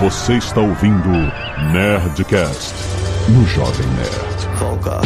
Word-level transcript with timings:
Você 0.00 0.38
está 0.38 0.60
ouvindo 0.62 1.10
Nerdcast 1.74 2.74
no 3.28 3.46
Jovem 3.46 3.86
Nerd. 3.88 4.48
Volga. 4.58 4.98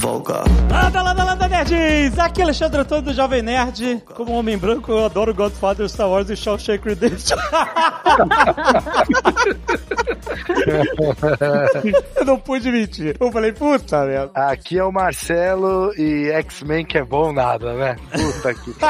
Volga. 0.00 0.42
Landa, 0.68 1.02
landa, 1.02 1.22
landa, 1.22 1.46
nerds! 1.46 2.18
Aqui 2.18 2.40
é 2.40 2.44
Alexandre 2.44 2.80
Antônio 2.80 3.04
do 3.04 3.14
Jovem 3.14 3.42
Nerd. 3.42 4.02
Como 4.16 4.32
homem 4.32 4.58
branco, 4.58 4.90
eu 4.90 5.04
adoro 5.04 5.32
Godfather, 5.32 5.88
Star 5.88 6.08
Wars 6.08 6.28
e 6.30 6.36
Shawshank 6.36 6.84
Redemption. 6.84 7.38
eu 12.16 12.24
não 12.24 12.40
pude 12.40 12.72
mentir. 12.72 13.16
Eu 13.20 13.30
falei, 13.30 13.52
puta 13.52 14.04
merda. 14.04 14.32
Aqui 14.34 14.78
é 14.78 14.84
o 14.84 14.90
Marcelo 14.90 15.94
e 15.96 16.28
X-Men 16.32 16.84
que 16.84 16.98
é 16.98 17.04
bom 17.04 17.32
nada, 17.32 17.72
né? 17.74 17.94
Puta 18.10 18.52
que. 18.52 18.74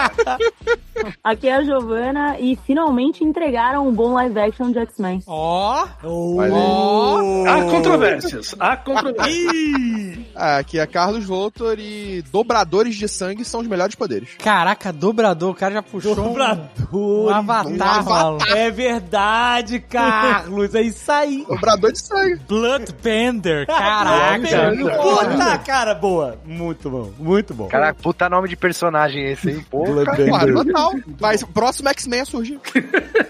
Aqui 1.23 1.49
é 1.49 1.55
a 1.57 1.63
Giovana 1.63 2.37
e 2.39 2.57
finalmente 2.67 3.25
entregaram 3.25 3.87
um 3.89 3.93
bom 3.93 4.13
live 4.15 4.39
action 4.39 4.71
de 4.71 4.79
X-Men. 4.81 5.23
Ó! 5.27 5.87
Olha 6.05 6.53
Ó! 6.55 7.45
Há 7.47 7.63
controvérsias. 7.71 8.55
Há 8.59 8.77
controvérsias. 8.77 10.19
Ah, 10.35 10.59
aqui 10.59 10.79
é 10.79 10.87
Carlos 10.87 11.25
Voltor 11.25 11.79
e 11.79 12.23
dobradores 12.33 12.95
de 12.97 13.09
sangue 13.09 13.45
são 13.45 13.61
os 13.61 13.67
melhores 13.67 13.95
poderes. 13.95 14.31
Caraca, 14.39 14.93
dobrador, 14.93 15.51
o 15.51 15.55
cara 15.55 15.75
já 15.75 15.83
puxou 15.83 16.15
Dobrador. 16.15 16.67
um 16.93 17.29
avatar, 17.29 17.73
Um 17.73 17.83
avatar. 17.83 18.57
É 18.57 18.71
verdade, 18.71 19.79
Carlos. 19.81 20.75
É 20.75 20.83
isso 20.83 21.11
aí. 21.11 21.45
Dobrador 21.49 21.93
de 21.93 21.99
sangue. 22.01 22.41
Bloodbender, 22.49 23.67
caraca. 23.69 24.73
Puta, 25.03 25.59
cara, 25.59 25.95
boa. 25.95 26.39
Muito 26.45 26.91
bom, 26.91 27.11
muito 27.19 27.55
bom. 27.55 27.69
Caraca, 27.69 27.99
puta 28.03 28.29
nome 28.29 28.49
de 28.49 28.57
personagem 28.57 29.31
esse, 29.31 29.51
hein? 29.51 29.67
Claro, 29.71 30.65
total. 30.65 30.92
Mas 31.21 31.43
o 31.43 31.47
próximo 31.47 31.89
X-Men 31.89 32.21
a 32.21 32.25
surgir. 32.25 32.61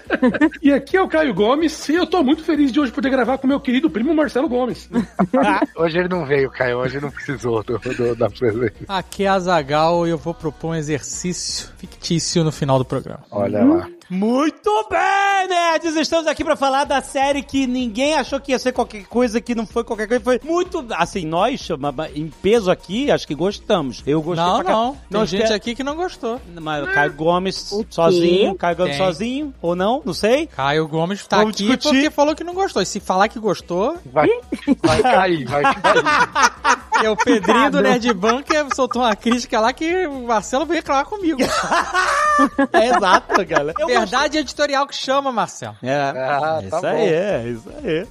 E 0.61 0.71
aqui 0.71 0.95
é 0.95 1.01
o 1.01 1.07
Caio 1.09 1.33
Gomes 1.33 1.89
e 1.89 1.95
eu 1.95 2.07
tô 2.07 2.23
muito 2.23 2.45
feliz 2.45 2.71
de 2.71 2.79
hoje 2.79 2.93
poder 2.93 3.09
gravar 3.09 3.37
com 3.37 3.45
meu 3.45 3.59
querido 3.59 3.89
primo 3.89 4.13
Marcelo 4.15 4.47
Gomes. 4.47 4.89
Hoje 5.75 5.97
ele 5.97 6.07
não 6.07 6.25
veio, 6.25 6.49
Caio. 6.49 6.77
Hoje 6.77 7.01
não 7.01 7.11
precisou 7.11 7.61
do, 7.63 7.77
do- 7.77 8.15
da 8.15 8.29
presença. 8.29 8.73
Aqui 8.87 9.25
é 9.25 9.27
a 9.27 9.37
Zagal 9.39 10.07
e 10.07 10.11
eu 10.11 10.17
vou 10.17 10.33
propor 10.33 10.69
um 10.69 10.75
exercício 10.75 11.67
fictício 11.77 12.41
no 12.43 12.53
final 12.53 12.77
do 12.79 12.85
programa. 12.85 13.19
Olha 13.31 13.65
lá. 13.65 13.87
Muito 14.09 14.87
bem, 14.89 15.47
nerds! 15.47 15.95
Estamos 15.95 16.27
aqui 16.27 16.43
pra 16.43 16.55
falar 16.55 16.83
da 16.83 17.01
série 17.01 17.41
que 17.41 17.65
ninguém 17.65 18.15
achou 18.15 18.39
que 18.39 18.51
ia 18.51 18.59
ser 18.59 18.71
qualquer 18.71 19.05
coisa, 19.05 19.39
que 19.41 19.55
não 19.55 19.65
foi 19.65 19.83
qualquer 19.83 20.07
coisa. 20.07 20.23
Foi 20.23 20.39
muito. 20.43 20.85
Assim, 20.91 21.25
nós, 21.25 21.67
em 22.13 22.27
peso 22.41 22.69
aqui, 22.69 23.09
acho 23.09 23.25
que 23.25 23.33
gostamos. 23.33 24.03
Eu 24.05 24.21
gostei 24.21 24.45
Não, 24.45 24.61
não. 24.63 24.91
Tem 24.93 25.01
Nós 25.09 25.29
gente 25.29 25.47
te- 25.47 25.53
aqui 25.53 25.73
que 25.73 25.83
não 25.83 25.95
gostou. 25.95 26.39
Mas 26.61 26.83
o 26.83 26.87
Caio 26.93 27.13
Gomes 27.13 27.71
O 27.71 27.85
sozinho, 27.89 28.55
Caio 28.55 28.75
Gomes 28.75 28.97
Tem. 28.97 29.05
sozinho, 29.05 29.53
ou 29.61 29.75
não, 29.75 30.01
não 30.05 30.13
sei. 30.13 30.47
Caio 30.47 30.87
Gomes 30.87 31.25
tá 31.25 31.37
Vamos 31.37 31.55
aqui 31.55 31.63
discutir. 31.67 31.89
porque 31.89 32.09
falou 32.11 32.35
que 32.35 32.43
não 32.43 32.53
gostou. 32.53 32.81
E 32.81 32.85
se 32.85 32.99
falar 32.99 33.29
que 33.29 33.39
gostou, 33.39 33.97
Vai, 34.05 34.27
vai 34.83 35.01
cair, 35.01 35.45
vai 35.45 35.63
cair. 35.63 36.03
é 37.05 37.09
o 37.09 37.15
Pedrinho 37.17 37.71
do 37.71 37.81
Nerd 37.81 38.13
Bunker 38.13 38.67
soltou 38.75 39.01
uma 39.01 39.15
crítica 39.15 39.59
lá 39.59 39.73
que 39.73 40.05
o 40.07 40.27
Marcelo 40.27 40.65
veio 40.65 40.79
reclamar 40.79 41.05
comigo. 41.05 41.39
É 42.73 42.87
exato, 42.87 43.45
cara. 43.45 43.73
Eu 43.77 43.92
Verdade 43.99 44.37
editorial 44.37 44.85
que 44.87 44.95
chama, 44.95 45.31
Marcelo. 45.31 45.75
É, 45.83 45.93
Ah, 45.95 46.59
isso 46.61 46.69
tá 46.71 46.81
bom. 46.81 46.87
aí, 46.87 47.13
é 47.13 47.43
isso 47.47 47.69
aí. 47.83 48.07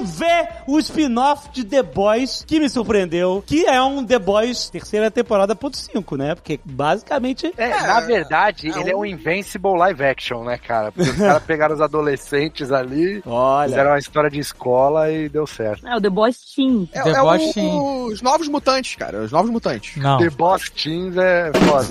Vê 0.04 0.48
o 0.66 0.78
spin-off 0.78 1.48
de 1.50 1.64
The 1.64 1.82
Boys, 1.82 2.44
que 2.46 2.58
me 2.60 2.68
surpreendeu, 2.68 3.42
que 3.46 3.64
é 3.66 3.80
um 3.82 4.04
The 4.04 4.18
Boys 4.18 4.68
terceira 4.70 5.10
temporada 5.10 5.54
ponto 5.54 5.76
5, 5.76 6.16
né? 6.16 6.34
Porque 6.34 6.60
basicamente... 6.64 7.52
É, 7.56 7.68
na 7.82 8.00
verdade, 8.00 8.68
ele 8.68 8.90
é 8.90 8.96
um 8.96 9.04
Invincible 9.04 9.76
live 9.78 10.04
action, 10.04 10.44
né, 10.44 10.58
cara? 10.58 10.92
Porque 10.92 11.10
os 11.10 11.16
caras 11.16 11.42
pegaram 11.44 11.74
os 11.74 11.80
adolescentes 11.80 12.72
ali, 12.72 13.22
Olha, 13.26 13.68
fizeram 13.68 13.90
uma 13.90 13.98
história 13.98 14.30
de 14.30 14.38
escola 14.40 15.10
e 15.10 15.28
deu 15.28 15.46
certo. 15.46 15.86
É 15.86 15.96
o 15.96 16.00
The 16.00 16.10
Boys 16.10 16.38
Team. 16.54 16.88
É, 16.92 17.02
The 17.02 17.10
é 17.10 17.20
Boys 17.20 17.42
o- 17.50 17.54
Team. 17.54 18.04
os 18.06 18.22
novos 18.22 18.48
mutantes, 18.48 18.94
cara. 18.96 19.18
Os 19.22 19.32
novos 19.32 19.50
mutantes. 19.50 19.96
Não. 19.96 20.18
The 20.18 20.30
Boss 20.30 20.70
Teens 20.70 21.16
é 21.16 21.50
foda. 21.66 21.86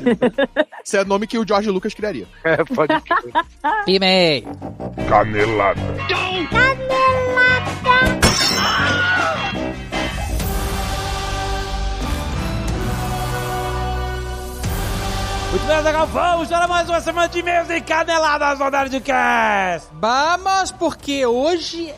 Esse 0.90 0.98
é 0.98 1.02
o 1.02 1.04
nome 1.04 1.24
que 1.24 1.38
o 1.38 1.46
George 1.46 1.70
Lucas 1.70 1.94
criaria. 1.94 2.26
É, 2.42 2.64
pode 2.64 3.00
crer. 3.02 3.32
Pimei. 3.84 4.44
Canelada. 5.08 5.80
muito 15.52 15.66
bem, 15.66 15.82
Zagal, 15.82 16.06
vamos 16.08 16.48
para 16.48 16.66
mais 16.66 16.88
uma 16.88 17.00
semana 17.00 17.28
de 17.28 17.38
e-mails 17.38 17.70
e 17.70 17.80
caneladas 17.80 18.58
no 18.58 18.68
Nerdcast! 18.68 19.88
Vamos, 19.92 20.72
porque 20.72 21.24
hoje 21.24 21.94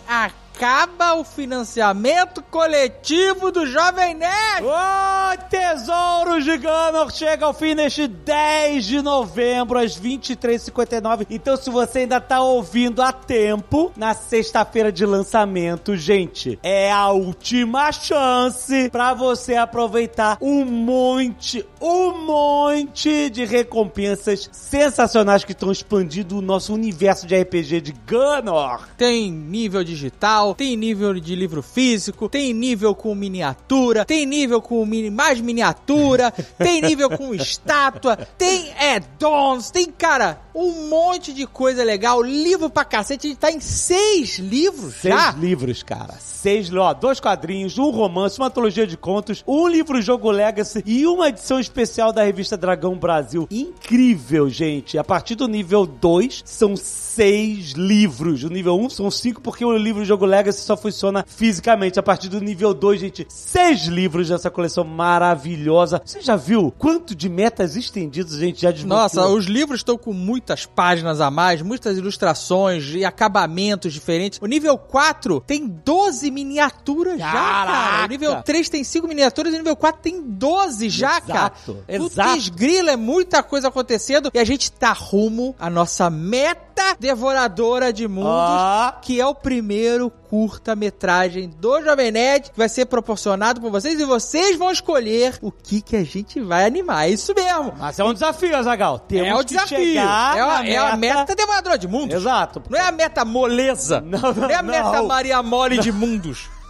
acaba 0.55 1.15
o 1.15 1.25
financiamento 1.25 2.43
coletivo 2.43 3.51
do 3.51 3.67
Jovem 3.67 4.15
Nerd. 4.15 4.65
O 4.65 5.49
Tesouro 5.49 6.43
de 6.43 6.57
Gunner 6.59 7.11
chega 7.11 7.47
ao 7.47 7.55
fim 7.55 7.75
neste 7.75 8.07
10 8.07 8.85
de 8.85 9.03
novembro, 9.03 9.79
às 9.79 9.99
23h59. 9.99 11.27
Então, 11.31 11.57
se 11.57 11.71
você 11.71 12.01
ainda 12.01 12.21
tá 12.21 12.43
ouvindo 12.43 13.03
a 13.03 13.13
tempo, 13.13 13.91
na 13.97 14.15
sexta-feira 14.15 14.93
de 14.93 15.05
lançamento, 15.07 15.97
gente, 15.97 16.59
é 16.63 16.93
a 16.93 17.09
última 17.09 17.91
chance 17.91 18.91
pra 18.91 19.15
você 19.15 19.57
aproveitar 19.57 20.37
um 20.41 20.65
monte, 20.65 21.67
um 21.81 22.25
monte 22.25 23.31
de 23.31 23.45
recompensas 23.45 24.49
sensacionais 24.53 25.45
que 25.45 25.53
estão 25.53 25.73
expandindo 25.73 26.39
o 26.39 26.43
nosso 26.43 26.75
universo 26.75 27.27
de 27.27 27.41
RPG 27.41 27.81
de 27.81 27.93
Gunner. 28.07 28.81
Tem 28.97 29.31
nível 29.31 29.83
digital, 29.83 30.52
tem 30.55 30.77
nível 30.77 31.15
de 31.15 31.35
livro 31.35 31.63
físico, 31.63 32.29
tem 32.29 32.53
nível 32.53 32.95
com 32.95 33.15
miniatura, 33.15 34.05
tem 34.05 34.27
nível 34.27 34.61
com 34.61 34.85
mini, 34.85 35.11
mais 35.11 35.41
miniatura, 35.41 36.31
tem 36.59 36.81
nível 36.83 37.11
com 37.11 37.35
estátua, 37.35 38.17
tem 38.39 38.73
add-ons, 38.75 39.71
tem, 39.71 39.87
cara, 39.87 40.41
um 40.55 40.89
monte 40.89 41.33
de 41.33 41.47
coisa 41.47 41.83
legal, 41.83 42.23
livro 42.23 42.69
pra 42.71 42.85
cacete, 42.85 43.27
a 43.27 43.31
gente 43.31 43.39
tá 43.39 43.51
em 43.51 43.61
seis 43.61 44.39
livros 44.39 44.95
Seis 44.95 45.15
já. 45.15 45.31
livros, 45.33 45.83
cara. 45.83 46.15
Seis, 46.21 46.73
ó, 46.73 46.93
dois 46.93 47.21
quadrinhos, 47.21 47.79
um 47.79 47.91
romance, 47.91 48.39
uma 48.39 48.49
antologia 48.49 48.87
de 48.87 48.97
contos, 48.97 49.43
um 49.47 49.67
livro-jogo 49.67 50.31
Legacy 50.31 50.83
e 50.85 51.07
uma 51.07 51.29
edição 51.29 51.59
especial 51.59 52.13
da 52.13 52.23
revista 52.23 52.57
Dragão 52.57 52.97
Brasil. 52.97 53.47
Incrível, 53.51 54.49
gente. 54.49 54.99
A 54.99 55.05
partir 55.05 55.35
do 55.35 55.47
nível 55.49 55.87
2, 55.87 56.43
são 56.45 56.77
seis 56.77 57.73
livros. 57.73 58.43
O 58.45 58.49
nível 58.49 58.77
1 58.77 58.85
um 58.85 58.91
são 58.91 59.11
cinco, 59.11 59.41
porque 59.41 59.65
o 59.65 59.77
livro-jogo 59.77 60.27
Legacy 60.33 60.61
só 60.63 60.77
funciona 60.77 61.25
fisicamente. 61.27 61.99
A 61.99 62.03
partir 62.03 62.29
do 62.29 62.41
nível 62.41 62.73
2, 62.75 63.01
gente, 63.01 63.27
seis 63.29 63.83
livros 63.87 64.29
dessa 64.29 64.51
coleção 64.51 64.83
maravilhosa. 64.85 66.01
Você 66.05 66.21
já 66.21 66.37
viu 66.37 66.73
quanto 66.79 67.15
de 67.15 67.29
metas 67.29 67.77
estendidos 67.77 68.35
a 68.37 68.41
gente 68.41 68.63
já 68.63 68.71
desbloqueou? 68.71 69.03
Nossa, 69.03 69.27
os 69.29 69.45
livros 69.47 69.81
estão 69.81 69.99
com 69.99 70.13
muitas 70.13 70.65
páginas 70.67 71.21
a 71.21 71.31
mais, 71.31 71.61
muitas 71.63 71.97
ilustrações 71.99 72.95
e 72.95 73.05
acabamentos 73.05 73.93
diferentes. 73.93 74.39
O 74.43 74.47
nível 74.47 74.77
4 74.79 75.41
tem 75.47 75.67
12 75.69 76.31
miniaturas 76.31 77.19
já, 77.19 77.31
cara. 77.31 77.43
Caraca! 77.73 78.05
O 78.05 78.09
nível 78.09 78.43
3 78.43 78.69
tem 78.69 78.85
5 78.85 79.07
miniaturas 79.07 79.53
e 79.53 79.57
o 79.57 79.59
nível 79.59 79.77
4 79.77 80.01
tem 80.03 80.23
12 80.23 80.89
já, 80.89 81.19
Exato, 81.19 81.27
cara. 81.27 81.53
exato. 81.89 82.31
Putz, 82.33 82.49
grila, 82.49 82.93
é 82.93 82.97
muita 82.97 83.43
coisa 83.43 83.69
acontecendo 83.69 84.31
e 84.33 84.39
a 84.39 84.45
gente 84.45 84.71
tá 84.73 84.93
rumo 84.93 85.55
à 85.59 85.69
nossa 85.69 86.09
meta 86.11 86.97
devoradora 86.99 87.93
de 87.93 88.09
mundos, 88.09 88.31
Ah. 88.33 88.99
que 89.03 89.21
é 89.21 89.27
o 89.27 89.35
primeiro 89.35 90.11
curta-metragem 90.33 91.51
do 91.59 91.83
Jovem 91.83 92.11
Nerd, 92.11 92.53
que 92.53 92.57
vai 92.57 92.67
ser 92.67 92.87
proporcionado 92.87 93.61
por 93.61 93.71
vocês 93.71 94.01
e 94.01 94.05
vocês 94.07 94.57
vão 94.57 94.71
escolher 94.73 95.39
o 95.43 95.53
que 95.53 95.83
que 95.83 95.95
a 95.95 96.03
gente 96.03 96.41
vai 96.41 96.65
animar. 96.65 97.07
É 97.07 97.11
isso 97.11 97.35
mesmo. 97.35 97.75
Mas 97.79 97.99
é 97.99 98.05
um 98.05 98.15
desafio, 98.15 98.57
Azagal. 98.57 98.99
Temos 99.01 99.29
É 99.29 99.35
o 99.35 99.39
que 99.41 99.45
desafio. 99.45 99.77
chegar 99.77 100.39
É 100.39 100.41
a, 100.41 100.67
é 100.67 100.77
a 100.79 100.97
meta 100.97 101.35
devoradora 101.35 101.77
de 101.77 101.87
mundos. 101.87 102.17
Exato. 102.17 102.63
Não 102.71 102.79
é 102.79 102.83
a 102.83 102.91
meta 102.91 103.27
moleza. 103.27 104.01
Não, 104.01 104.21
não, 104.21 104.33
Não 104.33 104.51
é 104.51 104.55
a 104.55 104.63
meta 104.63 104.93
não. 104.93 105.07
Maria 105.07 105.43
Mole 105.43 105.77
de 105.77 105.93
mundos. 105.93 106.49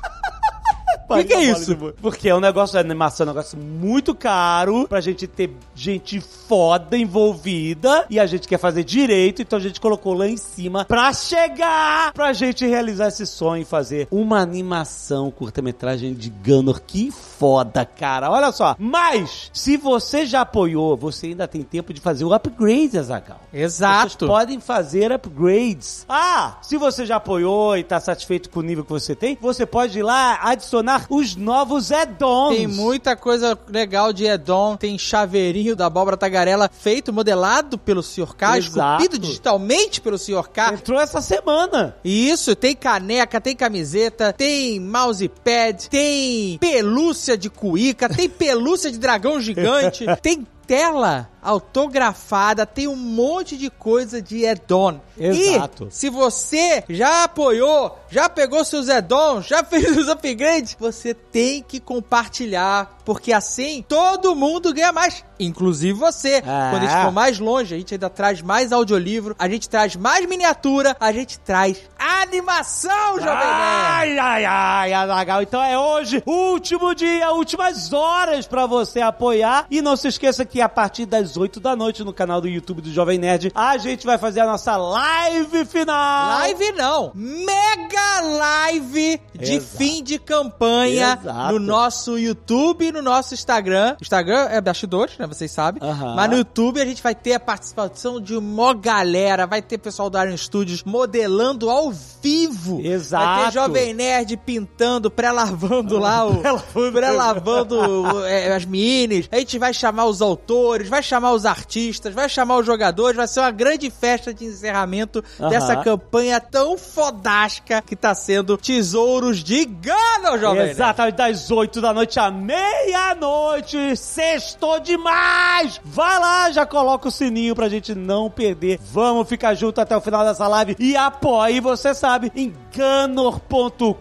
Por 1.17 1.25
que 1.25 1.35
é 1.35 1.43
isso? 1.43 1.77
Porque 2.01 2.29
é 2.29 2.35
um 2.35 2.41
negócio 2.41 2.73
de 2.73 2.79
animação, 2.79 3.25
é 3.27 3.31
um 3.31 3.33
negócio 3.33 3.59
muito 3.59 4.15
caro 4.15 4.87
pra 4.89 5.01
gente 5.01 5.27
ter 5.27 5.51
gente 5.75 6.21
foda 6.21 6.97
envolvida 6.97 8.07
e 8.11 8.19
a 8.19 8.27
gente 8.27 8.47
quer 8.47 8.59
fazer 8.59 8.85
direito, 8.85 9.43
então 9.43 9.59
a 9.59 9.63
gente 9.63 9.81
colocou 9.81 10.15
lá 10.15 10.27
em 10.27 10.37
cima 10.37 10.85
pra 10.85 11.13
chegar 11.13 12.13
pra 12.13 12.33
gente 12.33 12.67
realizar 12.67 13.09
esse 13.09 13.27
sonho 13.27 13.63
e 13.63 13.65
fazer 13.65 14.07
uma 14.11 14.41
animação 14.41 15.31
curta-metragem 15.31 16.15
de 16.15 16.31
Gunner. 16.31 16.81
Que 16.81 17.11
foda, 17.11 17.85
cara. 17.85 18.31
Olha 18.31 18.53
só. 18.53 18.77
Mas, 18.79 19.51
se 19.53 19.77
você 19.77 20.27
já 20.27 20.43
apoiou, 20.43 20.97
você 20.97 21.29
ainda 21.29 21.49
tem 21.49 21.63
tempo 21.63 21.93
de 21.93 22.01
fazer 22.01 22.25
o 22.25 22.33
upgrade, 22.33 22.99
Azagal. 22.99 23.41
Vocês 23.51 23.65
Exato. 23.65 24.27
podem 24.27 24.61
fazer 24.61 25.11
upgrades. 25.13 26.05
Ah, 26.09 26.59
se 26.63 26.77
você 26.77 27.05
já 27.05 27.17
apoiou 27.17 27.77
e 27.77 27.83
tá 27.83 27.99
satisfeito 27.99 28.51
com 28.51 28.61
o 28.61 28.63
nível 28.63 28.85
que 28.85 28.91
você 28.91 29.15
tem, 29.15 29.37
você 29.41 29.67
pode 29.67 29.99
ir 29.99 30.03
lá 30.03 30.39
adicionar 30.43 31.02
os 31.09 31.37
novos 31.37 31.93
add-ons. 31.93 32.57
Tem 32.57 32.67
muita 32.67 33.17
coisa 33.17 33.59
legal 33.69 34.13
de 34.13 34.25
Edon, 34.25 34.77
tem 34.77 34.99
chaveirinho 34.99 35.77
da 35.77 35.87
abóbora 35.87 36.17
tagarela 36.17 36.69
feito, 36.69 37.13
modelado 37.13 37.79
pelo 37.79 38.03
Sr. 38.03 38.35
K, 38.35 38.59
Exato. 38.59 39.03
esculpido 39.03 39.19
digitalmente 39.19 40.01
pelo 40.01 40.19
Sr. 40.19 40.49
K. 40.49 40.75
Entrou 40.75 41.01
essa 41.01 41.21
semana. 41.21 41.97
Isso, 42.05 42.55
tem 42.55 42.75
caneca, 42.75 43.41
tem 43.41 43.57
camiseta, 43.57 44.33
tem 44.33 44.81
mousepad, 44.81 45.89
tem 45.89 46.59
pelúcia 46.59 47.37
de 47.37 47.51
cuíca, 47.51 48.09
tem 48.09 48.29
pelúcia 48.29 48.91
de 48.91 48.99
dragão 48.99 49.41
gigante, 49.41 50.05
tem 50.23 50.47
tela 50.67 51.29
autografada, 51.43 52.65
tem 52.65 52.87
um 52.87 52.97
monte 52.97 53.57
de 53.57 53.69
coisa 53.69 54.23
de 54.23 54.45
Edon. 54.45 55.01
Exato. 55.19 55.89
E 55.91 55.95
se 55.95 56.09
você 56.09 56.85
já 56.89 57.25
apoiou, 57.25 57.99
já 58.09 58.29
pegou 58.29 58.65
seus 58.65 58.89
Edons, 58.89 59.47
já 59.47 59.63
fez 59.65 59.97
os 59.97 60.09
upgrades, 60.09 60.77
você 60.79 61.13
tem 61.13 61.63
que 61.63 61.81
compartilhar, 61.81 62.99
porque 63.05 63.33
assim 63.33 63.85
todo 63.87 64.37
mundo 64.37 64.73
ganha 64.73 64.93
mais, 64.93 65.25
inclusive 65.39 65.99
você. 65.99 66.43
Ah. 66.47 66.69
Quando 66.71 66.85
a 66.85 66.87
gente 66.87 67.05
for 67.05 67.13
mais 67.13 67.39
longe, 67.39 67.75
a 67.75 67.79
gente 67.79 67.95
ainda 67.95 68.09
traz 68.09 68.41
mais 68.41 68.73
audiolivro, 68.73 69.35
a 69.39 69.49
gente 69.49 69.69
traz 69.69 69.97
mais 69.97 70.27
miniatura, 70.27 70.97
a 71.01 71.13
gente 71.13 71.39
traz 71.41 71.79
animação, 71.99 73.19
Jovem 73.19 73.27
Nerd. 73.27 73.73
Ai, 74.03 74.19
ai, 74.19 74.45
ai, 74.45 74.93
Azaghal. 74.93 75.43
Então 75.43 75.63
é 75.63 75.79
hoje, 75.79 76.23
último 76.27 76.95
dia, 76.95 77.33
últimas 77.33 77.93
horas 77.93 78.47
pra 78.47 78.67
você 78.67 79.01
apoiar. 79.01 79.67
E 79.71 79.83
não 79.83 79.97
se 79.97 80.09
esqueça 80.09 80.45
que 80.45 80.61
a 80.61 80.69
partir 80.69 81.07
das 81.07 81.32
8 81.37 81.61
da 81.61 81.77
noite 81.77 82.05
no 82.05 82.13
canal 82.13 82.41
do 82.41 82.49
YouTube 82.49 82.83
do 82.83 82.93
Jovem 82.93 83.19
Nerd, 83.19 83.53
a 83.55 83.79
gente 83.79 84.07
vai 84.07 84.19
fazer 84.19 84.41
a 84.41 84.47
nossa 84.47 84.77
live 84.77 85.65
final. 85.65 86.39
Live 86.41 86.73
não, 86.73 87.13
mega 87.15 88.21
live 88.21 89.21
de 89.39 89.55
Exato. 89.55 89.77
fim 89.77 90.03
de 90.03 90.19
campanha 90.19 91.19
Exato. 91.21 91.53
no 91.53 91.59
nosso 91.59 92.19
YouTube 92.19 92.87
e 92.87 92.93
no 92.93 93.03
nosso 93.03 93.35
Instagram. 93.35 93.97
Instagram 94.01 94.49
é 94.51 94.61
bastidores, 94.61 95.17
né? 95.19 95.27
Vocês 95.27 95.51
sabem. 95.51 95.83
Mas 96.15 96.31
no 96.31 96.37
YouTube 96.37 96.81
a 96.81 96.85
gente 96.85 97.03
vai 97.03 97.15
ter 97.15 97.35
a 97.35 97.41
participação 97.41 98.21
de 98.21 98.37
uma 98.37 98.75
galera. 98.75 99.47
Vai 99.47 99.63
ter 99.63 99.79
pessoal 99.79 100.11
do 100.11 100.21
Iron 100.21 100.37
Studios 100.37 100.83
modelando 100.85 101.71
ao 101.71 101.93
vivo. 101.93 102.81
Exato. 102.81 103.25
Vai 103.25 103.45
ter 103.47 103.53
Jovem 103.53 103.95
Nerd 103.95 104.37
pintando, 104.39 105.11
pré-lavando 105.11 105.99
lá 105.99 106.27
o. 106.27 106.43
Pré-lavando 106.93 108.27
é, 108.27 108.55
as 108.55 108.65
minis. 108.65 109.29
A 109.31 109.37
gente 109.39 109.59
vai 109.59 109.73
chamar 109.73 110.07
os 110.07 110.21
autores, 110.21 110.89
vai 110.89 111.03
chamar 111.03 111.22
os 111.31 111.47
artistas, 111.47 112.13
vai 112.13 112.29
chamar 112.29 112.59
os 112.59 112.67
jogadores. 112.67 113.17
Vai 113.17 113.29
ser 113.29 113.41
uma 113.41 113.51
grande 113.51 113.91
festa 113.91 114.35
de 114.35 114.45
encerramento 114.45 115.23
dessa 115.39 115.77
campanha 115.77 116.41
tão 116.41 116.77
fodástica 116.77 117.81
que 117.83 117.95
tá 117.95 118.15
sendo 118.15 118.57
Tesouros 118.57 119.43
de 119.43 119.65
Gana, 119.65 120.39
Jovem. 120.39 120.71
Exatamente, 120.71 121.17
das 121.17 121.51
8 121.51 121.81
da 121.81 121.93
noite 121.93 122.19
à 122.19 122.31
meia-noite. 122.31 123.97
Sextou 123.97 124.81
demais! 124.81 125.81
Vai 125.85 126.19
lá, 126.19 126.51
já 126.51 126.67
coloca 126.67 127.09
o 127.09 127.11
sininho 127.11 127.55
pra 127.55 127.69
gente 127.69 127.95
não 127.95 128.31
perder. 128.31 128.81
Vamos 128.83 129.29
ficar 129.29 129.55
junto 129.55 129.81
até 129.81 129.97
o 129.97 130.01
final 130.01 130.25
dessa 130.25 130.49
live 130.49 130.77
e 130.79 130.97
apoie, 130.97 131.61
você 131.61 131.95
sabe, 131.95 132.33
em 132.35 132.53
ganor.com.br. 132.75 133.93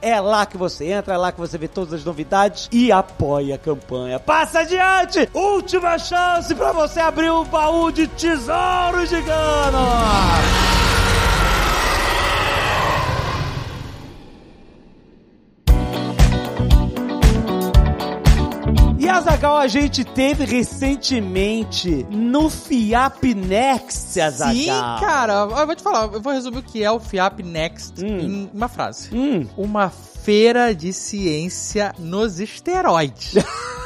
É 0.00 0.20
lá 0.20 0.46
que 0.46 0.56
você 0.56 0.86
entra, 0.86 1.14
é 1.14 1.16
lá 1.16 1.32
que 1.32 1.40
você 1.40 1.58
vê 1.58 1.68
todas 1.68 1.92
as 1.92 2.04
novidades 2.04 2.68
e 2.72 2.90
apoia 2.92 3.56
a 3.56 3.58
campanha. 3.58 4.18
Passa 4.18 4.60
adiante! 4.60 5.28
Última 5.34 5.97
chance 5.98 6.54
pra 6.54 6.72
você 6.72 7.00
abrir 7.00 7.30
o 7.30 7.44
baú 7.44 7.90
de 7.90 8.06
tesouros 8.06 9.08
de! 9.08 9.18
E 18.98 19.08
Azagal, 19.08 19.56
a 19.58 19.68
gente 19.68 20.04
teve 20.04 20.44
recentemente 20.44 22.04
no 22.10 22.50
FIAP 22.50 23.32
Next, 23.34 24.20
Azagal. 24.20 24.54
Sim, 24.54 24.66
cara. 25.00 25.32
Eu 25.58 25.66
vou 25.66 25.76
te 25.76 25.82
falar, 25.82 26.12
eu 26.12 26.20
vou 26.20 26.32
resumir 26.32 26.58
o 26.58 26.62
que 26.62 26.82
é 26.82 26.90
o 26.90 26.98
FIAP 26.98 27.40
Next 27.42 28.04
Hum. 28.04 28.18
em 28.18 28.50
uma 28.52 28.68
frase. 28.68 29.08
Hum, 29.14 29.46
Uma 29.56 29.88
feira 29.88 30.74
de 30.74 30.92
ciência 30.92 31.94
nos 31.98 32.40
esteroides. 32.40 33.34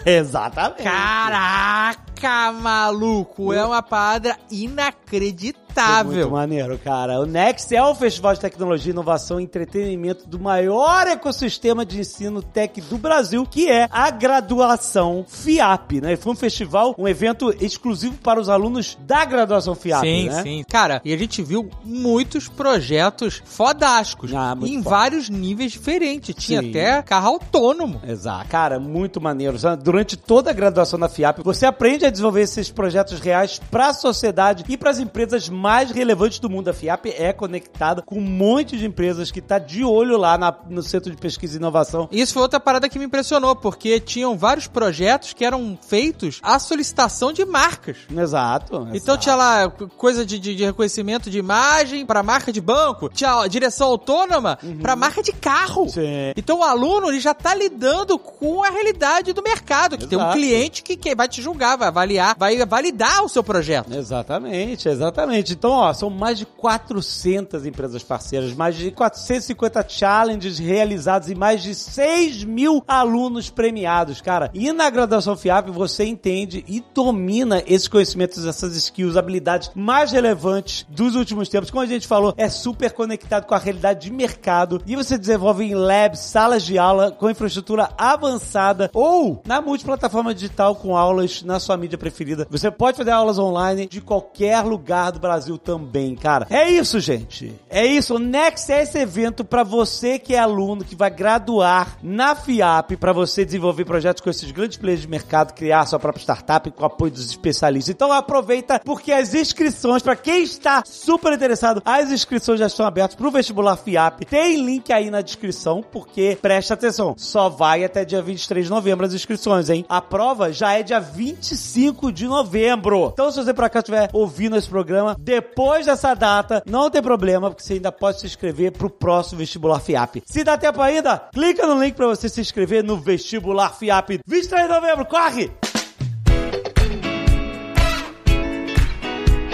exatamente. 0.06 0.82
Caraca, 0.82 2.52
maluco! 2.52 3.52
É 3.52 3.64
uma 3.64 3.82
parada 3.82 4.36
Muito 4.50 5.58
inacreditável. 5.70 6.30
maneiro, 6.30 6.78
cara. 6.78 7.20
O 7.20 7.26
Next 7.26 7.74
é 7.74 7.82
o 7.82 7.94
festival 7.94 8.34
de 8.34 8.40
tecnologia, 8.40 8.92
inovação 8.92 9.40
e 9.40 9.44
entretenimento 9.44 10.28
do 10.28 10.38
maior 10.38 11.06
ecossistema 11.06 11.84
de 11.84 12.00
ensino 12.00 12.42
tech 12.42 12.80
do 12.82 12.98
Brasil, 12.98 13.46
que 13.46 13.68
é 13.70 13.88
a 13.90 14.10
graduação 14.10 15.24
FIAP, 15.28 16.00
né? 16.00 16.16
Foi 16.16 16.32
um 16.32 16.36
festival, 16.36 16.94
um 16.98 17.08
evento 17.08 17.54
exclusivo 17.60 18.16
para 18.18 18.40
os 18.40 18.48
alunos 18.48 18.96
da 19.00 19.24
graduação 19.24 19.74
FIAP, 19.74 20.02
Sim, 20.02 20.28
né? 20.28 20.42
sim. 20.42 20.64
Cara, 20.68 21.00
e 21.04 21.12
a 21.12 21.16
gente 21.16 21.42
viu 21.42 21.68
muitos 21.84 22.48
projetos 22.48 23.42
fodásticos. 23.44 24.32
Ah, 24.34 24.54
muito 24.54 24.72
em 24.72 24.82
foda. 24.82 24.96
vários 24.96 25.28
níveis 25.28 25.72
diferentes. 25.72 26.34
Tinha 26.34 26.60
Sim. 26.62 26.70
até 26.70 27.02
carro 27.02 27.28
autônomo. 27.28 28.00
Exato. 28.06 28.48
Cara, 28.48 28.78
muito 28.78 29.20
maneiro. 29.20 29.56
Durante 29.82 30.16
toda 30.16 30.50
a 30.50 30.52
graduação 30.52 30.98
na 30.98 31.08
FIAP, 31.08 31.42
você 31.42 31.66
aprende 31.66 32.04
a 32.04 32.10
desenvolver 32.10 32.42
esses 32.42 32.70
projetos 32.70 33.20
reais 33.20 33.60
para 33.70 33.88
a 33.88 33.94
sociedade 33.94 34.64
e 34.68 34.76
para 34.76 34.90
as 34.90 34.98
empresas 34.98 35.48
mais 35.60 35.90
relevantes 35.90 36.38
do 36.38 36.48
mundo. 36.48 36.68
A 36.68 36.72
FIAP 36.72 37.06
é 37.16 37.32
conectada 37.32 38.02
com 38.02 38.16
um 38.16 38.20
monte 38.22 38.76
de 38.78 38.86
empresas 38.86 39.30
que 39.30 39.40
tá 39.40 39.58
de 39.58 39.84
olho 39.84 40.16
lá 40.16 40.38
na- 40.38 40.54
no 40.68 40.82
Centro 40.82 41.10
de 41.10 41.16
Pesquisa 41.16 41.54
e 41.54 41.58
Inovação. 41.58 42.08
Isso 42.10 42.32
foi 42.32 42.42
outra 42.42 42.58
parada 42.58 42.88
que 42.88 42.98
me 42.98 43.04
impressionou, 43.04 43.54
porque 43.54 44.00
tinham 44.00 44.36
vários 44.36 44.66
projetos 44.66 45.32
que 45.32 45.44
eram 45.44 45.78
feitos 45.86 46.40
à 46.42 46.58
solicitação 46.58 47.32
de 47.32 47.44
marcas. 47.44 47.96
Exato. 48.10 48.76
Então 48.94 49.14
exato. 49.14 49.18
tinha 49.18 49.34
lá 49.36 49.68
co- 49.70 49.88
coisa 49.88 50.24
de, 50.24 50.38
de- 50.38 50.54
de 50.56 50.64
reconhecimento 50.64 51.28
de 51.30 51.38
imagem 51.38 52.06
para 52.06 52.22
marca 52.22 52.52
de 52.52 52.60
banco, 52.60 53.08
tinha 53.08 53.46
direção 53.46 53.88
autônoma 53.88 54.58
para 54.80 54.96
marca 54.96 55.22
de 55.22 55.32
carro. 55.32 55.82
Uhum. 55.82 55.88
Sim. 55.88 56.32
Então 56.36 56.60
o 56.60 56.62
aluno 56.64 57.08
ele 57.08 57.20
já 57.20 57.34
tá 57.34 57.54
lidando 57.54 58.18
com 58.18 58.64
a 58.64 58.70
realidade 58.70 59.32
do 59.32 59.42
mercado, 59.42 59.98
que 59.98 60.06
tem 60.06 60.16
um 60.18 60.22
Exato. 60.22 60.36
cliente 60.36 60.82
que, 60.82 60.96
que 60.96 61.14
vai 61.14 61.28
te 61.28 61.42
julgar, 61.42 61.76
vai 61.76 61.88
avaliar, 61.88 62.36
vai 62.38 62.56
validar 62.64 63.24
o 63.24 63.28
seu 63.28 63.42
projeto. 63.42 63.92
Exatamente, 63.94 64.88
exatamente. 64.88 65.49
Então, 65.50 65.70
ó, 65.70 65.92
são 65.92 66.10
mais 66.10 66.38
de 66.38 66.46
400 66.46 67.66
empresas 67.66 68.02
parceiras, 68.02 68.54
mais 68.54 68.76
de 68.76 68.90
450 68.90 69.86
challenges 69.88 70.58
realizados 70.58 71.28
e 71.30 71.34
mais 71.34 71.62
de 71.62 71.74
6 71.74 72.44
mil 72.44 72.82
alunos 72.86 73.50
premiados, 73.50 74.20
cara. 74.20 74.50
E 74.54 74.72
na 74.72 74.88
graduação 74.90 75.36
FIAP 75.36 75.70
você 75.70 76.04
entende 76.04 76.64
e 76.68 76.82
domina 76.94 77.62
esses 77.66 77.88
conhecimentos, 77.88 78.44
essas 78.44 78.76
skills, 78.76 79.16
habilidades 79.16 79.70
mais 79.74 80.12
relevantes 80.12 80.86
dos 80.88 81.14
últimos 81.14 81.48
tempos. 81.48 81.70
Como 81.70 81.82
a 81.82 81.86
gente 81.86 82.06
falou, 82.06 82.34
é 82.36 82.48
super 82.48 82.92
conectado 82.92 83.46
com 83.46 83.54
a 83.54 83.58
realidade 83.58 84.00
de 84.00 84.12
mercado 84.12 84.82
e 84.86 84.96
você 84.96 85.16
desenvolve 85.16 85.64
em 85.64 85.74
labs, 85.74 86.20
salas 86.20 86.62
de 86.62 86.78
aula 86.78 87.10
com 87.10 87.30
infraestrutura 87.30 87.90
avançada 87.96 88.90
ou 88.92 89.42
na 89.44 89.60
multiplataforma 89.60 90.34
digital 90.34 90.74
com 90.74 90.96
aulas 90.96 91.42
na 91.42 91.58
sua 91.58 91.76
mídia 91.76 91.98
preferida. 91.98 92.46
Você 92.50 92.70
pode 92.70 92.96
fazer 92.96 93.10
aulas 93.10 93.38
online 93.38 93.86
de 93.86 94.00
qualquer 94.00 94.60
lugar 94.64 95.12
do 95.12 95.20
Brasil 95.20 95.39
também, 95.58 96.14
cara. 96.14 96.46
É 96.50 96.68
isso, 96.70 97.00
gente. 97.00 97.52
É 97.68 97.86
isso. 97.86 98.16
O 98.16 98.18
Next 98.18 98.70
é 98.70 98.82
esse 98.82 98.98
evento 98.98 99.44
para 99.44 99.62
você 99.62 100.18
que 100.18 100.34
é 100.34 100.38
aluno, 100.38 100.84
que 100.84 100.94
vai 100.94 101.10
graduar 101.10 101.98
na 102.02 102.34
FIAP, 102.34 102.96
para 102.96 103.12
você 103.12 103.44
desenvolver 103.44 103.84
projetos 103.84 104.22
com 104.22 104.30
esses 104.30 104.50
grandes 104.50 104.76
players 104.76 105.02
de 105.02 105.08
mercado, 105.08 105.54
criar 105.54 105.86
sua 105.86 105.98
própria 105.98 106.22
startup 106.22 106.70
com 106.70 106.82
o 106.82 106.86
apoio 106.86 107.12
dos 107.12 107.26
especialistas. 107.26 107.94
Então 107.94 108.12
aproveita, 108.12 108.80
porque 108.84 109.12
as 109.12 109.34
inscrições, 109.34 110.02
para 110.02 110.16
quem 110.16 110.42
está 110.42 110.82
super 110.86 111.32
interessado, 111.32 111.82
as 111.84 112.10
inscrições 112.10 112.58
já 112.58 112.66
estão 112.66 112.86
abertas 112.86 113.14
pro 113.14 113.30
vestibular 113.30 113.76
FIAP. 113.76 114.24
Tem 114.24 114.62
link 114.62 114.92
aí 114.92 115.10
na 115.10 115.20
descrição, 115.20 115.82
porque 115.90 116.38
presta 116.40 116.74
atenção, 116.74 117.14
só 117.16 117.48
vai 117.48 117.84
até 117.84 118.04
dia 118.04 118.22
23 118.22 118.66
de 118.66 118.70
novembro 118.70 119.06
as 119.06 119.14
inscrições, 119.14 119.70
hein? 119.70 119.84
A 119.88 120.00
prova 120.00 120.52
já 120.52 120.78
é 120.78 120.82
dia 120.82 121.00
25 121.00 122.12
de 122.12 122.26
novembro. 122.26 123.10
Então, 123.12 123.30
se 123.30 123.42
você 123.42 123.52
por 123.52 123.64
acaso 123.64 123.82
estiver 123.82 124.10
ouvindo 124.12 124.56
esse 124.56 124.68
programa 124.68 125.16
depois 125.30 125.86
dessa 125.86 126.12
data, 126.12 126.62
não 126.66 126.90
tem 126.90 127.00
problema, 127.00 127.48
porque 127.48 127.62
você 127.62 127.74
ainda 127.74 127.92
pode 127.92 128.20
se 128.20 128.26
inscrever 128.26 128.72
pro 128.72 128.90
próximo 128.90 129.38
vestibular 129.38 129.78
FIAP. 129.78 130.24
Se 130.26 130.42
dá 130.42 130.58
tempo 130.58 130.82
ainda, 130.82 131.28
clica 131.32 131.66
no 131.66 131.80
link 131.80 131.94
para 131.94 132.08
você 132.08 132.28
se 132.28 132.40
inscrever 132.40 132.82
no 132.82 132.96
vestibular 132.96 133.72
FIAP. 133.72 134.20
23 134.26 134.66
de 134.66 134.74
novembro, 134.74 135.06
corre! 135.06 135.50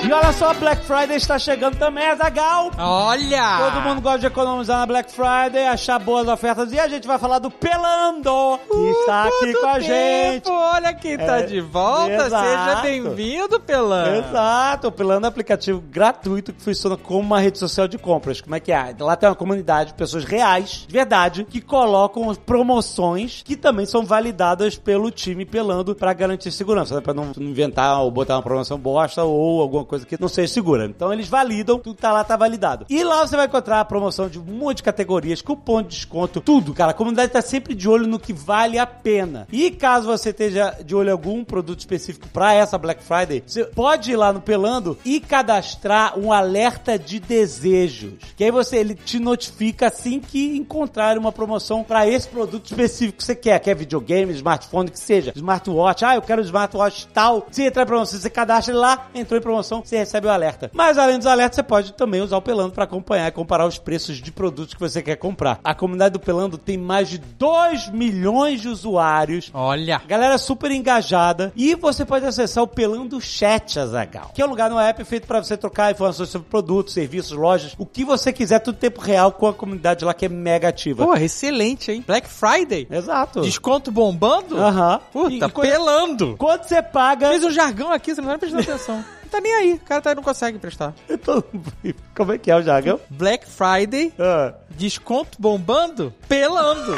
E 0.08 0.12
olha 0.12 0.32
só, 0.32 0.54
Black 0.54 0.84
Friday 0.84 1.16
está 1.16 1.36
chegando 1.36 1.76
também, 1.78 2.06
Azagal. 2.06 2.70
Olha! 2.78 3.58
Todo 3.72 3.80
mundo 3.82 4.00
gosta 4.00 4.20
de 4.20 4.26
economizar 4.26 4.78
na 4.78 4.86
Black 4.86 5.10
Friday, 5.10 5.66
achar 5.66 5.98
boas 5.98 6.28
ofertas. 6.28 6.72
E 6.72 6.78
a 6.78 6.86
gente 6.86 7.08
vai 7.08 7.18
falar 7.18 7.40
do 7.40 7.50
Pelando, 7.50 8.30
que 8.70 8.90
está 9.00 9.25
aqui 9.25 9.52
com 9.54 9.66
a 9.66 9.72
tempo! 9.72 9.84
gente. 9.84 10.48
Olha 10.48 10.94
quem 10.94 11.16
tá 11.18 11.38
É, 11.40 11.42
de 11.42 11.60
volta. 11.60 12.12
exato. 12.12 12.46
Seja 12.46 12.80
bem-vindo, 12.82 13.58
Pelan. 13.58 14.18
Exato, 14.18 14.86
o 14.88 14.92
Pelando 14.92 15.26
é 15.26 15.28
um 15.28 15.30
aplicativo 15.30 15.80
gratuito 15.80 16.52
que 16.52 16.62
funciona 16.62 16.96
como 16.96 17.18
uma 17.20 17.40
rede 17.40 17.58
social 17.58 17.88
de 17.88 17.98
compras. 17.98 18.40
Como 18.40 18.54
é 18.54 18.60
que 18.60 18.70
é? 18.70 18.94
Lá 19.00 19.16
tem 19.16 19.28
uma 19.28 19.34
comunidade 19.34 19.90
de 19.90 19.94
pessoas 19.94 20.25
reais, 20.25 20.84
de 20.86 20.92
verdade, 20.92 21.42
que 21.44 21.60
colocam 21.60 22.32
promoções 22.36 23.42
que 23.44 23.56
também 23.56 23.86
são 23.86 24.04
validadas 24.06 24.76
pelo 24.76 25.10
time 25.10 25.44
Pelando 25.44 25.96
pra 25.96 26.12
garantir 26.12 26.52
segurança, 26.52 26.94
né? 26.94 27.00
pra 27.00 27.12
não 27.12 27.32
inventar 27.38 28.00
ou 28.02 28.10
botar 28.10 28.36
uma 28.36 28.42
promoção 28.42 28.78
bosta 28.78 29.25
ou 29.25 29.60
alguma 29.60 29.84
coisa 29.84 29.95
que 30.04 30.20
não 30.20 30.28
seja 30.28 30.52
segura. 30.52 30.86
Então 30.86 31.12
eles 31.12 31.28
validam, 31.28 31.78
tudo 31.78 31.96
tá 31.96 32.12
lá 32.12 32.24
tá 32.24 32.36
validado. 32.36 32.86
E 32.88 33.02
lá 33.02 33.26
você 33.26 33.36
vai 33.36 33.46
encontrar 33.46 33.80
a 33.80 33.84
promoção 33.84 34.28
de 34.28 34.38
um 34.38 34.42
monte 34.42 34.78
de 34.78 34.82
categorias, 34.82 35.40
cupom 35.40 35.82
de 35.82 35.88
desconto, 35.88 36.40
tudo, 36.40 36.74
cara. 36.74 36.90
A 36.90 36.94
comunidade 36.94 37.32
tá 37.32 37.42
sempre 37.42 37.74
de 37.74 37.88
olho 37.88 38.06
no 38.06 38.18
que 38.18 38.32
vale 38.32 38.78
a 38.78 38.86
pena. 38.86 39.46
E 39.50 39.70
caso 39.70 40.06
você 40.06 40.30
esteja 40.30 40.76
de 40.84 40.94
olho 40.94 41.08
em 41.08 41.12
algum 41.12 41.44
produto 41.44 41.80
específico 41.80 42.28
pra 42.28 42.52
essa 42.52 42.78
Black 42.78 43.02
Friday, 43.02 43.42
você 43.46 43.64
pode 43.64 44.12
ir 44.12 44.16
lá 44.16 44.32
no 44.32 44.40
Pelando 44.40 44.98
e 45.04 45.20
cadastrar 45.20 46.18
um 46.18 46.32
alerta 46.32 46.98
de 46.98 47.20
desejos. 47.20 48.14
Que 48.36 48.44
aí 48.44 48.50
você 48.50 48.76
ele 48.76 48.94
te 48.94 49.18
notifica 49.18 49.88
assim 49.88 50.20
que 50.20 50.56
encontrar 50.56 51.18
uma 51.18 51.32
promoção 51.32 51.82
pra 51.82 52.06
esse 52.08 52.28
produto 52.28 52.66
específico 52.66 53.18
que 53.18 53.24
você 53.24 53.34
quer. 53.34 53.58
Quer 53.60 53.74
videogame, 53.74 54.32
smartphone, 54.32 54.90
que 54.90 54.98
seja. 54.98 55.32
Smartwatch. 55.34 56.04
Ah, 56.04 56.14
eu 56.14 56.22
quero 56.22 56.42
smartwatch 56.42 57.06
tal. 57.08 57.46
Se 57.50 57.62
entrar 57.62 57.82
em 57.82 57.86
promoção, 57.86 58.20
você 58.20 58.30
cadastra 58.30 58.72
ele 58.72 58.80
lá, 58.80 59.08
entrou 59.14 59.38
em 59.38 59.42
promoção, 59.42 59.82
você 59.88 59.96
recebe 59.98 60.26
o 60.26 60.30
alerta. 60.30 60.70
Mas 60.72 60.98
além 60.98 61.16
dos 61.18 61.26
alertas, 61.26 61.56
você 61.56 61.62
pode 61.62 61.92
também 61.92 62.20
usar 62.20 62.36
o 62.36 62.42
Pelando 62.42 62.72
pra 62.72 62.84
acompanhar 62.84 63.28
e 63.28 63.32
comparar 63.32 63.66
os 63.66 63.78
preços 63.78 64.16
de 64.18 64.30
produtos 64.32 64.74
que 64.74 64.80
você 64.80 65.02
quer 65.02 65.16
comprar. 65.16 65.58
A 65.64 65.74
comunidade 65.74 66.12
do 66.14 66.20
Pelando 66.20 66.58
tem 66.58 66.76
mais 66.76 67.08
de 67.08 67.18
2 67.18 67.90
milhões 67.90 68.60
de 68.60 68.68
usuários. 68.68 69.50
Olha. 69.54 70.00
Galera 70.06 70.38
super 70.38 70.70
engajada. 70.70 71.52
E 71.56 71.74
você 71.74 72.04
pode 72.04 72.24
acessar 72.26 72.62
o 72.62 72.66
Pelando 72.68 73.20
Chat, 73.20 73.78
Azagal. 73.78 74.30
Que 74.34 74.42
é 74.42 74.46
um 74.46 74.50
lugar 74.50 74.70
no 74.70 74.78
app 74.78 75.02
feito 75.04 75.26
pra 75.26 75.42
você 75.42 75.56
trocar 75.56 75.90
informações 75.92 76.28
sobre 76.28 76.48
produtos, 76.48 76.94
serviços, 76.94 77.32
lojas, 77.32 77.74
o 77.78 77.86
que 77.86 78.04
você 78.04 78.32
quiser, 78.32 78.58
tudo 78.60 78.76
em 78.76 78.78
tempo 78.78 79.00
real 79.00 79.32
com 79.32 79.46
a 79.46 79.54
comunidade 79.54 80.04
lá 80.04 80.12
que 80.14 80.26
é 80.26 80.28
mega 80.28 80.68
ativa. 80.68 81.04
Porra, 81.04 81.22
excelente, 81.22 81.90
hein? 81.92 82.04
Black 82.06 82.28
Friday. 82.28 82.86
Exato. 82.90 83.40
Desconto 83.42 83.90
bombando? 83.90 84.56
Aham. 84.58 85.00
Puta, 85.12 85.32
E 85.34 85.38
quando- 85.50 85.68
pelando. 85.68 86.34
Quando 86.38 86.64
você 86.64 86.82
paga. 86.82 87.28
Fez 87.28 87.44
um 87.44 87.50
jargão 87.50 87.92
aqui, 87.92 88.14
você 88.14 88.20
não 88.20 88.28
vai 88.28 88.38
prestando 88.38 88.62
atenção. 88.62 89.04
Não 89.26 89.30
tá 89.30 89.40
nem 89.40 89.52
aí. 89.54 89.73
O 89.75 89.80
cara 89.80 90.00
tá, 90.00 90.14
não 90.14 90.23
consegue 90.23 90.59
prestar. 90.59 90.95
Como 92.14 92.33
é 92.33 92.38
que 92.38 92.50
é 92.50 92.56
o 92.56 92.62
jargão? 92.62 93.00
Black 93.11 93.45
Friday, 93.49 94.12
Ah. 94.18 94.54
desconto 94.71 95.37
bombando, 95.40 96.14
pelando. 96.28 96.95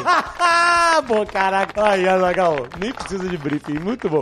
bom, 1.07 1.25
caraca. 1.25 1.83
Aí, 1.89 2.07
Azagal, 2.07 2.67
nem 2.79 2.91
precisa 2.93 3.27
de 3.27 3.37
briefing, 3.37 3.79
muito 3.79 4.07
bom. 4.09 4.21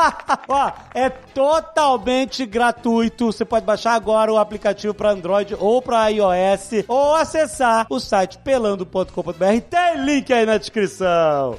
Ó, 0.48 0.70
é 0.94 1.08
totalmente 1.08 2.44
gratuito. 2.44 3.26
Você 3.32 3.44
pode 3.44 3.64
baixar 3.64 3.94
agora 3.94 4.32
o 4.32 4.36
aplicativo 4.38 4.92
para 4.92 5.10
Android 5.10 5.56
ou 5.58 5.80
para 5.80 6.08
iOS 6.08 6.84
ou 6.86 7.14
acessar 7.14 7.86
o 7.88 7.98
site 7.98 8.38
pelando.com.br. 8.38 9.60
Tem 9.70 10.04
link 10.04 10.32
aí 10.32 10.44
na 10.44 10.58
descrição. 10.58 11.58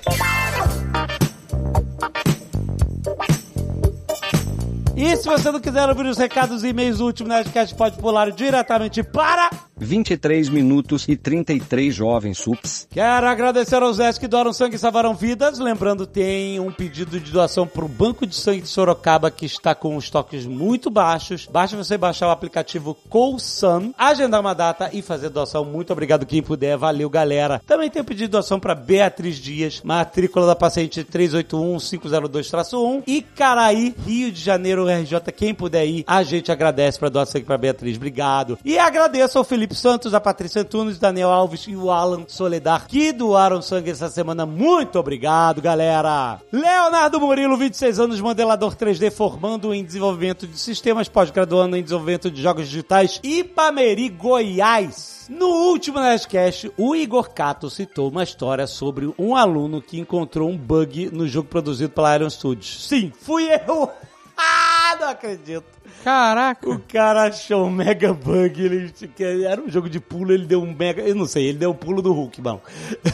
E 5.00 5.16
se 5.16 5.28
você 5.28 5.52
não 5.52 5.60
quiser 5.60 5.88
ouvir 5.88 6.08
os 6.08 6.18
recados 6.18 6.64
e 6.64 6.70
e-mails 6.70 6.98
do 6.98 7.06
último 7.06 7.30
Nerdcast, 7.30 7.76
pode 7.76 8.00
pular 8.00 8.32
diretamente 8.32 9.04
para 9.04 9.48
23 9.80 10.50
minutos 10.50 11.08
e 11.08 11.16
33 11.16 11.94
jovens 11.94 12.38
sups. 12.38 12.88
Quero 12.90 13.28
agradecer 13.28 13.82
aos 13.82 13.98
Zés 13.98 14.18
que 14.18 14.28
doaram 14.28 14.54
sangue 14.54 14.76
e 14.76 14.80
salvaram 14.80 15.14
vidas. 15.14 15.60
Lembrando, 15.60 16.06
tem 16.06 16.60
um 16.60 16.72
pedido 16.72 17.20
de 17.20 17.32
doação 17.32 17.68
para 17.68 17.86
o 17.86 17.88
Banco 17.88 18.26
de 18.26 18.36
Sangue 18.36 18.62
de 18.62 18.68
Sorocaba 18.68 19.30
que 19.30 19.46
está 19.46 19.76
com 19.76 19.98
estoques 19.98 20.46
muito 20.46 20.90
baixos. 20.90 21.46
Basta 21.46 21.78
você 21.78 21.98
baixar 21.98 22.28
o 22.28 22.32
aplicativo 22.32 22.98
Coulson, 23.10 23.94
agendar 23.98 24.42
uma 24.42 24.54
data 24.54 24.90
e 24.94 25.02
fazer 25.02 25.30
doação. 25.30 25.66
Muito 25.66 25.92
obrigado 25.94 26.26
quem 26.26 26.42
puder. 26.42 26.78
Valeu, 26.78 27.10
galera. 27.10 27.62
Também 27.66 27.90
tem 27.90 28.02
um 28.02 28.06
pedido 28.06 28.28
de 28.28 28.32
doação 28.32 28.60
para 28.60 28.76
Beatriz 28.76 29.38
Dias, 29.38 29.82
matrícula 29.84 30.48
da 30.48 30.56
paciente 30.56 31.04
381-502-1 31.04 33.04
e 33.06 33.22
Caraí, 33.22 33.94
Rio 34.06 34.32
de 34.32 34.42
Janeiro, 34.42 34.88
RJ. 34.88 35.20
Quem 35.36 35.54
puder 35.54 35.86
ir, 35.86 36.06
a 36.08 36.24
gente 36.24 36.50
agradece 36.52 36.98
para 37.00 37.10
doar 37.10 37.28
sangue 37.28 37.46
para 37.46 37.58
Beatriz. 37.58 37.98
Obrigado. 37.98 38.58
E 38.66 38.80
agradeço 38.80 39.38
ao 39.38 39.44
Felipe 39.44 39.67
Santos, 39.76 40.14
a 40.14 40.20
Patrícia 40.20 40.62
Antunes, 40.62 41.00
Daniel 41.00 41.30
Alves 41.30 41.66
e 41.68 41.76
o 41.76 41.92
Alan 41.92 42.26
Soledar 42.28 42.88
que 42.88 43.12
doaram 43.12 43.62
sangue 43.62 43.92
essa 43.92 44.10
semana. 44.10 44.46
Muito 44.46 45.00
obrigado, 45.00 45.62
galera. 45.62 46.42
Leonardo 46.52 47.20
Murilo, 47.20 47.58
26 47.58 48.00
anos, 48.00 48.22
modelador 48.22 48.76
3D, 48.76 49.12
formando 49.12 49.74
em 49.74 49.84
desenvolvimento 49.84 50.48
de 50.48 50.58
sistemas, 50.58 51.10
pós-graduando 51.10 51.76
em 51.76 51.84
desenvolvimento 51.84 52.30
de 52.30 52.42
jogos 52.42 52.68
digitais, 52.68 53.20
Ipameri, 53.24 54.10
Goiás. 54.10 55.28
No 55.30 55.48
último 55.48 56.00
Nerdcast, 56.00 56.72
o 56.78 56.96
Igor 56.96 57.30
Cato 57.32 57.70
citou 57.70 58.10
uma 58.10 58.24
história 58.24 58.66
sobre 58.66 59.14
um 59.20 59.36
aluno 59.36 59.82
que 59.82 60.00
encontrou 60.00 60.50
um 60.50 60.58
bug 60.58 61.10
no 61.12 61.28
jogo 61.28 61.50
produzido 61.50 61.92
pela 61.92 62.16
Iron 62.16 62.30
Studios. 62.30 62.88
Sim, 62.88 63.12
fui 63.22 63.48
eu! 63.68 63.92
Ah, 64.40 64.96
não 65.00 65.10
acredito. 65.10 65.66
Caraca. 66.04 66.70
O 66.70 66.80
cara 66.80 67.24
achou 67.24 67.66
um 67.66 67.70
mega 67.70 68.14
bug, 68.14 68.62
ele 68.62 68.92
que 69.16 69.24
era 69.24 69.62
um 69.62 69.70
jogo 69.70 69.90
de 69.90 70.00
pulo, 70.00 70.32
ele 70.32 70.46
deu 70.46 70.62
um 70.62 70.74
mega, 70.74 71.02
eu 71.02 71.16
não 71.16 71.26
sei, 71.26 71.46
ele 71.48 71.58
deu 71.58 71.72
um 71.72 71.76
pulo 71.76 72.02
do 72.02 72.14
Hulk, 72.14 72.42
mano. 72.42 72.62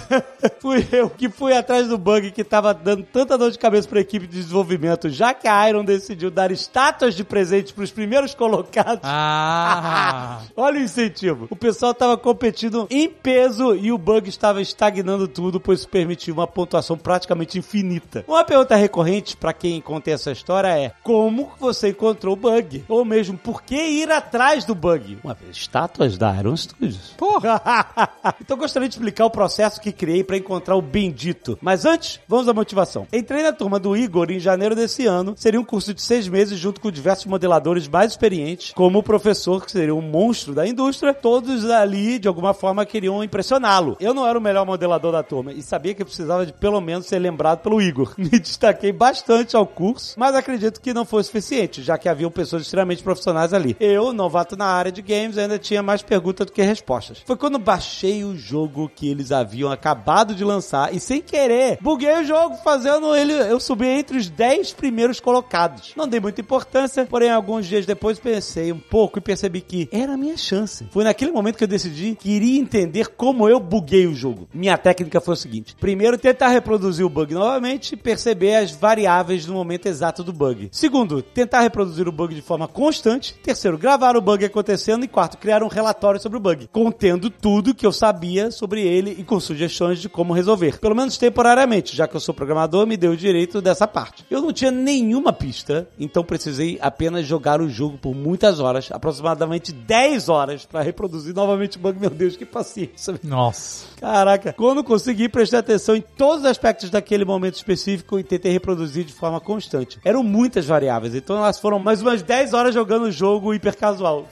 fui 0.59 0.87
eu 0.91 1.09
que 1.09 1.29
fui 1.29 1.53
atrás 1.53 1.87
do 1.87 1.97
bug 1.97 2.31
que 2.31 2.43
tava 2.43 2.73
dando 2.73 3.03
tanta 3.03 3.37
dor 3.37 3.51
de 3.51 3.57
cabeça 3.57 3.87
pra 3.87 3.99
equipe 3.99 4.27
de 4.27 4.39
desenvolvimento, 4.39 5.09
já 5.09 5.33
que 5.33 5.47
a 5.47 5.69
Iron 5.69 5.83
decidiu 5.83 6.29
dar 6.29 6.51
estátuas 6.51 7.15
de 7.15 7.23
presente 7.23 7.73
pros 7.73 7.91
primeiros 7.91 8.33
colocados. 8.33 9.01
Ah. 9.03 10.41
Olha 10.55 10.79
o 10.79 10.83
incentivo. 10.83 11.47
O 11.49 11.55
pessoal 11.55 11.93
tava 11.93 12.17
competindo 12.17 12.87
em 12.89 13.09
peso 13.09 13.75
e 13.75 13.91
o 13.91 13.97
bug 13.97 14.29
estava 14.29 14.61
estagnando 14.61 15.27
tudo, 15.27 15.59
pois 15.59 15.79
isso 15.79 15.89
permitiu 15.89 16.33
uma 16.33 16.47
pontuação 16.47 16.97
praticamente 16.97 17.57
infinita. 17.57 18.23
Uma 18.27 18.43
pergunta 18.43 18.75
recorrente 18.75 19.35
para 19.35 19.53
quem 19.53 19.81
conta 19.81 20.11
essa 20.11 20.31
história 20.31 20.67
é: 20.67 20.91
como 21.03 21.51
você 21.59 21.89
encontrou 21.89 22.33
o 22.33 22.37
bug? 22.37 22.72
Ou 22.87 23.03
mesmo, 23.03 23.37
por 23.37 23.61
que 23.61 23.75
ir 23.75 24.09
atrás 24.09 24.65
do 24.65 24.73
bug? 24.73 25.17
Uma 25.23 25.33
vez, 25.33 25.57
estátuas 25.57 26.17
da 26.17 26.35
Iron 26.39 26.55
Studios. 26.55 27.13
Porra. 27.17 27.61
então 28.39 28.57
gostaria 28.57 28.87
de 28.87 28.95
explicar 28.95 29.25
o 29.25 29.29
processo 29.29 29.81
que 29.81 29.91
criei 29.91 30.23
para 30.23 30.37
encontrar 30.37 30.75
o 30.75 30.81
bendito. 30.81 31.57
Mas 31.61 31.85
antes, 31.85 32.19
vamos 32.27 32.47
à 32.47 32.53
motivação. 32.53 33.07
Entrei 33.11 33.43
na 33.43 33.51
turma 33.51 33.79
do 33.79 33.95
Igor 33.95 34.31
em 34.31 34.39
janeiro 34.39 34.75
desse 34.75 35.05
ano. 35.05 35.33
Seria 35.37 35.59
um 35.59 35.65
curso 35.65 35.93
de 35.93 36.01
seis 36.01 36.27
meses 36.27 36.57
junto 36.59 36.79
com 36.79 36.91
diversos 36.91 37.25
modeladores 37.25 37.87
mais 37.87 38.11
experientes, 38.11 38.73
como 38.73 38.99
o 38.99 39.03
professor, 39.03 39.63
que 39.65 39.71
seria 39.71 39.95
um 39.95 40.01
monstro 40.01 40.53
da 40.53 40.67
indústria. 40.67 41.13
Todos 41.13 41.69
ali, 41.69 42.19
de 42.19 42.27
alguma 42.27 42.53
forma, 42.53 42.85
queriam 42.85 43.23
impressioná-lo. 43.23 43.97
Eu 43.99 44.13
não 44.13 44.27
era 44.27 44.37
o 44.37 44.41
melhor 44.41 44.65
modelador 44.65 45.11
da 45.11 45.23
turma 45.23 45.51
e 45.51 45.61
sabia 45.61 45.93
que 45.93 46.05
precisava 46.05 46.45
de 46.45 46.53
pelo 46.53 46.79
menos 46.81 47.05
ser 47.05 47.19
lembrado 47.19 47.59
pelo 47.59 47.81
Igor. 47.81 48.13
Me 48.17 48.39
destaquei 48.39 48.91
bastante 48.91 49.55
ao 49.55 49.65
curso, 49.65 50.15
mas 50.17 50.35
acredito 50.35 50.81
que 50.81 50.93
não 50.93 51.05
foi 51.05 51.23
suficiente, 51.23 51.81
já 51.81 51.97
que 51.97 52.09
haviam 52.09 52.31
pessoas 52.31 52.62
extremamente 52.63 53.03
profissionais 53.03 53.53
ali. 53.53 53.75
Eu, 53.79 54.13
novato 54.13 54.55
na 54.55 54.65
área 54.65 54.91
de 54.91 55.01
games, 55.01 55.37
ainda 55.37 55.59
tinha 55.59 55.83
mais 55.83 56.01
perguntas 56.01 56.45
do 56.45 56.51
que 56.51 56.61
respostas. 56.61 57.21
Foi 57.25 57.35
quando 57.35 57.59
baixei 57.59 58.23
o 58.23 58.35
jogo 58.35 58.91
que 58.93 59.09
eles 59.09 59.31
haviam 59.31 59.71
acabado 59.71 60.35
de 60.35 60.43
lançar 60.43 60.93
e 60.93 60.99
sem 60.99 61.21
querer, 61.21 61.77
buguei 61.81 62.21
o 62.21 62.25
jogo 62.25 62.55
fazendo 62.63 63.15
ele, 63.15 63.33
eu 63.33 63.59
subi 63.59 63.87
entre 63.87 64.17
os 64.17 64.29
10 64.29 64.73
primeiros 64.73 65.19
colocados. 65.19 65.93
Não 65.95 66.07
dei 66.07 66.19
muita 66.19 66.41
importância, 66.41 67.05
porém 67.05 67.29
alguns 67.29 67.65
dias 67.65 67.85
depois 67.85 68.19
pensei 68.19 68.71
um 68.71 68.79
pouco 68.79 69.19
e 69.19 69.21
percebi 69.21 69.61
que 69.61 69.89
era 69.91 70.13
a 70.13 70.17
minha 70.17 70.37
chance. 70.37 70.87
Foi 70.91 71.03
naquele 71.03 71.31
momento 71.31 71.57
que 71.57 71.63
eu 71.63 71.67
decidi 71.67 72.15
que 72.15 72.29
iria 72.29 72.59
entender 72.59 73.09
como 73.09 73.47
eu 73.47 73.59
buguei 73.59 74.07
o 74.07 74.15
jogo. 74.15 74.47
Minha 74.53 74.77
técnica 74.77 75.21
foi 75.21 75.33
o 75.33 75.37
seguinte: 75.37 75.75
primeiro, 75.79 76.17
tentar 76.17 76.49
reproduzir 76.49 77.05
o 77.05 77.09
bug 77.09 77.33
novamente 77.33 77.93
e 77.93 77.97
perceber 77.97 78.55
as 78.55 78.71
variáveis 78.71 79.45
no 79.45 79.53
momento 79.53 79.87
exato 79.87 80.23
do 80.23 80.33
bug. 80.33 80.69
Segundo, 80.71 81.21
tentar 81.21 81.61
reproduzir 81.61 82.07
o 82.07 82.11
bug 82.11 82.33
de 82.33 82.41
forma 82.41 82.52
constante. 82.67 83.33
Terceiro, 83.35 83.77
gravar 83.77 84.15
o 84.15 84.21
bug 84.21 84.45
acontecendo. 84.45 85.03
E 85.03 85.07
quarto, 85.07 85.37
criar 85.37 85.63
um 85.63 85.67
relatório 85.67 86.19
sobre 86.19 86.37
o 86.37 86.41
bug, 86.41 86.69
contendo 86.71 87.29
tudo 87.29 87.73
que 87.73 87.85
eu 87.85 87.91
sabia 87.91 88.51
sobre 88.51 88.81
ele 88.81 89.15
e 89.19 89.23
com 89.23 89.39
sugestões 89.39 89.99
de 89.99 90.09
como 90.09 90.33
resolver. 90.33 90.79
Pelo 90.79 90.95
menos 90.95 91.17
temporariamente, 91.17 91.95
já 91.95 92.07
que 92.07 92.15
eu 92.15 92.19
sou 92.19 92.33
programador, 92.33 92.85
me 92.85 92.97
deu 92.97 93.11
o 93.11 93.17
direito 93.17 93.61
dessa 93.61 93.87
parte. 93.87 94.25
Eu 94.29 94.41
não 94.41 94.53
tinha 94.53 94.71
nenhuma 94.71 95.31
pista, 95.31 95.87
então 95.99 96.23
precisei 96.23 96.77
apenas 96.81 97.25
jogar 97.25 97.61
o 97.61 97.69
jogo 97.69 97.97
por 97.97 98.13
muitas 98.13 98.59
horas, 98.59 98.89
aproximadamente 98.91 99.71
10 99.71 100.29
horas, 100.29 100.65
para 100.65 100.81
reproduzir 100.81 101.33
novamente 101.33 101.77
o 101.77 101.79
bug. 101.79 101.99
Meu 101.99 102.09
Deus, 102.09 102.35
que 102.35 102.45
paciência. 102.45 103.19
Nossa. 103.23 103.87
Caraca, 103.99 104.53
quando 104.53 104.83
consegui, 104.83 105.29
prestei 105.29 105.59
atenção 105.59 105.95
em 105.95 106.03
todos 106.17 106.39
os 106.41 106.45
aspectos 106.45 106.89
daquele 106.89 107.23
momento 107.23 107.55
específico 107.55 108.19
e 108.19 108.23
tentei 108.23 108.51
reproduzir 108.51 109.05
de 109.05 109.13
forma 109.13 109.39
constante. 109.39 109.99
Eram 110.03 110.23
muitas 110.23 110.65
variáveis, 110.65 111.15
então 111.15 111.39
lá, 111.39 111.53
foram 111.53 111.79
mais 111.79 112.01
umas 112.01 112.21
10 112.21 112.42
horas 112.51 112.73
jogando 112.73 113.05
o 113.05 113.11
jogo 113.11 113.53
hiper 113.53 113.75
casual. 113.75 114.27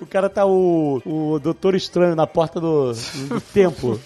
O 0.00 0.06
cara 0.06 0.28
tá 0.28 0.46
o, 0.46 1.02
o 1.04 1.38
Doutor 1.38 1.74
Estranho 1.74 2.14
na 2.14 2.26
porta 2.26 2.60
do, 2.60 2.92
do 2.92 3.40
tempo. 3.40 3.98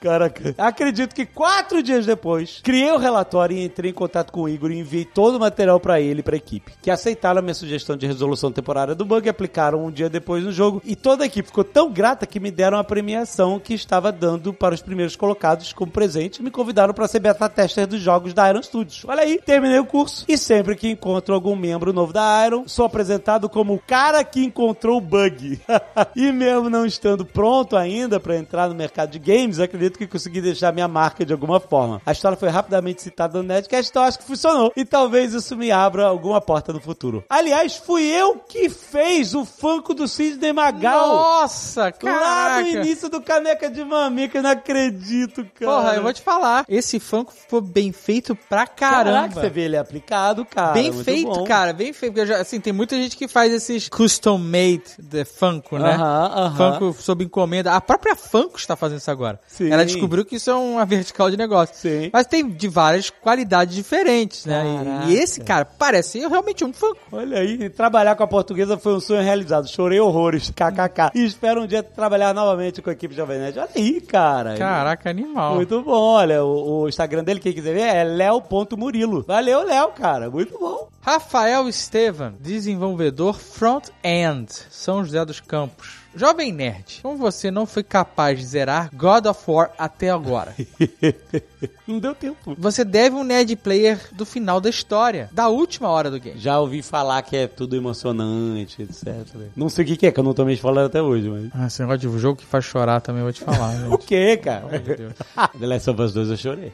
Caraca. 0.00 0.54
Acredito 0.56 1.14
que 1.14 1.26
quatro 1.26 1.82
dias 1.82 2.06
depois, 2.06 2.60
criei 2.62 2.90
o 2.92 2.98
relatório 2.98 3.56
e 3.56 3.64
entrei 3.64 3.90
em 3.90 3.94
contato 3.94 4.32
com 4.32 4.42
o 4.42 4.48
Igor 4.48 4.70
e 4.70 4.78
enviei 4.78 5.04
todo 5.04 5.36
o 5.36 5.40
material 5.40 5.80
pra 5.80 6.00
ele 6.00 6.20
e 6.20 6.22
pra 6.22 6.36
equipe. 6.36 6.72
Que 6.80 6.90
aceitaram 6.90 7.40
a 7.40 7.42
minha 7.42 7.54
sugestão 7.54 7.96
de 7.96 8.06
resolução 8.06 8.52
temporária 8.52 8.94
do 8.94 9.04
bug 9.04 9.26
e 9.26 9.30
aplicaram 9.30 9.84
um 9.84 9.90
dia 9.90 10.08
depois 10.08 10.44
no 10.44 10.52
jogo. 10.52 10.80
E 10.84 10.94
toda 10.94 11.24
a 11.24 11.26
equipe 11.26 11.48
ficou 11.48 11.64
tão 11.64 11.90
grata 11.92 12.26
que 12.26 12.38
me 12.38 12.50
deram 12.50 12.78
a 12.78 12.84
premiação 12.84 13.58
que 13.58 13.74
estava 13.74 14.12
dando 14.12 14.52
para 14.52 14.74
os 14.74 14.82
primeiros 14.82 15.16
colocados 15.16 15.72
como 15.72 15.90
presente 15.90 16.38
e 16.38 16.42
me 16.42 16.50
convidaram 16.50 16.94
para 16.94 17.08
ser 17.08 17.20
beta 17.20 17.48
tester 17.48 17.86
dos 17.86 18.00
jogos 18.00 18.32
da 18.32 18.48
Iron 18.48 18.62
Studios. 18.62 19.04
Olha 19.06 19.22
aí, 19.22 19.40
terminei 19.44 19.78
o 19.78 19.86
curso 19.86 20.24
e 20.28 20.38
sempre 20.38 20.76
que 20.76 20.88
encontro 20.88 21.34
algum 21.34 21.56
membro 21.56 21.92
novo 21.92 22.12
da 22.12 22.46
Iron, 22.46 22.68
sou 22.68 22.84
apresentado 22.84 23.48
como 23.48 23.74
o 23.74 23.78
cara 23.78 24.22
que 24.22 24.44
encontrou 24.44 24.98
o 24.98 25.00
bug. 25.00 25.39
e 26.14 26.32
mesmo 26.32 26.70
não 26.70 26.86
estando 26.86 27.24
pronto 27.24 27.76
ainda 27.76 28.20
para 28.20 28.36
entrar 28.36 28.68
no 28.68 28.74
mercado 28.74 29.10
de 29.10 29.18
games, 29.18 29.58
acredito 29.58 29.98
que 29.98 30.06
consegui 30.06 30.40
deixar 30.40 30.72
minha 30.72 30.88
marca 30.88 31.24
de 31.24 31.32
alguma 31.32 31.60
forma. 31.60 32.00
A 32.04 32.12
história 32.12 32.36
foi 32.36 32.48
rapidamente 32.48 33.02
citada 33.02 33.38
no 33.38 33.44
Nerdcast, 33.44 33.90
então 33.90 34.02
acho 34.02 34.18
que 34.18 34.24
funcionou. 34.24 34.72
E 34.76 34.84
talvez 34.84 35.34
isso 35.34 35.56
me 35.56 35.70
abra 35.70 36.06
alguma 36.06 36.40
porta 36.40 36.72
no 36.72 36.80
futuro. 36.80 37.24
Aliás, 37.28 37.76
fui 37.76 38.04
eu 38.04 38.36
que 38.36 38.68
fez 38.68 39.34
o 39.34 39.44
Funko 39.44 39.94
do 39.94 40.06
Sidney 40.06 40.52
Magal. 40.52 41.08
Nossa, 41.08 41.92
cara. 41.92 42.20
Lá 42.20 42.60
no 42.60 42.68
início 42.68 43.08
do 43.08 43.20
Caneca 43.20 43.70
de 43.70 43.84
Mamica, 43.84 44.38
eu 44.38 44.42
não 44.42 44.50
acredito, 44.50 45.44
cara. 45.54 45.72
Porra, 45.72 45.94
eu 45.94 46.02
vou 46.02 46.12
te 46.12 46.22
falar. 46.22 46.64
Esse 46.68 46.98
Funko 46.98 47.32
ficou 47.32 47.60
bem 47.60 47.92
feito 47.92 48.34
pra 48.48 48.66
caramba. 48.66 49.28
Caraca, 49.28 49.40
você 49.40 49.50
vê 49.50 49.62
ele 49.62 49.76
aplicado, 49.76 50.44
cara. 50.44 50.72
Bem 50.72 50.92
feito, 50.92 51.28
bom. 51.28 51.44
cara, 51.44 51.72
bem 51.72 51.92
feito. 51.92 52.14
Porque 52.14 52.26
já, 52.26 52.40
assim, 52.40 52.60
tem 52.60 52.72
muita 52.72 52.96
gente 52.96 53.16
que 53.16 53.28
faz 53.28 53.52
esses 53.52 53.88
custom 53.88 54.38
made 54.38 54.82
de 54.98 55.24
Funko, 55.30 55.78
né? 55.78 55.92
Aham, 55.92 56.26
aham. 56.34 56.72
Funko 56.80 57.02
sob 57.02 57.24
encomenda. 57.24 57.72
A 57.72 57.80
própria 57.80 58.14
Funko 58.16 58.58
está 58.58 58.76
fazendo 58.76 58.98
isso 58.98 59.10
agora. 59.10 59.38
Sim. 59.46 59.70
Ela 59.70 59.84
descobriu 59.84 60.24
que 60.24 60.36
isso 60.36 60.50
é 60.50 60.54
uma 60.54 60.84
vertical 60.84 61.30
de 61.30 61.36
negócio. 61.36 61.74
Sim. 61.76 62.10
Mas 62.12 62.26
tem 62.26 62.48
de 62.48 62.68
várias 62.68 63.10
qualidades 63.10 63.74
diferentes, 63.74 64.44
né? 64.46 64.64
E- 64.64 64.84
Caraca. 64.84 65.06
E, 65.06 65.14
esse, 65.14 65.40
cara, 65.40 65.64
parece 65.64 66.18
realmente 66.20 66.64
um 66.64 66.72
Funko. 66.72 66.98
Olha 67.12 67.38
aí, 67.38 67.68
trabalhar 67.70 68.14
com 68.16 68.22
a 68.22 68.26
portuguesa 68.26 68.76
foi 68.76 68.94
um 68.94 69.00
sonho 69.00 69.22
realizado. 69.22 69.68
Chorei 69.68 70.00
horrores, 70.00 70.50
kkk. 70.54 71.10
E 71.14 71.24
espero 71.24 71.62
um 71.62 71.66
dia 71.66 71.82
trabalhar 71.82 72.34
novamente 72.34 72.82
com 72.82 72.90
a 72.90 72.92
equipe 72.92 73.14
Jovem 73.14 73.38
Nerd. 73.38 73.58
Olha 73.58 73.68
aí, 73.74 74.00
cara. 74.00 74.56
Caraca, 74.56 75.08
animal. 75.10 75.54
Muito 75.56 75.80
bom, 75.82 75.92
olha, 76.14 76.44
o, 76.44 76.82
o 76.82 76.88
Instagram 76.88 77.22
dele, 77.24 77.40
quem 77.40 77.52
quiser 77.52 77.74
ver, 77.74 77.80
é 77.94 78.04
leo.murilo. 78.04 79.24
Valeu, 79.26 79.64
Léo, 79.64 79.88
cara, 79.88 80.30
muito 80.30 80.58
bom. 80.58 80.88
Rafael 81.02 81.66
Estevan, 81.68 82.34
desenvolvedor 82.40 83.38
front-end, 83.38 84.48
São 84.70 85.02
José 85.04 85.19
dos 85.24 85.40
Campos. 85.40 85.98
Jovem 86.14 86.52
Nerd, 86.52 87.00
como 87.02 87.16
você 87.16 87.50
não 87.50 87.66
foi 87.66 87.84
capaz 87.84 88.38
de 88.38 88.44
zerar 88.44 88.90
God 88.92 89.26
of 89.26 89.40
War 89.46 89.70
até 89.78 90.10
agora? 90.10 90.54
Não 91.86 91.98
deu 91.98 92.14
tempo. 92.14 92.56
Você 92.58 92.84
deve 92.84 93.14
um 93.16 93.22
Nerd 93.22 93.54
Player 93.56 94.00
do 94.12 94.24
final 94.24 94.60
da 94.60 94.70
história, 94.70 95.28
da 95.32 95.48
última 95.48 95.88
hora 95.88 96.10
do 96.10 96.18
game. 96.18 96.38
Já 96.38 96.58
ouvi 96.58 96.82
falar 96.82 97.20
que 97.22 97.36
é 97.36 97.46
tudo 97.46 97.76
emocionante, 97.76 98.82
etc. 98.82 99.26
Não 99.54 99.68
sei 99.68 99.84
o 99.84 99.88
que 99.88 99.96
que 99.96 100.06
é, 100.06 100.12
que 100.12 100.18
eu 100.18 100.24
não 100.24 100.32
tomei 100.32 100.54
spoiler 100.54 100.86
até 100.86 101.02
hoje, 101.02 101.28
mas... 101.28 101.50
Ah, 101.52 101.66
esse 101.66 101.80
negócio 101.80 102.10
de 102.10 102.18
jogo 102.18 102.38
que 102.40 102.46
faz 102.46 102.64
chorar 102.64 103.00
também, 103.00 103.20
eu 103.20 103.26
vou 103.26 103.32
te 103.32 103.42
falar. 103.42 103.74
O 103.90 103.98
que, 103.98 104.36
cara? 104.38 104.66
Meu 104.66 104.96
Deus. 104.96 105.12
The 105.58 105.66
Last 105.66 105.90
of 105.90 106.02
Us 106.02 106.12
2 106.14 106.30
eu 106.30 106.36
chorei. 106.36 106.72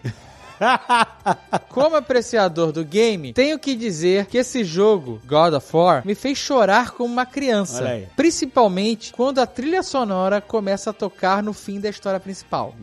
Como 1.69 1.97
apreciador 1.97 2.73
do 2.73 2.85
game, 2.85 3.33
tenho 3.33 3.59
que 3.59 3.75
dizer 3.75 4.27
que 4.27 4.39
esse 4.39 4.65
jogo, 4.65 5.21
God 5.27 5.55
of 5.55 5.77
War, 5.77 6.07
me 6.07 6.15
fez 6.15 6.39
chorar 6.39 6.93
como 6.93 7.13
uma 7.13 7.27
criança. 7.27 7.85
Principalmente 8.17 9.13
quando 9.13 9.41
a 9.41 9.47
trilha 9.47 9.83
sonora 9.83 10.41
começa 10.41 10.91
a 10.91 10.93
tocar 10.93 11.43
no 11.43 11.53
fim 11.53 11.81
da 11.81 11.89
história 11.89 12.21
principal. 12.21 12.75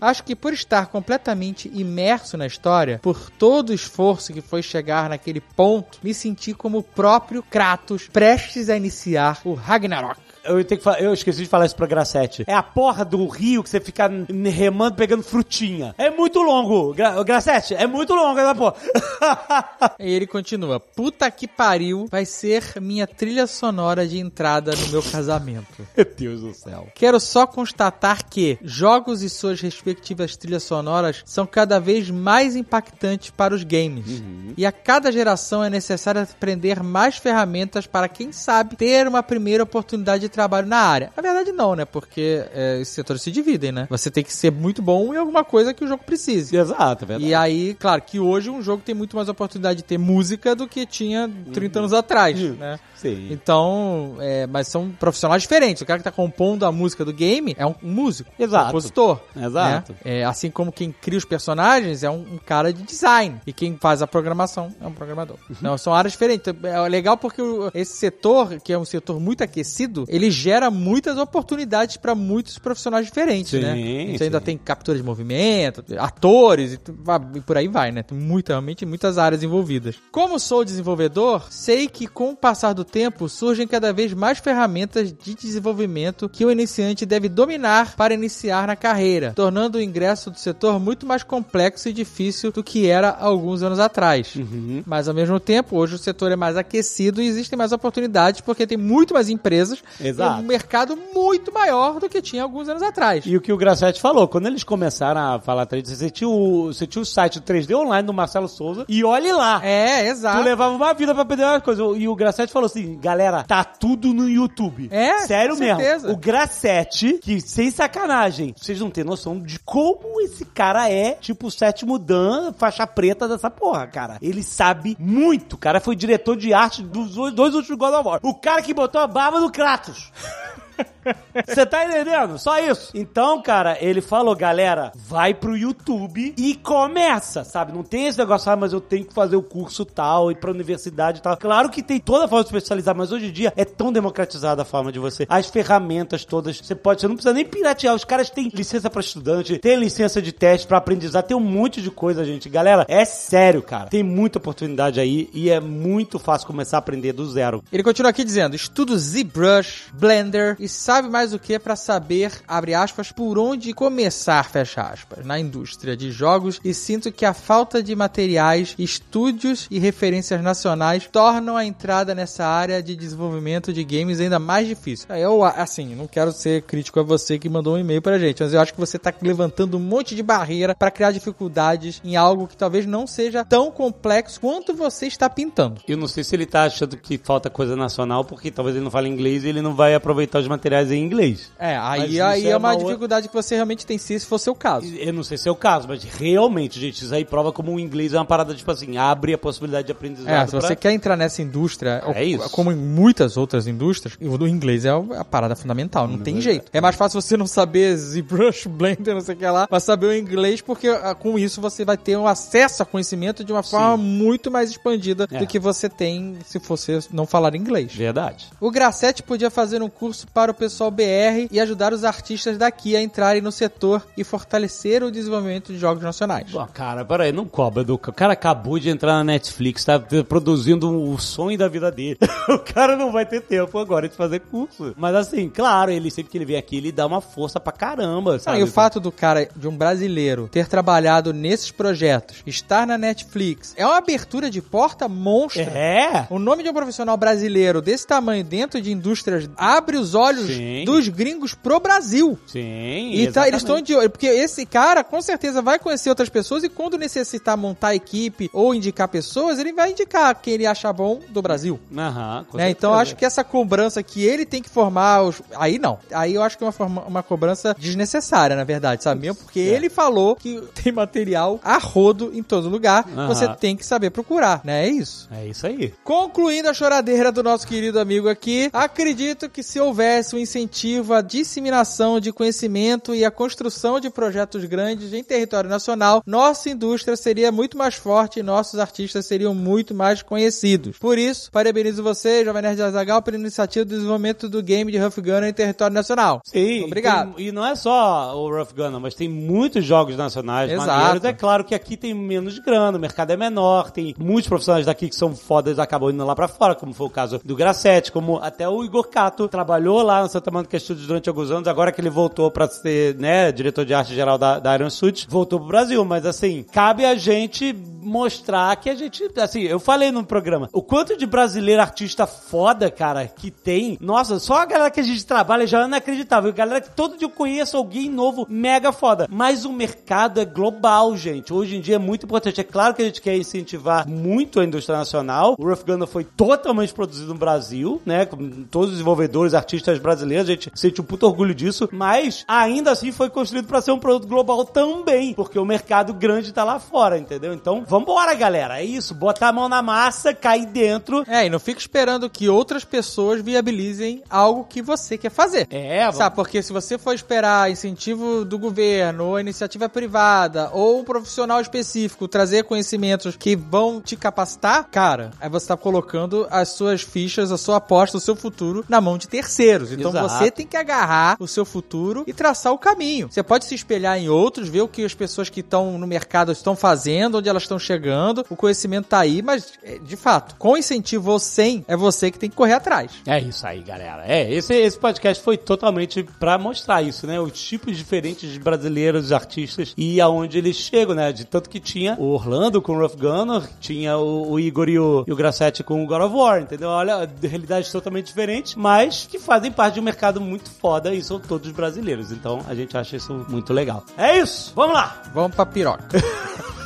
Acho 0.00 0.24
que 0.24 0.34
por 0.34 0.52
estar 0.52 0.86
completamente 0.86 1.70
imerso 1.74 2.36
na 2.36 2.46
história, 2.46 2.98
por 3.02 3.30
todo 3.30 3.70
o 3.70 3.74
esforço 3.74 4.32
que 4.32 4.40
foi 4.40 4.62
chegar 4.62 5.08
naquele 5.08 5.40
ponto, 5.40 5.98
me 6.02 6.14
senti 6.14 6.54
como 6.54 6.78
o 6.78 6.82
próprio 6.82 7.42
Kratos 7.42 8.08
prestes 8.08 8.68
a 8.68 8.76
iniciar 8.76 9.40
o 9.44 9.54
Ragnarok. 9.54 10.27
Eu, 10.48 10.64
tenho 10.64 10.78
que 10.78 10.84
falar, 10.84 11.00
eu 11.00 11.12
esqueci 11.12 11.42
de 11.42 11.48
falar 11.48 11.66
isso 11.66 11.76
pra 11.76 11.86
Gracete. 11.86 12.44
É 12.46 12.54
a 12.54 12.62
porra 12.62 13.04
do 13.04 13.26
rio 13.26 13.62
que 13.62 13.70
você 13.70 13.80
fica 13.80 14.10
remando 14.52 14.96
pegando 14.96 15.22
frutinha. 15.22 15.94
É 15.98 16.10
muito 16.10 16.40
longo, 16.40 16.94
Gra 16.94 17.22
Gracete. 17.22 17.74
É 17.74 17.86
muito 17.86 18.14
longo 18.14 18.38
essa 18.38 18.54
porra. 18.54 18.74
E 19.98 20.10
ele 20.10 20.26
continua: 20.26 20.78
Puta 20.78 21.30
que 21.30 21.46
pariu, 21.46 22.06
vai 22.10 22.24
ser 22.24 22.80
minha 22.80 23.06
trilha 23.06 23.46
sonora 23.46 24.06
de 24.06 24.18
entrada 24.18 24.72
no 24.74 24.88
meu 24.88 25.02
casamento. 25.02 25.86
Meu 25.96 26.06
Deus 26.16 26.40
do 26.40 26.54
céu. 26.54 26.88
Quero 26.94 27.18
só 27.18 27.46
constatar 27.46 28.28
que 28.28 28.58
jogos 28.62 29.22
e 29.22 29.28
suas 29.28 29.60
respectivas 29.60 30.36
trilhas 30.36 30.62
sonoras 30.62 31.22
são 31.24 31.46
cada 31.46 31.80
vez 31.80 32.10
mais 32.10 32.54
impactantes 32.54 33.30
para 33.30 33.54
os 33.54 33.64
games. 33.64 34.22
E 34.56 34.64
a 34.64 34.72
cada 34.72 35.10
geração 35.10 35.62
é 35.64 35.70
necessário 35.70 36.22
aprender 36.22 36.82
mais 36.82 37.16
ferramentas 37.16 37.86
para, 37.86 38.08
quem 38.08 38.32
sabe, 38.32 38.76
ter 38.76 39.06
uma 39.06 39.22
primeira 39.22 39.62
oportunidade 39.62 40.22
de 40.22 40.28
trabalho 40.38 40.68
na 40.68 40.78
área. 40.78 41.10
Na 41.16 41.22
verdade, 41.22 41.50
não, 41.50 41.74
né? 41.74 41.84
Porque 41.84 42.44
é, 42.54 42.80
esses 42.80 42.94
setores 42.94 43.22
se 43.22 43.32
dividem, 43.32 43.72
né? 43.72 43.88
Você 43.90 44.08
tem 44.08 44.22
que 44.22 44.32
ser 44.32 44.52
muito 44.52 44.80
bom 44.80 45.12
em 45.12 45.16
alguma 45.16 45.42
coisa 45.42 45.74
que 45.74 45.84
o 45.84 45.88
jogo 45.88 46.04
precise. 46.04 46.56
Exato, 46.56 47.04
é 47.04 47.06
verdade. 47.08 47.30
E 47.30 47.34
aí, 47.34 47.74
claro, 47.74 48.00
que 48.02 48.20
hoje 48.20 48.48
um 48.48 48.62
jogo 48.62 48.82
tem 48.84 48.94
muito 48.94 49.16
mais 49.16 49.28
oportunidade 49.28 49.78
de 49.78 49.84
ter 49.84 49.98
música 49.98 50.54
do 50.54 50.68
que 50.68 50.86
tinha 50.86 51.28
30 51.52 51.78
anos 51.80 51.92
atrás, 51.92 52.38
Isso. 52.38 52.54
né? 52.54 52.78
Sim. 52.94 53.28
Então, 53.30 54.16
é, 54.20 54.46
mas 54.46 54.68
são 54.68 54.90
profissionais 54.90 55.42
diferentes. 55.42 55.82
O 55.82 55.86
cara 55.86 55.98
que 55.98 56.04
tá 56.04 56.10
compondo 56.10 56.66
a 56.66 56.72
música 56.72 57.04
do 57.04 57.12
game 57.12 57.54
é 57.56 57.64
um 57.64 57.74
músico, 57.80 58.30
Exato. 58.38 58.66
compositor. 58.66 59.20
Exato. 59.36 59.92
né? 59.92 59.98
É, 60.04 60.24
assim 60.24 60.50
como 60.50 60.72
quem 60.72 60.92
cria 60.92 61.18
os 61.18 61.24
personagens 61.24 62.02
é 62.02 62.10
um, 62.10 62.20
um 62.34 62.38
cara 62.38 62.72
de 62.72 62.82
design. 62.82 63.40
E 63.46 63.52
quem 63.52 63.76
faz 63.76 64.02
a 64.02 64.06
programação 64.06 64.74
é 64.80 64.86
um 64.86 64.92
programador. 64.92 65.36
Uhum. 65.48 65.56
Então, 65.60 65.78
são 65.78 65.94
áreas 65.94 66.12
diferentes. 66.12 66.52
É 66.64 66.88
legal 66.88 67.16
porque 67.16 67.40
esse 67.74 67.96
setor, 67.96 68.60
que 68.60 68.72
é 68.72 68.78
um 68.78 68.84
setor 68.84 69.20
muito 69.20 69.42
aquecido, 69.44 70.04
ele 70.08 70.27
gera 70.30 70.70
muitas 70.70 71.18
oportunidades 71.18 71.96
para 71.96 72.14
muitos 72.14 72.58
profissionais 72.58 73.06
diferentes, 73.06 73.50
Sim, 73.50 73.60
né? 73.60 73.72
Ainda 73.72 74.38
sim. 74.38 74.44
tem 74.44 74.58
captura 74.58 74.96
de 74.96 75.04
movimento, 75.04 75.84
atores 75.98 76.74
e, 76.74 77.40
por 77.40 77.56
aí 77.56 77.68
vai, 77.68 77.90
né? 77.92 78.02
Tem 78.02 78.16
muita, 78.16 78.52
realmente 78.52 78.84
muitas 78.84 79.18
áreas 79.18 79.42
envolvidas. 79.42 79.96
Como 80.10 80.38
sou 80.38 80.64
desenvolvedor, 80.64 81.46
sei 81.50 81.88
que 81.88 82.06
com 82.06 82.30
o 82.30 82.36
passar 82.36 82.72
do 82.72 82.84
tempo 82.84 83.28
surgem 83.28 83.66
cada 83.66 83.92
vez 83.92 84.12
mais 84.14 84.38
ferramentas 84.38 85.12
de 85.12 85.34
desenvolvimento 85.34 86.28
que 86.28 86.44
o 86.44 86.50
iniciante 86.50 87.06
deve 87.06 87.28
dominar 87.28 87.94
para 87.96 88.14
iniciar 88.14 88.66
na 88.66 88.76
carreira, 88.76 89.32
tornando 89.34 89.78
o 89.78 89.80
ingresso 89.80 90.30
do 90.30 90.38
setor 90.38 90.78
muito 90.78 91.06
mais 91.06 91.22
complexo 91.22 91.88
e 91.88 91.92
difícil 91.92 92.52
do 92.52 92.62
que 92.62 92.86
era 92.86 93.10
alguns 93.10 93.62
anos 93.62 93.78
atrás. 93.78 94.34
Uhum. 94.36 94.82
Mas 94.86 95.08
ao 95.08 95.14
mesmo 95.14 95.38
tempo, 95.38 95.76
hoje 95.76 95.94
o 95.94 95.98
setor 95.98 96.32
é 96.32 96.36
mais 96.36 96.56
aquecido 96.56 97.22
e 97.22 97.26
existem 97.26 97.56
mais 97.56 97.72
oportunidades 97.72 98.40
porque 98.40 98.66
tem 98.66 98.78
muito 98.78 99.14
mais 99.14 99.28
empresas 99.28 99.82
Exato. 100.24 100.40
um 100.40 100.46
mercado 100.46 100.98
muito 101.14 101.52
maior 101.52 101.98
do 102.00 102.08
que 102.08 102.20
tinha 102.22 102.42
alguns 102.42 102.68
anos 102.68 102.82
atrás. 102.82 103.24
E 103.26 103.36
o 103.36 103.40
que 103.40 103.52
o 103.52 103.56
Gracete 103.56 104.00
falou, 104.00 104.26
quando 104.28 104.46
eles 104.46 104.64
começaram 104.64 105.20
a 105.34 105.40
falar 105.40 105.66
3D, 105.66 105.94
você 105.94 106.10
tinha 106.10 106.28
o, 106.28 106.66
você 106.66 106.86
tinha 106.86 107.02
o 107.02 107.06
site 107.06 107.40
do 107.40 107.44
3D 107.52 107.74
Online 107.76 108.06
do 108.06 108.12
Marcelo 108.12 108.48
Souza 108.48 108.84
e 108.88 109.04
olhe 109.04 109.32
lá. 109.32 109.60
É, 109.64 110.02
Tu 110.04 110.08
exato. 110.10 110.42
levava 110.42 110.74
uma 110.74 110.92
vida 110.94 111.12
pra 111.14 111.22
aprender 111.22 111.44
umas 111.44 111.62
coisas. 111.62 111.84
E 111.98 112.08
o 112.08 112.14
Gracete 112.14 112.52
falou 112.52 112.66
assim, 112.66 112.98
galera, 112.98 113.44
tá 113.44 113.64
tudo 113.64 114.12
no 114.14 114.28
YouTube. 114.28 114.88
É, 114.90 115.18
Sério 115.26 115.54
com 115.54 115.60
mesmo. 115.60 115.80
certeza. 115.80 116.12
O 116.12 116.16
Gracete, 116.16 117.18
que 117.22 117.40
sem 117.40 117.70
sacanagem, 117.70 118.54
vocês 118.56 118.80
não 118.80 118.90
têm 118.90 119.04
noção 119.04 119.40
de 119.40 119.58
como 119.60 120.20
esse 120.20 120.44
cara 120.44 120.90
é, 120.90 121.12
tipo, 121.12 121.46
o 121.48 121.50
sétimo 121.50 121.98
Dan, 121.98 122.52
faixa 122.52 122.86
preta 122.86 123.28
dessa 123.28 123.50
porra, 123.50 123.86
cara. 123.86 124.18
Ele 124.22 124.42
sabe 124.42 124.96
muito. 124.98 125.54
O 125.54 125.58
cara 125.58 125.80
foi 125.80 125.94
diretor 125.94 126.36
de 126.36 126.52
arte 126.52 126.82
dos 126.82 127.14
dois 127.32 127.54
últimos 127.54 127.78
God 127.78 127.94
of 127.94 128.08
War. 128.08 128.20
O 128.22 128.34
cara 128.34 128.62
que 128.62 128.72
botou 128.74 129.00
a 129.00 129.06
barba 129.06 129.40
no 129.40 129.50
Kratos. 129.50 129.97
Deus. 129.98 130.47
Você 131.46 131.66
tá 131.66 131.84
entendendo? 131.84 132.38
Só 132.38 132.58
isso. 132.58 132.90
Então, 132.94 133.40
cara, 133.42 133.76
ele 133.80 134.00
falou, 134.00 134.34
galera, 134.34 134.92
vai 134.94 135.34
pro 135.34 135.56
YouTube 135.56 136.34
e 136.36 136.54
começa, 136.56 137.44
sabe? 137.44 137.72
Não 137.72 137.82
tem 137.82 138.06
esse 138.06 138.18
negócio, 138.18 138.50
ah, 138.50 138.56
mas 138.56 138.72
eu 138.72 138.80
tenho 138.80 139.04
que 139.04 139.14
fazer 139.14 139.36
o 139.36 139.42
curso 139.42 139.84
tal, 139.84 140.30
ir 140.30 140.36
pra 140.36 140.50
universidade 140.50 141.18
e 141.18 141.22
tal. 141.22 141.36
Claro 141.36 141.70
que 141.70 141.82
tem 141.82 141.98
toda 141.98 142.24
a 142.24 142.28
forma 142.28 142.44
de 142.44 142.48
especializar, 142.48 142.94
mas 142.94 143.12
hoje 143.12 143.26
em 143.26 143.32
dia 143.32 143.52
é 143.56 143.64
tão 143.64 143.92
democratizada 143.92 144.62
a 144.62 144.64
forma 144.64 144.92
de 144.92 144.98
você. 144.98 145.26
As 145.28 145.48
ferramentas 145.48 146.24
todas, 146.24 146.58
você 146.58 146.74
pode, 146.74 147.00
você 147.00 147.08
não 147.08 147.14
precisa 147.14 147.34
nem 147.34 147.44
piratear. 147.44 147.94
Os 147.94 148.04
caras 148.04 148.30
têm 148.30 148.50
licença 148.52 148.90
pra 148.90 149.00
estudante, 149.00 149.58
tem 149.58 149.76
licença 149.76 150.20
de 150.20 150.32
teste 150.32 150.66
pra 150.66 150.78
aprendizado, 150.78 151.26
tem 151.26 151.36
um 151.36 151.40
monte 151.40 151.80
de 151.80 151.90
coisa, 151.90 152.24
gente. 152.24 152.48
Galera, 152.48 152.84
é 152.88 153.04
sério, 153.04 153.62
cara. 153.62 153.88
Tem 153.88 154.02
muita 154.02 154.38
oportunidade 154.38 155.00
aí 155.00 155.28
e 155.32 155.50
é 155.50 155.60
muito 155.60 156.18
fácil 156.18 156.46
começar 156.46 156.76
a 156.76 156.80
aprender 156.80 157.12
do 157.12 157.28
zero. 157.28 157.62
Ele 157.72 157.82
continua 157.82 158.10
aqui 158.10 158.24
dizendo: 158.24 158.54
estudo 158.54 158.96
ZBrush, 158.98 159.90
Blender 159.92 160.56
e 160.58 160.67
sabe 160.68 161.08
mais 161.08 161.32
o 161.32 161.38
que 161.38 161.58
para 161.58 161.76
saber, 161.76 162.32
abre 162.46 162.74
aspas, 162.74 163.12
por 163.12 163.38
onde 163.38 163.72
começar, 163.72 164.48
fecha 164.50 164.82
aspas, 164.82 165.24
na 165.24 165.38
indústria 165.38 165.96
de 165.96 166.10
jogos 166.10 166.60
e 166.64 166.74
sinto 166.74 167.10
que 167.10 167.24
a 167.24 167.34
falta 167.34 167.82
de 167.82 167.94
materiais, 167.94 168.74
estúdios 168.78 169.66
e 169.70 169.78
referências 169.78 170.42
nacionais 170.42 171.08
tornam 171.10 171.56
a 171.56 171.64
entrada 171.64 172.14
nessa 172.14 172.46
área 172.46 172.82
de 172.82 172.94
desenvolvimento 172.94 173.72
de 173.72 173.84
games 173.84 174.20
ainda 174.20 174.38
mais 174.38 174.66
difícil. 174.66 175.06
Eu, 175.14 175.42
assim, 175.44 175.94
não 175.94 176.06
quero 176.06 176.32
ser 176.32 176.62
crítico 176.62 177.00
a 177.00 177.02
você 177.02 177.38
que 177.38 177.48
mandou 177.48 177.74
um 177.74 177.78
e-mail 177.78 178.02
pra 178.02 178.18
gente, 178.18 178.42
mas 178.42 178.52
eu 178.52 178.60
acho 178.60 178.74
que 178.74 178.80
você 178.80 178.98
tá 178.98 179.12
levantando 179.22 179.76
um 179.76 179.80
monte 179.80 180.14
de 180.14 180.22
barreira 180.22 180.74
para 180.74 180.90
criar 180.90 181.12
dificuldades 181.12 182.00
em 182.04 182.16
algo 182.16 182.46
que 182.46 182.56
talvez 182.56 182.86
não 182.86 183.06
seja 183.06 183.44
tão 183.44 183.70
complexo 183.70 184.40
quanto 184.40 184.74
você 184.74 185.06
está 185.06 185.28
pintando. 185.28 185.80
Eu 185.86 185.96
não 185.96 186.08
sei 186.08 186.24
se 186.24 186.34
ele 186.34 186.46
tá 186.46 186.64
achando 186.64 186.96
que 186.96 187.18
falta 187.18 187.50
coisa 187.50 187.76
nacional, 187.76 188.24
porque 188.24 188.50
talvez 188.50 188.76
ele 188.76 188.84
não 188.84 188.90
fale 188.90 189.08
inglês 189.08 189.44
e 189.44 189.48
ele 189.48 189.62
não 189.62 189.74
vai 189.74 189.94
aproveitar 189.94 190.40
os 190.40 190.48
materiais 190.58 190.90
em 190.90 191.02
inglês. 191.02 191.50
É, 191.58 191.76
aí, 191.76 192.14
isso 192.14 192.22
aí 192.22 192.46
é 192.46 192.50
é 192.50 192.56
uma 192.56 192.68
uma 192.68 192.72
outra- 192.74 192.86
dificuldade 192.88 193.28
que 193.28 193.34
você 193.34 193.54
realmente 193.54 193.86
tem 193.86 193.96
se 193.96 194.14
esse 194.14 194.26
for 194.26 194.38
seu 194.38 194.54
caso. 194.54 194.86
Eu 194.96 195.12
não 195.12 195.22
sei 195.22 195.38
se 195.38 195.48
é 195.48 195.52
o 195.52 195.56
caso, 195.56 195.86
mas 195.88 196.02
realmente, 196.02 196.78
gente, 196.80 197.04
isso 197.04 197.14
aí 197.14 197.24
prova 197.24 197.52
como 197.52 197.72
o 197.74 197.80
inglês 197.80 198.12
é 198.12 198.18
uma 198.18 198.24
parada, 198.24 198.54
tipo 198.54 198.70
assim, 198.70 198.96
abre 198.98 199.32
a 199.32 199.38
possibilidade 199.38 199.86
de 199.86 199.92
aprendizado. 199.92 200.28
É, 200.28 200.46
se 200.46 200.52
você 200.52 200.66
pra- 200.68 200.76
quer 200.76 200.92
entrar 200.92 201.16
nessa 201.16 201.40
indústria, 201.40 202.02
É 202.14 202.24
isso. 202.24 202.50
como 202.50 202.70
em 202.72 202.76
muitas 202.76 203.36
outras 203.36 203.66
indústrias, 203.66 204.16
o 204.20 204.46
inglês 204.46 204.84
é 204.84 204.90
a 204.90 205.24
parada 205.24 205.54
fundamental, 205.56 206.06
não 206.08 206.18
tem 206.18 206.40
jeito. 206.40 206.70
É 206.72 206.80
mais 206.80 206.96
fácil 206.96 207.20
você 207.20 207.36
não 207.36 207.46
saber 207.46 207.96
ZBrush, 207.96 208.66
Blender, 208.68 209.14
não 209.14 209.20
sei 209.20 209.34
o 209.34 209.38
que 209.38 209.46
lá, 209.46 209.66
mas 209.70 209.82
saber 209.84 210.06
o 210.06 210.14
inglês, 210.16 210.60
porque 210.60 210.88
ah, 210.88 211.14
com 211.14 211.38
isso 211.38 211.60
você 211.60 211.84
vai 211.84 211.96
ter 211.96 212.16
um 212.16 212.26
acesso 212.26 212.82
a 212.82 212.86
conhecimento 212.86 213.44
de 213.44 213.52
uma 213.52 213.62
forma 213.62 213.96
muito 213.96 214.50
mais 214.50 214.70
expandida 214.70 215.26
É. 215.30 215.38
do 215.38 215.46
que 215.46 215.58
você 215.58 215.88
tem 215.88 216.36
se 216.44 216.58
você 216.58 216.98
não 217.12 217.26
falar 217.26 217.54
inglês. 217.54 217.92
Verdade. 217.94 218.46
O 218.60 218.70
Grassetti 218.70 219.22
podia 219.22 219.50
fazer 219.50 219.82
um 219.82 219.88
curso 219.88 220.26
para 220.28 220.47
o 220.50 220.54
pessoal 220.54 220.90
BR 220.90 221.48
e 221.50 221.60
ajudar 221.60 221.92
os 221.92 222.04
artistas 222.04 222.56
daqui 222.58 222.96
a 222.96 223.02
entrarem 223.02 223.42
no 223.42 223.52
setor 223.52 224.06
e 224.16 224.24
fortalecer 224.24 225.02
o 225.02 225.10
desenvolvimento 225.10 225.72
de 225.72 225.78
jogos 225.78 226.02
nacionais. 226.02 226.50
Pô, 226.50 226.64
cara, 226.66 227.04
peraí, 227.04 227.32
não 227.32 227.44
cobra, 227.44 227.84
Duca. 227.84 228.10
O 228.10 228.14
cara 228.14 228.32
acabou 228.32 228.78
de 228.78 228.88
entrar 228.90 229.12
na 229.14 229.24
Netflix, 229.24 229.84
tá 229.84 229.98
produzindo 230.28 230.90
o 231.10 231.18
sonho 231.18 231.58
da 231.58 231.68
vida 231.68 231.90
dele. 231.90 232.18
o 232.48 232.58
cara 232.58 232.96
não 232.96 233.12
vai 233.12 233.26
ter 233.26 233.40
tempo 233.42 233.78
agora 233.78 234.08
de 234.08 234.14
fazer 234.14 234.40
curso. 234.40 234.94
Mas 234.96 235.14
assim, 235.14 235.48
claro, 235.48 235.90
ele 235.90 236.10
sempre 236.10 236.30
que 236.30 236.38
ele 236.38 236.44
vem 236.44 236.56
aqui, 236.56 236.76
ele 236.76 236.92
dá 236.92 237.06
uma 237.06 237.20
força 237.20 237.58
pra 237.58 237.72
caramba, 237.72 238.32
Não, 238.32 238.38
sabe? 238.38 238.58
e 238.58 238.62
o 238.62 238.66
fato 238.66 239.00
do 239.00 239.10
cara, 239.10 239.48
de 239.54 239.66
um 239.68 239.76
brasileiro, 239.76 240.48
ter 240.48 240.68
trabalhado 240.68 241.32
nesses 241.32 241.70
projetos, 241.70 242.42
estar 242.46 242.86
na 242.86 242.96
Netflix, 242.98 243.74
é 243.76 243.86
uma 243.86 243.96
abertura 243.98 244.50
de 244.50 244.60
porta 244.60 245.08
monstra. 245.08 245.62
É? 245.62 246.26
O 246.30 246.38
nome 246.38 246.62
de 246.62 246.68
um 246.68 246.74
profissional 246.74 247.16
brasileiro 247.16 247.80
desse 247.80 248.06
tamanho 248.06 248.44
dentro 248.44 248.80
de 248.80 248.92
indústrias 248.92 249.48
abre 249.56 249.96
os 249.96 250.14
olhos 250.14 250.37
Sim. 250.46 250.84
dos 250.84 251.08
gringos 251.08 251.54
pro 251.54 251.80
Brasil. 251.80 252.38
Sim, 252.46 253.12
E 253.12 253.30
tá, 253.32 253.46
eles 253.48 253.60
estão 253.60 253.80
de 253.80 253.94
olho, 253.94 254.10
porque 254.10 254.26
esse 254.26 254.64
cara 254.66 255.02
com 255.04 255.20
certeza 255.20 255.60
vai 255.62 255.78
conhecer 255.78 256.08
outras 256.08 256.28
pessoas 256.28 256.62
e 256.64 256.68
quando 256.68 256.96
necessitar 256.98 257.56
montar 257.56 257.94
equipe 257.94 258.50
ou 258.52 258.74
indicar 258.74 259.08
pessoas, 259.08 259.58
ele 259.58 259.72
vai 259.72 259.90
indicar 259.90 260.34
quem 260.40 260.54
ele 260.54 260.66
acha 260.66 260.92
bom 260.92 261.20
do 261.28 261.40
Brasil. 261.42 261.78
Aham, 261.96 262.46
Né? 262.54 262.70
Então 262.70 262.94
acho 262.94 263.16
que 263.16 263.24
essa 263.24 263.42
cobrança 263.44 264.02
que 264.02 264.24
ele 264.24 264.44
tem 264.46 264.62
que 264.62 264.68
formar 264.68 265.22
os. 265.22 265.40
Aí 265.56 265.78
não. 265.78 265.98
Aí 266.12 266.34
eu 266.34 266.42
acho 266.42 266.56
que 266.58 266.64
é 266.64 266.66
uma, 266.66 266.72
forma- 266.72 267.02
uma 267.04 267.22
cobrança 267.22 267.74
desnecessária, 267.78 268.54
na 268.56 268.64
verdade, 268.64 269.02
sabe? 269.02 269.20
Mesmo 269.22 269.36
porque 269.36 269.60
ele 269.60 269.88
falou 269.88 270.34
que 270.36 270.60
tem 270.82 270.92
material 270.92 271.60
a 271.62 271.78
rodo 271.78 272.30
em 272.34 272.42
todo 272.42 272.68
lugar. 272.68 273.04
Aham. 273.12 273.28
Você 273.28 273.48
tem 273.56 273.76
que 273.76 273.84
saber 273.84 274.10
procurar, 274.10 274.60
né? 274.64 274.86
É 274.86 274.88
isso. 274.88 275.28
É 275.32 275.46
isso 275.46 275.66
aí. 275.66 275.92
Concluindo 276.04 276.68
a 276.68 276.74
choradeira 276.74 277.30
do 277.32 277.42
nosso 277.42 277.66
querido 277.66 277.98
amigo 278.00 278.28
aqui, 278.28 278.70
acredito 278.72 279.48
que 279.48 279.62
se 279.62 279.80
houvesse 280.18 280.34
um 280.34 280.38
incentivo 280.38 281.14
à 281.14 281.20
disseminação 281.20 282.18
de 282.18 282.32
conhecimento 282.32 283.14
e 283.14 283.24
à 283.24 283.30
construção 283.30 284.00
de 284.00 284.10
projetos 284.10 284.64
grandes 284.64 285.12
em 285.12 285.22
território 285.22 285.70
nacional, 285.70 286.22
nossa 286.26 286.68
indústria 286.68 287.16
seria 287.16 287.52
muito 287.52 287.78
mais 287.78 287.94
forte 287.94 288.40
e 288.40 288.42
nossos 288.42 288.80
artistas 288.80 289.26
seriam 289.26 289.54
muito 289.54 289.94
mais 289.94 290.20
conhecidos. 290.22 290.98
Por 290.98 291.16
isso, 291.18 291.50
parabenizo 291.52 292.02
você, 292.02 292.44
Jovem 292.44 292.62
Nerd 292.62 292.82
Azagal, 292.82 293.22
pela 293.22 293.36
iniciativa 293.36 293.84
do 293.84 293.94
desenvolvimento 293.94 294.48
do 294.48 294.60
game 294.62 294.90
de 294.90 295.00
Huff 295.00 295.20
Gunner 295.20 295.44
em 295.44 295.52
território 295.52 295.94
nacional. 295.94 296.40
Sim. 296.44 296.84
Obrigado. 296.84 297.34
tem- 297.34 297.46
e 297.48 297.52
não 297.52 297.64
é 297.64 297.74
só 297.76 298.36
o 298.36 298.50
Rough 298.50 298.72
Gunner, 298.74 298.98
mas 299.00 299.14
tem 299.14 299.28
muitos 299.28 299.84
jogos 299.84 300.16
nacionais 300.16 300.70
Exato. 300.70 300.86
maneiros. 300.88 301.24
É 301.24 301.32
claro 301.32 301.64
que 301.64 301.74
aqui 301.74 301.96
tem 301.96 302.12
menos 302.12 302.58
grana, 302.58 302.98
o 302.98 303.00
mercado 303.00 303.30
é 303.30 303.36
menor, 303.36 303.90
tem 303.90 304.14
muitos 304.18 304.48
profissionais 304.48 304.86
daqui 304.86 305.08
que 305.08 305.16
são 305.16 305.34
fodas 305.36 305.78
e 305.78 305.80
acabam 305.80 306.10
indo 306.10 306.24
lá 306.24 306.34
pra 306.34 306.48
fora, 306.48 306.74
como 306.74 306.92
foi 306.92 307.06
o 307.06 307.10
caso 307.10 307.40
do 307.44 307.54
Grassetti, 307.54 308.10
como 308.10 308.38
até 308.38 308.68
o 308.68 308.82
Igor 308.84 309.08
Cato 309.08 309.46
trabalhou 309.48 310.02
lá 310.08 310.22
no 310.22 310.28
Santa 310.28 310.50
Mônica 310.50 310.78
Studios 310.78 311.06
durante 311.06 311.28
alguns 311.28 311.50
anos, 311.50 311.68
agora 311.68 311.92
que 311.92 312.00
ele 312.00 312.08
voltou 312.08 312.50
pra 312.50 312.66
ser, 312.66 313.14
né, 313.16 313.52
diretor 313.52 313.84
de 313.84 313.92
arte 313.92 314.14
geral 314.14 314.38
da, 314.38 314.58
da 314.58 314.74
Iron 314.74 314.88
Suit, 314.90 315.26
voltou 315.28 315.58
pro 315.60 315.68
Brasil, 315.68 316.02
mas 316.04 316.24
assim, 316.24 316.64
cabe 316.72 317.04
a 317.04 317.14
gente 317.14 317.72
mostrar 318.08 318.74
que 318.76 318.90
a 318.90 318.94
gente, 318.94 319.28
assim, 319.36 319.62
eu 319.62 319.78
falei 319.78 320.10
no 320.10 320.24
programa, 320.24 320.68
o 320.72 320.82
quanto 320.82 321.16
de 321.16 321.26
brasileiro 321.26 321.82
artista 321.82 322.26
foda, 322.26 322.90
cara, 322.90 323.26
que 323.26 323.50
tem, 323.50 323.98
nossa, 324.00 324.38
só 324.38 324.54
a 324.54 324.64
galera 324.64 324.90
que 324.90 325.00
a 325.00 325.04
gente 325.04 325.24
trabalha 325.24 325.66
já 325.66 325.82
é 325.82 325.86
inacreditável, 325.86 326.52
galera 326.52 326.80
que 326.80 326.90
todo 326.90 327.16
dia 327.16 327.26
eu 327.26 327.30
conheço 327.30 327.76
alguém 327.76 328.08
novo, 328.10 328.46
mega 328.48 328.90
foda, 328.90 329.26
mas 329.30 329.64
o 329.64 329.72
mercado 329.72 330.40
é 330.40 330.44
global, 330.44 331.16
gente, 331.16 331.52
hoje 331.52 331.76
em 331.76 331.80
dia 331.80 331.96
é 331.96 331.98
muito 331.98 332.24
importante, 332.24 332.60
é 332.60 332.64
claro 332.64 332.94
que 332.94 333.02
a 333.02 333.04
gente 333.04 333.20
quer 333.20 333.36
incentivar 333.36 334.08
muito 334.08 334.60
a 334.60 334.64
indústria 334.64 334.98
nacional, 334.98 335.54
o 335.58 335.68
Rough 335.68 335.84
Gunner 335.86 336.08
foi 336.08 336.24
totalmente 336.24 336.94
produzido 336.94 337.32
no 337.32 337.38
Brasil, 337.38 338.00
né, 338.04 338.24
com 338.24 338.64
todos 338.70 338.88
os 338.88 338.94
desenvolvedores, 338.94 339.54
artistas 339.54 339.98
brasileiros, 339.98 340.48
a 340.48 340.52
gente 340.52 340.70
sente 340.74 341.00
um 341.00 341.04
puto 341.04 341.26
orgulho 341.26 341.54
disso, 341.54 341.88
mas 341.92 342.44
ainda 342.48 342.90
assim 342.90 343.12
foi 343.12 343.28
construído 343.28 343.66
pra 343.66 343.82
ser 343.82 343.92
um 343.92 343.98
produto 343.98 344.28
global 344.28 344.64
também, 344.64 345.34
porque 345.34 345.58
o 345.58 345.64
mercado 345.64 346.14
grande 346.14 346.52
tá 346.52 346.64
lá 346.64 346.78
fora, 346.78 347.18
entendeu? 347.18 347.52
Então, 347.52 347.84
vambora, 347.98 348.34
galera, 348.34 348.80
é 348.80 348.84
isso, 348.84 349.14
botar 349.14 349.48
a 349.48 349.52
mão 349.52 349.68
na 349.68 349.82
massa, 349.82 350.32
cair 350.34 350.66
dentro. 350.66 351.24
É, 351.26 351.46
e 351.46 351.50
não 351.50 351.58
fica 351.58 351.80
esperando 351.80 352.28
que 352.30 352.48
outras 352.48 352.84
pessoas 352.84 353.40
viabilizem 353.42 354.22
algo 354.30 354.64
que 354.64 354.80
você 354.82 355.16
quer 355.18 355.30
fazer. 355.30 355.66
É, 355.70 356.00
vamos- 356.02 356.16
Sabe, 356.16 356.36
porque 356.36 356.62
se 356.62 356.72
você 356.72 356.98
for 356.98 357.14
esperar 357.14 357.70
incentivo 357.70 358.44
do 358.44 358.58
governo, 358.58 359.24
ou 359.26 359.40
iniciativa 359.40 359.88
privada, 359.88 360.70
ou 360.72 361.00
um 361.00 361.04
profissional 361.04 361.60
específico 361.60 362.28
trazer 362.28 362.64
conhecimentos 362.64 363.36
que 363.36 363.54
vão 363.56 364.00
te 364.00 364.16
capacitar, 364.16 364.84
cara, 364.90 365.30
aí 365.40 365.48
você 365.48 365.66
tá 365.68 365.76
colocando 365.76 366.46
as 366.50 366.70
suas 366.70 367.02
fichas, 367.02 367.52
a 367.52 367.58
sua 367.58 367.76
aposta, 367.76 368.16
o 368.16 368.20
seu 368.20 368.34
futuro 368.36 368.84
na 368.88 369.00
mão 369.00 369.18
de 369.18 369.28
terceiros. 369.28 369.92
Então 369.92 370.10
Exato. 370.10 370.28
você 370.28 370.50
tem 370.50 370.66
que 370.66 370.76
agarrar 370.76 371.36
o 371.40 371.46
seu 371.46 371.64
futuro 371.64 372.24
e 372.26 372.32
traçar 372.32 372.72
o 372.72 372.78
caminho. 372.78 373.28
Você 373.30 373.42
pode 373.42 373.64
se 373.64 373.74
espelhar 373.74 374.18
em 374.18 374.28
outros, 374.28 374.68
ver 374.68 374.82
o 374.82 374.88
que 374.88 375.04
as 375.04 375.14
pessoas 375.14 375.48
que 375.48 375.60
estão 375.60 375.98
no 375.98 376.06
mercado 376.06 376.52
estão 376.52 376.74
fazendo, 376.76 377.38
onde 377.38 377.48
elas 377.48 377.62
estão 377.62 377.77
chegando, 377.78 378.44
o 378.48 378.56
conhecimento 378.56 379.06
tá 379.06 379.20
aí, 379.20 379.42
mas, 379.42 379.72
é, 379.82 379.98
de 379.98 380.16
fato, 380.16 380.56
com 380.56 380.76
incentivo 380.76 381.32
ou 381.32 381.38
sem, 381.38 381.84
é 381.88 381.96
você 381.96 382.30
que 382.30 382.38
tem 382.38 382.50
que 382.50 382.56
correr 382.56 382.74
atrás. 382.74 383.12
É 383.26 383.38
isso 383.40 383.66
aí, 383.66 383.82
galera. 383.82 384.24
É, 384.26 384.52
esse, 384.52 384.74
esse 384.74 384.98
podcast 384.98 385.42
foi 385.42 385.56
totalmente 385.56 386.22
pra 386.38 386.58
mostrar 386.58 387.02
isso, 387.02 387.26
né? 387.26 387.40
Os 387.40 387.52
tipos 387.52 387.96
diferentes 387.96 388.50
de 388.50 388.58
brasileiros, 388.58 389.32
artistas 389.32 389.94
e 389.96 390.20
aonde 390.20 390.58
eles 390.58 390.76
chegam, 390.76 391.14
né? 391.14 391.32
De 391.32 391.44
tanto 391.44 391.68
que 391.68 391.80
tinha 391.80 392.16
o 392.18 392.32
Orlando 392.32 392.80
com 392.80 392.96
o 392.96 392.98
Rough 392.98 393.16
Gunner, 393.16 393.68
tinha 393.80 394.16
o, 394.16 394.52
o 394.52 394.60
Igor 394.60 394.88
e 394.88 394.98
o, 394.98 395.24
e 395.26 395.32
o 395.32 395.36
Grassetti 395.36 395.82
com 395.82 396.02
o 396.02 396.06
God 396.06 396.22
of 396.22 396.34
War, 396.34 396.60
entendeu? 396.60 396.88
Olha, 396.88 397.26
de 397.26 397.46
realidades 397.46 397.90
totalmente 397.90 398.26
diferentes, 398.26 398.74
mas 398.74 399.26
que 399.30 399.38
fazem 399.38 399.70
parte 399.70 399.94
de 399.94 400.00
um 400.00 400.04
mercado 400.04 400.40
muito 400.40 400.70
foda 400.70 401.14
e 401.14 401.22
são 401.22 401.40
todos 401.40 401.70
brasileiros. 401.70 402.32
Então 402.32 402.64
a 402.68 402.74
gente 402.74 402.96
acha 402.96 403.16
isso 403.16 403.46
muito 403.48 403.72
legal. 403.72 404.04
É 404.16 404.38
isso! 404.38 404.72
Vamos 404.74 404.94
lá! 404.94 405.22
Vamos 405.34 405.54
pra 405.54 405.66
piroca. 405.66 406.08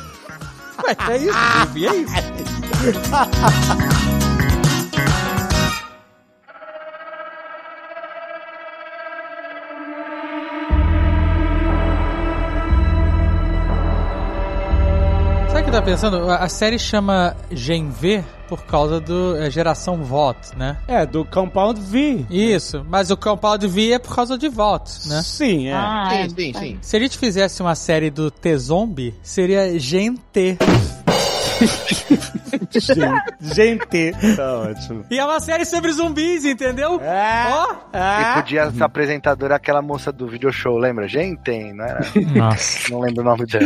É 0.87 1.17
isso, 1.17 1.37
Bibi, 1.67 1.87
é 1.87 1.95
isso. 1.95 2.13
Sabe 15.47 15.59
o 15.59 15.63
que 15.63 15.69
eu 15.69 15.71
tava 15.71 15.85
pensando? 15.85 16.29
A 16.29 16.49
série 16.49 16.77
chama 16.79 17.35
Gen 17.51 17.89
V 17.89 18.23
por 18.57 18.65
causa 18.65 18.99
do 18.99 19.35
é, 19.37 19.49
geração 19.49 20.03
VOT, 20.03 20.57
né? 20.57 20.77
É, 20.87 21.05
do 21.05 21.25
Compound 21.25 21.79
V. 21.79 22.25
Isso, 22.29 22.85
mas 22.89 23.11
o 23.11 23.17
Compound 23.17 23.67
V 23.67 23.91
é 23.91 23.99
por 23.99 24.15
causa 24.15 24.37
de 24.37 24.49
VOT, 24.49 25.07
né? 25.07 25.21
Sim, 25.21 25.67
é. 25.67 25.73
Ah, 25.73 26.09
é. 26.11 26.29
Sim, 26.29 26.35
sim, 26.35 26.53
sim. 26.53 26.77
Se 26.81 26.97
a 26.97 26.99
gente 26.99 27.17
fizesse 27.17 27.61
uma 27.61 27.75
série 27.75 28.09
do 28.09 28.29
T-Zombie, 28.29 29.13
seria 29.21 29.77
Gen 29.79 30.15
T. 30.31 30.57
Gente, 33.41 34.11
tá 34.35 34.53
ótimo. 34.59 35.05
E 35.09 35.19
é 35.19 35.25
uma 35.25 35.39
série 35.39 35.65
sobre 35.65 35.91
zumbis, 35.91 36.45
entendeu? 36.45 36.99
É. 37.01 37.45
Ó. 37.49 37.71
E 37.73 37.75
Ah, 37.93 38.33
podia 38.35 38.61
essa 38.63 38.85
apresentadora, 38.85 39.55
aquela 39.55 39.81
moça 39.81 40.11
do 40.11 40.27
video 40.27 40.51
show, 40.51 40.77
lembra? 40.77 41.07
Gente, 41.07 41.73
não 41.73 41.85
era? 41.85 42.01
Nossa. 42.35 42.91
Não 42.91 42.99
lembro 43.01 43.21
o 43.21 43.25
nome 43.25 43.45
dela. 43.45 43.65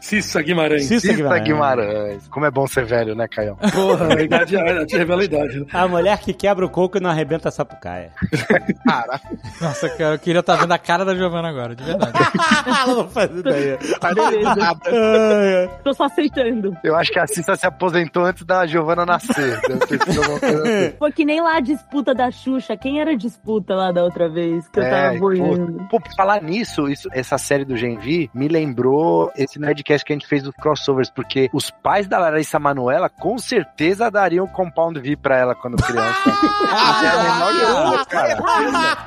Cissa 0.00 0.42
Guimarães. 0.42 0.86
Cissa 0.86 1.12
Guimarães. 1.12 1.44
Guimarães. 1.44 2.28
Como 2.28 2.46
é 2.46 2.50
bom 2.50 2.66
ser 2.66 2.84
velho, 2.84 3.14
né, 3.14 3.26
Caio? 3.28 3.56
Porra, 3.72 4.14
a 4.16 4.22
idade 4.22 4.56
a 4.56 4.86
te 4.86 4.96
revela 4.96 5.22
a 5.22 5.24
idade. 5.24 5.60
né? 5.60 5.66
a 5.72 5.88
mulher 5.88 6.18
que 6.18 6.32
quebra 6.32 6.64
o 6.64 6.70
coco 6.70 6.98
e 6.98 7.00
não 7.00 7.10
arrebenta 7.10 7.48
a 7.48 7.52
sapucaia. 7.52 8.10
Cara, 8.86 9.20
Nossa, 9.60 9.88
cara, 9.90 10.14
eu 10.14 10.18
queria 10.18 10.40
estar 10.40 10.56
vendo 10.56 10.72
a 10.72 10.78
cara 10.78 11.04
da 11.04 11.14
Giovanna 11.14 11.48
agora, 11.48 11.74
de 11.74 11.82
verdade. 11.82 12.12
Ela 12.66 12.94
não 12.94 13.08
faz 13.08 13.30
ideia. 13.30 13.78
tá 13.98 14.10
ai. 14.10 15.70
Tô 15.82 15.92
só 15.94 16.04
aceitando. 16.04 16.76
Eu 16.84 16.94
acho 16.96 17.10
que 17.10 17.18
a 17.18 17.23
Cissa 17.26 17.56
se 17.56 17.66
aposentou 17.66 18.24
antes 18.24 18.44
da 18.44 18.66
Giovanna 18.66 19.04
nascer. 19.06 19.60
Deve 19.68 19.86
ter 19.86 20.02
sido 20.04 20.20
alguma 20.22 20.40
coisa 20.40 20.62
assim. 20.62 20.96
Foi 20.98 21.12
que 21.12 21.24
nem 21.24 21.40
lá 21.40 21.56
a 21.56 21.60
disputa 21.60 22.14
da 22.14 22.30
Xuxa. 22.30 22.76
Quem 22.76 23.00
era 23.00 23.12
a 23.12 23.16
disputa 23.16 23.74
lá 23.74 23.92
da 23.92 24.02
outra 24.04 24.28
vez? 24.28 24.66
Que 24.68 24.80
eu 24.80 24.84
É, 24.84 24.90
tava 24.90 25.18
boiando. 25.18 25.86
Pô, 25.90 25.98
falar 26.16 26.42
nisso, 26.42 26.88
isso, 26.88 27.08
essa 27.12 27.38
série 27.38 27.64
do 27.64 27.76
Gen 27.76 27.98
V 27.98 28.30
me 28.34 28.48
lembrou 28.48 29.30
esse 29.36 29.58
Nerdcast 29.58 30.04
que 30.04 30.12
a 30.12 30.16
gente 30.16 30.26
fez 30.26 30.42
dos 30.42 30.54
crossovers, 30.56 31.10
porque 31.10 31.48
os 31.52 31.70
pais 31.70 32.06
da 32.06 32.18
Larissa 32.18 32.58
Manoela 32.58 33.08
com 33.08 33.38
certeza 33.38 34.10
dariam 34.10 34.46
Compound 34.46 35.00
V 35.00 35.16
pra 35.16 35.36
ela 35.38 35.54
quando 35.54 35.76
criança. 35.82 36.20
Ah, 36.76 37.00
tem 37.00 37.10
a 37.10 37.22
menor 37.22 37.52
dúvida, 37.90 38.04
cara. 38.06 38.36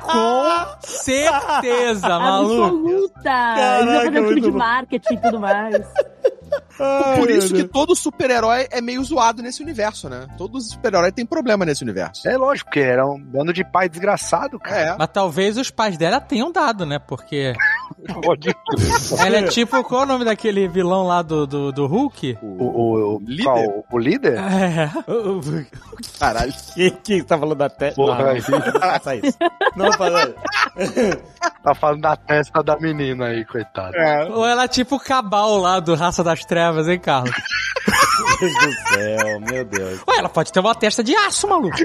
Com 0.00 0.78
certeza, 0.80 2.08
maluco. 2.18 2.64
Absoluta! 2.64 3.22
Caraca, 3.24 3.80
Ele 3.82 3.86
vai 3.90 4.04
fazer 4.06 4.20
um 4.20 4.28
time 4.28 4.40
de 4.40 4.50
marketing 4.50 5.14
e 5.14 5.20
tudo 5.20 5.40
mais. 5.40 5.74
Por 7.16 7.30
isso 7.30 7.54
que 7.54 7.64
todo 7.64 7.94
super-herói 7.94 8.68
é 8.70 8.80
meio 8.80 9.02
zoado 9.02 9.42
nesse 9.42 9.62
universo, 9.62 10.08
né? 10.08 10.26
Todo 10.36 10.60
super-herói 10.60 11.12
tem 11.12 11.26
problema 11.26 11.64
nesse 11.64 11.82
universo. 11.82 12.28
É 12.28 12.36
lógico, 12.36 12.70
porque 12.70 12.80
era 12.80 13.06
um 13.06 13.18
bando 13.20 13.52
de 13.52 13.64
pai 13.64 13.88
desgraçado, 13.88 14.58
cara. 14.58 14.80
É. 14.80 14.96
Mas 14.98 15.08
talvez 15.12 15.56
os 15.56 15.70
pais 15.70 15.96
dela 15.96 16.20
tenham 16.20 16.52
dado, 16.52 16.86
né? 16.86 16.98
Porque 16.98 17.52
Pode 18.22 18.54
ela 19.18 19.36
é 19.38 19.42
tipo, 19.48 19.82
qual 19.82 20.02
é 20.02 20.04
o 20.04 20.06
nome 20.06 20.24
daquele 20.24 20.68
vilão 20.68 21.06
lá 21.06 21.20
do, 21.20 21.46
do, 21.46 21.72
do 21.72 21.86
Hulk? 21.86 22.38
O, 22.40 22.46
o, 22.46 23.16
o, 23.16 23.20
Líder? 23.26 23.44
qual? 23.44 23.84
o 23.90 23.98
líder? 23.98 24.38
É. 24.38 24.90
Caralho. 26.18 26.52
Quem, 26.74 26.90
quem 27.02 27.24
tá 27.24 27.36
falando 27.36 27.58
da 27.58 27.68
testa? 27.68 27.96
Porra, 27.96 28.34
não, 28.34 28.80
faça 28.80 29.16
isso. 29.16 29.38
Não 29.76 29.92
falando. 29.92 30.34
Tá 31.62 31.74
falando 31.74 32.00
da 32.00 32.16
testa 32.16 32.62
da 32.62 32.78
menina 32.78 33.26
aí, 33.26 33.44
coitada. 33.44 33.96
Ou 34.30 34.46
ela 34.46 34.64
é 34.64 34.68
tipo 34.68 34.96
o 34.96 35.00
Cabal 35.00 35.58
lá 35.58 35.80
do 35.80 35.94
Raça 35.94 36.22
das 36.24 36.44
Trevas, 36.44 36.88
hein, 36.88 36.98
Carlos? 36.98 37.34
Deus 38.40 38.52
do 38.54 38.72
céu, 38.88 39.40
meu 39.40 39.64
Deus. 39.64 40.00
Ué, 40.08 40.18
ela 40.18 40.28
pode 40.28 40.52
ter 40.52 40.60
uma 40.60 40.74
testa 40.74 41.02
de 41.02 41.14
aço, 41.14 41.48
maluco. 41.48 41.76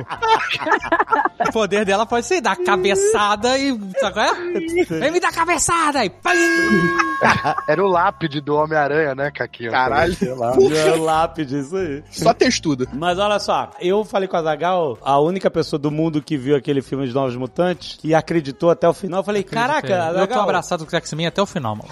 o 1.48 1.52
poder 1.52 1.86
dela 1.86 2.06
pode 2.06 2.26
ser 2.26 2.42
dar 2.42 2.56
cabeçada 2.56 3.58
e. 3.58 3.72
Sabe 4.00 4.14
qual 4.14 4.26
é? 4.26 5.00
Vem 5.00 5.12
me 5.12 5.20
dar 5.20 5.32
cabeçada! 5.32 6.03
Pam! 6.10 6.34
Era 7.68 7.84
o 7.84 7.88
lápide 7.88 8.42
do 8.42 8.56
Homem-Aranha, 8.56 9.16
né, 9.16 9.32
Caquinho? 9.32 9.72
Caralho. 9.72 10.16
Lá. 10.38 10.54
É 10.74 10.96
lápide, 10.96 11.60
isso 11.60 11.76
aí. 11.76 12.04
Só 12.12 12.34
textudo. 12.34 12.88
Mas 12.94 13.18
olha 13.18 13.40
só, 13.40 13.70
eu 13.80 14.04
falei 14.04 14.28
com 14.28 14.36
a 14.38 14.42
Zagal, 14.44 14.98
a 15.02 15.20
única 15.20 15.50
pessoa 15.50 15.80
do 15.80 15.92
mundo 15.92 16.22
que 16.22 16.38
viu 16.38 16.56
aquele 16.56 16.82
filme 16.82 17.08
de 17.08 17.14
Novos 17.14 17.36
Mutantes 17.36 17.98
e 18.04 18.14
acreditou 18.14 18.70
até 18.70 18.88
o 18.88 18.94
final. 18.94 19.20
Eu 19.22 19.24
falei, 19.24 19.44
caraca, 19.44 19.88
eu 19.88 20.14
tô 20.14 20.34
Zagal. 20.34 20.44
abraçado 20.44 20.84
com 20.84 20.88
os 20.88 20.94
X-Men 20.94 21.28
até 21.28 21.42
o 21.42 21.46
final, 21.46 21.76
mano. 21.76 21.90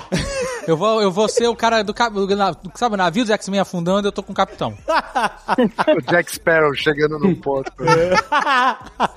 Eu 0.67 0.77
vou, 0.77 1.01
eu 1.01 1.11
vou 1.11 1.27
ser 1.27 1.47
o 1.47 1.55
cara 1.55 1.83
do, 1.83 1.93
do 1.93 2.71
sabe, 2.75 2.93
o 2.95 2.97
navio 2.97 3.23
dos 3.23 3.31
X-Men 3.31 3.61
afundando, 3.61 4.07
eu 4.07 4.11
tô 4.11 4.21
com 4.23 4.31
o 4.31 4.35
capitão. 4.35 4.73
O 5.95 6.01
Jack 6.09 6.33
Sparrow 6.33 6.73
chegando 6.73 7.19
no 7.19 7.35
posto. 7.35 7.71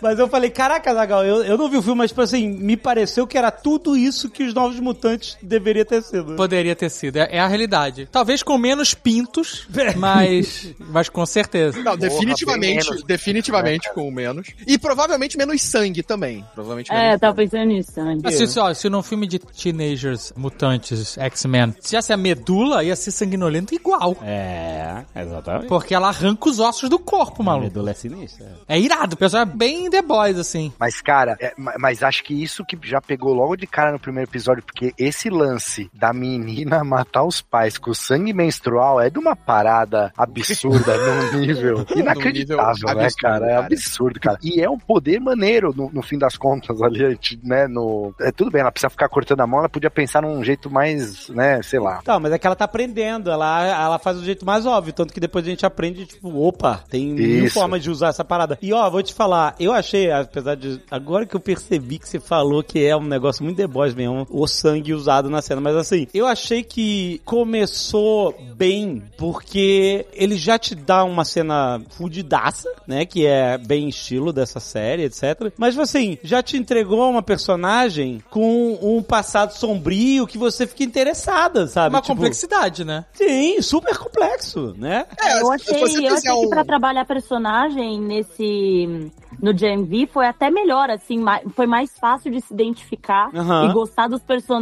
mas 0.03 0.19
eu 0.19 0.29
falei, 0.29 0.51
caraca, 0.51 0.93
Zagal, 0.93 1.25
eu, 1.25 1.45
eu 1.45 1.57
não 1.57 1.69
vi 1.69 1.77
o 1.77 1.83
filme, 1.83 1.99
mas 1.99 2.11
tipo 2.11 2.21
assim, 2.21 2.49
me 2.49 2.77
pareceu 2.77 3.27
que 3.27 3.39
era 3.39 3.51
tudo 3.51 3.97
isso 3.97 4.29
que 4.29 4.43
os 4.45 4.53
Novos 4.55 4.81
Mutantes 4.85 5.37
deveria 5.43 5.85
ter 5.85 6.03
sido. 6.03 6.37
Poderia 6.37 6.77
ter 6.77 6.91
sido, 6.91 7.17
é, 7.17 7.29
é 7.33 7.41
a 7.41 7.47
realidade. 7.47 8.09
Talvez 8.13 8.43
com 8.43 8.57
menos 8.59 8.95
pintos, 8.95 9.67
mas, 9.97 10.75
mas 10.79 11.09
com 11.09 11.25
certeza. 11.27 11.81
Não, 11.83 11.97
definitivamente, 11.97 12.89
menos. 12.89 13.05
definitivamente 13.05 13.93
com 13.93 14.11
menos. 14.11 14.49
E 14.67 14.79
provavelmente 14.79 15.37
menos 15.37 15.63
sangue 15.63 16.03
também. 16.03 16.45
Provavelmente 16.55 16.93
É, 16.93 17.07
menos. 17.07 17.21
tava 17.21 17.35
pensando 17.37 17.65
nisso 17.67 17.93
também. 17.95 18.21
Mas 18.23 18.35
se, 18.37 18.47
se, 18.47 18.59
ó, 18.59 18.73
se 18.75 18.89
num 18.89 19.03
filme 19.03 19.27
de 19.27 19.39
teenagers, 19.39 20.33
mutantes, 20.37 21.17
X-Men, 21.19 21.73
se 21.81 21.89
tivesse 21.91 22.13
a 22.13 22.17
medula, 22.17 22.85
ia 22.85 22.95
ser 22.97 23.11
sanguinolento 23.11 23.75
igual. 23.75 24.17
É, 24.23 25.03
exatamente. 25.17 25.67
Porque 25.69 25.95
ela 25.95 26.09
arranca 26.09 26.49
os 26.49 26.59
ossos 26.61 26.89
do 26.89 26.99
corpo, 26.99 27.43
A 27.43 27.45
maluco. 27.45 27.65
medula 27.67 27.91
é 27.91 27.95
sinistra. 27.95 28.59
É 28.69 28.79
irado, 28.79 29.15
o 29.15 29.17
pessoal 29.19 29.43
é 29.43 29.47
bem 29.47 29.89
The 29.89 30.03
Boys, 30.03 30.39
assim. 30.39 30.73
Mas, 30.79 31.01
cara, 31.01 31.37
é, 31.41 31.53
ma- 31.57 31.75
mas 31.79 32.03
acho 32.03 32.23
que 32.25 32.35
isso 32.35 32.65
que 32.65 32.77
já 32.83 33.01
pegou 33.01 33.33
logo 33.33 33.57
de 33.57 33.67
cara 33.67 33.93
no 33.93 33.99
primeiro 33.99 34.29
episódio, 34.31 34.63
porque 34.75 34.93
esse 34.99 35.31
lance 35.31 35.89
da 35.95 36.13
menina 36.13 36.83
matar 36.83 37.23
os 37.23 37.41
pais 37.41 37.79
com 37.79 37.95
sangue 37.95 38.33
menstrual 38.33 39.01
é 39.01 39.09
de 39.09 39.21
uma 39.21 39.37
parada 39.37 40.13
absurda 40.17 40.97
num 41.33 41.39
nível 41.39 41.87
inacreditável, 41.95 42.75
nível 42.75 42.97
né, 42.97 43.05
absurdo, 43.05 43.23
cara? 43.23 43.47
É 43.47 43.57
absurdo, 43.57 44.21
cara. 44.21 44.39
E 44.43 44.61
é 44.61 44.69
um 44.69 44.79
poder 44.79 45.21
maneiro, 45.21 45.73
no, 45.75 45.91
no 45.93 46.03
fim 46.03 46.19
das 46.19 46.37
contas, 46.37 46.83
ali, 46.83 47.05
a 47.05 47.11
gente, 47.11 47.39
né, 47.45 47.69
no... 47.69 48.13
É, 48.21 48.33
tudo 48.33 48.51
bem, 48.51 48.63
ela 48.63 48.73
precisa 48.73 48.91
ficar 48.91 49.09
cortando 49.09 49.41
a 49.43 49.47
mão, 49.47 49.61
ela 49.61 49.69
podia 49.69 49.91
pensar 49.91 50.23
num 50.23 50.43
jeito 50.43 50.69
mais, 50.69 51.29
né, 51.29 51.63
sei 51.63 51.79
lá. 51.79 52.03
Tá, 52.03 52.19
mas 52.19 52.33
é 52.33 52.39
que 52.39 52.47
ela 52.47 52.57
tá 52.57 52.65
aprendendo, 52.65 53.31
ela, 53.31 53.65
ela 53.65 53.99
faz 54.01 54.17
do 54.17 54.25
jeito 54.25 54.45
mais 54.45 54.67
óbvio, 54.67 54.93
tanto 54.93 55.15
que 55.15 55.21
depois 55.21 55.47
a 55.47 55.51
gente 55.51 55.65
aprende, 55.65 56.05
tipo, 56.05 56.37
opa, 56.37 56.83
tem 56.91 57.15
mil 57.15 57.45
Isso. 57.45 57.55
formas 57.55 57.81
de 57.81 57.91
usar 57.91 58.09
essa 58.09 58.25
parada. 58.25 58.59
E 58.61 58.73
ó, 58.73 58.91
vou 58.91 59.05
te 59.05 59.15
falar, 59.15 59.55
eu 59.61 59.73
achei, 59.73 60.11
apesar 60.11 60.57
de. 60.57 60.83
Agora 60.91 61.25
que 61.25 61.37
eu 61.37 61.41
percebi 61.41 61.99
que 61.99 62.09
você 62.09 62.19
falou 62.19 62.63
que 62.65 62.85
é 62.85 62.97
um 62.97 63.05
negócio 63.05 63.45
muito 63.45 63.59
The 63.59 63.67
Boys 63.69 63.95
mesmo, 63.95 64.27
o 64.31 64.47
sangue 64.65 64.95
usado 64.95 65.29
na 65.29 65.43
cena, 65.43 65.61
mas 65.61 65.77
assim, 65.77 66.07
eu 66.15 66.27
achei 66.27 66.63
que 66.63 67.21
começou 67.23 68.35
bem, 68.57 69.03
porque 69.19 70.07
ele 70.15 70.37
já 70.39 70.59
te 70.59 70.75
dá 70.75 71.05
uma 71.05 71.23
cena 71.23 71.83
fudidaça, 71.91 72.71
né, 72.87 73.05
que 73.05 73.27
é 73.27 73.59
bem 73.59 73.91
estilo 73.91 74.33
dessa 74.33 74.61
série, 74.61 75.03
etc. 75.03 75.53
Mas 75.59 75.79
assim, 75.79 76.17
já 76.23 76.43
te 76.43 76.57
entregou 76.57 77.11
uma 77.11 77.23
personagem 77.23 78.23
com 78.31 78.79
um 78.81 79.03
passado 79.03 79.53
sombrio 79.53 80.27
que 80.27 80.39
você 80.39 80.67
fica 80.67 80.83
interessada, 80.83 81.67
sabe? 81.67 81.95
Uma 81.95 82.01
Tipo, 82.01 82.15
complexidade, 82.15 82.85
né? 82.85 83.05
Sim, 83.13 83.61
super 83.61 83.99
complexo, 83.99 84.75
né? 84.79 85.05
É, 85.21 85.43
eu 85.43 85.53
achei, 85.53 85.79
eu 86.09 86.15
achei 86.15 86.41
que 86.41 86.49
pra 86.49 86.65
trabalhar 86.65 87.05
personagem 87.05 88.01
nesse. 88.01 89.11
No 89.43 89.53
GMV 89.53 90.09
foi 90.13 90.27
até 90.27 90.49
melhor, 90.51 90.89
assim, 90.91 91.23
foi 91.55 91.67
mais 91.67 91.91
fácil 91.99 92.31
de 92.31 92.41
se 92.41 92.55
identificar 92.55 93.31
Aham. 93.35 93.69
e 93.69 93.73
gostar 93.73 94.09
dos 94.09 94.23
personagens 94.23 94.54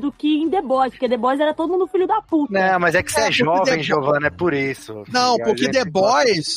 do 0.00 0.10
que 0.12 0.28
em 0.42 0.48
The 0.50 0.60
Boys, 0.62 0.90
porque 0.92 1.08
The 1.08 1.16
Boys 1.16 1.40
era 1.40 1.54
todo 1.54 1.70
mundo 1.70 1.86
filho 1.86 2.06
da 2.06 2.20
puta. 2.22 2.52
Não, 2.52 2.80
mas 2.80 2.94
é 2.94 3.02
que 3.02 3.12
você 3.12 3.20
é, 3.20 3.28
É, 3.28 3.32
jovem, 3.32 3.64
The- 3.76 3.82
Giovana, 3.82 4.26
é 4.26 4.30
por 4.30 4.52
isso. 4.54 5.02
Não, 5.12 5.36
E 5.36 5.42
porque 5.44 5.70
The 5.70 5.84
Boys. 5.84 6.54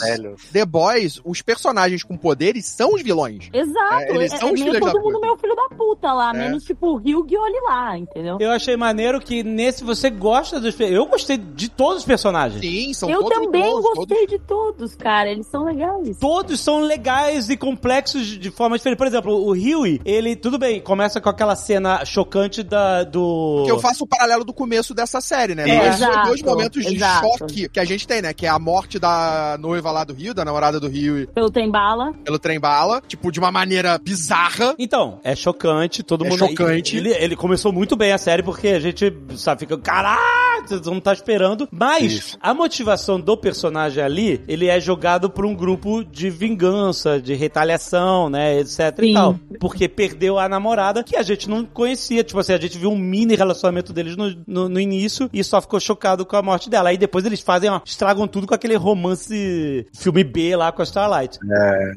The 0.52 0.65
Boys, 0.65 1.21
os 1.23 1.41
personagens 1.41 2.04
com 2.04 2.17
poderes 2.17 2.65
são 2.65 2.93
os 2.93 3.02
vilões. 3.02 3.49
Exato, 3.54 4.02
É, 4.04 4.15
eles 4.15 4.34
é, 4.34 4.38
são 4.38 4.49
é 4.49 4.54
os 4.54 4.60
filhos 4.62 4.80
da 4.80 4.91
todo 4.91 5.02
mundo 5.02 5.13
puta. 5.13 5.25
meu 5.25 5.38
filho 5.38 5.56
da 5.56 5.69
puta 5.75 6.13
lá, 6.13 6.30
É. 6.32 6.38
menos 6.38 6.63
tipo 6.63 6.95
o 6.95 6.97
e 7.34 7.38
olhe 7.38 7.62
lá, 7.67 7.97
entendeu? 7.97 8.38
Eu 8.39 8.52
achei 8.52 8.75
maneiro 8.78 9.19
que 9.19 9.43
nesse 9.43 9.84
você 9.84 10.10
gosta 10.10 10.60
dos. 10.60 10.80
Eu 10.80 11.06
gostei 11.06 11.38
de 11.38 11.69
todos 11.69 11.99
os 11.99 12.06
personagens. 12.06 12.62
Sim, 12.62 12.93
são 12.93 13.10
Eu 13.10 13.23
todos 13.23 13.38
também 13.39 13.62
bons, 13.62 13.82
gostei 13.82 14.28
de 14.28 14.39
todos, 14.39 14.95
cara, 14.95 15.30
eles 15.30 15.47
são 15.47 15.63
legais. 15.63 16.17
Todos 16.19 16.60
são 16.60 16.80
legais 16.82 17.49
e 17.49 17.58
complexos 17.58 18.25
de 18.25 18.49
forma 18.52 18.78
diferente. 18.78 18.97
Por 18.97 19.08
exemplo, 19.08 19.34
o 19.34 19.52
Huey, 19.52 20.02
ele, 20.06 20.36
tudo 20.36 20.58
bem, 20.58 20.80
começa 20.82 21.19
com 21.21 21.30
aquela 21.30 21.56
cena 21.56 22.04
chocante 22.06 22.63
da, 22.63 22.79
do. 23.12 23.63
Que 23.65 23.72
eu 23.72 23.80
faço 23.80 24.04
o 24.04 24.08
paralelo 24.08 24.44
do 24.44 24.54
começo 24.54 24.94
dessa 24.94 25.22
série, 25.22 25.56
né? 25.56 25.70
É. 25.70 25.80
dois, 25.80 25.96
Exato, 25.96 26.28
dois 26.28 26.42
momentos 26.42 26.86
de 26.86 26.96
exato. 26.96 27.28
choque 27.39 27.70
que 27.70 27.80
a 27.80 27.86
gente 27.86 28.08
tem, 28.08 28.22
né? 28.22 28.34
Que 28.34 28.46
é 28.46 28.50
a 28.50 28.60
morte 28.60 28.98
da 29.00 29.58
noiva 29.60 29.92
lá 29.92 30.04
do 30.04 30.13
Rio, 30.13 30.34
da 30.34 30.44
namorada 30.46 30.80
do 30.80 30.88
Rio 30.88 31.28
Pelo 31.28 31.50
Tem 31.50 31.70
Bala. 31.70 32.13
pelo 32.24 32.38
trem 32.39 32.60
bala, 32.60 33.02
tipo, 33.08 33.32
de 33.32 33.39
uma 33.39 33.52
maneira 33.52 33.98
bizarra. 33.98 34.76
Então, 34.78 35.20
é 35.24 35.36
chocante, 35.36 36.04
todo 36.04 36.26
É 36.26 36.30
mundo. 36.30 36.39
chocante. 36.39 36.98
Ele, 36.98 37.10
ele 37.13 37.36
começou 37.36 37.72
muito 37.72 37.96
bem 37.96 38.12
a 38.12 38.18
série 38.18 38.44
porque 38.44 38.68
a 38.70 38.80
gente, 38.80 39.12
sabe, 39.36 39.62
fica, 39.62 39.78
caralho, 39.78 40.68
você 40.68 40.89
não 40.89 41.00
tá 41.00 41.13
esperando. 41.13 41.68
Mas 41.72 42.12
Isso. 42.13 42.38
a 42.42 42.54
motivação 42.54 43.20
do 43.20 43.36
personagem 43.38 44.04
ali, 44.04 44.42
ele 44.48 44.68
é 44.68 44.80
jogado 44.80 45.30
por 45.30 45.46
um 45.46 45.56
grupo 45.56 46.04
de 46.04 46.30
vingança, 46.30 47.20
de 47.22 47.34
retaliação, 47.34 48.30
né, 48.30 48.60
etc 48.60 48.94
e 49.00 49.08
Sim. 49.08 49.13
tal. 49.13 49.39
Porque 49.60 49.88
perdeu 49.88 50.38
a 50.39 50.50
namorada 50.50 51.04
que 51.04 51.15
a 51.15 51.24
gente 51.24 51.50
não 51.50 51.63
conhecia. 51.65 52.24
Tipo 52.24 52.39
assim, 52.39 52.54
a 52.54 52.58
gente 52.60 52.68
viu 52.77 52.91
um 52.91 52.97
mini 52.97 53.36
relacionamento 53.36 53.91
deles 53.93 54.15
no, 54.15 54.36
no, 54.47 54.69
no 54.69 54.79
início 54.79 55.29
e 55.34 55.43
só 55.43 55.62
ficou 55.62 55.79
chocado 55.79 56.25
com 56.25 56.36
a 56.36 56.41
morte 56.41 56.69
dela. 56.69 56.89
Aí 56.89 56.97
depois 56.97 57.25
eles 57.25 57.39
fazem, 57.41 57.69
ó, 57.69 57.82
estragam 57.86 58.27
tudo 58.27 58.47
com 58.47 58.53
aquele 58.53 58.75
romance 58.75 59.86
filme 59.93 60.23
B 60.23 60.55
lá 60.55 60.71
com 60.71 60.82
a 60.82 60.86
Starlight. 60.86 61.38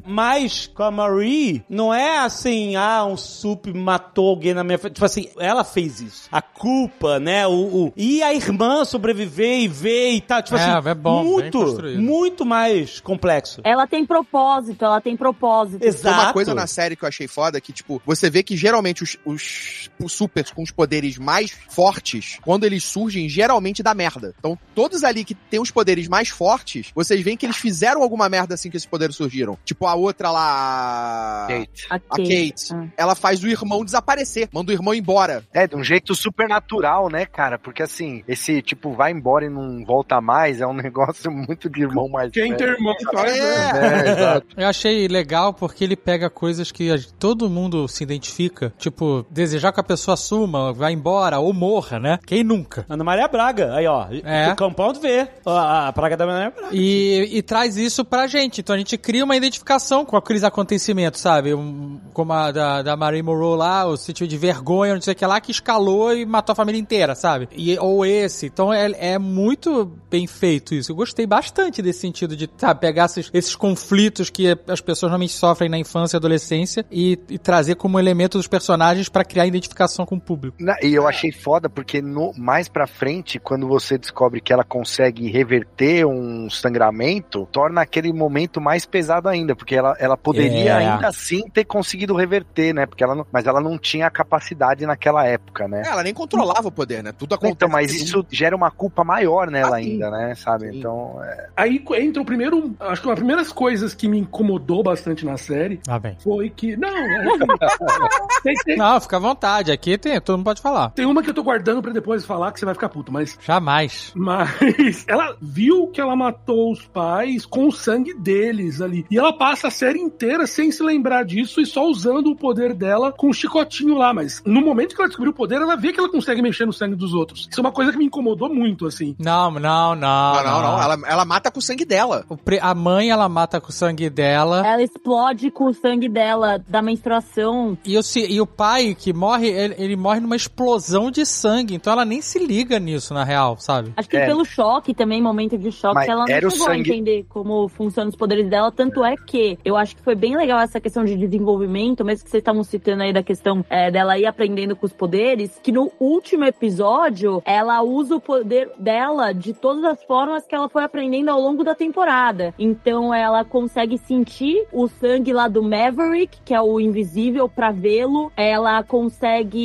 Mas 0.04 0.66
com 0.66 0.82
a 0.82 0.90
Marie, 0.90 1.64
não 1.68 1.92
é 1.92 2.18
assim, 2.18 2.76
ah, 2.76 3.04
um 3.04 3.16
sup 3.16 3.66
matou 3.74 4.28
alguém 4.28 4.54
na 4.54 4.64
minha 4.64 4.78
frente. 4.78 4.94
Tipo 4.94 5.04
assim, 5.06 5.28
ela 5.38 5.64
fez 5.64 6.00
isso. 6.00 6.28
A 6.30 6.40
culpa, 6.42 7.18
né? 7.18 7.46
O, 7.46 7.52
o- 7.86 7.92
E 7.96 8.22
a 8.22 8.32
irmã 8.34 8.84
sobreviver 8.84 9.60
e 9.60 9.68
ver 9.68 10.10
e 10.12 10.20
tal. 10.20 10.42
Tipo 10.42 10.56
É, 10.56 10.64
assim, 10.64 10.88
é 10.88 10.94
bom, 10.94 11.24
muito, 11.24 11.58
muito 11.98 12.44
mais 12.44 13.00
complexo. 13.00 13.60
Ela 13.64 13.86
tem 13.86 14.04
propósito, 14.04 14.84
ela 14.84 15.00
tem 15.00 15.16
propósito. 15.16 15.80
Tem 15.80 15.88
Exato. 15.88 16.20
uma 16.20 16.32
coisa 16.32 16.54
na 16.54 16.66
série 16.66 16.96
que 16.96 17.04
eu 17.04 17.08
achei 17.08 17.26
foda, 17.28 17.60
que, 17.60 17.72
tipo, 17.72 18.00
você 18.04 18.28
vê 18.30 18.42
que 18.42 18.56
geralmente 18.56 19.02
os, 19.02 19.16
os, 19.24 19.90
os 20.02 20.12
supers 20.12 20.50
com 20.50 20.61
os 20.62 20.70
poderes 20.70 21.18
mais 21.18 21.50
fortes, 21.68 22.38
quando 22.42 22.64
eles 22.64 22.84
surgem, 22.84 23.28
geralmente 23.28 23.82
dá 23.82 23.94
merda. 23.94 24.34
Então, 24.38 24.58
todos 24.74 25.04
ali 25.04 25.24
que 25.24 25.34
tem 25.34 25.60
os 25.60 25.70
poderes 25.70 26.08
mais 26.08 26.28
fortes, 26.28 26.90
vocês 26.94 27.20
veem 27.22 27.36
que 27.36 27.46
eles 27.46 27.56
fizeram 27.56 28.02
alguma 28.02 28.28
merda 28.28 28.54
assim 28.54 28.70
que 28.70 28.76
esses 28.76 28.88
poderes 28.88 29.16
surgiram. 29.16 29.58
Tipo, 29.64 29.86
a 29.86 29.94
outra 29.94 30.30
lá... 30.30 31.46
Kate. 31.48 31.86
A 31.90 31.94
A 31.96 32.16
Kate, 32.16 32.72
Ah. 32.72 32.86
ela 32.96 33.14
faz 33.14 33.42
o 33.42 33.48
irmão 33.48 33.84
desaparecer, 33.84 34.48
manda 34.52 34.70
o 34.70 34.74
irmão 34.74 34.94
embora. 34.94 35.44
É, 35.52 35.66
de 35.66 35.76
um 35.76 35.84
jeito 35.84 36.14
super 36.14 36.48
natural, 36.48 37.08
né, 37.10 37.26
cara? 37.26 37.58
Porque 37.58 37.82
assim, 37.82 38.22
esse 38.28 38.62
tipo 38.62 38.92
vai 38.92 39.12
embora 39.12 39.46
e 39.46 39.48
não 39.48 39.84
volta 39.84 40.20
mais 40.20 40.60
é 40.60 40.66
um 40.66 40.72
negócio 40.74 41.30
muito 41.30 41.68
de 41.68 41.82
irmão 41.82 42.08
mais 42.08 42.30
Quem 42.32 42.54
tem 42.56 42.66
irmão 42.66 42.94
faz, 43.12 43.32
né? 43.32 43.42
É, 43.42 44.08
É, 44.08 44.12
exato. 44.12 44.46
Eu 44.56 44.66
achei 44.68 45.08
legal 45.08 45.52
porque 45.54 45.84
ele 45.84 45.96
pega 45.96 46.30
coisas 46.30 46.70
que 46.70 46.88
todo 47.18 47.48
mundo 47.50 47.86
se 47.88 48.02
identifica. 48.02 48.72
Tipo, 48.78 49.26
desejar 49.30 49.72
que 49.72 49.80
a 49.80 49.84
pessoa 49.84 50.16
suma, 50.42 50.72
vá 50.72 50.90
embora 50.90 51.38
ou 51.38 51.52
morra, 51.52 51.98
né? 52.00 52.18
Quem 52.26 52.42
nunca? 52.42 52.84
Ana 52.88 53.04
Maria 53.04 53.28
Braga, 53.28 53.74
aí 53.74 53.86
ó, 53.86 54.06
É. 54.24 54.52
o 54.52 54.56
Compound 54.56 54.98
V, 54.98 55.28
a, 55.46 55.88
a 55.88 55.92
praga 55.92 56.16
da 56.16 56.24
Ana 56.24 56.32
Maria 56.34 56.50
Braga. 56.50 56.68
E, 56.76 57.28
e 57.38 57.42
traz 57.42 57.76
isso 57.76 58.04
pra 58.04 58.26
gente. 58.26 58.60
Então 58.60 58.74
a 58.74 58.78
gente 58.78 58.96
cria 58.98 59.24
uma 59.24 59.36
identificação 59.36 60.04
com 60.04 60.16
aqueles 60.16 60.42
acontecimentos, 60.42 61.20
sabe? 61.20 61.54
Um- 61.54 62.00
como 62.12 62.32
a 62.32 62.50
da, 62.50 62.82
da 62.82 62.96
Marie 62.96 63.22
Moreau 63.22 63.54
lá, 63.54 63.86
o 63.86 63.96
sentido 63.96 64.28
de 64.28 64.36
vergonha, 64.36 64.94
não 64.94 65.00
sei 65.00 65.12
o 65.12 65.16
que 65.16 65.24
lá, 65.24 65.40
que 65.40 65.50
escalou 65.50 66.14
e 66.14 66.26
matou 66.26 66.52
a 66.52 66.56
família 66.56 66.78
inteira, 66.80 67.14
sabe? 67.14 67.48
E, 67.52 67.78
ou 67.78 68.04
esse. 68.04 68.46
Então 68.46 68.72
é, 68.72 68.90
é 69.14 69.18
muito 69.18 69.90
bem 70.10 70.26
feito 70.26 70.74
isso. 70.74 70.90
Eu 70.92 70.96
gostei 70.96 71.26
bastante 71.26 71.80
desse 71.80 72.00
sentido 72.00 72.36
de 72.36 72.48
sabe, 72.56 72.80
pegar 72.80 73.06
esses, 73.06 73.30
esses 73.32 73.54
conflitos 73.56 74.28
que 74.28 74.56
as 74.66 74.80
pessoas 74.80 75.10
normalmente 75.10 75.32
sofrem 75.32 75.70
na 75.70 75.78
infância 75.78 76.16
e 76.16 76.18
adolescência 76.18 76.84
e, 76.90 77.18
e 77.30 77.38
trazer 77.38 77.76
como 77.76 77.98
elemento 77.98 78.36
dos 78.38 78.46
personagens 78.48 79.08
pra 79.08 79.24
criar 79.24 79.46
identificação 79.46 80.04
com 80.04 80.16
o 80.16 80.20
público. 80.20 80.31
Na- 80.58 80.76
E 80.82 80.94
eu 80.94 81.06
achei 81.06 81.30
foda 81.32 81.68
porque 81.68 82.00
no, 82.02 82.32
mais 82.36 82.68
pra 82.68 82.86
frente, 82.86 83.38
quando 83.38 83.66
você 83.68 83.96
descobre 83.98 84.40
que 84.40 84.52
ela 84.52 84.64
consegue 84.64 85.30
reverter 85.30 86.04
um 86.06 86.48
sangramento, 86.50 87.46
torna 87.52 87.80
aquele 87.82 88.12
momento 88.12 88.60
mais 88.60 88.84
pesado 88.86 89.28
ainda, 89.28 89.54
porque 89.54 89.74
ela, 89.74 89.96
ela 89.98 90.16
poderia 90.16 90.70
É. 90.72 90.86
ainda 90.86 91.08
assim 91.08 91.48
ter 91.50 91.64
conseguido 91.64 92.14
reverter, 92.14 92.72
né? 92.74 92.86
Porque 92.86 93.02
ela 93.04 93.14
não, 93.14 93.26
mas 93.32 93.46
ela 93.46 93.60
não 93.60 93.78
tinha 93.78 94.06
a 94.06 94.10
capacidade 94.10 94.84
naquela 94.86 95.24
época, 95.26 95.68
né? 95.68 95.82
É, 95.84 95.88
ela 95.88 96.02
nem 96.02 96.14
controlava 96.14 96.68
o 96.68 96.72
poder, 96.72 97.02
né? 97.02 97.12
Tudo 97.12 97.34
acontece. 97.34 97.54
Então, 97.54 97.68
mas 97.68 97.92
isso 97.94 98.24
gera 98.30 98.54
uma 98.56 98.70
culpa 98.70 99.04
maior 99.04 99.50
nela 99.50 99.76
Ah, 99.78 99.82
sim. 99.82 99.92
ainda, 99.92 100.10
né? 100.10 100.34
Sabe? 100.34 100.70
Sim. 100.70 100.78
Então, 100.78 101.22
é, 101.22 101.48
Aí 101.56 101.82
entra 101.98 102.22
o 102.22 102.24
primeiro. 102.24 102.74
Acho 102.80 103.00
que 103.00 103.06
uma 103.08 103.14
das 103.14 103.20
primeiras 103.22 103.52
coisas 103.52 103.94
que 103.94 104.08
me 104.08 104.18
incomodou 104.18 104.82
bastante 104.82 105.24
na 105.24 105.36
série 105.36 105.80
Ah, 105.88 105.98
bem. 105.98 106.16
foi 106.22 106.50
que. 106.50 106.76
Não, 106.76 106.88
é, 106.88 107.24
tem, 108.42 108.54
tem- 108.64 108.76
Não, 108.76 109.00
fica 109.00 109.16
à 109.16 109.20
vontade. 109.20 109.70
Aqui 109.72 109.96
tem, 109.98 110.20
todo 110.24 110.36
mundo 110.36 110.44
pode 110.46 110.60
falar. 110.62 110.90
tem 110.90 111.06
uma 111.06 111.22
que 111.22 111.30
eu 111.30 111.34
tô 111.34 111.42
guardando 111.42 111.82
pra 111.82 111.92
depois 111.92 112.24
falar 112.24 112.52
que 112.52 112.58
você 112.58 112.64
vai 112.64 112.74
ficar 112.74 112.88
puto, 112.88 113.12
mas. 113.12 113.38
Jamais. 113.44 114.12
Mas 114.14 115.04
ela 115.08 115.36
viu 115.40 115.88
que 115.88 116.00
ela 116.00 116.14
matou 116.16 116.72
os 116.72 116.84
pais 116.86 117.44
com 117.46 117.68
o 117.68 117.72
sangue 117.72 118.14
deles 118.14 118.80
ali. 118.80 119.04
E 119.10 119.18
ela 119.18 119.32
passa 119.32 119.68
a 119.68 119.70
série 119.70 119.98
inteira 119.98 120.46
sem 120.46 120.70
se 120.70 120.82
lembrar 120.82 121.24
disso 121.24 121.60
e 121.60 121.66
só 121.66 121.86
usando 121.86 122.28
o 122.28 122.36
poder 122.36 122.74
dela 122.74 123.12
com 123.12 123.28
o 123.28 123.34
chicotinho 123.34 123.96
lá. 123.96 124.12
Mas 124.12 124.42
no 124.44 124.60
momento 124.60 124.94
que 124.94 125.00
ela 125.00 125.08
descobriu 125.08 125.32
o 125.32 125.34
poder, 125.34 125.56
ela 125.56 125.76
vê 125.76 125.92
que 125.92 126.00
ela 126.00 126.10
consegue 126.10 126.42
mexer 126.42 126.66
no 126.66 126.72
sangue 126.72 126.94
dos 126.96 127.14
outros. 127.14 127.48
Isso 127.50 127.60
é 127.60 127.62
uma 127.62 127.72
coisa 127.72 127.92
que 127.92 127.98
me 127.98 128.06
incomodou 128.06 128.52
muito, 128.52 128.86
assim. 128.86 129.14
Não, 129.18 129.50
não, 129.50 129.94
não. 129.94 129.94
Não, 129.96 130.44
não, 130.44 130.62
não. 130.62 130.82
Ela, 130.82 130.98
ela 131.06 131.24
mata 131.24 131.50
com 131.50 131.58
o 131.58 131.62
sangue 131.62 131.84
dela. 131.84 132.24
O 132.28 132.36
pre- 132.36 132.58
A 132.60 132.74
mãe, 132.74 133.10
ela 133.10 133.28
mata 133.28 133.60
com 133.60 133.68
o 133.70 133.72
sangue 133.72 134.08
dela. 134.10 134.66
Ela 134.66 134.82
explode 134.82 135.50
com 135.50 135.66
o 135.66 135.74
sangue 135.74 136.08
dela, 136.08 136.62
da 136.68 136.80
menstruação. 136.82 137.76
E 137.84 137.96
o, 137.98 138.00
e 138.28 138.40
o 138.40 138.46
pai 138.46 138.94
que 138.98 139.12
morre, 139.12 139.48
ele, 139.48 139.74
ele 139.78 139.96
morre 140.12 140.20
numa 140.20 140.36
explosão 140.36 141.10
de 141.10 141.24
sangue. 141.24 141.74
Então 141.74 141.92
ela 141.92 142.04
nem 142.04 142.20
se 142.20 142.38
liga 142.38 142.78
nisso, 142.78 143.14
na 143.14 143.24
real, 143.24 143.56
sabe? 143.58 143.92
Acho 143.96 144.08
que 144.08 144.16
É. 144.16 144.26
pelo 144.26 144.44
choque 144.44 144.92
também, 144.94 145.22
momento 145.22 145.56
de 145.56 145.72
choque, 145.72 145.94
Mas 145.94 146.08
ela 146.08 146.20
não 146.20 146.26
chegou 146.26 146.48
a 146.48 146.50
sangue- 146.74 146.90
entender 146.90 147.24
como 147.28 147.66
funcionam 147.68 148.10
os 148.10 148.16
poderes 148.16 148.48
dela. 148.48 148.70
Tanto 148.70 149.02
é 149.04 149.14
que 149.16 149.58
eu 149.64 149.74
acho 149.76 149.96
que 149.96 150.02
foi 150.02 150.14
bem 150.14 150.36
legal 150.36 150.60
essa 150.60 150.80
questão 150.80 151.02
de 151.04 151.16
desenvolvimento, 151.16 152.04
mesmo 152.04 152.24
que 152.24 152.30
vocês 152.30 152.40
estavam 152.42 152.62
citando 152.62 153.02
aí 153.02 153.12
da 153.12 153.22
questão 153.22 153.64
é, 153.70 153.90
dela 153.90 154.18
ir 154.18 154.26
aprendendo 154.26 154.76
com 154.76 154.84
os 154.84 154.92
poderes, 154.92 155.58
que 155.62 155.72
no 155.72 155.90
último 155.98 156.44
episódio 156.44 157.42
ela 157.46 157.80
usa 157.82 158.16
o 158.16 158.20
poder 158.20 158.70
dela 158.78 159.32
de 159.32 159.54
todas 159.54 159.82
as 159.84 160.02
formas 160.04 160.46
que 160.46 160.54
ela 160.54 160.68
foi 160.68 160.84
aprendendo 160.84 161.30
ao 161.30 161.40
longo 161.40 161.64
da 161.64 161.74
temporada. 161.74 162.52
Então 162.58 163.14
ela 163.14 163.44
consegue 163.44 163.96
sentir 163.96 164.66
o 164.72 164.88
sangue 164.88 165.32
lá 165.32 165.48
do 165.48 165.62
Maverick, 165.62 166.38
que 166.44 166.52
é 166.54 166.60
o 166.60 166.78
invisível, 166.80 167.48
pra 167.48 167.70
vê-lo. 167.70 168.30
Ela 168.36 168.82
consegue 168.82 169.62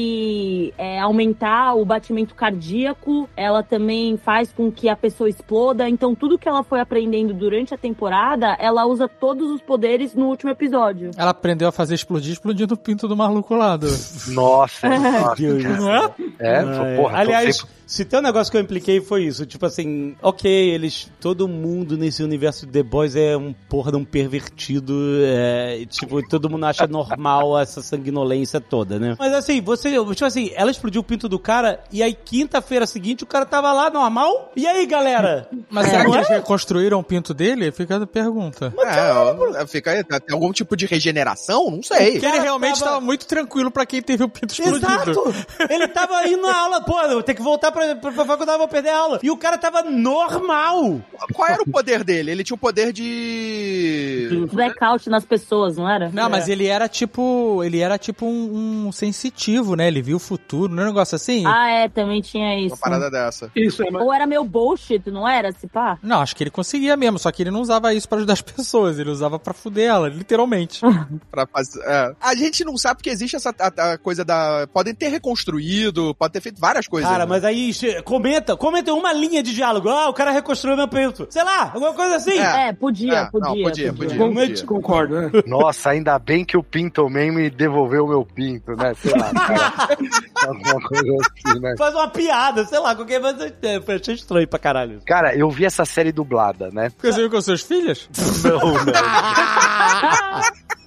é, 0.78 1.00
aumentar 1.00 1.76
o 1.76 1.86
batimento 1.86 2.34
cardíaco. 2.36 3.30
Ela 3.36 3.64
também 3.64 4.18
faz 4.18 4.52
com 4.52 4.72
que 4.72 4.90
a 4.90 4.96
pessoa 4.96 5.30
exploda. 5.30 5.88
Então 5.90 6.14
tudo 6.16 6.38
que 6.38 6.48
ela 6.48 6.64
foi 6.64 6.80
aprendendo 6.80 7.34
durante 7.34 7.74
a 7.74 7.78
temporada, 7.78 8.56
ela 8.60 8.86
usa 8.86 9.08
todos 9.08 9.50
os 9.52 9.62
poderes 9.62 10.14
no 10.16 10.28
último 10.28 10.52
episódio. 10.52 11.12
Ela 11.18 11.32
aprendeu 11.32 11.68
a 11.68 11.72
fazer 11.72 11.96
explodir, 11.96 12.34
explodindo 12.34 12.74
o 12.74 12.78
pinto 12.78 13.08
do 13.08 13.16
maluco 13.16 13.56
lá. 13.56 13.78
Do... 13.78 13.88
nossa, 14.34 14.90
nossa. 14.90 15.36
Deus 15.36 15.64
Não 15.64 15.94
é? 15.96 16.12
É, 16.40 16.60
Ah, 16.60 16.96
porra, 16.98 17.18
Aliás, 17.20 17.58
sempre- 17.58 17.77
se 17.88 18.06
tem 18.06 18.20
um 18.20 18.22
negócio 18.22 18.52
que 18.52 18.58
eu 18.58 18.62
impliquei 18.62 19.02
foi 19.02 19.24
isso. 19.24 19.46
Tipo 19.46 19.66
assim, 19.66 20.16
ok, 20.22 20.52
eles. 20.70 21.10
Todo 21.20 21.48
mundo 21.48 21.98
nesse 21.98 22.22
universo 22.22 22.66
de 22.66 22.72
The 22.74 22.84
Boys 22.84 23.16
é 23.16 23.36
um 23.36 23.54
porra 23.68 23.92
de 23.92 23.98
um 23.98 24.04
pervertido. 24.06 24.94
É, 25.24 25.86
tipo, 25.90 26.22
todo 26.28 26.50
mundo 26.50 26.66
acha 26.66 26.86
normal 26.86 27.58
essa 27.60 27.82
sanguinolência 27.82 28.60
toda, 28.62 29.00
né? 29.00 29.16
Mas 29.18 29.34
assim, 29.34 29.62
você. 29.62 29.92
Tipo 29.92 30.26
assim, 30.26 30.52
ela 30.54 30.70
explodiu 30.70 31.02
o 31.02 31.04
pinto 31.04 31.28
do 31.30 31.40
cara 31.40 31.84
e 31.92 32.04
aí 32.04 32.14
quinta-feira 32.14 32.86
seguinte 32.86 33.24
o 33.24 33.28
cara 33.28 33.46
tava 33.46 33.72
lá 33.74 33.90
normal. 33.90 34.52
E 34.56 34.68
aí, 34.68 34.86
galera? 34.86 35.48
Mas 35.70 35.88
É, 35.88 35.90
será 35.92 36.04
que 36.04 36.10
não 36.10 36.18
eles 36.18 36.30
é? 36.30 36.36
reconstruíram 36.36 37.00
o 37.00 37.04
pinto 37.04 37.34
dele? 37.34 37.72
Fica 37.72 37.96
a 37.98 38.06
pergunta. 38.08 38.74
É, 38.80 39.66
fica 39.68 39.92
aí, 39.92 40.04
tem 40.04 40.20
algum 40.34 40.52
tipo 40.52 40.76
de 40.76 40.86
regeneração? 40.86 41.72
Não 41.72 41.84
sei. 41.84 42.12
Porque 42.14 42.26
ele 42.26 42.40
realmente 42.40 42.80
tava- 42.80 42.92
tava 42.92 43.02
muito 43.02 43.26
tranquilo 43.26 43.72
pra 43.72 43.86
quem 43.86 44.02
teve 44.02 44.24
o 44.24 44.30
pinto 44.30 44.52
explodido. 44.54 44.86
Exato! 44.88 45.34
Ele 45.70 45.88
tava 45.88 46.28
indo 46.28 46.42
na 46.42 46.56
aula, 46.64 46.82
pô, 46.82 47.00
eu 47.02 47.24
tenho 47.24 47.38
que 47.38 47.42
voltar 47.44 47.72
pra, 47.72 47.77
pra, 47.96 48.12
pra 48.14 48.26
faculdade, 48.26 48.58
vou 48.58 48.68
perder 48.68 48.90
a 48.90 48.98
aula. 48.98 49.20
E 49.24 49.30
o 49.32 49.38
cara 49.38 49.58
tava 49.58 49.84
normal. 49.84 51.02
Qual 51.34 51.48
era 51.48 51.62
o 51.62 51.70
poder 51.72 52.04
dele? 52.04 52.32
Ele 52.32 52.44
tinha 52.44 52.56
o 52.56 52.60
poder 52.60 52.92
de. 52.92 54.48
Blackout 54.52 55.10
nas 55.10 55.26
pessoas, 55.26 55.78
não 55.78 55.90
era? 55.90 56.10
Não, 56.14 56.30
mas 56.30 56.48
ele 56.48 56.66
era 56.68 56.88
tipo. 56.88 57.64
Ele 57.64 57.80
era 57.80 57.98
tipo 57.98 58.26
um, 58.26 58.88
um 58.88 58.92
sensitivo, 58.92 59.76
né? 59.76 59.88
Ele 59.88 60.02
viu 60.02 60.18
o 60.18 60.20
futuro, 60.20 60.74
não 60.74 60.84
é 60.84 60.86
um 60.86 60.90
negócio 60.90 61.16
assim? 61.16 61.44
Ah, 61.46 61.70
é, 61.70 61.90
também 61.90 62.22
tinha 62.22 62.60
isso. 62.60 62.76
Uma 62.76 62.78
parada 62.82 63.10
dessa. 63.12 63.52
Isso 63.56 63.84
é, 63.84 63.92
mas 63.92 64.02
Ou 64.02 64.14
era 64.14 64.26
meu 64.26 64.44
bullshit, 64.44 65.10
não 65.10 65.28
era, 65.28 65.52
se 65.52 65.68
pá? 65.68 65.98
Não, 66.02 66.22
acho 66.22 66.36
que 66.36 66.44
ele 66.44 66.52
conseguia 66.52 66.96
mesmo, 66.98 67.20
só 67.20 67.32
que 67.32 67.44
ele 67.44 67.52
não 67.52 67.62
usava 67.62 67.94
isso 67.94 68.08
pra 68.08 68.18
ajudar 68.18 68.34
as 68.34 68.42
pessoas, 68.42 69.00
ele 69.00 69.10
usava 69.10 69.38
pra 69.40 69.54
fuder 69.54 69.90
ela, 69.90 70.10
literalmente. 70.10 70.82
Pra 71.32 71.46
fazer, 71.46 71.80
é. 71.86 72.14
A 72.22 72.36
gente 72.36 72.64
não 72.64 72.78
sabe 72.78 72.98
porque 72.98 73.10
existe 73.10 73.36
essa 73.36 73.54
a- 73.60 73.94
a 73.94 73.98
coisa 73.98 74.24
da. 74.24 74.68
Podem 74.74 74.94
ter 74.94 75.10
reconstruído, 75.10 76.16
pode 76.16 76.34
ter 76.34 76.42
feito 76.42 76.60
várias 76.60 76.88
coisas. 76.88 77.10
Cara, 77.10 77.26
né? 77.26 77.30
mas 77.30 77.44
aí 77.44 77.67
che- 77.74 78.02
comenta, 78.02 78.56
comenta 78.56 78.94
uma 78.94 79.12
linha 79.14 79.42
de 79.44 79.54
diálogo. 79.54 79.90
Ah, 79.90 80.10
o 80.10 80.14
cara 80.14 80.32
reconstruiu 80.32 80.76
meu 80.78 80.88
peito. 80.88 81.28
Sei 81.30 81.44
lá, 81.44 81.72
alguma 81.74 81.94
coisa 81.94 82.16
assim. 82.18 82.38
É. 82.40 82.70
É, 82.70 82.74
podia, 82.74 83.14
É, 83.14 83.26
podia, 83.30 83.50
não, 83.50 83.64
podia, 83.64 83.94
podia. 83.94 84.16
Realmente, 84.16 84.66
concordo, 84.66 85.22
né? 85.22 85.32
Nossa, 85.46 85.90
ainda 85.92 86.18
bem 86.20 86.44
que 86.46 86.58
o 86.58 86.64
Pinto 86.64 87.10
Man 87.10 87.32
me 87.32 87.50
devolveu 87.50 88.06
o 88.06 88.10
meu 88.10 88.26
pinto, 88.26 88.76
né? 88.76 88.94
Sei 88.96 89.12
lá. 89.12 89.32
Alguma 90.48 90.82
coisa 90.88 91.14
assim, 91.46 91.60
né? 91.60 91.76
Faz 91.78 91.94
uma 91.96 92.08
piada, 92.10 92.66
sei 92.66 92.80
lá, 92.80 92.96
qualquer 92.96 93.22
coisa. 93.22 93.54
É, 93.62 93.82
foi- 93.82 93.96
achei 93.96 94.16
estranho 94.16 94.48
pra 94.48 94.60
caralho. 94.60 95.02
Cara, 95.06 95.36
eu 95.36 95.50
vi 95.50 95.66
essa 95.66 95.86
série 95.86 96.12
dublada, 96.12 96.70
né? 96.72 96.90
Porque 96.90 97.12
você 97.12 97.22
viu 97.22 97.30
com 97.30 97.42
seus 97.42 97.62
filhos? 97.62 98.10
Não, 98.44 98.60
não. 98.60 98.78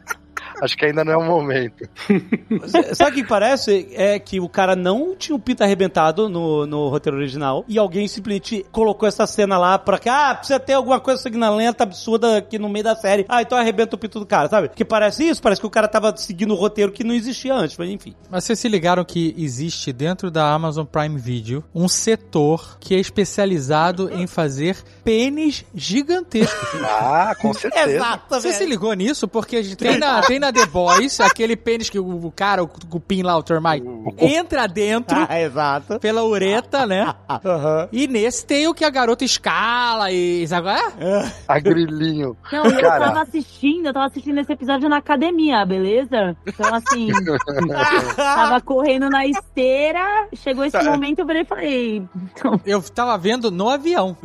Acho 0.61 0.77
que 0.77 0.85
ainda 0.85 1.05
não 1.05 1.12
é 1.12 1.16
o 1.16 1.25
momento. 1.25 1.88
Sabe 2.94 3.11
o 3.11 3.14
que 3.14 3.27
parece? 3.27 3.88
É 3.92 4.18
que 4.18 4.40
o 4.40 4.49
cara 4.49 4.77
não 4.77 5.16
tinha 5.16 5.35
o 5.35 5.38
pinto 5.38 5.62
arrebentado 5.62 6.29
no, 6.29 6.66
no 6.66 6.88
roteiro 6.88 7.16
original 7.16 7.64
e 7.66 7.79
alguém 7.79 8.07
simplesmente 8.07 8.64
colocou 8.70 9.09
essa 9.09 9.27
cena 9.27 9.59
lá 9.59 9.79
pra 9.79 9.99
que, 9.99 10.09
ah, 10.09 10.35
precisa 10.35 10.61
ter 10.61 10.75
alguma 10.75 11.01
coisa 11.01 11.23
sanguinolenta 11.23 11.85
absurda 11.85 12.38
aqui 12.38 12.59
no 12.59 12.68
meio 12.68 12.85
da 12.85 12.94
série. 12.94 13.25
Ah, 13.29 13.42
então 13.42 13.57
arrebenta 13.57 13.96
o 13.96 13.99
pinto 13.99 14.20
do 14.20 14.27
cara, 14.27 14.49
sabe? 14.49 14.68
Que 14.68 14.85
parece 14.85 15.25
isso, 15.29 15.42
parece 15.42 15.61
que 15.61 15.66
o 15.66 15.70
cara 15.70 15.88
tava 15.88 16.14
seguindo 16.16 16.53
o 16.53 16.57
roteiro 16.57 16.92
que 16.92 17.05
não 17.05 17.14
existia 17.14 17.55
antes, 17.55 17.77
mas 17.77 17.88
enfim. 17.88 18.14
Mas 18.31 18.44
vocês 18.44 18.59
se 18.59 18.68
ligaram 18.68 19.05
que 19.05 19.35
existe 19.38 19.92
dentro 19.92 20.31
da 20.31 20.53
Amazon 20.53 20.85
Prime 20.85 21.18
Video 21.18 21.64
um 21.75 21.88
setor 21.88 22.79
que 22.79 22.94
é 22.94 22.99
especializado 22.99 24.12
em 24.12 24.27
fazer 24.27 24.77
pênis 25.05 25.64
gigantescos. 25.75 26.81
Ah, 26.83 27.35
com 27.40 27.53
certeza. 27.53 28.20
Você 28.29 28.53
se 28.53 28.66
ligou 28.66 28.92
nisso? 28.94 29.27
Porque 29.27 29.62
tem 29.77 29.99
na, 29.99 30.20
tem 30.23 30.38
na 30.38 30.49
na 30.50 30.60
The 30.60 30.66
Boys, 30.66 31.20
aquele 31.20 31.56
pênis 31.56 31.88
que 31.90 31.98
o, 31.98 32.26
o 32.26 32.32
cara, 32.32 32.62
o 32.62 32.68
cupim 32.68 33.22
lá, 33.22 33.36
o 33.36 33.42
termite, 33.42 33.86
entra 34.18 34.66
dentro 34.66 35.26
Ah, 35.28 35.40
exato. 35.40 35.98
pela 36.00 36.24
ureta, 36.24 36.86
né? 36.86 37.14
Aham. 37.28 37.88
E 37.92 38.06
nesse 38.08 38.44
tem 38.44 38.66
o 38.68 38.74
que 38.74 38.84
a 38.84 38.90
garota 38.90 39.24
escala 39.24 40.10
e. 40.10 40.46
Sabe 40.48 40.68
qual 40.68 40.76
é? 40.76 41.32
A 41.48 41.58
grilinho. 41.60 42.36
Não, 42.52 42.64
eu 42.66 42.80
Cara. 42.80 43.06
tava 43.06 43.22
assistindo, 43.22 43.86
eu 43.86 43.92
tava 43.92 44.06
assistindo 44.06 44.38
esse 44.38 44.52
episódio 44.52 44.88
na 44.88 44.96
academia, 44.98 45.64
beleza? 45.64 46.36
Então, 46.46 46.74
assim, 46.74 47.08
tava 48.16 48.60
correndo 48.60 49.08
na 49.10 49.26
esteira, 49.26 50.28
chegou 50.34 50.64
esse 50.64 50.82
momento, 50.82 51.20
eu 51.20 51.26
virei 51.26 51.42
e 51.42 51.44
falei. 51.44 52.03
Então, 52.36 52.61
Eu 52.64 52.82
tava 52.82 53.16
vendo 53.18 53.51
no 53.51 53.68
avião. 53.68 54.16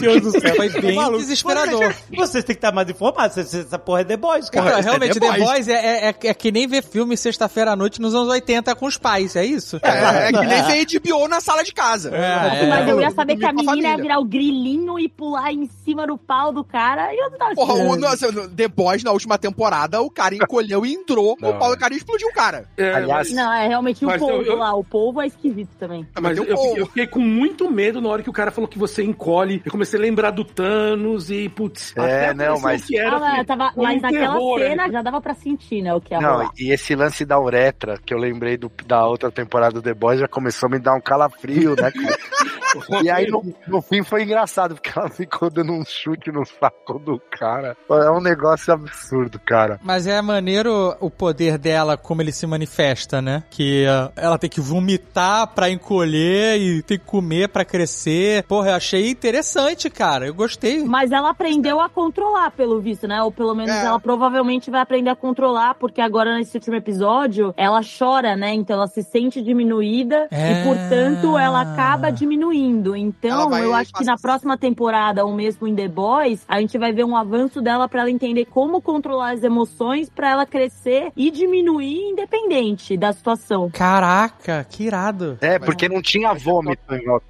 Deus 0.00 0.20
do 0.20 0.30
céu. 0.32 0.54
Foi 0.56 0.68
bem 0.80 0.96
Maluco. 0.96 1.18
desesperador. 1.18 1.94
Vocês 2.16 2.44
têm 2.44 2.54
que 2.54 2.58
estar 2.58 2.72
mais 2.72 2.88
informados. 2.90 3.36
Essa- 3.38 3.78
porra 3.78 4.00
é 4.00 4.04
The 4.04 4.16
Boys, 4.16 4.50
cara. 4.50 4.70
Isso 4.70 4.78
é 4.80 4.82
realmente, 4.82 5.20
The 5.20 5.30
The 5.30 5.38
Boys 5.38 5.55
é, 5.68 5.72
é, 5.72 6.08
é- 6.10 6.28
é 6.28 6.34
que 6.34 6.52
nem 6.52 6.66
ver 6.66 6.82
filme 6.82 7.16
sexta-feira 7.16 7.72
à 7.72 7.76
noite 7.76 8.00
nos 8.00 8.14
anos 8.14 8.28
80 8.28 8.74
com 8.74 8.86
os 8.86 8.96
pais, 8.98 9.34
é 9.36 9.44
isso? 9.44 9.78
É, 9.82 10.28
é 10.28 10.32
que 10.32 10.46
nem 10.46 10.62
ver 10.62 10.86
HBO 11.00 11.28
na 11.28 11.40
sala 11.40 11.62
de 11.64 11.72
casa. 11.72 12.10
É, 12.14 12.66
mas 12.66 12.88
eu 12.88 13.00
ia 13.00 13.10
saber 13.10 13.36
que 13.36 13.44
a 13.46 13.52
menina 13.52 13.88
ia 13.88 13.96
virar 13.96 14.18
o 14.18 14.24
grilinho 14.24 14.98
e 14.98 15.08
pular 15.08 15.52
em 15.52 15.66
cima 15.84 16.06
do 16.06 16.16
pau 16.18 16.52
do 16.52 16.62
cara 16.62 17.12
e 17.14 17.18
eu 17.18 17.30
não 17.30 17.38
tava 17.38 17.54
Porra, 17.54 17.72
o, 17.74 17.76
esperando. 17.78 18.00
nossa, 18.00 18.32
no 18.32 18.48
The 18.48 18.68
Boys, 18.68 19.02
na 19.02 19.12
última 19.12 19.38
temporada, 19.38 20.00
o 20.02 20.10
cara 20.10 20.34
encolheu 20.34 20.84
e 20.84 20.92
entrou, 20.92 21.32
o 21.40 21.54
pau 21.54 21.70
do 21.70 21.78
cara 21.78 21.94
explodiu 21.94 22.28
o 22.28 22.32
cara. 22.32 22.68
É, 22.76 22.92
Aliás, 22.94 23.32
Não, 23.32 23.52
é 23.52 23.66
realmente 23.68 24.04
o 24.04 24.08
Mas 24.08 24.18
polvo 24.20 24.34
eu- 24.42 24.52
eu- 24.52 24.56
lá. 24.56 24.74
O 24.74 24.84
polvo 24.84 25.20
é 25.22 25.26
esquisito 25.26 25.70
também. 25.78 26.06
Mas 26.20 26.38
tem 26.38 26.46
eu, 26.48 26.54
povo. 26.54 26.68
fiquei, 26.68 26.82
eu 26.82 26.86
fiquei 26.86 27.06
com 27.06 27.20
muito 27.20 27.70
medo 27.70 28.00
na 28.00 28.08
hora 28.08 28.22
que 28.22 28.30
o 28.30 28.32
cara 28.32 28.50
falou 28.50 28.68
que 28.68 28.78
você 28.78 29.02
encolhe. 29.02 29.62
Eu 29.64 29.70
comecei 29.72 29.98
a 29.98 30.02
lembrar 30.02 30.30
do 30.30 30.44
Thanos 30.44 31.30
e, 31.30 31.48
putz, 31.48 31.92
É, 31.96 32.30
até 32.30 32.34
não, 32.34 32.60
mas- 32.60 32.84
Que 32.84 32.98
era, 32.98 33.16
Ah, 33.16 33.20
mas, 33.20 33.34
assim, 33.34 33.44
tava, 33.44 33.72
mas 33.76 33.98
um 33.98 34.00
naquela 34.00 34.34
terror, 34.34 34.58
cena 34.58 34.86
né? 34.86 34.92
já 34.92 35.02
dava 35.02 35.20
pra 35.20 35.34
sentir, 35.46 35.82
né, 35.82 35.94
o 35.94 36.00
que 36.00 36.12
ia 36.12 36.20
Não, 36.20 36.30
rolar. 36.38 36.50
e 36.58 36.72
esse 36.72 36.94
lance 36.96 37.24
da 37.24 37.38
uretra, 37.40 37.96
que 38.04 38.12
eu 38.12 38.18
lembrei 38.18 38.56
do, 38.56 38.70
da 38.84 39.06
outra 39.06 39.30
temporada 39.30 39.74
do 39.74 39.82
The 39.82 39.94
Boys, 39.94 40.18
já 40.18 40.26
começou 40.26 40.66
a 40.66 40.70
me 40.70 40.78
dar 40.78 40.94
um 40.94 41.00
calafrio, 41.00 41.76
né, 41.76 41.90
cara? 41.92 42.16
E 43.02 43.08
aí 43.08 43.26
no, 43.30 43.42
no 43.66 43.80
fim 43.80 44.02
foi 44.02 44.24
engraçado, 44.24 44.74
porque 44.74 44.90
ela 44.94 45.08
ficou 45.08 45.48
dando 45.48 45.72
um 45.72 45.82
chute 45.82 46.30
no 46.30 46.44
saco 46.44 46.98
do 46.98 47.18
cara. 47.30 47.74
É 47.88 48.10
um 48.10 48.20
negócio 48.20 48.70
absurdo, 48.74 49.40
cara. 49.40 49.80
Mas 49.82 50.06
é 50.06 50.20
maneiro 50.20 50.94
o 51.00 51.08
poder 51.10 51.56
dela, 51.56 51.96
como 51.96 52.20
ele 52.20 52.32
se 52.32 52.46
manifesta, 52.46 53.22
né? 53.22 53.44
Que 53.48 53.86
ah, 53.86 54.12
ela 54.14 54.36
tem 54.36 54.50
que 54.50 54.60
vomitar 54.60 55.46
pra 55.54 55.70
encolher 55.70 56.58
e 56.60 56.82
tem 56.82 56.98
que 56.98 57.04
comer 57.06 57.48
pra 57.48 57.64
crescer. 57.64 58.42
Porra, 58.42 58.70
eu 58.70 58.74
achei 58.74 59.08
interessante, 59.08 59.88
cara. 59.88 60.26
Eu 60.26 60.34
gostei. 60.34 60.84
Mas 60.84 61.12
ela 61.12 61.30
aprendeu 61.30 61.80
a 61.80 61.88
controlar, 61.88 62.50
pelo 62.50 62.78
visto, 62.80 63.08
né? 63.08 63.22
Ou 63.22 63.32
pelo 63.32 63.54
menos 63.54 63.70
É. 63.74 63.86
ela 63.86 63.98
provavelmente 64.00 64.70
vai 64.70 64.82
aprender 64.82 65.08
a 65.08 65.16
controlar, 65.16 65.35
porque 65.78 66.00
agora 66.00 66.34
nesse 66.36 66.56
último 66.56 66.76
episódio 66.76 67.52
ela 67.56 67.80
chora, 67.98 68.34
né? 68.36 68.52
Então 68.54 68.76
ela 68.76 68.86
se 68.86 69.02
sente 69.02 69.40
diminuída 69.42 70.26
É. 70.30 70.52
e, 70.60 70.64
portanto, 70.64 71.36
ela 71.38 71.60
acaba 71.62 72.10
diminuindo. 72.10 72.96
Então, 72.96 73.50
vai 73.50 73.64
eu 73.64 73.74
acho 73.74 73.92
que 73.92 74.04
na 74.04 74.16
próxima 74.16 74.56
temporada, 74.56 75.24
ou 75.24 75.32
mesmo 75.34 75.66
em 75.66 75.74
The 75.74 75.88
Boys, 75.88 76.44
a 76.48 76.60
gente 76.60 76.78
vai 76.78 76.92
ver 76.92 77.04
um 77.04 77.16
avanço 77.16 77.60
dela 77.60 77.88
pra 77.88 78.00
ela 78.02 78.10
entender 78.10 78.44
como 78.46 78.80
controlar 78.80 79.32
as 79.34 79.42
emoções 79.42 80.08
pra 80.08 80.30
ela 80.30 80.46
crescer 80.46 81.10
e 81.16 81.30
diminuir 81.30 82.10
independente 82.10 82.96
da 82.96 83.12
situação. 83.12 83.70
Caraca, 83.70 84.66
que 84.68 84.84
irado. 84.84 85.38
É, 85.40 85.58
porque 85.58 85.88
não 85.88 86.00
tinha 86.02 86.32
vômito 86.34 86.80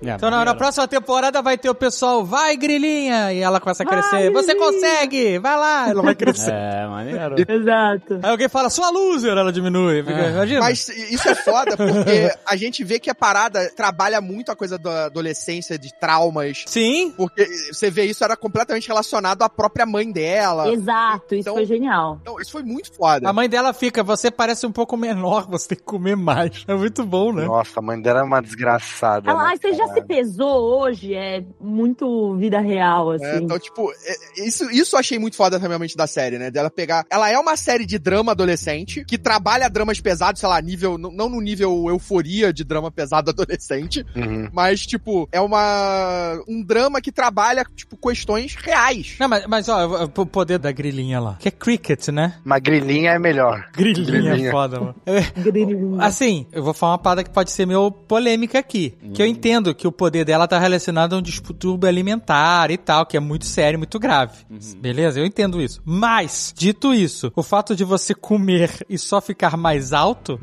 Então 0.03 0.31
na, 0.31 0.45
na 0.45 0.55
próxima 0.55 0.87
temporada 0.87 1.43
vai 1.43 1.57
ter 1.59 1.71
o 1.71 1.75
pessoal, 1.75 2.25
vai 2.25 2.57
grilinha, 2.57 3.33
e 3.33 3.41
ela 3.41 3.61
começa 3.61 3.83
a 3.83 3.87
Vai, 3.87 3.95
crescer. 4.01 4.31
Você 4.33 4.55
Grilinha. 4.55 4.73
consegue, 4.73 5.39
vai 5.39 5.57
lá, 5.57 5.89
ela 5.89 6.03
vai 6.03 6.15
crescer. 6.15 6.53
É, 6.53 6.87
maneiro. 6.87 7.35
Exato. 7.49 7.95
Aí 8.22 8.30
alguém 8.30 8.49
fala, 8.49 8.70
sua 8.70 8.90
loser, 8.90 9.36
ela 9.36 9.53
diminui. 9.53 10.03
Fica- 10.03 10.28
Imagina. 10.30 10.61
Mas 10.61 10.88
isso 10.88 11.28
é 11.28 11.34
foda 11.34 11.76
porque 11.76 12.30
a 12.47 12.57
gente 12.57 12.82
vê 12.84 12.99
que 12.99 13.11
a 13.11 13.14
parada 13.14 13.70
trabalha 13.76 14.20
muito 14.20 14.51
a 14.51 14.57
coisa 14.57 14.78
da 14.78 15.07
adolescência, 15.07 15.78
de 15.78 15.92
traumas. 15.99 16.64
Sim, 16.66 17.12
Porque 17.16 17.44
você 17.72 17.90
vê 17.90 18.05
isso 18.05 18.22
era 18.24 18.36
completamente 18.36 18.88
relacionado 18.88 19.42
à 19.42 19.49
própria 19.49 19.84
mãe 19.86 20.11
dela. 20.11 20.68
Exato, 20.72 21.34
isso 21.34 21.40
Então- 21.42 21.55
foi 21.55 21.64
genial. 21.66 22.18
Então, 22.22 22.40
isso 22.40 22.53
foi 22.53 22.62
muito 22.62 22.92
foda. 22.92 23.28
a 23.28 23.32
mãe 23.32 23.49
dela 23.49 23.72
fica, 23.72 24.03
você 24.03 24.30
parece 24.30 24.66
um 24.66 24.72
pouco 24.72 24.97
menor, 24.97 25.47
você 25.49 25.68
tem 25.68 25.78
que 25.78 25.84
comer 25.84 26.16
mais. 26.16 26.64
É 26.66 26.74
muito 26.74 27.05
bom, 27.05 27.32
né? 27.32 27.44
Nossa, 27.44 27.78
a 27.78 27.82
mãe 27.82 28.01
dela 28.01 28.20
é 28.20 28.22
uma 28.22 28.40
desgraçada. 28.40 29.30
Ela, 29.30 29.44
né, 29.49 29.53
ah, 29.55 29.57
você 29.61 29.72
já 29.74 29.88
se 29.88 30.03
pesou 30.03 30.80
hoje? 30.80 31.14
É 31.14 31.42
muito 31.61 32.36
vida 32.36 32.61
real, 32.61 33.11
assim. 33.12 33.24
É, 33.24 33.36
então, 33.38 33.59
tipo, 33.59 33.90
é- 33.92 34.47
isso, 34.47 34.70
isso 34.70 34.94
eu 34.97 35.01
achei 35.01 35.18
muito 35.18 35.36
foda 35.36 35.59
realmente 35.59 35.97
da 35.97 36.07
série, 36.07 36.38
né? 36.38 36.51
Dela 36.51 36.70
pegar. 36.70 37.05
Ela 37.11 37.30
é 37.30 37.38
uma 37.38 37.57
série 37.57 37.76
de 37.85 37.99
drama 37.99 38.33
adolescente 38.33 39.05
que 39.05 39.18
trabalha 39.18 39.68
dramas 39.68 40.01
pesados, 40.01 40.41
sei 40.41 40.49
lá, 40.49 40.61
nível. 40.62 40.97
Não 40.97 41.29
no 41.29 41.41
nível 41.41 41.87
euforia 41.89 42.53
de 42.53 42.64
drama 42.64 42.91
pesado 42.91 43.31
adolescente, 43.37 44.07
Uhum. 44.14 44.49
mas, 44.53 44.87
tipo, 44.87 45.29
é 45.33 45.41
uma. 45.41 46.41
um 46.49 46.62
drama 46.62 47.01
que 47.01 47.11
trabalha, 47.12 47.64
tipo, 47.74 47.97
questões 47.97 48.55
reais. 48.55 49.16
Não, 49.18 49.29
mas, 49.29 49.47
mas 49.47 49.68
ó, 49.68 50.05
o 50.05 50.27
poder 50.27 50.59
da 50.59 50.70
grilinha 50.72 51.18
lá. 51.20 51.35
Que 51.41 51.49
é 51.49 51.51
cricket, 51.51 52.09
né? 52.09 52.35
Mas 52.45 52.62
grilinha 52.62 53.11
é 53.12 53.18
melhor. 53.18 53.68
Grilinha, 53.72 54.07
Grilinha. 54.07 54.49
é 54.49 54.51
foda, 54.53 54.81
mano. 54.81 54.95
Grilinho. 55.37 56.01
Assim, 56.01 56.47
eu 56.53 56.62
vou 56.62 56.72
falar 56.72 56.93
uma 56.93 56.99
parada 56.99 57.24
que 57.24 57.31
pode 57.31 57.51
ser 57.51 57.66
meio 57.66 57.91
polêmica 57.91 58.59
aqui. 58.59 58.95
Que 59.12 59.22
eu 59.22 59.27
entendo 59.27 59.74
que 59.74 59.87
o 59.87 59.93
poder 59.93 60.24
dela 60.24 60.47
tá 60.47 60.59
relacionado 60.59 61.14
a 61.14 61.18
um 61.18 61.22
distúrbio 61.22 61.89
alimentar 61.89 62.70
e 62.70 62.77
tal, 62.77 63.05
que 63.07 63.16
é 63.16 63.20
muito 63.20 63.45
sério, 63.47 63.79
muito 63.79 63.99
grave. 63.99 64.39
Beleza? 64.79 65.18
Eu 65.20 65.27
entendo 65.27 65.61
isso. 65.61 65.81
Mas, 65.85 66.53
dito 66.57 66.93
isso, 66.95 67.33
o 67.35 67.43
fato 67.43 67.66
de 67.75 67.85
você 67.85 68.14
comer 68.14 68.71
e 68.89 68.99
só 68.99 69.21
ficar 69.21 69.57
mais 69.57 69.93
alto, 69.93 70.39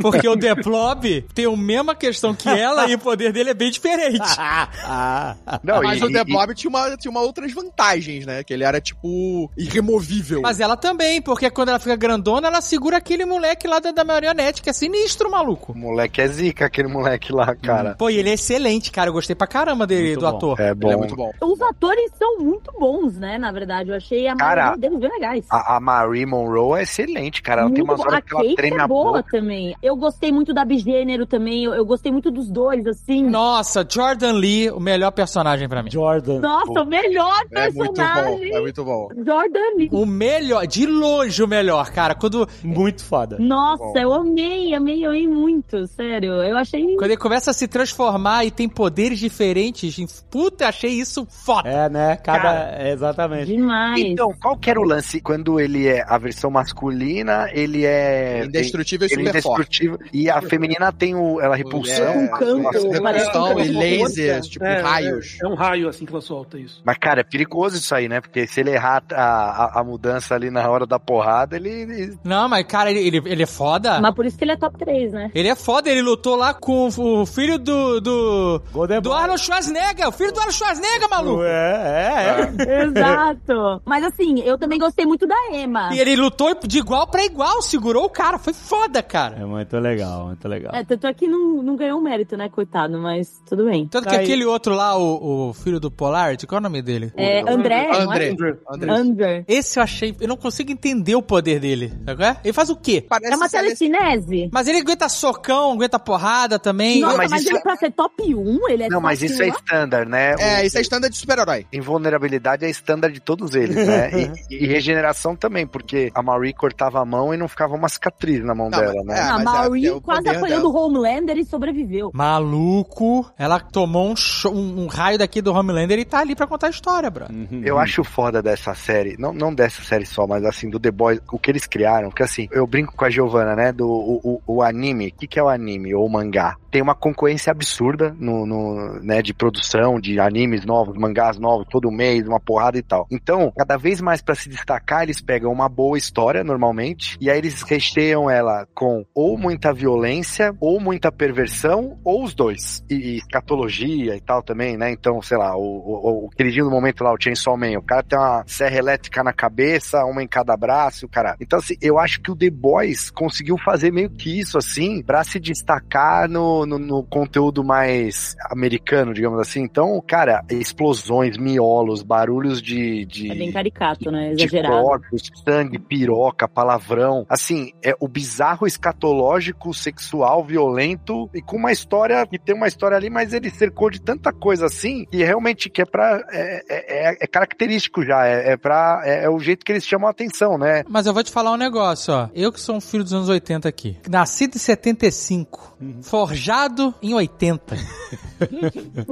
porque 0.00 0.28
o 0.28 0.36
The 0.36 0.54
Blob 0.56 1.22
tem 1.34 1.44
a 1.46 1.56
mesma 1.56 1.94
questão 1.94 2.34
que 2.34 2.48
ela 2.48 2.88
e 2.88 2.94
o 2.94 2.98
poder 2.98 3.32
dele 3.32 3.50
é 3.50 3.54
bem 3.54 3.70
diferente. 3.70 4.20
Ah, 4.38 5.36
Não, 5.62 5.82
Mas 5.82 6.00
e- 6.00 6.04
o 6.04 6.12
The 6.12 6.20
e- 6.20 6.24
Blob 6.24 6.54
tinha, 6.54 6.68
uma, 6.70 6.96
tinha 6.96 7.10
uma 7.10 7.20
outras 7.20 7.52
vantagens, 7.52 8.26
né? 8.26 8.42
Que 8.42 8.52
ele 8.54 8.64
era, 8.64 8.80
tipo, 8.80 9.50
irremovível. 9.56 10.40
Mas 10.42 10.60
ela 10.60 10.76
também, 10.76 11.20
porque 11.20 11.50
quando 11.50 11.68
ela 11.70 11.78
fica 11.78 11.96
grandona, 11.96 12.48
ela 12.48 12.60
segura 12.60 12.96
aquele 12.98 13.24
moleque 13.24 13.66
lá 13.66 13.78
da, 13.78 13.90
da 13.92 14.04
marionete, 14.04 14.62
que 14.62 14.70
é 14.70 14.72
sinistro, 14.72 15.30
maluco. 15.30 15.72
O 15.72 15.78
moleque 15.78 16.20
é 16.20 16.28
zica, 16.28 16.66
aquele 16.66 16.88
moleque 16.88 17.32
lá, 17.32 17.54
cara. 17.54 17.94
Pô, 17.96 18.08
e 18.10 18.16
ele 18.18 18.30
é 18.30 18.34
excelente, 18.34 18.90
cara. 18.90 19.08
Eu 19.10 19.14
gostei 19.14 19.34
pra 19.36 19.46
caramba 19.46 19.86
dele, 19.86 20.08
Muito 20.08 20.20
do 20.20 20.30
bom. 20.30 20.36
ator. 20.36 20.60
É 20.60 20.66
Ele 20.70 20.74
bom. 20.74 20.90
é 20.92 20.96
muito 20.96 21.16
bom. 21.16 21.32
Os 21.42 21.60
atores 21.60 22.10
são 22.18 22.38
muito 22.38 22.72
bons, 22.78 23.16
né? 23.18 23.38
Na 23.38 23.50
verdade, 23.52 23.90
eu 23.90 23.96
achei 23.96 24.26
a 24.28 24.36
Cara, 24.36 24.76
deles 24.76 24.98
bem 24.98 25.10
legais. 25.10 25.44
A, 25.50 25.76
a 25.76 25.80
Marie 25.80 26.26
Monroe 26.26 26.63
é 26.76 26.82
excelente, 26.82 27.42
cara. 27.42 27.62
Ela 27.62 27.70
tem 27.70 27.78
Muito 27.84 27.90
umas 27.90 28.00
bom. 28.00 28.10
horas 28.12 28.24
que 28.24 28.34
ela 28.34 28.54
treme 28.56 28.76
é 28.76 28.80
a 28.80 28.86
boa 28.88 29.12
boca. 29.18 29.30
também. 29.30 29.74
Eu 29.82 29.96
gostei 29.96 30.30
muito 30.30 30.54
da 30.54 30.64
Bigênero 30.64 31.26
também. 31.26 31.64
Eu, 31.64 31.74
eu 31.74 31.84
gostei 31.84 32.12
muito 32.12 32.30
dos 32.30 32.48
dois, 32.48 32.86
assim. 32.86 33.24
Nossa, 33.28 33.84
Jordan 33.88 34.32
Lee, 34.32 34.70
o 34.70 34.78
melhor 34.80 35.10
personagem 35.10 35.68
pra 35.68 35.82
mim. 35.82 35.90
Jordan. 35.90 36.40
Nossa, 36.40 36.82
o 36.82 36.86
melhor 36.86 37.34
É 37.52 37.70
muito 37.70 37.74
bom. 37.76 37.92
personagem. 37.94 38.54
É 38.54 38.60
muito 38.60 38.84
bom. 38.84 39.08
Jordan 39.16 39.76
Lee. 39.76 39.88
O 39.92 40.06
melhor, 40.06 40.66
de 40.66 40.86
longe 40.86 41.42
o 41.42 41.48
melhor, 41.48 41.90
cara. 41.90 42.14
Quando, 42.14 42.48
Muito 42.62 43.04
foda. 43.04 43.36
Nossa, 43.38 43.98
eu 43.98 44.12
amei, 44.12 44.72
amei, 44.74 45.04
amei 45.04 45.26
muito. 45.26 45.86
Sério, 45.88 46.32
eu 46.42 46.56
achei. 46.56 46.94
quando 46.96 47.10
ele 47.10 47.16
começa 47.16 47.50
a 47.50 47.54
se 47.54 47.66
transformar 47.66 48.44
e 48.44 48.50
tem 48.50 48.68
poderes 48.68 49.18
diferentes, 49.18 50.24
puta, 50.30 50.68
achei 50.68 50.90
isso 50.90 51.26
foda. 51.28 51.68
É, 51.68 51.88
né? 51.88 52.16
Cada. 52.16 52.42
Cara. 52.42 52.88
exatamente. 52.90 53.46
Demais. 53.46 54.00
Então, 54.04 54.32
qual 54.40 54.56
que 54.56 54.68
era 54.70 54.78
o 54.80 54.84
lance? 54.84 55.20
Quando 55.20 55.58
ele 55.58 55.86
é 55.86 56.04
a 56.06 56.18
versão 56.18 56.50
masculina, 56.54 57.48
ele 57.52 57.84
é. 57.84 58.44
Indestrutível 58.46 59.06
e 59.08 59.12
ele 59.12 59.22
é 59.22 59.26
super 59.26 59.42
forte. 59.42 59.84
indestrutível. 59.84 59.98
E 60.12 60.30
a 60.30 60.40
feminina 60.40 60.92
tem 60.92 61.14
o, 61.14 61.40
ela 61.40 61.56
repulsão. 61.56 62.04
É, 62.06 62.10
Um 62.18 62.28
campo, 62.28 62.62
Nossa, 62.62 63.02
parece 63.02 63.26
repulsão 63.26 63.56
um 63.56 63.60
e 63.60 63.68
de 63.68 63.98
lasers, 64.02 64.48
tipo, 64.48 64.64
É, 64.64 64.80
raios. 64.80 65.38
É, 65.42 65.46
é 65.46 65.48
um 65.48 65.54
raio 65.54 65.88
assim 65.88 66.04
que 66.06 66.12
ela 66.12 66.20
solta 66.22 66.58
isso. 66.58 66.80
Mas, 66.84 66.96
cara, 66.98 67.20
é 67.20 67.24
perigoso 67.24 67.76
isso 67.76 67.94
aí, 67.94 68.08
né? 68.08 68.20
Porque 68.20 68.46
se 68.46 68.60
ele 68.60 68.70
errar 68.70 69.02
a, 69.12 69.22
a, 69.24 69.80
a 69.80 69.84
mudança 69.84 70.34
ali 70.34 70.50
na 70.50 70.68
hora 70.68 70.86
da 70.86 70.98
porrada, 70.98 71.56
ele. 71.56 71.68
ele- 71.70 72.18
Não, 72.24 72.48
mas, 72.48 72.64
cara, 72.66 72.90
ele, 72.90 73.00
ele, 73.06 73.22
ele 73.30 73.42
é 73.42 73.46
foda. 73.46 74.00
Mas 74.00 74.14
por 74.14 74.24
isso 74.26 74.38
que 74.38 74.44
ele 74.44 74.52
é 74.52 74.56
top 74.56 74.78
3, 74.78 75.12
né? 75.12 75.30
Ele 75.34 75.48
é 75.48 75.54
foda, 75.54 75.90
ele 75.90 76.02
lutou 76.02 76.36
lá 76.36 76.54
com 76.54 76.88
o 76.88 77.26
filho 77.26 77.58
do. 77.58 78.00
do. 78.00 78.62
Golden 78.72 79.00
do. 79.00 79.12
Arnold 79.12 79.40
Schwarzenegger, 79.40 80.08
o 80.08 80.12
filho 80.12 80.32
do 80.32 80.38
Arnold 80.38 80.56
Schwarzenegger, 80.56 81.08
maluco. 81.10 81.42
É, 81.44 82.48
é, 82.58 82.62
é. 82.62 82.84
Exato. 82.84 83.82
Mas 83.84 84.04
assim, 84.04 84.40
eu 84.40 84.58
também 84.58 84.78
gostei 84.78 85.04
muito 85.06 85.26
da 85.26 85.34
Emma. 85.52 85.90
E 85.94 85.98
ele 85.98 86.16
lutou 86.16 86.43
de 86.66 86.78
igual 86.78 87.06
pra 87.06 87.24
igual, 87.24 87.62
segurou 87.62 88.04
o 88.04 88.10
cara. 88.10 88.38
Foi 88.38 88.52
foda, 88.52 89.02
cara. 89.02 89.36
É 89.40 89.44
muito 89.44 89.76
legal, 89.78 90.26
muito 90.26 90.46
legal. 90.48 90.74
É, 90.74 90.84
tanto 90.84 91.06
é 91.06 91.14
que 91.14 91.26
não, 91.26 91.62
não 91.62 91.76
ganhou 91.76 92.00
mérito, 92.00 92.36
né, 92.36 92.48
coitado, 92.48 92.98
mas 92.98 93.40
tudo 93.48 93.64
bem. 93.66 93.86
Tanto 93.86 94.08
que 94.08 94.14
Aí- 94.14 94.24
aquele 94.24 94.44
outro 94.44 94.74
lá, 94.74 94.96
o, 94.98 95.50
o 95.50 95.54
filho 95.54 95.78
do 95.80 95.90
Polarity, 95.90 96.46
qual 96.46 96.58
é 96.58 96.60
o 96.60 96.62
nome 96.62 96.82
dele? 96.82 97.12
É, 97.16 97.40
André, 97.50 97.86
é? 97.86 97.96
André. 98.02 98.36
André. 98.68 98.90
André. 98.92 99.44
Esse 99.48 99.78
eu 99.78 99.82
achei. 99.82 100.14
Eu 100.20 100.28
não 100.28 100.36
consigo 100.36 100.70
entender 100.72 101.14
o 101.14 101.22
poder 101.22 101.60
dele. 101.60 101.92
Sabe 102.04 102.24
é? 102.24 102.36
Ele 102.44 102.52
faz 102.52 102.70
o 102.70 102.76
quê? 102.76 103.04
Parece 103.08 103.32
É 103.32 103.36
uma 103.36 103.48
telecinese? 103.48 104.48
Mas 104.52 104.66
ele 104.68 104.78
aguenta 104.78 105.08
socão, 105.08 105.72
aguenta 105.72 105.98
porrada 105.98 106.58
também. 106.58 107.00
Nossa, 107.00 107.16
mas 107.16 107.30
mas, 107.30 107.40
isso 107.42 107.50
ele 107.50 107.58
é- 107.58 107.62
pra 107.62 107.76
ser 107.76 107.90
top 107.92 108.34
1, 108.34 108.68
ele 108.68 108.82
é 108.84 108.88
Não, 108.88 109.00
mas 109.00 109.22
isso 109.22 109.42
é 109.42 109.46
1. 109.46 109.54
standard, 109.54 110.08
né? 110.10 110.34
É, 110.38 110.62
O- 110.62 110.66
isso 110.66 110.78
é 110.78 110.80
standard 110.80 111.12
de 111.12 111.18
super-herói. 111.18 111.66
Invulnerabilidade 111.72 112.64
é 112.64 112.70
standard 112.70 113.12
de 113.14 113.20
todos 113.20 113.54
eles, 113.54 113.76
né? 113.76 114.10
E, 114.50 114.64
e 114.64 114.66
regeneração 114.66 115.34
também, 115.36 115.66
porque 115.66 116.10
a 116.14 116.22
Marie 116.34 116.52
cortava 116.52 117.00
a 117.00 117.04
mão 117.04 117.32
e 117.32 117.36
não 117.36 117.48
ficava 117.48 117.74
uma 117.74 117.88
cicatriz 117.88 118.44
na 118.44 118.54
mão 118.54 118.68
Não, 118.70 118.78
dela, 118.78 118.94
mas- 119.04 119.06
né? 119.06 119.18
é, 119.18 119.22
a 119.22 119.34
mas 119.34 119.44
Maureen 119.44 119.86
é 119.86 119.92
o 119.92 120.00
quase 120.00 120.28
apanhou 120.28 120.60
do 120.62 120.76
Homelander 120.76 121.36
e 121.38 121.44
sobreviveu. 121.44 122.10
Maluco. 122.12 123.30
Ela 123.38 123.60
tomou 123.60 124.10
um, 124.10 124.16
cho- 124.16 124.50
um, 124.50 124.82
um 124.84 124.86
raio 124.86 125.18
daqui 125.18 125.40
do 125.40 125.52
Homelander 125.52 125.98
e 125.98 126.04
tá 126.04 126.18
ali 126.20 126.34
pra 126.34 126.46
contar 126.46 126.66
a 126.68 126.70
história, 126.70 127.10
bro. 127.10 127.26
Eu 127.62 127.78
acho 127.78 128.02
foda 128.04 128.42
dessa 128.42 128.74
série, 128.74 129.16
não, 129.18 129.32
não 129.32 129.54
dessa 129.54 129.82
série 129.82 130.06
só, 130.06 130.26
mas 130.26 130.44
assim, 130.44 130.68
do 130.68 130.78
The 130.80 130.90
Boys, 130.90 131.20
o 131.30 131.38
que 131.38 131.50
eles 131.50 131.66
criaram, 131.66 132.08
porque 132.08 132.22
assim, 132.22 132.48
eu 132.50 132.66
brinco 132.66 132.94
com 132.96 133.04
a 133.04 133.10
Giovanna, 133.10 133.54
né, 133.54 133.72
do 133.72 133.88
o, 133.88 134.40
o, 134.46 134.56
o 134.56 134.62
anime, 134.62 135.08
o 135.08 135.12
que, 135.14 135.26
que 135.26 135.38
é 135.38 135.42
o 135.42 135.48
anime, 135.48 135.94
ou 135.94 136.06
o 136.06 136.10
mangá? 136.10 136.56
Tem 136.74 136.82
uma 136.82 136.96
concorrência 136.96 137.52
absurda 137.52 138.12
no, 138.18 138.44
no, 138.44 139.00
né, 139.00 139.22
de 139.22 139.32
produção, 139.32 140.00
de 140.00 140.18
animes 140.18 140.66
novos, 140.66 140.96
mangás 140.96 141.38
novos, 141.38 141.68
todo 141.70 141.88
mês, 141.88 142.26
uma 142.26 142.40
porrada 142.40 142.76
e 142.76 142.82
tal. 142.82 143.06
Então, 143.12 143.52
cada 143.56 143.76
vez 143.76 144.00
mais 144.00 144.20
pra 144.20 144.34
se 144.34 144.48
destacar, 144.48 145.04
eles 145.04 145.20
pegam 145.20 145.52
uma 145.52 145.68
boa 145.68 145.96
história, 145.96 146.42
normalmente, 146.42 147.16
e 147.20 147.30
aí 147.30 147.38
eles 147.38 147.62
recheiam 147.62 148.28
ela 148.28 148.66
com 148.74 149.06
ou 149.14 149.38
muita 149.38 149.72
violência, 149.72 150.52
ou 150.58 150.80
muita 150.80 151.12
perversão, 151.12 151.96
ou 152.02 152.24
os 152.24 152.34
dois. 152.34 152.84
E, 152.90 152.94
e 152.96 153.16
escatologia 153.18 154.16
e 154.16 154.20
tal 154.20 154.42
também, 154.42 154.76
né? 154.76 154.90
Então, 154.90 155.22
sei 155.22 155.38
lá, 155.38 155.56
o, 155.56 155.62
o, 155.62 156.26
o 156.26 156.30
queridinho 156.30 156.64
do 156.64 156.72
momento 156.72 157.04
lá, 157.04 157.14
o 157.14 157.22
Chainsaw 157.22 157.56
Man, 157.56 157.78
o 157.78 157.82
cara 157.82 158.02
tem 158.02 158.18
uma 158.18 158.42
serra 158.48 158.76
elétrica 158.76 159.22
na 159.22 159.32
cabeça, 159.32 160.04
uma 160.04 160.24
em 160.24 160.26
cada 160.26 160.56
braço, 160.56 161.06
cara. 161.06 161.36
Então, 161.40 161.60
assim, 161.60 161.76
eu 161.80 162.00
acho 162.00 162.20
que 162.20 162.32
o 162.32 162.36
The 162.36 162.50
Boys 162.50 163.12
conseguiu 163.12 163.56
fazer 163.58 163.92
meio 163.92 164.10
que 164.10 164.40
isso, 164.40 164.58
assim, 164.58 165.04
pra 165.04 165.22
se 165.22 165.38
destacar 165.38 166.28
no, 166.28 166.63
no, 166.66 166.78
no 166.78 167.02
conteúdo 167.02 167.62
mais 167.64 168.34
americano, 168.50 169.12
digamos 169.14 169.38
assim. 169.40 169.62
Então, 169.62 170.02
cara, 170.06 170.42
explosões, 170.50 171.36
miolos, 171.36 172.02
barulhos 172.02 172.60
de... 172.60 173.04
de... 173.06 173.30
É 173.30 173.34
bem 173.34 173.52
caricato, 173.52 174.10
né? 174.10 174.34
de 174.34 174.44
Exagerado. 174.44 174.82
corpos, 174.82 175.30
sangue, 175.44 175.78
piroca, 175.78 176.48
palavrão. 176.48 177.24
Assim, 177.28 177.72
é 177.82 177.94
o 178.00 178.08
bizarro 178.08 178.66
escatológico, 178.66 179.72
sexual, 179.74 180.44
violento 180.44 181.28
e 181.34 181.40
com 181.42 181.56
uma 181.56 181.72
história 181.72 182.26
que 182.26 182.38
tem 182.38 182.54
uma 182.54 182.66
história 182.68 182.96
ali, 182.96 183.10
mas 183.10 183.32
ele 183.32 183.50
cercou 183.50 183.90
de 183.90 184.00
tanta 184.00 184.32
coisa 184.32 184.66
assim 184.66 185.04
que 185.10 185.18
realmente 185.24 185.68
que 185.68 185.82
é 185.82 185.84
pra. 185.84 186.20
É, 186.30 186.62
é, 186.68 187.08
é- 187.10 187.16
é 187.20 187.26
característico 187.26 188.04
já, 188.04 188.26
é, 188.26 188.52
é 188.52 188.56
pra. 188.56 189.02
É, 189.04 189.24
é 189.24 189.30
o 189.30 189.38
jeito 189.38 189.64
que 189.64 189.72
eles 189.72 189.84
chamam 189.84 190.08
a 190.08 190.10
atenção, 190.10 190.56
né? 190.58 190.82
Mas 190.88 191.06
eu 191.06 191.14
vou 191.14 191.22
te 191.22 191.30
falar 191.30 191.52
um 191.52 191.56
negócio, 191.56 192.12
ó. 192.14 192.28
Eu 192.34 192.52
que 192.52 192.60
sou 192.60 192.76
um 192.76 192.80
filho 192.80 193.02
dos 193.04 193.12
anos 193.12 193.28
80 193.28 193.68
aqui. 193.68 193.96
Nascido 194.08 194.56
em 194.56 194.58
75. 194.58 195.76
Forjado 196.02 196.53
em 197.02 197.14
80. 197.14 197.76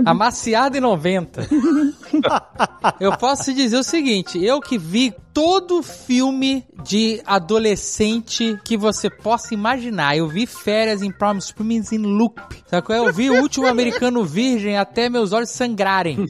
Amaciado 0.04 0.76
em 0.76 0.80
90. 0.80 1.48
eu 3.00 3.16
posso 3.16 3.44
te 3.44 3.54
dizer 3.54 3.76
o 3.76 3.82
seguinte: 3.82 4.42
eu 4.42 4.60
que 4.60 4.78
vi 4.78 5.14
todo 5.32 5.82
filme 5.82 6.64
de 6.84 7.22
adolescente 7.24 8.58
que 8.64 8.76
você 8.76 9.08
possa 9.08 9.54
imaginar. 9.54 10.16
Eu 10.16 10.28
vi 10.28 10.46
férias 10.46 11.02
em 11.02 11.10
Palm 11.10 11.38
Springs 11.38 11.92
em 11.92 11.98
loop. 11.98 12.40
Sabe 12.66 12.86
qual 12.86 12.98
é? 12.98 13.08
Eu 13.08 13.12
vi 13.12 13.30
o 13.30 13.40
último 13.40 13.66
americano 13.66 14.24
virgem 14.24 14.76
até 14.76 15.08
meus 15.08 15.32
olhos 15.32 15.50
sangrarem. 15.50 16.26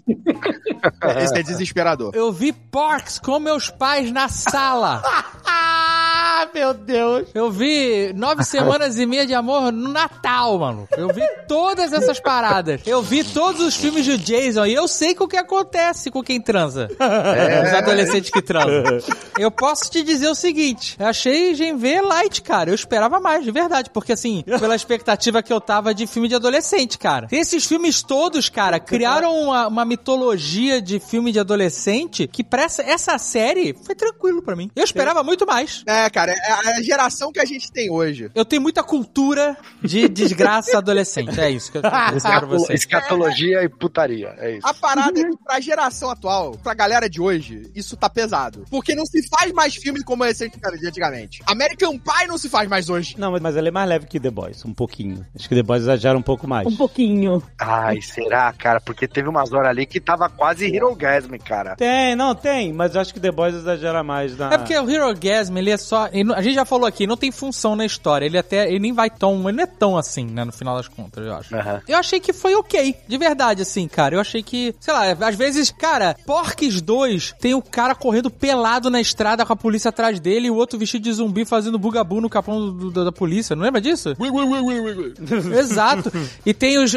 Esse 1.19 1.39
é 1.39 1.43
desesperador. 1.43 2.13
Eu 2.15 2.33
vi 2.33 2.53
Porks 2.53 3.19
com 3.19 3.39
meus 3.39 3.71
pais 3.71 4.11
na 4.13 4.29
sala. 4.29 5.03
Ah, 6.25 6.49
meu 6.55 6.73
Deus. 6.73 7.29
Eu 7.35 7.51
vi 7.51 8.13
nove 8.15 8.45
semanas 8.45 8.97
e 8.97 9.05
meia 9.05 9.27
de 9.27 9.35
amor 9.35 9.73
no 9.73 9.89
Natal, 9.89 10.57
mano. 10.57 10.87
Eu 10.97 11.09
vi 11.09 11.23
todas 11.49 11.93
essas 11.93 12.21
paradas. 12.21 12.81
Eu 12.87 13.03
vi 13.03 13.25
todos 13.25 13.61
os 13.61 13.75
filmes 13.75 14.07
do 14.07 14.17
Jason 14.17 14.67
e 14.67 14.73
eu 14.73 14.87
sei 14.87 15.17
o 15.19 15.27
que 15.27 15.37
acontece 15.37 16.13
com 16.13 16.23
quem 16.23 16.41
transa. 16.41 16.89
Os 16.93 17.73
adolescentes 17.75 18.31
que 18.31 18.41
transam. 18.41 19.01
Eu 19.37 19.51
posso 19.51 19.91
te 19.91 20.05
dizer 20.05 20.29
o 20.29 20.35
seguinte: 20.37 20.95
eu 20.97 21.07
achei 21.07 21.57
Gen 21.57 21.77
V 21.77 22.01
light, 22.03 22.41
cara. 22.41 22.71
Eu 22.71 22.75
esperava 22.77 23.19
mais, 23.19 23.43
de 23.45 23.51
verdade. 23.51 23.91
Porque, 23.91 24.13
assim, 24.13 24.45
pela 24.45 24.77
expectativa 24.77 25.43
que 25.43 25.53
eu 25.53 25.61
tava 25.61 25.93
de 25.93 26.07
filme 26.07 26.29
de 26.29 26.37
adolescente, 26.37 26.99
cara. 26.99 27.27
Esses 27.33 27.67
filmes 27.67 28.01
todos, 28.01 28.49
cara, 28.49 28.79
criaram 28.79 29.35
uma, 29.35 29.67
uma 29.67 29.85
mitologia 29.85 30.81
de 30.81 31.01
filme 31.01 31.33
de 31.33 31.41
adolescente 31.41 32.29
que 32.29 32.45
pra 32.45 32.63
essa, 32.63 32.83
essa 32.83 33.19
série 33.19 33.75
foi 33.83 33.97
tranquilo 33.97 34.41
pra 34.41 34.55
mim. 34.55 34.71
Eu 34.77 34.85
esperava 34.85 35.25
muito 35.25 35.45
mais. 35.45 35.83
É, 35.85 36.12
cara, 36.13 36.33
é 36.33 36.53
a 36.53 36.83
geração 36.83 37.33
que 37.33 37.41
a 37.41 37.45
gente 37.45 37.73
tem 37.73 37.91
hoje. 37.91 38.31
Eu 38.35 38.45
tenho 38.45 38.63
muita 38.63 38.83
cultura 38.83 39.57
de 39.83 40.09
desgraça 40.09 40.79
adolescente. 40.79 41.41
É 41.41 41.51
isso 41.51 41.73
que 41.73 41.79
eu 41.79 41.83
quero 41.83 42.17
dizer 42.17 42.29
pra 42.29 42.47
vocês. 42.47 42.81
Escatologia 42.81 43.63
e 43.65 43.69
putaria, 43.69 44.35
é 44.39 44.57
isso. 44.57 44.67
A 44.67 44.75
parada 44.75 45.19
é 45.19 45.25
que 45.25 45.37
pra 45.45 45.61
geração 45.61 46.11
atual, 46.11 46.53
pra 46.63 46.75
galera 46.75 47.09
de 47.09 47.21
hoje, 47.21 47.71
isso 47.75 47.97
tá 47.97 48.09
pesado. 48.09 48.65
Porque 48.71 48.95
não 48.95 49.07
se 49.07 49.27
faz 49.29 49.53
mais 49.53 49.75
filme 49.75 50.03
como 50.05 50.25
esse 50.25 50.49
de 50.49 50.87
antigamente. 50.87 51.43
American 51.47 51.99
Pie 51.99 52.27
não 52.29 52.37
se 52.37 52.49
faz 52.49 52.69
mais 52.69 52.89
hoje. 52.89 53.15
Não, 53.19 53.33
mas, 53.33 53.41
mas 53.41 53.57
ele 53.57 53.69
é 53.69 53.71
mais 53.71 53.89
leve 53.89 54.07
que 54.07 54.21
The 54.21 54.31
Boys, 54.31 54.65
um 54.65 54.75
pouquinho. 54.75 55.27
Acho 55.35 55.49
que 55.49 55.55
The 55.55 55.63
Boys 55.63 55.83
exagera 55.83 56.17
um 56.17 56.23
pouco 56.23 56.47
mais. 56.47 56.67
Um 56.67 56.77
pouquinho. 56.77 57.43
Ai, 57.59 58.01
será, 58.03 58.53
cara? 58.53 58.81
Porque 58.81 59.09
teve 59.09 59.29
umas 59.29 59.53
horas 59.53 59.71
ali 59.71 59.87
que 59.87 60.01
tava 60.01 60.29
quase 60.29 60.67
Hirogasm, 60.67 61.37
cara. 61.45 61.77
Tem, 61.77 62.15
não, 62.15 62.35
tem, 62.35 62.73
mas 62.73 62.95
eu 62.95 63.01
acho 63.01 63.15
que 63.15 63.21
The 63.21 63.33
Boys 63.33 63.55
exagera 63.55 64.03
mais 64.03 64.37
na... 64.37 64.53
É 64.53 64.59
porque 64.59 64.77
o 64.77 64.91
Hero 64.91 65.13
Gasm, 65.15 65.57
ele 65.57 65.71
é 65.71 65.77
só. 65.77 66.02
A 66.05 66.43
gente 66.43 66.55
já 66.55 66.65
falou 66.65 66.87
aqui, 66.87 67.07
não 67.07 67.17
tem 67.17 67.31
função 67.31 67.75
na 67.77 67.85
história. 67.85 68.27
Ele 68.27 68.39
até. 68.39 68.69
Ele 68.69 68.79
nem 68.81 68.93
vai 68.93 69.11
tão. 69.11 69.49
Ele 69.49 69.57
não 69.57 69.65
é 69.65 69.67
tão 69.67 69.97
assim, 69.97 70.25
né? 70.27 70.45
No 70.45 70.53
final 70.53 70.77
das 70.77 70.89
contas, 70.89 71.25
eu 71.25 71.35
acho. 71.35 71.55
Aham. 71.55 71.81
Eu 71.89 71.99
achei 71.99 72.21
que 72.21 72.33
foi 72.33 72.55
ok. 72.55 72.97
De 73.07 73.19
verdade, 73.19 73.63
assim, 73.63 73.87
cara. 73.89 74.15
Eu 74.17 74.21
achei 74.21 74.43
que. 74.43 74.75
Sei 74.81 74.93
lá, 74.93 75.11
às 75.13 75.35
vezes, 75.37 75.71
cara, 75.71 76.17
Porques 76.27 76.81
2 76.81 77.35
tem 77.41 77.55
o 77.55 77.63
cara 77.63 77.95
correndo 77.95 78.31
pelado 78.31 78.91
na 78.91 79.01
estrada 79.01 79.45
com 79.47 79.53
a 79.53 79.57
polícia 79.57 79.89
atrás 79.91 80.19
dele 80.21 80.47
e 80.49 80.51
o 80.51 80.55
outro 80.57 80.79
vestido 80.79 81.03
de 81.03 81.13
zumbi 81.13 81.45
fazendo 81.45 81.79
bugabu 81.79 82.21
no 82.21 82.29
capão 82.31 82.61
do- 82.73 82.91
do- 82.91 83.05
da 83.05 83.13
polícia. 83.13 83.55
Não 83.57 83.63
lembra 83.65 83.81
disso? 83.81 84.15
Exato. 85.59 86.13
E 86.45 86.53
tem 86.55 86.79
os, 86.79 86.93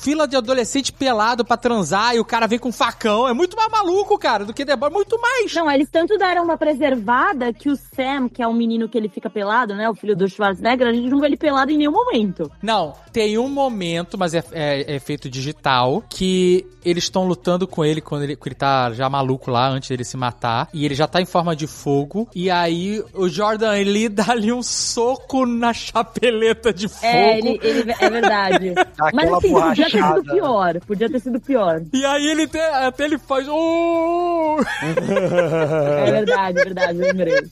fila 0.00 0.26
de 0.26 0.36
adolescente 0.36 0.92
pelado 0.92 1.44
pra 1.44 1.56
transar 1.56 2.14
e 2.14 2.20
o 2.20 2.24
cara 2.24 2.46
vem 2.46 2.58
com 2.58 2.72
facão. 2.72 3.26
É 3.28 3.32
muito 3.32 3.56
mais 3.56 3.70
maluco, 3.70 4.18
cara, 4.18 4.44
do 4.44 4.52
que 4.54 4.64
The 4.64 4.76
Boys. 4.76 4.92
Muito 4.92 5.20
mais. 5.20 5.52
Não, 5.54 5.70
eles 5.70 5.88
tanto 5.90 6.16
deram 6.16 6.44
uma 6.44 6.56
preservada 6.56 7.52
que 7.52 7.68
o 7.68 7.76
Sam, 7.76 8.28
que 8.28 8.42
é 8.42 8.45
o 8.46 8.52
menino 8.54 8.88
que 8.88 8.96
ele 8.96 9.08
fica 9.08 9.28
pelado, 9.30 9.74
né? 9.74 9.88
O 9.88 9.94
filho 9.94 10.16
do 10.16 10.28
Schwarzenegger, 10.28 10.86
a 10.88 10.92
gente 10.92 11.08
não 11.08 11.18
vê 11.20 11.26
ele 11.26 11.36
pelado 11.36 11.70
em 11.70 11.76
nenhum 11.78 11.92
momento. 11.92 12.50
Não, 12.62 12.94
tem 13.12 13.38
um 13.38 13.48
momento, 13.48 14.16
mas 14.18 14.34
é, 14.34 14.42
é, 14.52 14.96
é 14.96 14.98
feito 14.98 15.28
digital, 15.28 16.02
que 16.08 16.66
eles 16.84 17.04
estão 17.04 17.26
lutando 17.26 17.66
com 17.66 17.84
ele 17.84 18.00
quando 18.00 18.22
ele, 18.22 18.36
quando 18.36 18.46
ele 18.48 18.54
tá 18.54 18.92
já 18.92 19.08
maluco 19.08 19.50
lá, 19.50 19.68
antes 19.68 19.88
dele 19.88 20.04
se 20.04 20.16
matar. 20.16 20.68
E 20.72 20.84
ele 20.84 20.94
já 20.94 21.06
tá 21.06 21.20
em 21.20 21.26
forma 21.26 21.54
de 21.56 21.66
fogo. 21.66 22.28
E 22.34 22.50
aí 22.50 23.02
o 23.14 23.28
Jordan 23.28 23.72
Lee 23.72 24.08
dá 24.08 24.26
ali 24.30 24.52
um 24.52 24.62
soco 24.62 25.44
na 25.46 25.72
chapeleta 25.74 26.72
de 26.72 26.88
fogo. 26.88 27.06
É, 27.06 27.38
ele, 27.38 27.58
ele- 27.62 27.94
é 27.98 28.10
verdade. 28.10 28.72
Mas 29.12 29.32
assim, 29.32 29.52
podia 29.52 29.84
ter 29.90 29.90
sido 30.02 30.24
pior. 30.24 30.80
Podia 30.86 31.10
ter 31.10 31.20
sido 31.20 31.40
pior. 31.40 31.82
E 31.92 32.04
aí 32.04 32.26
ele 32.28 32.48
até 32.84 33.04
ele 33.04 33.18
faz. 33.18 33.46
"Oh!" 33.48 34.56
É 34.82 36.10
verdade, 36.10 36.60
é 36.60 36.64
verdade, 36.64 36.98
lembrei. 36.98 37.34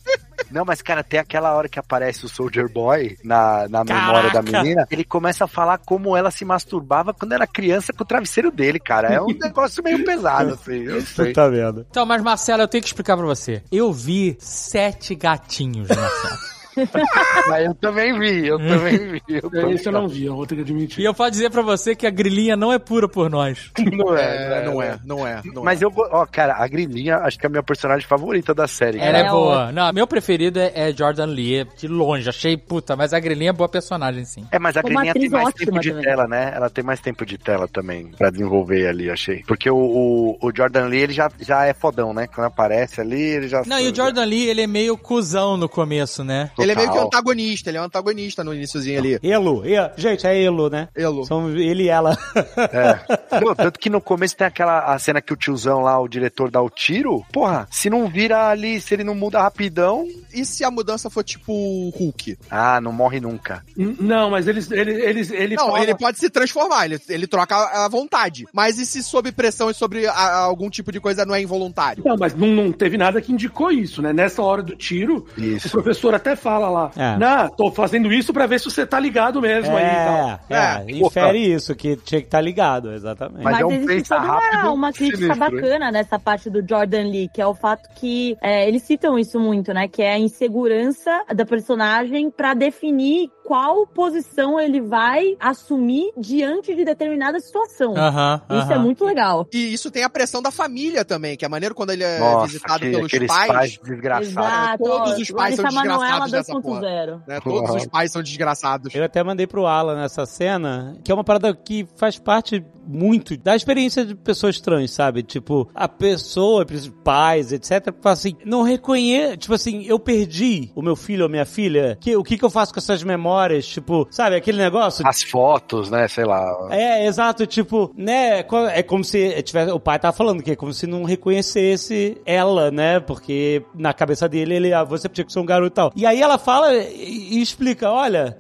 Não, 0.51 0.65
mas, 0.65 0.83
cara, 0.83 1.03
tem 1.03 1.19
aquela 1.19 1.53
hora 1.55 1.69
que 1.69 1.79
aparece 1.79 2.25
o 2.25 2.29
Soldier 2.29 2.71
Boy 2.71 3.17
na, 3.25 3.69
na 3.69 3.85
memória 3.85 4.31
da 4.31 4.43
menina. 4.43 4.87
Ele 4.91 5.05
começa 5.05 5.45
a 5.45 5.49
falar 5.49 5.79
como 5.79 6.17
ela 6.17 6.31
se 6.31 6.45
masturbava 6.45 7.13
quando 7.13 7.33
era 7.33 7.47
criança 7.47 7.93
com 7.93 8.05
o 8.05 8.07
travesseiro 8.07 8.51
dele, 8.51 8.79
cara. 8.79 9.13
É 9.13 9.21
um 9.21 9.27
negócio 9.39 9.83
meio 9.83 10.05
pesado, 10.05 10.55
assim. 10.55 10.85
Eu 10.85 11.01
sei. 11.03 11.33
Tá 11.33 11.49
vendo? 11.49 11.87
Então, 11.91 12.07
mas 12.07 12.23
Marcelo, 12.23 12.63
eu 12.63 12.69
tenho 12.69 12.83
que 12.83 12.89
explicar 12.89 13.17
pra 13.17 13.27
você. 13.27 13.63
Eu 13.71 13.93
vi 13.93 14.37
sete 14.39 15.15
gatinhos, 15.15 15.89
Marcelo. 15.89 16.54
Mas 17.49 17.67
eu 17.67 17.75
também 17.75 18.19
vi, 18.19 18.47
eu 18.47 18.59
também 18.59 18.99
vi. 18.99 19.23
Eu 19.29 19.37
É, 19.39 19.41
também 19.41 19.73
Esse 19.73 19.87
eu 19.89 19.93
não 19.93 20.09
vi, 20.09 20.25
eu 20.25 20.35
vou 20.37 20.47
ter 20.47 20.57
que 20.57 20.61
admitir. 20.63 21.01
e 21.01 21.05
eu 21.05 21.15
posso 21.15 21.31
dizer 21.33 21.51
pra 21.51 21.63
você 21.63 21.95
que 21.95 22.07
a 22.07 22.11
grilinha 22.11 22.57
não 22.57 22.73
é 22.73 22.79
pura 22.79 23.09
por 23.09 23.31
nós. 23.31 23.71
Não 23.95 24.17
É, 24.17 24.65
não 24.65 24.83
é, 24.83 24.99
não 25.05 25.27
é. 25.27 25.41
Não 25.45 25.63
Mas 25.63 25.81
eu, 25.83 25.91
go- 25.91 26.09
ó, 26.11 26.27
cara, 26.27 26.55
a 26.59 26.67
Grilinha, 26.67 27.19
acho 27.19 27.39
que 27.39 27.47
é 27.47 27.49
a 27.49 27.51
minha 27.51 27.63
personagem 27.63 28.07
favorita 28.07 28.55
da 28.55 28.67
série. 28.67 28.99
Ela 28.99 29.13
cara. 29.13 29.19
é 29.27 29.31
boa. 29.31 29.73
Não, 29.73 29.93
meu 29.93 30.07
preferido 30.07 30.59
é, 30.59 30.73
é 30.75 30.93
Jordan 30.93 31.27
Lee, 31.27 31.61
é 31.61 31.65
de 31.65 31.87
longe. 31.87 32.29
Achei, 32.29 32.57
puta, 32.57 32.97
mas 32.97 33.13
a 33.13 33.21
grilinha 33.21 33.51
é 33.51 33.53
boa 33.53 33.69
personagem, 33.69 34.25
sim. 34.25 34.45
É, 34.51 34.59
mas 34.59 34.77
a 34.77 34.83
Grilinha 34.83 35.13
tem 35.13 35.29
mais 35.29 35.49
ótima 35.49 35.67
tempo 35.67 35.81
de 35.81 35.91
também. 35.91 36.05
tela, 36.05 36.27
né? 36.27 36.53
Ela 36.55 36.71
tem 36.71 36.85
mais 36.85 37.01
tempo 37.01 37.25
de 37.27 37.39
tela 37.39 37.69
também 37.69 38.11
pra 38.17 38.31
desenvolver 38.31 38.87
ali, 38.89 39.11
achei. 39.11 39.43
Porque 39.47 39.71
o, 39.71 39.77
o, 39.77 40.39
o 40.41 40.53
Jordan 40.55 40.87
Lee, 40.87 41.01
ele 41.03 41.13
já, 41.13 41.31
já 41.41 41.65
é 41.67 41.75
fodão, 41.75 42.13
né? 42.15 42.27
Quando 42.27 42.47
aparece 42.47 43.01
ali, 43.01 43.21
ele 43.21 43.49
já... 43.49 43.63
Não, 43.67 43.79
e 43.79 43.89
o 43.91 43.95
Jordan 43.95 44.25
Lee, 44.25 44.49
ele 44.49 44.63
é 44.63 44.67
meio 44.67 44.97
cuzão 44.97 45.57
no 45.57 45.69
começo, 45.69 46.25
né? 46.25 46.51
Ele 46.65 46.73
é 46.73 46.75
meio 46.77 46.91
que 46.93 46.99
antagonista, 46.99 47.71
ele 47.71 47.79
é 47.79 47.81
um 47.81 47.85
antagonista 47.85 48.43
no 48.45 48.55
iníciozinho 48.55 48.99
ali. 48.99 49.19
Elo, 49.23 49.63
E- 49.67 49.91
gente, 49.97 50.27
é 50.27 50.43
Elo, 50.43 50.69
né? 50.69 50.89
Elo. 50.95 51.25
São 51.25 51.51
ele 51.51 51.85
e 51.85 51.89
ela. 51.89 52.17
É. 52.57 53.41
Não, 53.41 53.55
tanto 53.55 53.79
que 53.79 53.91
no 53.91 54.01
começo 54.01 54.37
tem 54.37 54.47
aquela 54.47 54.93
a 54.95 54.99
cena 54.99 55.21
que 55.21 55.33
o 55.33 55.37
tiozão 55.37 55.81
lá, 55.81 55.99
o 56.01 56.09
diretor, 56.09 56.51
dá 56.51 56.61
o 56.63 56.71
tiro. 56.71 57.25
Porra, 57.33 57.67
se 57.71 57.89
não 57.91 58.09
vira 58.09 58.49
ali, 58.49 58.81
se 58.81 58.95
ele 58.95 59.05
não 59.05 59.15
muda 59.15 59.41
rapidão, 59.43 60.07
E 60.33 60.45
se 60.45 60.65
a 60.65 60.71
mudança 60.71 61.09
for 61.09 61.23
tipo 61.23 61.53
o 61.53 61.91
Hulk? 61.91 62.37
ah, 62.51 62.81
não 62.81 62.93
morre 62.93 63.21
nunca. 63.21 63.65
N- 63.77 63.97
Não, 64.01 64.31
mas 64.31 64.49
eles. 64.49 64.71
Eles, 64.71 64.99
eles, 64.99 65.31
ele 65.31 65.55
não, 65.57 65.77
ele 65.79 65.95
pode 65.95 66.19
se 66.19 66.29
transformar, 66.31 66.87
ele, 66.87 67.01
ele 67.09 67.27
troca 67.27 67.55
a 67.57 67.89
vontade. 67.89 68.47
Mas 68.53 68.79
e 68.79 68.87
se 68.87 69.03
sob 69.03 69.31
pressão 69.33 69.71
e 69.71 69.75
sobre 69.75 70.07
a- 70.07 70.37
algum 70.39 70.69
tipo 70.71 70.91
de 70.91 71.01
coisa 71.01 71.25
não 71.25 71.35
é 71.35 71.41
involuntário? 71.43 72.03
Não, 72.05 72.17
mas 72.19 72.35
não, 72.35 72.49
não 72.49 72.73
teve 72.73 72.97
nada 72.97 73.21
que 73.21 73.33
indicou 73.33 73.71
isso, 73.71 74.03
né? 74.03 74.13
Nessa 74.13 74.43
hora 74.43 74.63
do 74.63 74.75
tiro, 74.75 75.27
o 75.37 75.41
Isso. 75.41 75.71
professor 75.71 76.15
até 76.15 76.35
fala 76.37 76.54
lá: 76.59 76.91
É. 76.97 77.17
Não, 77.19 77.49
tô 77.49 77.71
fazendo 77.71 78.13
isso 78.13 78.33
pra 78.33 78.47
ver 78.47 78.59
se 78.61 78.67
você 78.67 78.87
tá 78.87 78.99
ligado 78.99 79.41
mesmo 79.41 79.77
aí 79.77 79.85
e 79.85 79.89
tal. 79.89 80.17
É, 80.17 80.39
é, 80.51 80.57
É, 80.57 80.97
infere 80.99 81.39
isso, 81.55 81.75
que 81.75 81.97
tinha 81.97 82.21
que 82.21 82.27
estar 82.27 82.41
ligado, 82.41 82.93
exatamente. 82.93 83.43
Mas 83.43 83.53
Mas, 83.55 83.61
é 83.61 83.67
um 83.67 83.71
existe 83.73 84.09
toda 84.09 84.21
uma, 84.23 84.33
rápido 84.41 84.73
uma 84.75 84.93
crítica 84.93 85.17
sinistro, 85.19 85.45
hein? 85.45 85.63
bacana 85.63 85.91
nessa 85.93 86.19
parte 86.19 86.51
do 86.51 86.65
Jordan 86.67 87.03
Lee, 87.11 87.29
que 87.33 87.41
é 87.41 87.47
o 87.47 87.55
fato 87.55 87.89
que 87.95 88.37
é, 88.43 88.67
eles 88.69 88.83
citam 88.83 89.19
isso 89.19 89.39
muito, 89.39 89.73
né? 89.73 89.89
Que 89.89 90.03
é 90.03 90.13
a 90.15 90.19
insegurança 90.19 91.25
da 91.35 91.45
personagem 91.45 92.31
pra 92.31 92.55
definir 92.55 93.29
qual 93.45 93.87
posição 93.87 94.59
ele 94.59 94.81
vai 94.81 95.37
assumir 95.39 96.11
diante 96.17 96.75
de 96.75 96.85
determinada 96.85 97.39
situação. 97.41 97.95
Aham. 97.97 98.41
Isso 98.51 98.73
é 98.73 98.75
aham. 98.75 98.83
muito 98.83 99.05
legal. 99.05 99.47
E 99.53 99.73
isso 99.73 99.91
tem 99.91 100.03
a 100.03 100.09
pressão 100.09 100.41
da 100.41 100.51
família 100.51 101.05
também, 101.05 101.37
que 101.37 101.45
é 101.45 101.49
maneiro 101.49 101.75
quando 101.75 101.91
ele 101.91 102.03
é 102.05 102.19
Nossa, 102.19 102.47
visitado 102.47 102.81
que- 102.81 102.91
pelos 102.91 103.27
pais. 103.27 103.47
pais, 103.53 103.79
desgraçados. 103.83 104.29
Exato. 104.31 104.85
Todos 104.85 105.19
os 105.19 105.31
pais 105.31 105.57
são 105.57 105.71
Manoela 105.73 106.29
dessa 106.47 106.61
porra. 106.61 106.81
2.0. 106.81 107.23
né? 107.27 107.41
Todos 107.41 107.71
os 107.75 107.87
pais 107.87 108.13
são 108.13 108.23
desgraçados. 108.23 108.95
Eu 108.95 109.05
até 109.05 109.23
mandei 109.23 109.47
pro 109.47 109.67
Alan 109.67 109.97
nessa 109.97 110.27
cena, 110.27 110.97
que 111.03 111.11
é 111.11 111.15
uma 111.15 111.25
parada 111.25 111.55
que 111.55 111.87
faz 111.97 112.19
parte 112.19 112.65
muito 112.87 113.37
da 113.37 113.57
experiência 113.57 114.05
de 114.05 114.15
pessoas 114.15 114.61
trans, 114.61 114.91
sabe? 114.91 115.23
Tipo, 115.23 115.69
a 115.75 115.89
pessoa, 115.89 116.67
pais, 117.03 117.53
etc, 117.53 117.95
fala 118.01 118.13
assim, 118.13 118.37
não 118.45 118.63
reconhece, 118.63 119.37
tipo 119.39 119.55
assim, 119.55 119.85
eu 119.85 119.99
perdi 119.99 120.71
o 120.75 120.83
meu 120.83 120.97
filho 120.97 121.25
ou 121.25 121.31
minha 121.31 121.47
filha, 121.47 121.97
que, 122.01 122.17
o 122.17 122.23
que 122.23 122.37
que 122.37 122.45
eu 122.45 122.51
faço 122.51 122.73
com 122.73 122.81
essas 122.81 123.03
memórias? 123.03 123.67
Tipo, 123.67 124.07
sabe, 124.11 124.37
aquele 124.37 124.59
negócio 124.59 125.07
As 125.07 125.23
fotos, 125.23 125.91
né? 125.91 126.07
Sei 126.09 126.25
lá. 126.25 126.69
É, 126.71 127.07
exato, 127.07 127.47
tipo, 127.47 127.93
né, 127.97 128.45
é 128.73 128.83
como 128.83 129.03
se 129.03 129.43
tivesse, 129.43 129.73
o 129.73 129.81
pai 129.81 129.99
tava 129.99 130.17
falando 130.17 130.43
que 130.43 130.53
é 130.53 130.57
como 130.57 130.73
se 130.73 130.87
não 130.87 131.05
reconhecesse 131.05 132.21
ela, 132.27 132.71
né, 132.71 133.01
porque 133.01 133.65
na 133.75 133.93
cabeça 133.93 134.29
dele, 134.29 134.55
ele, 134.55 134.73
ah, 134.73 134.85
você 134.85 135.09
tinha 135.09 135.25
que 135.25 135.33
ser 135.33 135.41
um 135.41 135.47
garoto 135.47 135.73
e 135.73 135.75
tal. 135.75 135.93
E 135.97 136.07
aí 136.07 136.21
ela 136.21 136.34
fala 136.39 136.75
e, 136.75 137.41
explica, 137.41 137.91
olha, 137.91 138.39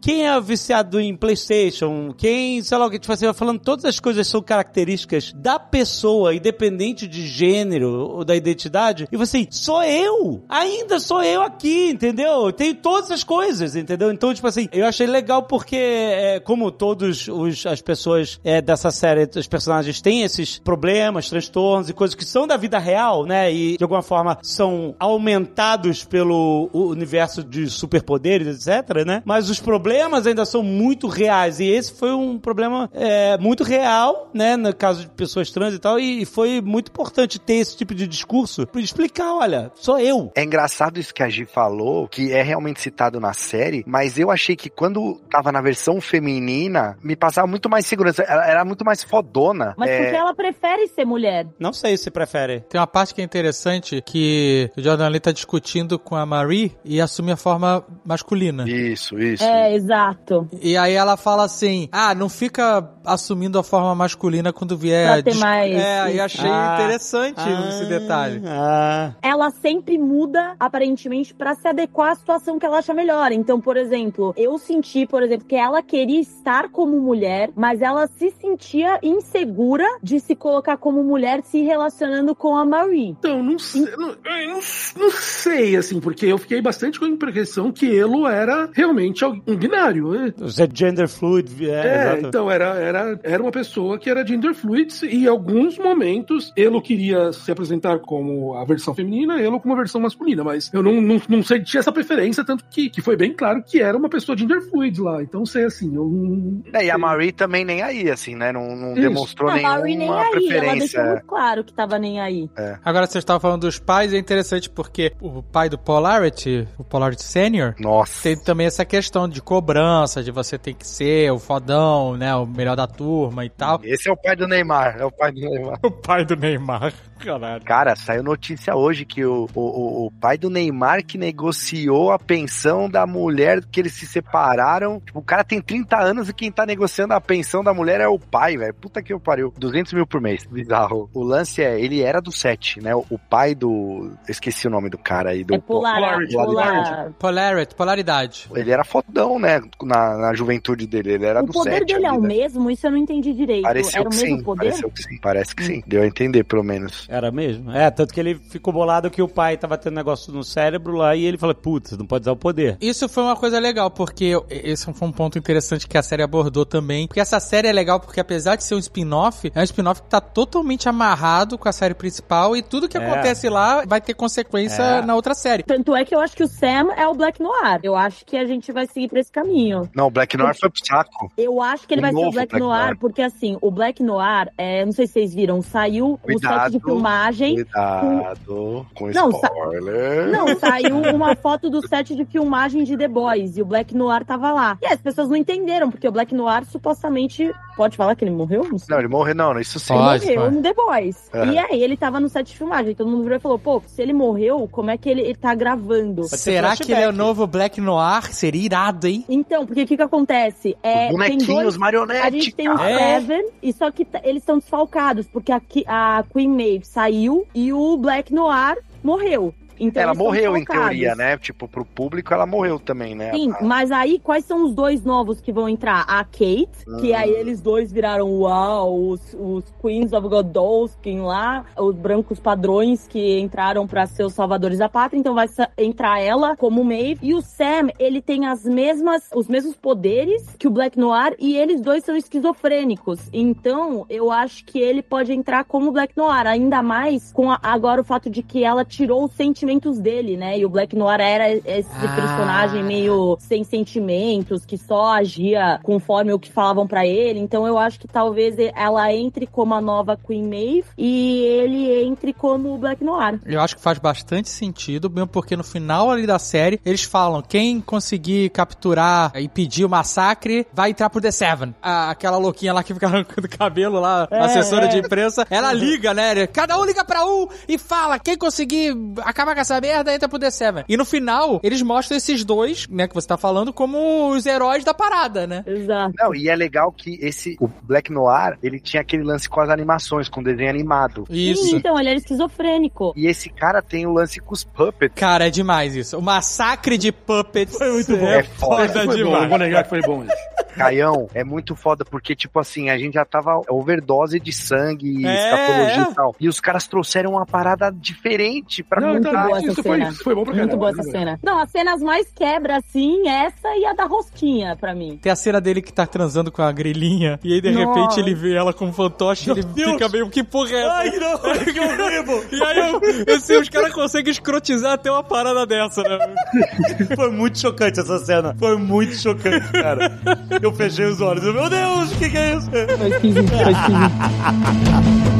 quem 0.00 0.26
é 0.26 0.40
viciado 0.40 1.00
em 1.00 1.16
Playstation, 1.16 2.12
quem, 2.16 2.62
sei 2.62 2.78
lá, 2.78 2.86
o 2.86 2.90
que, 2.90 2.98
tipo 2.98 3.12
assim, 3.12 3.24
vai 3.26 3.34
falando 3.34 3.60
todas 3.60 3.84
as 3.84 4.00
coisas 4.00 4.26
são 4.26 4.42
características 4.42 5.32
da 5.34 5.58
pessoa, 5.58 6.34
independente 6.34 7.06
de 7.06 7.26
gênero 7.26 7.88
ou 7.90 8.24
da 8.24 8.34
identidade, 8.34 9.08
e 9.10 9.16
você, 9.16 9.46
sou 9.50 9.82
eu, 9.82 10.44
ainda 10.48 10.98
sou 11.00 11.22
eu 11.22 11.42
aqui, 11.42 11.90
entendeu? 11.90 12.46
Eu 12.46 12.52
tenho 12.52 12.74
todas 12.74 13.10
as 13.10 13.24
coisas, 13.24 13.76
entendeu? 13.76 14.10
Então, 14.10 14.32
tipo 14.34 14.46
assim, 14.46 14.68
eu 14.72 14.86
achei 14.86 15.06
legal 15.06 15.42
porque, 15.42 15.76
é, 15.76 16.40
como 16.40 16.70
todos 16.70 17.28
os, 17.28 17.64
as 17.66 17.80
pessoas 17.80 18.40
é, 18.44 18.60
dessa 18.60 18.90
série, 18.90 19.28
os 19.36 19.46
personagens 19.46 20.00
têm 20.00 20.22
esses 20.22 20.58
problemas, 20.58 21.28
transtornos 21.28 21.88
e 21.88 21.92
coisas 21.92 22.14
que 22.14 22.24
são 22.24 22.46
da 22.46 22.56
vida 22.56 22.78
real, 22.78 23.24
né? 23.24 23.52
E 23.52 23.76
de 23.76 23.84
alguma 23.84 24.02
forma 24.02 24.38
são 24.42 24.94
aumentados 24.98 26.04
pelo 26.04 26.68
o 26.72 26.94
universo 27.24 27.42
de 27.42 27.68
superpoderes, 27.68 28.66
etc, 28.66 29.04
né? 29.04 29.22
Mas 29.24 29.48
os 29.48 29.60
problemas 29.60 30.26
ainda 30.26 30.44
são 30.44 30.62
muito 30.62 31.06
reais. 31.08 31.60
E 31.60 31.64
esse 31.64 31.92
foi 31.92 32.12
um 32.12 32.38
problema 32.38 32.90
é, 32.92 33.38
muito 33.38 33.64
real, 33.64 34.30
né? 34.32 34.56
No 34.56 34.74
caso 34.74 35.02
de 35.02 35.08
pessoas 35.08 35.50
trans 35.50 35.74
e 35.74 35.78
tal. 35.78 35.98
E 35.98 36.24
foi 36.24 36.60
muito 36.60 36.90
importante 36.90 37.38
ter 37.38 37.54
esse 37.54 37.76
tipo 37.76 37.94
de 37.94 38.06
discurso 38.06 38.66
pra 38.66 38.80
explicar, 38.80 39.34
olha, 39.34 39.70
sou 39.74 39.98
eu. 39.98 40.30
É 40.34 40.44
engraçado 40.44 40.98
isso 40.98 41.14
que 41.14 41.22
a 41.22 41.28
Gi 41.28 41.46
falou, 41.46 42.08
que 42.08 42.32
é 42.32 42.42
realmente 42.42 42.80
citado 42.80 43.18
na 43.18 43.32
série, 43.32 43.84
mas 43.86 44.18
eu 44.18 44.30
achei 44.30 44.56
que 44.56 44.68
quando 44.68 45.20
tava 45.30 45.50
na 45.50 45.60
versão 45.60 46.00
feminina, 46.00 46.96
me 47.02 47.16
passava 47.16 47.46
muito 47.46 47.68
mais 47.68 47.86
segurança. 47.86 48.22
Ela 48.22 48.46
era 48.46 48.64
muito 48.64 48.84
mais 48.84 49.02
fodona. 49.02 49.74
Mas 49.76 49.90
É, 49.90 50.02
porque 50.02 50.16
ela 50.16 50.34
prefere 50.34 50.88
ser 50.88 51.04
mulher. 51.04 51.46
Não 51.58 51.72
sei 51.72 51.96
se 51.96 52.10
prefere. 52.10 52.60
Tem 52.68 52.80
uma 52.80 52.86
parte 52.86 53.14
que 53.14 53.20
é 53.20 53.24
interessante 53.24 54.02
que 54.02 54.70
o 54.76 54.82
Jordan 54.82 55.08
Lee 55.08 55.20
tá 55.20 55.32
discutindo 55.32 55.98
com 55.98 56.16
a 56.16 56.26
Marie 56.26 56.72
e 56.84 57.00
assume 57.04 57.32
a 57.32 57.36
forma 57.36 57.84
masculina. 58.04 58.68
Isso, 58.68 59.18
isso. 59.18 59.44
É, 59.44 59.74
exato. 59.74 60.48
E 60.60 60.76
aí 60.76 60.92
ela 60.94 61.16
fala 61.16 61.44
assim: 61.44 61.88
ah, 61.92 62.14
não 62.14 62.28
fica 62.28 62.90
assumindo 63.04 63.58
a 63.58 63.62
forma 63.62 63.94
masculina 63.94 64.52
quando 64.52 64.76
vier. 64.76 65.22
Pra 65.22 65.32
ter 65.32 65.38
mais- 65.38 65.74
É, 65.74 66.14
e 66.14 66.20
achei 66.20 66.48
Ah. 66.50 66.74
interessante 66.74 67.40
esse 67.68 67.84
detalhe. 67.86 68.42
Ah, 68.46 69.12
ela 69.22 69.50
sempre 69.50 69.98
muda, 69.98 70.54
aparentemente, 70.58 71.34
pra 71.34 71.54
se 71.54 71.66
adequar 71.68 72.12
à 72.12 72.14
situação 72.16 72.58
que 72.58 72.66
ela 72.66 72.78
acha 72.78 72.94
melhor. 72.94 73.30
Então, 73.32 73.60
por 73.60 73.76
exemplo, 73.76 74.32
eu 74.36 74.56
senti, 74.58 75.06
por 75.06 75.22
exemplo, 75.22 75.46
que 75.46 75.54
ela 75.56 75.82
queria 75.82 76.20
estar 76.20 76.70
como 76.70 77.00
mulher, 77.00 77.50
mas 77.54 77.80
ela 77.82 78.06
se 78.06 78.32
sentia 78.40 78.98
insegura 79.02 79.86
de 80.02 80.18
se 80.20 80.34
colocar 80.34 80.76
como 80.76 81.02
mulher 81.02 81.42
se 81.44 81.62
relacionando 81.62 82.34
com 82.34 82.56
a 82.56 82.64
Marie. 82.64 83.08
Então, 83.10 83.42
não 83.42 83.58
sei, 83.58 83.82
não, 83.96 84.08
eu 84.10 84.48
não, 84.48 84.60
não 84.96 85.10
sei, 85.10 85.76
assim, 85.76 86.00
porque 86.00 86.26
eu 86.26 86.38
fiquei 86.38 86.60
bastante 86.62 86.93
com 86.98 87.04
a 87.04 87.08
impressão 87.08 87.72
que 87.72 87.86
Elo 87.96 88.26
era 88.26 88.68
realmente 88.72 89.24
um 89.24 89.56
binário. 89.56 90.10
né? 90.10 90.34
você 90.36 90.64
é 90.64 90.68
gender 90.72 91.08
fluid. 91.08 91.68
É, 91.68 92.14
É, 92.14 92.20
então 92.20 92.50
era, 92.50 92.74
era, 92.74 93.20
era 93.22 93.42
uma 93.42 93.52
pessoa 93.52 93.98
que 93.98 94.08
era 94.08 94.26
gender 94.26 94.54
fluid 94.54 94.92
e 95.06 95.24
em 95.24 95.26
alguns 95.26 95.78
momentos 95.78 96.52
Elo 96.56 96.80
queria 96.80 97.32
se 97.32 97.50
apresentar 97.50 97.98
como 98.00 98.54
a 98.54 98.64
versão 98.64 98.94
feminina, 98.94 99.40
Elo 99.40 99.60
como 99.60 99.74
a 99.74 99.76
versão 99.76 100.00
masculina, 100.00 100.44
mas 100.44 100.70
eu 100.72 100.82
não, 100.82 101.00
não, 101.00 101.20
não 101.28 101.42
senti 101.42 101.78
essa 101.78 101.92
preferência, 101.92 102.44
tanto 102.44 102.64
que, 102.70 102.88
que 102.90 103.00
foi 103.00 103.16
bem 103.16 103.32
claro 103.32 103.62
que 103.62 103.80
era 103.80 103.96
uma 103.96 104.08
pessoa 104.08 104.36
gender 104.36 104.60
fluid 104.62 105.00
lá. 105.00 105.22
Então, 105.22 105.44
sei 105.44 105.64
assim, 105.64 105.94
eu 105.94 106.06
não. 106.06 106.62
É, 106.72 106.86
e 106.86 106.90
a 106.90 106.98
Marie 106.98 107.32
também 107.32 107.64
nem 107.64 107.82
aí, 107.82 108.10
assim, 108.10 108.34
né? 108.34 108.52
Não, 108.52 108.74
não 108.76 108.94
demonstrou 108.94 109.50
a 109.50 109.60
Marie 109.60 109.96
nem 109.96 110.08
nenhuma 110.08 110.20
aí, 110.20 110.26
ela 110.26 110.36
deixou 110.36 110.48
preferência. 110.48 111.04
muito 111.04 111.26
claro 111.26 111.64
que 111.64 111.72
tava 111.72 111.98
nem 111.98 112.20
aí. 112.20 112.48
Agora 112.84 113.06
vocês 113.06 113.22
estavam 113.22 113.40
falando 113.40 113.62
dos 113.62 113.78
pais, 113.78 114.12
é 114.12 114.18
interessante 114.18 114.70
porque 114.70 115.12
o 115.20 115.42
pai 115.42 115.68
do 115.68 115.78
Polarity, 115.78 116.66
o 116.78 116.83
Polarity 116.88 117.22
Senior, 117.22 117.74
Nossa. 117.78 118.22
tem 118.22 118.36
também 118.36 118.66
essa 118.66 118.84
questão 118.84 119.28
de 119.28 119.40
cobrança, 119.42 120.22
de 120.22 120.30
você 120.30 120.58
ter 120.58 120.74
que 120.74 120.86
ser 120.86 121.30
o 121.32 121.38
fodão, 121.38 122.16
né? 122.16 122.34
O 122.34 122.46
melhor 122.46 122.76
da 122.76 122.86
turma 122.86 123.44
e 123.44 123.50
tal. 123.50 123.80
Esse 123.82 124.08
é 124.08 124.12
o 124.12 124.16
pai 124.16 124.36
do 124.36 124.46
Neymar, 124.46 124.96
é 124.98 125.04
o 125.04 125.10
pai 125.10 125.32
do 125.32 125.40
Neymar. 125.40 125.78
O 125.84 125.90
pai 125.90 126.24
do 126.24 126.36
Neymar, 126.36 126.92
caralho. 127.18 127.62
Cara, 127.64 127.96
saiu 127.96 128.22
notícia 128.22 128.74
hoje 128.76 129.04
que 129.04 129.24
o, 129.24 129.48
o, 129.54 129.60
o- 129.60 130.06
o 130.06 130.10
pai 130.20 130.36
do 130.38 130.50
Neymar 130.50 131.04
que 131.04 131.16
negociou 131.18 132.10
a 132.12 132.18
pensão 132.18 132.88
da 132.88 133.06
mulher 133.06 133.60
que 133.64 133.80
eles 133.80 133.92
se 133.94 134.06
separaram. 134.06 135.00
Tipo, 135.00 135.18
o 135.18 135.22
cara 135.22 135.42
tem 135.44 135.60
30 135.60 135.96
anos 135.98 136.28
e 136.28 136.34
quem 136.34 136.50
tá 136.52 136.66
negociando 136.66 137.14
a 137.14 137.20
pensão 137.20 137.62
da 137.64 137.72
mulher 137.72 138.00
é 138.00 138.08
o 138.08 138.18
pai, 138.18 138.56
velho. 138.56 138.74
Puta 138.74 139.02
que 139.02 139.12
eu 139.12 139.20
pariu. 139.20 139.52
200 139.56 139.92
mil 139.94 140.06
por 140.06 140.20
mês. 140.20 140.44
Bizarro. 140.46 141.08
O 141.14 141.22
lance 141.22 141.62
é, 141.62 141.80
ele 141.80 142.02
era 142.02 142.20
do 142.20 142.30
7, 142.32 142.80
né? 142.82 142.94
O, 142.94 143.04
o 143.10 143.18
pai 143.18 143.54
do... 143.54 144.10
eu 144.26 144.30
Esqueci 144.32 144.66
o 144.66 144.70
nome 144.70 144.90
do 144.90 144.98
cara 144.98 145.30
aí. 145.30 145.44
Do, 145.44 145.54
É 145.54 145.58
polar, 145.58 145.94
Polarity, 145.94 146.34
polar. 146.34 146.73
Polarity, 147.18 147.74
polaridade. 147.74 148.48
Ele 148.54 148.70
era 148.70 148.84
fodão, 148.84 149.38
né? 149.38 149.60
Na, 149.82 150.16
na 150.16 150.34
juventude 150.34 150.86
dele. 150.86 151.12
Ele 151.12 151.24
era 151.26 151.42
O 151.42 151.46
do 151.46 151.52
poder 151.52 151.78
7. 151.80 151.86
dele 151.94 152.06
é 152.06 152.12
o 152.12 152.20
né? 152.20 152.28
mesmo? 152.28 152.70
Isso 152.70 152.86
eu 152.86 152.90
não 152.90 152.98
entendi 152.98 153.32
direito. 153.32 153.62
Pareceu 153.62 154.00
Era 154.00 154.08
o 154.08 154.10
que 154.12 154.16
mesmo 154.22 154.38
sim. 154.38 154.42
poder? 154.44 154.64
Pareceu 154.66 154.90
que 154.90 155.02
sim. 155.02 155.18
Parece 155.20 155.56
que 155.56 155.64
sim. 155.64 155.82
Deu 155.86 156.02
a 156.02 156.06
entender, 156.06 156.44
pelo 156.44 156.62
menos. 156.62 157.06
Era 157.08 157.30
mesmo? 157.30 157.70
É, 157.72 157.90
tanto 157.90 158.12
que 158.12 158.20
ele 158.20 158.34
ficou 158.34 158.72
bolado 158.72 159.10
que 159.10 159.22
o 159.22 159.28
pai 159.28 159.56
tava 159.56 159.76
tendo 159.78 159.94
negócio 159.94 160.32
no 160.32 160.42
cérebro 160.44 160.94
lá 160.94 161.14
e 161.16 161.24
ele 161.24 161.38
falou, 161.38 161.54
putz, 161.54 161.96
não 161.96 162.06
pode 162.06 162.22
usar 162.22 162.32
o 162.32 162.36
poder. 162.36 162.76
Isso 162.80 163.08
foi 163.08 163.22
uma 163.22 163.36
coisa 163.36 163.58
legal, 163.58 163.90
porque 163.90 164.32
esse 164.50 164.92
foi 164.92 165.08
um 165.08 165.12
ponto 165.12 165.38
interessante 165.38 165.86
que 165.88 165.96
a 165.98 166.02
série 166.02 166.22
abordou 166.22 166.64
também. 166.66 167.06
Porque 167.06 167.20
essa 167.20 167.40
série 167.40 167.68
é 167.68 167.72
legal 167.72 168.00
porque, 168.00 168.20
apesar 168.20 168.56
de 168.56 168.64
ser 168.64 168.74
um 168.74 168.78
spin-off, 168.78 169.50
é 169.54 169.60
um 169.60 169.64
spin-off 169.64 170.02
que 170.02 170.08
tá 170.08 170.20
totalmente 170.20 170.88
amarrado 170.88 171.56
com 171.58 171.68
a 171.68 171.72
série 171.72 171.94
principal 171.94 172.56
e 172.56 172.62
tudo 172.62 172.88
que 172.88 172.96
É. 172.98 173.04
acontece 173.04 173.48
lá 173.48 173.84
vai 173.86 174.00
ter 174.00 174.14
consequência 174.14 174.82
É. 174.82 175.02
na 175.02 175.14
outra 175.14 175.34
série. 175.34 175.62
Tanto 175.62 175.94
é 175.94 176.04
que 176.04 176.14
eu 176.14 176.20
acho 176.20 176.36
que 176.36 176.42
o 176.42 176.48
Sam 176.64 176.92
é 176.96 177.06
o 177.06 177.14
Black 177.14 177.42
Noir. 177.42 177.80
Eu 177.82 177.94
acho 177.94 178.24
que 178.24 178.36
a 178.36 178.44
gente 178.46 178.72
vai 178.72 178.86
seguir 178.86 179.08
pra 179.08 179.20
esse 179.20 179.30
caminho. 179.30 179.88
Não, 179.94 180.06
o 180.06 180.10
Black 180.10 180.36
Noir 180.36 180.54
foi 180.58 180.70
pro 180.70 180.80
saco. 180.86 181.30
Eu 181.36 181.60
acho 181.60 181.86
que 181.86 181.92
ele 181.94 182.00
O 182.00 182.02
vai 182.02 182.10
ser 182.12 182.16
o 182.16 182.20
Black, 182.22 182.34
Black 182.34 182.58
Noir, 182.58 182.84
Noir. 182.86 182.98
porque 182.98 183.20
assim, 183.22 183.58
o 183.60 183.70
Black 183.70 184.02
Noir, 184.02 184.50
é, 184.56 184.84
não 184.84 184.92
sei 184.92 185.06
se 185.06 185.12
vocês 185.14 185.34
viram, 185.34 185.60
saiu 185.60 186.12
o 186.14 186.18
set 186.26 186.40
Cuidado. 186.40 186.72
de 186.72 186.80
filmagem. 186.80 187.54
Cuidado 187.56 188.86
com 188.94 189.10
Não, 189.10 189.30
sa- 189.32 189.46
spoiler. 189.48 190.28
Não, 190.30 190.58
saiu 190.58 190.96
uma 191.14 191.36
foto 191.36 191.68
do 191.68 191.86
set 191.86 192.14
de 192.14 192.24
filmagem 192.24 192.84
de 192.84 192.96
The 192.96 193.08
Boys. 193.08 193.56
E 193.56 193.62
o 193.62 193.66
Black 193.66 193.94
Noir 193.94 194.24
tava 194.24 194.50
lá. 194.52 194.78
E 194.82 194.86
as 194.86 195.00
pessoas 195.00 195.28
não 195.28 195.36
entenderam, 195.36 195.90
porque 195.90 196.08
o 196.08 196.12
Black 196.12 196.34
Noir 196.34 196.64
supostamente. 196.64 197.52
Pode 197.76 197.96
falar 197.96 198.14
que 198.14 198.24
ele 198.24 198.30
morreu? 198.30 198.64
Não 198.70 198.78
sei. 198.78 198.86
Não, 198.88 198.98
ele 198.98 199.08
morreu, 199.08 199.34
não, 199.34 199.58
isso 199.58 199.80
sim. 199.80 199.94
Pode. 199.94 200.26
Ele 200.26 200.36
morreu 200.36 200.52
no 200.52 200.62
The 200.62 200.74
Boys. 200.74 201.16
É. 201.32 201.46
E 201.46 201.58
aí 201.58 201.82
ele 201.82 201.96
tava 201.96 202.20
no 202.20 202.28
set 202.28 202.46
de 202.46 202.56
filmagem. 202.56 202.94
Todo 202.94 203.10
mundo 203.10 203.22
virou 203.22 203.36
e 203.36 203.40
falou: 203.40 203.58
pô, 203.58 203.82
se 203.86 204.00
ele 204.00 204.12
morreu, 204.12 204.68
como 204.70 204.90
é 204.90 204.96
que 204.96 205.08
ele, 205.08 205.22
ele 205.22 205.34
tá 205.34 205.54
gravando? 205.54 206.24
ser 206.24 206.36
Será 206.36 206.76
que 206.76 206.92
ele 206.92 207.02
é 207.02 207.08
o 207.08 207.12
novo 207.12 207.46
Black 207.46 207.80
Noir? 207.80 208.32
Seria 208.32 208.64
irado, 208.64 209.06
hein? 209.06 209.24
Então, 209.28 209.66
porque 209.66 209.82
o 209.82 209.86
que 209.86 209.96
que 209.96 210.02
acontece? 210.02 210.76
É, 210.82 210.92
Os 210.92 211.08
tem 211.08 211.10
bonequinhos, 211.12 211.46
dois, 211.46 211.76
marionete, 211.76 212.26
a 212.26 212.30
gente 212.30 212.54
tem 212.54 212.68
o 212.68 212.76
cara. 212.76 212.90
É. 212.90 213.20
Seven, 213.20 213.46
e 213.62 213.72
só 213.72 213.90
que 213.90 214.06
eles 214.22 214.42
estão 214.42 214.58
desfalcados, 214.58 215.26
porque 215.26 215.52
a, 215.52 215.60
a 215.86 216.24
Queen 216.32 216.48
Maeve 216.48 216.84
saiu 216.84 217.46
e 217.54 217.72
o 217.72 217.96
Black 217.96 218.32
Noir 218.32 218.78
morreu. 219.02 219.54
Então 219.78 220.02
ela 220.02 220.14
morreu, 220.14 220.56
em 220.56 220.64
teoria, 220.64 221.14
né? 221.14 221.36
Tipo, 221.38 221.66
pro 221.68 221.84
público 221.84 222.32
ela 222.32 222.46
morreu 222.46 222.78
também, 222.78 223.14
né? 223.14 223.32
Sim, 223.32 223.52
A- 223.52 223.62
mas 223.62 223.90
aí 223.90 224.18
quais 224.18 224.44
são 224.44 224.64
os 224.64 224.74
dois 224.74 225.02
novos 225.04 225.40
que 225.40 225.52
vão 225.52 225.68
entrar? 225.68 226.04
A 226.08 226.24
Kate, 226.24 226.68
que 227.00 227.12
Hum. 227.12 227.16
aí 227.16 227.30
eles 227.30 227.60
dois 227.60 227.92
viraram 227.92 228.30
uau, 228.40 229.08
os, 229.10 229.34
os 229.38 229.64
Queens 229.80 230.12
of 230.12 230.28
Godolskin 230.28 231.20
lá, 231.20 231.64
os 231.78 231.94
brancos 231.94 232.38
padrões 232.40 233.06
que 233.08 233.38
entraram 233.40 233.86
pra 233.86 234.06
ser 234.06 234.24
os 234.24 234.32
salvadores 234.34 234.78
da 234.78 234.88
pátria, 234.88 235.18
então 235.18 235.34
vai 235.34 235.46
entrar 235.78 236.20
ela 236.20 236.56
como 236.56 236.84
Maeve. 236.84 237.18
E 237.22 237.34
o 237.34 237.40
Sam, 237.42 237.88
ele 237.98 238.20
tem 238.22 238.46
as 238.46 238.64
mesmas, 238.64 239.28
os 239.34 239.48
mesmos 239.48 239.76
poderes 239.76 240.54
que 240.58 240.66
o 240.66 240.70
Black 240.70 240.98
Noir 240.98 241.34
e 241.38 241.56
eles 241.56 241.80
dois 241.80 242.04
são 242.04 242.16
esquizofrênicos. 242.16 243.20
Então, 243.32 244.06
eu 244.08 244.30
acho 244.30 244.64
que 244.64 244.78
ele 244.78 245.02
pode 245.02 245.32
entrar 245.32 245.64
como 245.64 245.90
Black 245.92 246.16
Noir, 246.16 246.46
ainda 246.46 246.82
mais 246.82 247.32
com 247.32 247.50
a- 247.50 247.58
agora 247.62 248.00
o 248.00 248.04
fato 248.04 248.30
de 248.30 248.42
que 248.42 248.62
ela 248.64 248.84
tirou 248.84 249.24
os 249.24 249.32
sentimentos 249.64 249.98
dele, 249.98 250.36
né? 250.36 250.58
E 250.58 250.64
o 250.64 250.68
Black 250.68 250.94
Noir 250.94 251.20
era 251.20 251.50
esse 251.50 251.88
Ah. 251.94 252.14
personagem 252.14 252.82
meio 252.84 253.36
sem 253.40 253.64
sentimentos, 253.64 254.64
que 254.66 254.76
só 254.76 255.14
agia 255.14 255.80
conforme 255.82 256.32
o 256.32 256.38
que 256.38 256.52
falavam 256.52 256.86
pra 256.86 257.06
ele. 257.06 257.38
Então 257.40 257.66
eu 257.66 257.78
acho 257.78 257.98
que 257.98 258.06
talvez 258.06 258.56
ela 258.74 259.12
entre 259.12 259.46
como 259.46 259.74
a 259.74 259.80
nova 259.80 260.16
Queen 260.16 260.42
Maeve 260.44 260.84
e 260.98 261.40
ele 261.42 262.04
entre 262.04 262.32
como 262.32 262.74
o 262.74 262.78
Black 262.78 263.02
Noir. 263.02 263.40
Eu 263.46 263.60
acho 263.60 263.76
que 263.76 263.82
faz 263.82 263.98
bastante 263.98 264.48
sentido, 264.48 265.08
mesmo 265.10 265.28
porque 265.28 265.56
no 265.56 265.64
final 265.64 266.10
ali 266.10 266.26
da 266.26 266.38
série, 266.38 266.80
eles 266.84 267.02
falam, 267.04 267.42
quem 267.42 267.80
conseguir 267.80 268.50
capturar 268.50 269.32
e 269.34 269.44
impedir 269.44 269.84
o 269.84 269.88
massacre, 269.88 270.66
vai 270.72 270.90
entrar 270.90 271.08
pro 271.10 271.20
The 271.20 271.30
Seven. 271.30 271.74
A- 271.82 272.10
aquela 272.10 272.36
louquinha 272.36 272.72
lá 272.72 272.82
que 272.82 272.92
fica 272.92 273.06
arrancando 273.06 273.46
o 273.46 273.50
cabelo 273.50 273.98
lá, 274.00 274.28
É, 274.30 274.38
assessora 274.40 274.86
é. 274.86 274.88
de 274.88 274.98
imprensa, 274.98 275.46
ela 275.50 275.72
liga, 275.72 276.12
né? 276.12 276.46
Cada 276.48 276.78
um 276.78 276.84
liga 276.84 277.04
pra 277.04 277.24
um 277.24 277.46
e 277.68 277.78
fala, 277.78 278.18
quem 278.18 278.36
conseguir 278.36 278.94
acabar 279.22 279.53
com 279.54 279.60
essa 279.60 279.80
merda, 279.80 280.14
entra 280.14 280.28
pro 280.28 280.38
The 280.38 280.50
Seven. 280.50 280.84
E 280.88 280.96
no 280.96 281.04
final, 281.04 281.60
eles 281.62 281.82
mostram 281.82 282.16
esses 282.16 282.44
dois, 282.44 282.86
né, 282.88 283.06
que 283.08 283.14
você 283.14 283.26
tá 283.26 283.36
falando, 283.36 283.72
como 283.72 284.30
os 284.30 284.46
heróis 284.46 284.84
da 284.84 284.92
parada, 284.94 285.46
né? 285.46 285.62
Exato. 285.66 286.12
Não, 286.18 286.34
e 286.34 286.48
é 286.48 286.56
legal 286.56 286.92
que 286.92 287.18
esse, 287.20 287.56
o 287.60 287.68
Black 287.82 288.12
Noir, 288.12 288.58
ele 288.62 288.78
tinha 288.80 289.00
aquele 289.00 289.22
lance 289.22 289.48
com 289.48 289.60
as 289.60 289.68
animações, 289.70 290.28
com 290.28 290.40
o 290.40 290.44
desenho 290.44 290.70
animado. 290.70 291.24
Sim, 291.28 291.50
Isso. 291.52 291.76
então 291.76 291.98
ele 291.98 292.08
era 292.10 292.18
esquizofrênico. 292.18 293.12
E 293.16 293.26
esse 293.26 293.48
cara 293.48 293.80
tem 293.82 294.06
o 294.06 294.12
lance 294.12 294.40
com 294.40 294.52
os 294.54 294.64
puppets. 294.64 295.14
Cara, 295.18 295.46
é 295.46 295.50
demais 295.50 295.94
isso. 295.96 296.18
O 296.18 296.22
massacre 296.22 296.96
de 296.98 297.12
puppets 297.12 297.76
foi 297.76 297.90
muito 297.92 298.16
bom. 298.16 298.26
é 298.26 298.38
É 298.38 298.42
foda. 298.42 298.88
foda 298.88 298.92
Foi 298.92 299.06
bom, 299.06 299.14
demais. 299.14 299.48
vou 299.48 299.58
negar 299.58 299.82
que 299.84 299.88
foi 299.90 300.00
bom 300.02 300.24
isso. 300.24 300.32
Caião 300.76 301.28
é 301.34 301.44
muito 301.44 301.74
foda, 301.74 302.04
porque, 302.04 302.34
tipo 302.34 302.58
assim, 302.58 302.90
a 302.90 302.98
gente 302.98 303.14
já 303.14 303.24
tava 303.24 303.60
overdose 303.68 304.38
de 304.40 304.52
sangue 304.52 305.20
e 305.22 305.26
É, 305.26 305.44
escatologia 305.44 306.02
é. 306.08 306.10
e 306.10 306.14
tal. 306.14 306.36
E 306.40 306.48
os 306.48 306.60
caras 306.60 306.86
trouxeram 306.86 307.32
uma 307.32 307.46
parada 307.46 307.90
diferente 307.92 308.82
pra 308.82 309.00
Não, 309.00 309.14
contar. 309.16 309.28
então, 309.30 309.42
boa 309.46 309.58
essa 309.58 309.66
isso 309.72 309.82
foi, 309.82 310.02
isso 310.02 310.24
foi 310.24 310.34
bom 310.34 310.44
pra 310.44 310.54
Muito 310.54 310.66
caramba. 310.70 310.90
boa 310.90 310.90
essa 310.90 311.10
cena. 311.10 311.38
Não, 311.42 311.58
as 311.60 311.70
cenas 311.70 312.00
mais 312.02 312.30
quebra, 312.34 312.76
assim, 312.78 313.28
essa 313.28 313.68
e 313.76 313.84
a 313.86 313.92
da 313.92 314.04
rosquinha, 314.04 314.76
pra 314.76 314.94
mim. 314.94 315.18
Tem 315.20 315.30
a 315.32 315.36
cena 315.36 315.60
dele 315.60 315.80
que 315.82 315.92
tá 315.92 316.06
transando 316.06 316.50
com 316.52 316.62
a 316.62 316.70
grilinha 316.72 317.38
e 317.42 317.52
aí 317.54 317.60
de 317.60 317.70
Nossa. 317.70 318.00
repente 318.00 318.20
ele 318.20 318.34
vê 318.34 318.54
ela 318.54 318.72
com 318.72 318.86
um 318.86 318.92
fantoche 318.92 319.48
e 319.48 319.52
ele 319.52 319.62
Deus. 319.62 319.92
fica 319.92 320.08
meio 320.08 320.28
que 320.30 320.42
porra 320.42 320.70
é 320.72 320.80
essa? 320.82 320.94
Ai, 320.94 321.10
não, 321.18 321.38
que 321.72 321.80
horrível! 321.80 322.44
E 322.54 322.62
aí 322.62 322.78
eu, 323.26 323.34
assim, 323.36 323.56
os 323.56 323.68
caras 323.68 323.92
conseguem 323.92 324.30
escrotizar 324.30 324.92
até 324.92 325.10
uma 325.10 325.22
parada 325.22 325.66
dessa, 325.66 326.02
né? 326.02 326.18
Foi 327.16 327.30
muito 327.30 327.58
chocante 327.58 328.00
essa 328.00 328.18
cena. 328.18 328.54
Foi 328.58 328.76
muito 328.76 329.14
chocante, 329.16 329.70
cara. 329.72 330.18
Eu 330.64 330.72
fechei 330.72 331.04
os 331.04 331.20
olhos. 331.20 331.44
Eu, 331.44 331.52
Meu 331.52 331.68
Deus, 331.68 332.10
o 332.10 332.16
que, 332.16 332.30
que 332.30 332.38
é 332.38 332.56
isso? 332.56 332.70
Foi 332.70 333.08
esquisito, 333.10 333.50
foi 333.50 333.72
esquisito. 333.72 335.33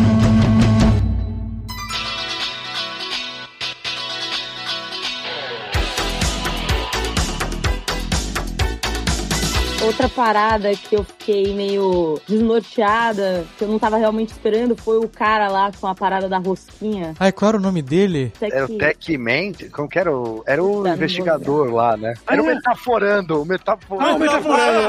Outra 9.84 10.08
parada 10.08 10.74
que 10.74 10.96
eu 10.96 11.04
fiquei 11.04 11.52
meio 11.54 12.18
desnorteada, 12.26 13.44
que 13.58 13.64
eu 13.64 13.68
não 13.68 13.78
tava 13.78 13.96
realmente 13.98 14.30
esperando, 14.30 14.74
foi 14.74 14.98
o 14.98 15.08
cara 15.08 15.48
lá 15.48 15.70
com 15.78 15.86
a 15.86 15.94
parada 15.94 16.28
da 16.28 16.38
rosquinha. 16.38 17.14
Ai, 17.20 17.30
qual 17.32 17.50
era 17.50 17.58
o 17.58 17.60
nome 17.60 17.82
dele? 17.82 18.32
Aqui. 18.36 18.54
Era 18.54 18.64
o 18.64 18.78
Tech 18.78 19.18
Man, 19.18 19.52
como 19.72 19.88
que 19.88 19.98
era? 19.98 20.10
O, 20.16 20.42
era 20.46 20.62
o 20.64 20.82
Tá, 20.82 20.94
investigador 20.94 21.72
lá, 21.72 21.96
né? 21.96 22.14
Era 22.26 22.42
o 22.42 22.46
metaforando, 22.46 23.42
o 23.42 23.44
metaforando. 23.44 24.10
Ah, 24.10 24.14
o 24.14 24.18
metaforando. 24.18 24.80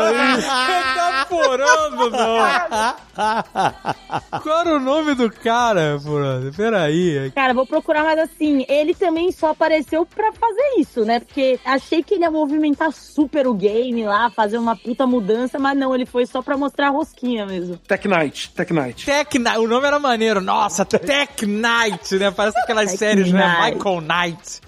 Metaforando, 0.67 2.09
não. 2.11 2.95
Qual 4.43 4.59
era 4.61 4.75
o 4.75 4.79
nome 4.79 5.15
do 5.15 5.29
cara, 5.31 5.97
brother? 5.97 6.53
Peraí. 6.53 7.31
Cara, 7.33 7.53
vou 7.53 7.65
procurar, 7.65 8.03
mas 8.03 8.19
assim, 8.19 8.65
ele 8.67 8.93
também 8.93 9.31
só 9.31 9.51
apareceu 9.51 10.05
pra 10.05 10.31
fazer 10.33 10.79
isso, 10.79 11.03
né? 11.05 11.19
Porque 11.19 11.59
achei 11.65 12.03
que 12.03 12.15
ele 12.15 12.23
ia 12.23 12.31
movimentar 12.31 12.91
super 12.91 13.47
o 13.47 13.53
game 13.53 14.03
lá, 14.05 14.29
fazer 14.29 14.57
uma 14.57 14.75
puta 14.85 15.07
mudança, 15.07 15.57
mas 15.57 15.75
não, 15.77 15.93
ele 15.95 16.05
foi 16.05 16.25
só 16.27 16.41
pra 16.43 16.55
mostrar 16.55 16.87
a 16.87 16.91
rosquinha 16.91 17.45
mesmo. 17.45 17.77
Tech 17.87 18.07
Knight, 18.07 18.51
Tech 18.53 18.71
Knight. 18.71 19.03
Tech 19.05 19.39
Knight, 19.39 19.57
o 19.57 19.67
nome 19.67 19.87
era 19.87 19.97
maneiro. 19.99 20.39
Nossa, 20.39 20.85
Tech 20.85 21.45
Knight, 21.45 22.15
né? 22.19 22.29
Parece 22.31 22.57
aquelas 22.59 22.91
Tech 22.91 22.97
séries, 22.99 23.31
né? 23.31 23.71
Michael 23.73 24.01
Knight. 24.01 24.61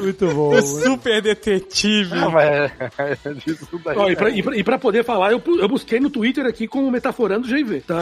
Muito 0.00 0.26
bom. 0.34 0.54
O 0.54 0.62
super 0.62 1.20
detetive. 1.22 2.14
Não, 2.14 2.30
mas 2.30 2.46
é- 2.46 2.72
daí, 3.84 3.96
Ó, 3.96 4.08
e, 4.10 4.16
pra, 4.16 4.30
e 4.30 4.42
pra- 4.42 4.56
e 4.56 4.62
pra 4.64 4.78
poder 4.78 5.04
falar, 5.04 5.32
eu, 5.32 5.42
eu 5.58 5.68
busquei 5.68 5.98
no 6.00 6.10
Twitter 6.10 6.46
aqui 6.46 6.66
com 6.68 6.86
o 6.86 6.90
Metaforando 6.90 7.46
GV. 7.48 7.80
Tá? 7.80 7.96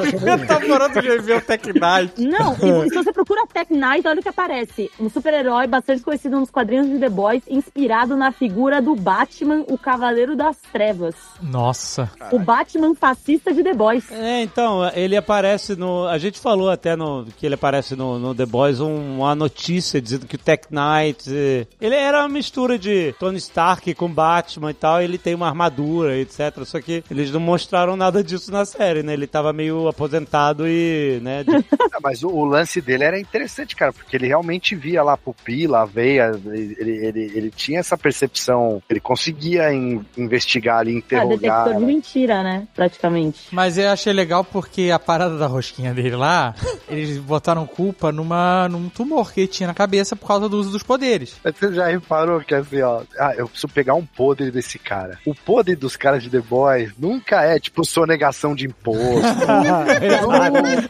Metaforando 0.38 1.00
de 1.00 1.18
ver 1.18 1.36
o 1.38 1.40
Tech 1.40 1.66
Knight. 1.72 2.20
Não, 2.26 2.54
e 2.84 2.88
se 2.88 2.94
você 2.94 3.12
procura 3.12 3.46
Tech 3.46 3.72
Knight, 3.72 4.06
olha 4.06 4.20
o 4.20 4.22
que 4.22 4.28
aparece. 4.28 4.90
Um 4.98 5.08
super-herói 5.10 5.66
bastante 5.66 6.02
conhecido 6.02 6.38
nos 6.38 6.50
quadrinhos 6.50 6.88
de 6.88 6.98
The 6.98 7.08
Boys, 7.08 7.42
inspirado 7.48 8.16
na 8.16 8.32
figura 8.32 8.80
do 8.80 8.94
Batman, 8.94 9.64
o 9.68 9.76
Cavaleiro 9.78 10.36
das 10.54 10.72
Trevas. 10.72 11.14
Nossa. 11.42 12.10
O 12.32 12.38
Batman 12.38 12.94
fascista 12.94 13.52
de 13.52 13.62
The 13.62 13.74
Boys. 13.74 14.10
É, 14.10 14.42
então, 14.42 14.88
ele 14.94 15.16
aparece 15.16 15.76
no. 15.76 16.06
A 16.06 16.18
gente 16.18 16.38
falou 16.38 16.70
até 16.70 16.96
no 16.96 17.26
que 17.36 17.46
ele 17.46 17.54
aparece 17.54 17.94
no, 17.96 18.18
no 18.18 18.34
The 18.34 18.46
Boys 18.46 18.80
um- 18.80 19.18
uma 19.18 19.34
notícia 19.34 20.00
dizendo 20.00 20.26
que 20.26 20.36
o 20.36 20.38
Tech 20.38 20.64
Knight. 20.70 21.24
eh, 21.28 21.66
Ele 21.80 21.94
era 21.94 22.20
uma 22.20 22.28
mistura 22.28 22.78
de 22.78 23.14
Tony 23.18 23.38
Stark 23.38 23.92
com 23.94 24.08
Batman 24.08 24.70
e 24.70 24.74
tal. 24.74 25.00
Ele 25.02 25.18
tem 25.18 25.34
uma 25.34 25.46
armadura, 25.48 26.16
etc. 26.16 26.64
Só 26.64 26.80
que 26.80 27.04
eles 27.10 27.30
não 27.30 27.40
mostraram 27.40 27.96
nada 27.96 28.22
disso 28.22 28.50
na 28.50 28.64
série, 28.64 29.02
né? 29.02 29.12
Ele 29.12 29.26
tava 29.26 29.52
meio 29.52 29.88
aposentado 29.88 30.66
e, 30.66 31.18
né? 31.22 31.44
de- 31.44 31.54
Ah, 31.94 31.98
Mas 32.02 32.22
o, 32.22 32.28
o 32.28 32.44
lance 32.44 32.80
dele 32.80 33.04
era 33.04 33.20
interessante, 33.20 33.76
cara, 33.76 33.92
porque 33.92 34.16
ele 34.16 34.26
realmente 34.26 34.74
via 34.74 35.02
lá 35.02 35.12
a 35.12 35.16
pupila, 35.16 35.82
a 35.82 35.84
veia, 35.84 36.32
ele, 36.46 36.76
ele, 36.78 37.06
ele, 37.06 37.32
ele 37.34 37.50
tinha 37.50 37.78
essa 37.80 37.96
percepção, 37.96 38.82
ele 38.90 38.98
conseguia 39.00 39.72
in- 39.72 40.04
investigar 40.44 40.78
ali, 40.78 40.94
Ah, 40.94 40.98
interrogar. 40.98 41.38
detector 41.64 41.74
de 41.80 41.84
mentira, 41.86 42.42
né? 42.42 42.66
Praticamente. 42.74 43.48
Mas 43.50 43.78
eu 43.78 43.88
achei 43.90 44.12
legal 44.12 44.44
porque 44.44 44.90
a 44.92 44.98
parada 44.98 45.36
da 45.38 45.46
rosquinha 45.46 45.92
dele 45.94 46.16
lá, 46.16 46.54
eles 46.88 47.18
botaram 47.18 47.66
culpa 47.66 48.12
numa, 48.12 48.68
num 48.68 48.88
tumor 48.88 49.32
que 49.32 49.40
ele 49.40 49.48
tinha 49.48 49.66
na 49.66 49.74
cabeça 49.74 50.14
por 50.14 50.26
causa 50.28 50.48
do 50.48 50.58
uso 50.58 50.70
dos 50.70 50.82
poderes. 50.82 51.36
Mas 51.42 51.54
Você 51.56 51.72
já 51.72 51.86
reparou 51.88 52.40
que 52.40 52.54
assim, 52.54 52.82
ó, 52.82 53.02
ah, 53.18 53.34
eu 53.36 53.48
preciso 53.48 53.68
pegar 53.72 53.94
um 53.94 54.04
podre 54.04 54.50
desse 54.50 54.78
cara. 54.78 55.18
O 55.26 55.34
podre 55.34 55.74
dos 55.74 55.96
caras 55.96 56.22
de 56.22 56.30
The 56.30 56.40
Boys 56.40 56.92
nunca 56.98 57.42
é 57.42 57.58
tipo 57.58 57.84
sonegação 57.84 58.54
de 58.54 58.66
imposto, 58.66 58.94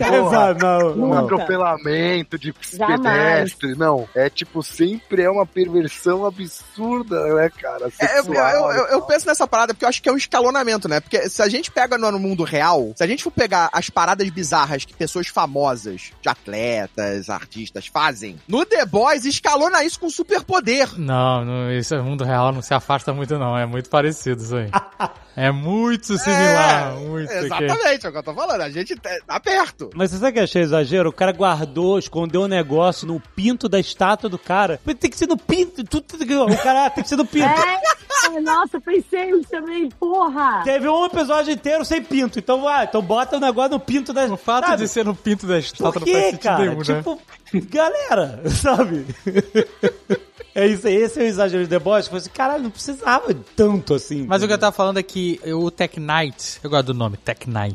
Exato, 0.05 0.65
não, 0.97 1.07
um 1.07 1.09
não. 1.11 1.19
atropelamento 1.25 2.39
de 2.39 2.53
pedestre, 2.53 3.75
não. 3.77 4.09
É 4.15 4.29
tipo, 4.29 4.63
sempre 4.63 5.23
é 5.23 5.31
uma 5.31 5.47
perversão 5.47 6.27
absurda, 6.27 7.23
né, 7.35 7.51
cara? 7.61 7.87
É, 8.01 8.19
eu, 8.19 8.25
Sexual 8.25 8.51
eu, 8.73 8.77
eu, 8.79 8.87
eu 8.89 9.03
penso 9.03 9.27
nessa 9.27 9.44
essa 9.45 9.47
parada 9.47 9.75
porque 9.75 9.85
eu 9.85 9.89
acho 9.89 10.03
que 10.03 10.09
é 10.09 10.13
um 10.13 10.17
escalonamento, 10.17 10.89
né? 10.89 11.01
Porque 11.01 11.29
se 11.29 11.43
a 11.43 11.49
gente 11.49 11.71
pega 11.71 11.97
no, 11.99 12.19
mundo 12.19 12.43
real, 12.45 12.93
se 12.97 13.05
a 13.05 13.07
gente 13.07 13.23
for 13.23 13.31
pegar 13.31 13.69
as 13.73 13.91
paradas 13.91 14.29
bizarras 14.31 14.85
que 14.85 14.95
pessoas 14.95 15.29
famosas, 15.29 16.13
de 16.21 16.29
atletas, 16.29 17.29
artistas 17.29 17.87
fazem, 17.87 18.39
no 18.49 18.65
The 18.65 18.87
Boys 18.87 19.25
escalona 19.25 19.85
isso 19.85 20.01
com 20.01 20.09
superpoder. 20.09 20.99
Não, 20.99 21.45
não, 21.45 21.73
isso 21.73 21.95
é 21.95 22.01
mundo 22.01 22.25
real, 22.25 22.53
não 22.53 22.63
se 22.63 22.73
afasta 22.73 23.13
muito, 23.13 23.39
não. 23.39 23.57
É 23.57 23.67
muito 23.67 23.89
parecido 23.89 24.43
isso 24.43 24.57
aí. 24.57 24.71
é 25.37 25.51
muito 25.51 26.17
similar. 26.19 26.95
muito. 26.97 27.31
ok. 27.31 27.45
Exatamente, 27.45 28.07
é 28.07 28.09
o 28.09 28.13
que 28.13 28.19
eu 28.19 28.23
tô 28.23 28.35
falando. 28.35 28.61
A 28.61 28.71
gente 28.71 28.97
tá 28.97 29.11
tá 29.27 29.41
perto. 29.41 29.91
Mas 29.95 30.11
você 30.11 30.19
sabe 30.19 30.31
o 30.31 30.33
que 30.35 30.39
eu 30.41 30.45
achei 30.45 30.63
exagero? 30.63 31.09
O 31.11 31.13
cara 31.13 31.33
guardou, 31.33 31.99
escondeu 31.99 32.43
um 32.43 32.49
negócio 32.49 33.07
no 33.07 33.21
pinto 33.21 33.69
da 33.69 33.79
estátua 33.79 34.31
do 34.31 34.39
cara. 34.39 34.81
Mas 34.85 34.97
Tem 34.97 35.11
que 35.11 35.17
ser 35.17 35.27
no 35.27 35.37
pinto. 35.37 35.85
Tudo, 35.85 36.05
o 36.45 36.59
cara 36.59 36.91
tem 36.91 37.03
que 37.03 37.09
ser 37.09 37.17
no 37.17 37.27
pinto. 37.27 37.47
É, 37.47 38.41
nossa, 38.41 38.81
pensei 38.81 39.34
também, 39.43 39.89
porra! 39.89 40.63
Teve 40.65 40.89
um 40.89 41.05
episódio 41.05 41.53
inteiro 41.53 41.85
sem 41.85 42.03
pinto. 42.03 42.39
Então, 42.39 42.67
ah, 42.69 42.85
então 42.85 43.03
bota 43.03 43.37
o 43.37 43.41
negócio 43.41 43.73
no 43.73 43.81
pinto 43.81 44.13
da 44.13 44.25
O 44.27 44.37
fato 44.37 44.67
sabe? 44.67 44.83
de 44.83 44.89
ser 44.89 45.05
no 45.05 45.15
pinto 45.15 45.47
da 45.47 45.59
estátua 45.59 46.01
não 46.01 46.07
faz 46.07 46.25
sentido 46.25 46.41
cara? 46.41 46.59
nenhum, 46.59 46.79
né? 46.79 46.85
tipo, 46.85 47.21
galera, 47.71 48.43
sabe? 48.51 49.07
É 50.55 50.67
isso 50.69 50.87
aí, 50.87 50.95
esse 50.95 51.19
é 51.21 51.25
o 51.25 51.27
exagero 51.27 51.67
de 51.67 51.79
Boys. 51.79 52.05
Tipo 52.05 52.17
assim, 52.17 52.31
caralho, 52.31 52.63
não 52.63 52.71
precisava 52.71 53.35
tanto 53.57 53.95
assim. 53.95 54.25
Mas 54.27 54.43
o 54.43 54.47
que 54.47 54.53
eu 54.53 54.59
tava 54.59 54.75
falando 54.75 54.99
é 54.99 55.03
que 55.03 55.41
o 55.47 55.71
Tech 55.71 55.99
Knight, 55.99 56.61
eu 56.63 56.71
gosto 56.71 56.87
do 56.87 56.95
nome, 56.95 57.17
Tech 57.17 57.49
Knight. 57.51 57.75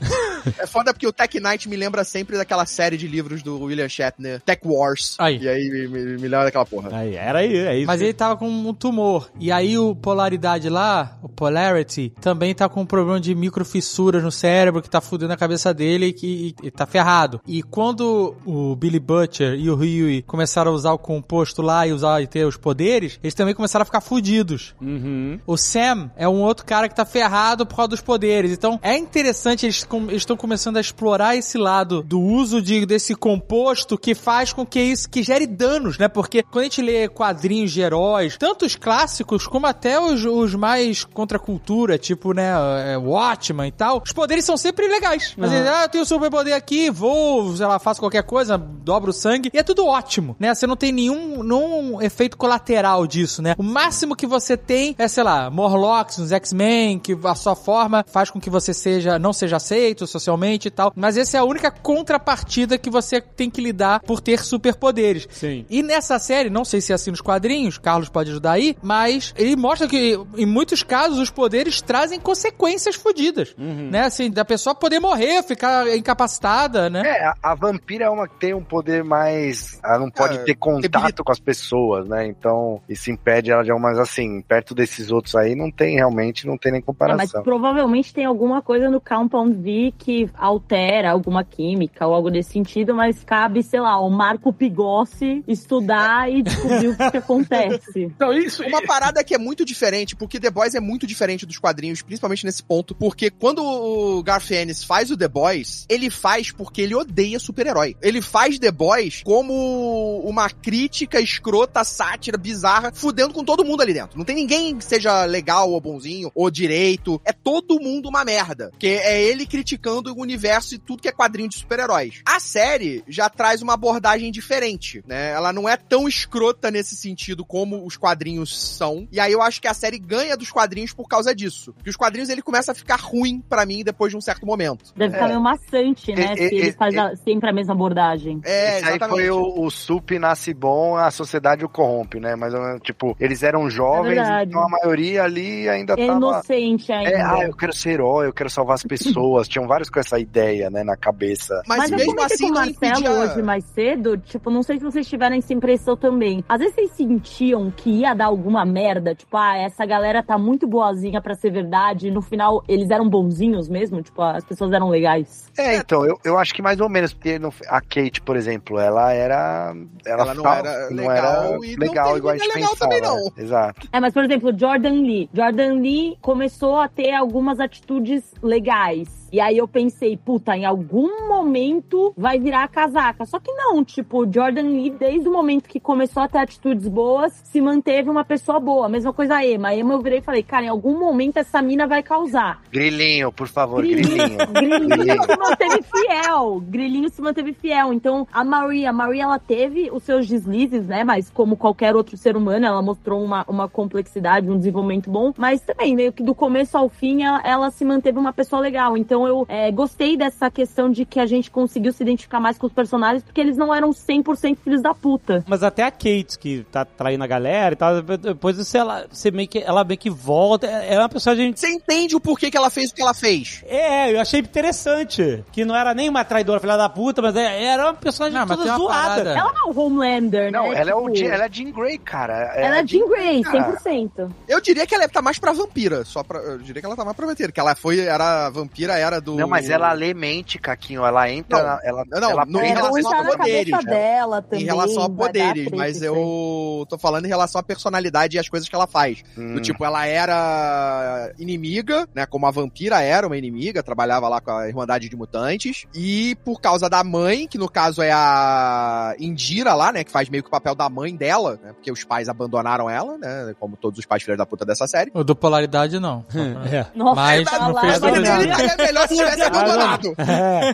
É 0.57 0.65
foda 0.67 0.93
porque 0.93 1.07
o 1.07 1.13
Tech 1.13 1.39
Knight 1.39 1.67
me 1.69 1.75
lembra 1.75 2.03
sempre 2.03 2.37
daquela 2.37 2.65
série 2.65 2.97
de 2.97 3.07
livros 3.07 3.41
do 3.41 3.63
William 3.63 3.89
Shatner, 3.89 4.41
Tech 4.41 4.61
Wars. 4.65 5.15
Aí. 5.19 5.37
E 5.37 5.47
aí 5.47 5.69
me, 5.69 5.87
me, 5.87 6.17
me 6.17 6.27
lembra 6.27 6.45
daquela 6.45 6.65
porra. 6.65 6.89
Aí, 6.91 7.15
era 7.15 7.39
aí, 7.39 7.57
é 7.57 7.77
isso. 7.77 7.87
Mas 7.87 8.01
ele 8.01 8.13
tava 8.13 8.37
com 8.37 8.49
um 8.49 8.73
tumor. 8.73 9.29
E 9.39 9.51
aí 9.51 9.77
o 9.77 9.95
polaridade 9.95 10.69
lá, 10.69 11.17
o 11.21 11.29
polarity, 11.29 12.13
também 12.21 12.53
tá 12.53 12.67
com 12.69 12.81
um 12.81 12.85
problema 12.85 13.19
de 13.19 13.33
microfissuras 13.35 14.23
no 14.23 14.31
cérebro 14.31 14.81
que 14.81 14.89
tá 14.89 15.01
fudendo 15.01 15.33
a 15.33 15.37
cabeça 15.37 15.73
dele 15.73 16.07
e 16.07 16.13
que 16.13 16.29
e, 16.29 16.67
e 16.67 16.71
tá 16.71 16.85
ferrado. 16.85 17.41
E 17.45 17.61
quando 17.61 18.35
o 18.45 18.75
Billy 18.75 18.99
Butcher 18.99 19.53
e 19.55 19.69
o 19.69 19.75
Huey 19.75 20.21
começaram 20.23 20.71
a 20.71 20.73
usar 20.73 20.93
o 20.93 20.97
composto 20.97 21.61
lá 21.61 21.85
e 21.87 21.91
usar 21.91 22.21
e 22.21 22.27
ter 22.27 22.45
os 22.45 22.57
poderes, 22.57 23.19
eles 23.23 23.33
também 23.33 23.53
começaram 23.53 23.83
a 23.83 23.85
ficar 23.85 24.01
fudidos. 24.01 24.73
Uhum. 24.81 25.39
O 25.45 25.57
Sam 25.57 26.11
é 26.15 26.27
um 26.27 26.41
outro 26.41 26.65
cara 26.65 26.87
que 26.87 26.95
tá 26.95 27.05
ferrado 27.05 27.65
por 27.65 27.75
causa 27.75 27.89
dos 27.89 28.01
poderes. 28.01 28.51
Então 28.51 28.79
é 28.81 28.97
interessante, 28.97 29.65
eles 29.65 29.85
eles 30.07 30.25
estão 30.29 30.37
começando 30.37 30.77
a 30.77 30.81
explorar 30.81 31.35
esse 31.35 31.57
lado 31.57 32.03
do 32.03 32.21
uso 32.21 32.61
de, 32.61 32.85
desse 32.85 33.15
composto 33.15 33.97
que 33.97 34.13
faz 34.13 34.53
com 34.53 34.65
que 34.65 34.79
isso 34.79 35.09
que 35.09 35.23
gere 35.23 35.47
danos, 35.47 35.97
né? 35.97 36.07
Porque 36.07 36.43
quando 36.43 36.61
a 36.61 36.63
gente 36.65 36.81
lê 36.81 37.07
quadrinhos 37.07 37.71
de 37.71 37.81
heróis, 37.81 38.37
tanto 38.37 38.65
os 38.65 38.75
clássicos 38.75 39.47
como 39.47 39.65
até 39.65 39.99
os, 39.99 40.23
os 40.23 40.53
mais 40.53 41.03
contra 41.03 41.39
cultura, 41.39 41.97
tipo, 41.97 42.33
né, 42.33 42.51
é, 42.85 42.97
Watchman 42.97 43.67
e 43.67 43.71
tal, 43.71 44.03
os 44.05 44.11
poderes 44.11 44.45
são 44.45 44.55
sempre 44.55 44.87
legais. 44.87 45.33
Mas, 45.35 45.51
ah, 45.51 45.83
eu 45.83 45.89
tenho 45.89 46.05
superpoder 46.05 46.55
aqui, 46.55 46.91
vou, 46.91 47.55
sei 47.55 47.65
lá, 47.65 47.79
faço 47.79 47.99
qualquer 47.99 48.23
coisa, 48.23 48.57
dobro 48.57 49.09
o 49.09 49.13
sangue, 49.13 49.49
e 49.51 49.57
é 49.57 49.63
tudo 49.63 49.85
ótimo, 49.85 50.35
né? 50.39 50.53
Você 50.53 50.67
não 50.67 50.75
tem 50.75 50.91
nenhum, 50.91 51.41
nenhum 51.41 52.01
efeito 52.01 52.37
colateral 52.37 53.07
disso, 53.07 53.41
né? 53.41 53.55
O 53.57 53.63
máximo 53.63 54.15
que 54.15 54.27
você 54.27 54.55
tem 54.55 54.95
é, 54.97 55.07
sei 55.07 55.23
lá, 55.23 55.49
Morlocks 55.49 56.17
nos 56.17 56.31
X-Men, 56.31 56.99
que 56.99 57.17
a 57.23 57.35
sua 57.35 57.55
forma 57.55 58.05
faz 58.07 58.29
com 58.29 58.39
que 58.39 58.49
você 58.49 58.73
seja, 58.73 59.17
não 59.17 59.33
seja 59.33 59.55
aceito 59.55 60.05
socialmente 60.19 60.67
e 60.67 60.71
tal. 60.71 60.91
Mas 60.95 61.17
essa 61.17 61.37
é 61.37 61.39
a 61.39 61.43
única 61.43 61.71
contrapartida 61.71 62.77
que 62.77 62.89
você 62.89 63.21
tem 63.21 63.49
que 63.49 63.61
lidar 63.61 64.01
por 64.01 64.19
ter 64.19 64.39
superpoderes. 64.43 65.27
Sim. 65.31 65.65
E 65.69 65.81
nessa 65.81 66.19
série, 66.19 66.49
não 66.49 66.65
sei 66.65 66.81
se 66.81 66.91
é 66.91 66.95
assim 66.95 67.11
nos 67.11 67.21
quadrinhos, 67.21 67.77
Carlos 67.77 68.09
pode 68.09 68.29
ajudar 68.29 68.53
aí, 68.53 68.75
mas 68.81 69.33
ele 69.37 69.55
mostra 69.55 69.87
que 69.87 70.19
em 70.37 70.45
muitos 70.45 70.83
casos 70.83 71.17
os 71.19 71.29
poderes 71.29 71.81
trazem 71.81 72.19
consequências 72.19 72.95
fodidas, 72.95 73.55
né? 73.57 74.01
Assim, 74.01 74.29
da 74.29 74.43
pessoa 74.43 74.75
poder 74.75 74.99
morrer, 74.99 75.41
ficar 75.43 75.87
incapacitada, 75.95 76.89
né? 76.89 77.01
É, 77.05 77.25
a, 77.25 77.33
a 77.43 77.55
vampira 77.55 78.05
é 78.05 78.09
uma 78.09 78.27
que 78.27 78.35
tem 78.39 78.53
um 78.53 78.63
poder 78.63 79.03
mais. 79.03 79.79
Ela 79.83 79.99
não 79.99 80.09
pode 80.11 80.35
É, 80.35 80.43
ter 80.43 80.55
contato 80.55 80.81
debilita- 80.91 81.23
com 81.23 81.31
as 81.31 81.39
pessoas, 81.39 82.07
né? 82.07 82.27
Então, 82.27 82.81
isso 82.89 83.09
impede 83.11 83.51
ela 83.51 83.63
de 83.63 83.71
algumas 83.71 83.97
assim, 83.97 84.41
perto 84.41 84.75
desses 84.75 85.11
outros 85.11 85.35
aí, 85.35 85.55
não 85.55 85.71
tem 85.71 85.95
realmente, 85.95 86.45
não 86.45 86.57
tem 86.57 86.71
nem 86.71 86.79
É, 86.79 86.83
mas 86.83 86.85
comparação. 86.85 87.43
provavelmente 87.43 88.13
tem 88.13 88.25
alguma 88.25 88.61
coisa 88.61 88.89
no 88.89 88.99
Compound 88.99 89.53
V 89.61 89.93
que 89.97 90.08
altera 90.33 91.11
alguma 91.11 91.43
química 91.43 92.05
ou 92.07 92.13
algo 92.13 92.29
desse 92.29 92.51
sentido, 92.51 92.93
mas 92.93 93.23
cabe, 93.23 93.63
sei 93.63 93.79
lá, 93.79 93.99
o 93.99 94.09
Marco 94.09 94.51
Pigossi 94.51 95.43
estudar 95.47 96.31
e 96.31 96.41
descobrir 96.41 96.87
o 96.89 96.97
que, 96.97 97.11
que 97.11 97.17
acontece. 97.17 98.09
Então, 98.19 98.33
isso. 98.33 98.63
Uma 98.63 98.81
parada 98.81 99.23
que 99.23 99.33
é 99.33 99.37
muito 99.37 99.63
diferente, 99.63 100.15
porque 100.15 100.39
The 100.39 100.49
Boys 100.49 100.75
é 100.75 100.79
muito 100.79 101.07
diferente 101.07 101.45
dos 101.45 101.57
quadrinhos, 101.57 102.01
principalmente 102.01 102.45
nesse 102.45 102.61
ponto, 102.63 102.93
porque 102.95 103.29
quando 103.29 103.63
o 103.63 104.21
Garth 104.23 104.51
Ennis 104.51 104.83
faz 104.83 105.11
o 105.11 105.17
The 105.17 105.27
Boys, 105.27 105.85
ele 105.89 106.09
faz 106.09 106.51
porque 106.51 106.81
ele 106.81 106.95
odeia 106.95 107.39
super-herói. 107.39 107.95
Ele 108.01 108.21
faz 108.21 108.59
The 108.59 108.71
Boys 108.71 109.21
como 109.23 110.19
uma 110.25 110.49
crítica 110.49 111.19
escrota, 111.21 111.83
sátira, 111.83 112.37
bizarra, 112.37 112.91
fudendo 112.93 113.33
com 113.33 113.43
todo 113.43 113.65
mundo 113.65 113.81
ali 113.81 113.93
dentro. 113.93 114.17
Não 114.17 114.25
tem 114.25 114.35
ninguém 114.35 114.77
que 114.77 114.85
seja 114.85 115.25
legal 115.25 115.71
ou 115.71 115.79
bonzinho, 115.79 116.31
ou 116.35 116.49
direito. 116.49 117.21
É 117.25 117.31
todo 117.31 117.79
mundo 117.79 118.09
uma 118.09 118.25
merda. 118.25 118.71
Que 118.77 118.87
é 118.87 119.23
ele 119.23 119.45
criticando 119.45 119.98
o 120.07 120.19
universo 120.21 120.75
e 120.75 120.77
tudo 120.77 121.01
que 121.01 121.07
é 121.07 121.11
quadrinho 121.11 121.49
de 121.49 121.55
super-heróis. 121.57 122.21
A 122.25 122.39
série 122.39 123.03
já 123.07 123.29
traz 123.29 123.61
uma 123.61 123.73
abordagem 123.73 124.31
diferente, 124.31 125.03
né? 125.07 125.31
Ela 125.31 125.51
não 125.53 125.67
é 125.67 125.77
tão 125.77 126.07
escrota 126.07 126.71
nesse 126.71 126.95
sentido 126.95 127.45
como 127.45 127.85
os 127.85 127.97
quadrinhos 127.97 128.57
são. 128.77 129.07
E 129.11 129.19
aí 129.19 129.31
eu 129.31 129.41
acho 129.41 129.61
que 129.61 129.67
a 129.67 129.73
série 129.73 129.97
ganha 129.99 130.35
dos 130.37 130.51
quadrinhos 130.51 130.93
por 130.93 131.07
causa 131.07 131.33
disso. 131.33 131.73
Porque 131.73 131.89
os 131.89 131.95
quadrinhos 131.95 132.29
ele 132.29 132.41
começa 132.41 132.71
a 132.71 132.75
ficar 132.75 132.99
ruim 132.99 133.39
pra 133.41 133.65
mim 133.65 133.83
depois 133.83 134.11
de 134.11 134.17
um 134.17 134.21
certo 134.21 134.45
momento. 134.45 134.93
Deve 134.95 135.13
ficar 135.13 135.25
É. 135.25 135.29
meio 135.29 135.41
maçante, 135.41 136.13
né? 136.13 136.33
E- 136.33 136.37
se 136.37 136.43
e- 136.55 136.59
ele 136.59 136.69
e- 136.69 136.73
faz 136.73 136.95
a- 136.97 137.15
sempre 137.15 137.49
a 137.49 137.53
mesma 137.53 137.73
abordagem. 137.73 138.41
É, 138.43 138.77
Esse 138.77 138.85
aí 138.85 138.95
exatamente. 138.95 139.15
foi 139.15 139.29
o, 139.29 139.61
o 139.65 139.69
Sup 139.69 140.11
nasce 140.19 140.53
bom, 140.53 140.95
a 140.95 141.11
sociedade 141.11 141.63
o 141.65 141.69
corrompe, 141.69 142.19
né? 142.19 142.35
Mas, 142.35 142.53
tipo, 142.81 143.15
eles 143.19 143.43
eram 143.43 143.69
jovens, 143.69 144.15
verdade. 144.15 144.49
então 144.51 144.63
a 144.65 144.69
maioria 144.69 145.23
ali 145.23 145.67
ainda 145.69 145.93
É 145.93 146.05
tava... 146.07 146.17
inocente 146.17 146.91
ainda. 146.91 147.09
É, 147.09 147.21
ah, 147.21 147.39
eu 147.43 147.55
quero 147.55 147.73
ser 147.73 147.91
herói, 147.91 148.27
eu 148.27 148.33
quero 148.33 148.49
salvar 148.49 148.75
as 148.75 148.83
pessoas. 148.83 149.47
Tinham 149.47 149.67
vários 149.67 149.88
com 149.89 149.99
essa 149.99 150.19
ideia, 150.19 150.69
né, 150.69 150.83
na 150.83 150.95
cabeça. 150.95 151.61
Mas, 151.67 151.77
Mas 151.79 151.91
eu 151.91 151.97
mesmo 151.97 152.21
assim 152.21 152.37
com 152.45 152.51
o 152.51 152.53
não 152.53 152.61
Marcelo 152.65 152.91
impedia... 152.99 153.11
hoje 153.11 153.41
mais 153.41 153.63
cedo, 153.65 154.17
tipo, 154.17 154.49
não 154.49 154.63
sei 154.63 154.77
se 154.77 154.83
vocês 154.83 155.07
tiveram 155.07 155.35
essa 155.35 155.53
impressão 155.53 155.95
também. 155.97 156.43
Às 156.47 156.59
vezes 156.59 156.75
vocês 156.75 156.91
sentiam 156.91 157.71
que 157.71 157.89
ia 157.89 158.13
dar 158.13 158.25
alguma 158.25 158.65
merda, 158.65 159.13
tipo, 159.15 159.35
ah, 159.37 159.57
essa 159.57 159.85
galera 159.85 160.23
tá 160.23 160.37
muito 160.37 160.67
boazinha 160.67 161.21
pra 161.21 161.35
ser 161.35 161.51
verdade, 161.51 162.07
e 162.07 162.11
no 162.11 162.21
final 162.21 162.63
eles 162.67 162.89
eram 162.89 163.09
bonzinhos 163.09 163.67
mesmo, 163.69 164.01
tipo, 164.01 164.21
as 164.21 164.43
pessoas 164.43 164.71
eram 164.71 164.89
legais. 164.89 165.49
É, 165.57 165.75
então, 165.77 166.05
eu, 166.05 166.17
eu 166.23 166.37
acho 166.37 166.53
que 166.53 166.61
mais 166.61 166.79
ou 166.79 166.89
menos, 166.89 167.13
porque 167.13 167.37
no- 167.39 167.53
a 167.67 167.81
Kate, 167.81 168.21
por 168.21 168.35
exemplo, 168.35 168.79
ela 168.79 169.11
era. 169.13 169.73
Ela, 170.05 170.21
Ela 170.23 170.33
não 170.33 170.43
fa- 170.43 170.57
era 170.59 170.89
não 170.89 170.97
legal 171.07 171.15
era 171.15 171.65
e 171.65 171.75
não 171.75 171.87
legal 171.87 172.17
igual 172.17 172.33
a 172.33 172.37
gente 172.37 172.53
legal 172.53 172.69
pensava. 172.71 172.91
também, 172.91 173.01
não. 173.01 173.15
né? 173.25 173.31
Exato. 173.37 173.87
É, 173.91 173.99
mas 173.99 174.13
por 174.13 174.23
exemplo, 174.23 174.57
Jordan 174.57 175.01
Lee. 175.01 175.29
Jordan 175.33 175.73
Lee 175.75 176.17
começou 176.21 176.77
a 176.79 176.87
ter 176.87 177.13
algumas 177.13 177.59
atitudes 177.59 178.23
legais. 178.41 179.18
E 179.31 179.39
aí 179.39 179.57
eu 179.57 179.67
pensei, 179.67 180.17
puta, 180.17 180.55
em 180.55 180.65
algum 180.65 181.27
momento 181.27 182.13
vai 182.17 182.39
virar 182.39 182.63
a 182.63 182.67
casaca. 182.67 183.25
Só 183.25 183.39
que 183.39 183.51
não, 183.51 183.83
tipo, 183.83 184.25
Jordan 184.31 184.69
Lee, 184.69 184.89
desde 184.89 185.27
o 185.27 185.31
momento 185.31 185.67
que 185.69 185.79
começou 185.79 186.23
a 186.23 186.27
ter 186.27 186.39
atitudes 186.39 186.87
boas, 186.87 187.33
se 187.43 187.61
manteve 187.61 188.09
uma 188.09 188.25
pessoa 188.25 188.59
boa. 188.59 188.89
Mesma 188.89 189.13
coisa 189.13 189.35
a 189.35 189.45
Emma. 189.45 189.69
A 189.69 189.75
Emma 189.75 189.93
eu 189.93 190.01
virei 190.01 190.19
e 190.19 190.21
falei, 190.21 190.43
cara, 190.43 190.65
em 190.65 190.69
algum 190.69 190.97
momento 190.97 191.37
essa 191.37 191.61
mina 191.61 191.87
vai 191.87 192.01
causar. 192.01 192.61
Grilinho, 192.71 193.31
por 193.31 193.47
favor, 193.47 193.83
Grilinho, 193.83 194.37
grilinho. 194.51 194.87
Grilinho 194.87 195.23
se 195.23 195.37
manteve 195.37 195.81
fiel. 195.83 196.63
Grilinho 196.67 197.09
se 197.09 197.21
manteve 197.21 197.53
fiel. 197.53 197.93
Então, 197.93 198.27
a 198.31 198.43
Maria, 198.43 198.89
a 198.89 198.93
Maria, 198.93 199.23
ela 199.23 199.39
teve 199.39 199.89
os 199.91 200.03
seus 200.03 200.27
deslizes, 200.27 200.87
né? 200.87 201.03
Mas 201.03 201.29
como 201.29 201.55
qualquer 201.55 201.95
outro 201.95 202.17
ser 202.17 202.35
humano, 202.35 202.65
ela 202.65 202.81
mostrou 202.81 203.23
uma, 203.23 203.45
uma 203.47 203.67
complexidade, 203.67 204.49
um 204.49 204.57
desenvolvimento 204.57 205.09
bom. 205.09 205.33
Mas 205.37 205.61
também, 205.61 205.95
meio 205.95 206.11
que 206.11 206.23
do 206.23 206.33
começo 206.33 206.77
ao 206.77 206.89
fim, 206.89 207.23
ela, 207.23 207.41
ela 207.43 207.71
se 207.71 207.85
manteve 207.85 208.17
uma 208.17 208.33
pessoa 208.33 208.61
legal. 208.61 208.97
Então, 208.97 209.18
eu 209.27 209.45
é, 209.47 209.71
gostei 209.71 210.15
dessa 210.17 210.49
questão 210.51 210.89
de 210.91 211.05
que 211.05 211.19
a 211.19 211.25
gente 211.25 211.49
conseguiu 211.51 211.91
se 211.93 212.03
identificar 212.03 212.39
mais 212.39 212.57
com 212.57 212.67
os 212.67 212.73
personagens, 212.73 213.23
porque 213.23 213.39
eles 213.41 213.57
não 213.57 213.73
eram 213.73 213.89
100% 213.91 214.57
filhos 214.63 214.81
da 214.81 214.93
puta. 214.93 215.43
Mas 215.47 215.63
até 215.63 215.83
a 215.83 215.91
Kate, 215.91 216.37
que 216.39 216.65
tá 216.71 216.85
traindo 216.85 217.23
a 217.23 217.27
galera 217.27 217.73
e 217.73 217.77
tal, 217.77 218.01
depois 218.01 218.57
você, 218.57 218.77
ela, 218.77 219.05
você 219.11 219.31
meio 219.31 219.47
que, 219.47 219.59
ela 219.59 219.83
meio 219.83 219.97
que 219.99 220.09
volta. 220.09 220.67
É 220.67 220.97
uma 220.97 221.09
personagem. 221.09 221.53
Você 221.55 221.69
entende 221.69 222.15
o 222.15 222.19
porquê 222.19 222.49
que 222.51 222.57
ela 222.57 222.69
fez 222.69 222.91
o 222.91 222.95
que 222.95 223.01
ela 223.01 223.13
fez. 223.13 223.63
É, 223.67 224.13
eu 224.13 224.19
achei 224.19 224.39
interessante. 224.39 225.43
Que 225.51 225.65
não 225.65 225.75
era 225.75 225.93
nem 225.93 226.07
uma 226.09 226.23
traidora, 226.23 226.59
filha 226.59 226.77
da 226.77 226.89
puta, 226.89 227.21
mas 227.21 227.35
é- 227.35 227.63
era 227.65 227.85
uma 227.85 227.93
personagem 227.93 228.37
Não, 228.39 228.47
toda 228.47 228.75
zoada. 228.77 229.29
Ela 229.31 229.53
não 229.53 229.69
é 229.69 229.71
o 229.73 229.79
Homelander, 229.79 230.51
Não, 230.51 230.69
né? 230.71 230.79
ela 230.79 230.91
é, 230.91 230.95
o, 230.95 231.03
Tipo, 231.09 231.15
Jean- 231.17 231.33
ela 231.33 231.45
é 231.45 231.49
Jean 231.51 231.71
Grey, 231.71 231.97
cara. 231.97 232.33
Ela 232.55 232.79
é 232.79 232.87
Jean 232.87 233.07
Grey, 233.07 233.41
cara. 233.41 233.77
100%. 233.83 234.29
Eu 234.47 234.61
diria 234.61 234.85
que 234.85 234.93
ela 234.95 235.07
tá 235.09 235.21
mais 235.21 235.39
pra 235.39 235.51
vampira, 235.51 236.03
só 236.05 236.23
pra, 236.23 236.39
eu 236.39 236.57
diria 236.59 236.81
que 236.81 236.85
ela 236.85 236.95
tá 236.95 237.03
mais 237.03 237.15
pra 237.15 237.25
vampira, 237.25 237.51
que 237.51 237.59
ela 237.59 237.75
foi, 237.75 237.99
era 237.99 238.49
vampira, 238.49 238.97
era 238.97 239.08
era 239.09 239.21
do. 239.21 239.35
Não, 239.35 239.47
mas 239.47 239.69
ela 239.69 239.91
lê 239.93 240.13
mente, 240.13 240.57
Caquinho. 240.57 241.05
Ela 241.05 241.29
entra. 241.29 241.57
Não, 241.57 241.65
na- 241.65 241.79
ela, 241.83 242.03
não, 242.07 242.29
ela 242.31 242.45
não, 242.45 242.63
em 242.63 242.69
relação 242.73 243.11
a 243.11 243.23
poderes, 243.25 243.71
né? 243.85 243.91
dela 243.91 244.41
também. 244.41 244.61
em 244.63 244.65
relação 244.65 245.03
a 245.03 245.09
poderes, 245.09 245.67
mas 245.71 246.01
eu 246.01 246.85
tô 246.89 246.97
falando 246.97 247.25
em 247.25 247.29
relação 247.29 247.59
à 247.59 247.63
personalidade 247.63 248.37
e 248.37 248.39
as 248.39 248.47
coisas 248.49 248.67
que 248.69 248.75
ela 248.75 248.87
faz. 248.87 249.23
Hum. 249.37 249.55
Do 249.55 249.61
tipo, 249.61 249.83
ela 249.83 250.05
era 250.05 251.31
inimiga, 251.37 252.07
né? 252.13 252.25
Como 252.25 252.45
a 252.45 252.51
vampira 252.51 253.01
era 253.01 253.27
uma 253.27 253.37
inimiga, 253.37 253.83
trabalhava 253.83 254.27
lá 254.27 254.39
com 254.41 254.51
a 254.51 254.67
Irmandade 254.67 255.09
de 255.09 255.15
Mutantes. 255.15 255.85
E 255.93 256.35
por 256.43 256.61
causa 256.61 256.89
da 256.89 257.03
mãe, 257.03 257.47
que 257.47 257.57
no 257.57 257.69
caso 257.69 258.01
é 258.01 258.11
a 258.11 259.15
Indira 259.19 259.73
lá, 259.73 259.91
né? 259.91 260.03
Que 260.03 260.11
faz 260.11 260.29
meio 260.29 260.43
que 260.43 260.47
o 260.49 260.51
papel 260.51 260.75
da 260.75 260.89
mãe 260.89 261.15
dela, 261.15 261.59
né? 261.63 261.73
Porque 261.73 261.91
os 261.91 262.03
pais 262.03 262.29
abandonaram 262.29 262.89
ela, 262.89 263.17
né? 263.17 263.53
Como 263.59 263.75
todos 263.75 263.99
os 263.99 264.05
pais 264.05 264.23
filhos 264.23 264.37
da 264.37 264.45
puta 264.45 264.65
dessa 264.65 264.87
série. 264.87 265.11
O 265.13 265.23
do 265.23 265.35
Polaridade, 265.35 265.99
não. 265.99 266.25
É. 266.71 266.85
Nossa, 266.93 267.15
Mas 267.15 267.49
tá 267.49 267.59
não 267.59 267.79
fez. 267.79 268.01
É 268.01 268.77
melhor 268.77 268.98
se 269.07 269.15
tivesse 269.15 269.41
abandonado. 269.41 270.15
É. 270.29 270.73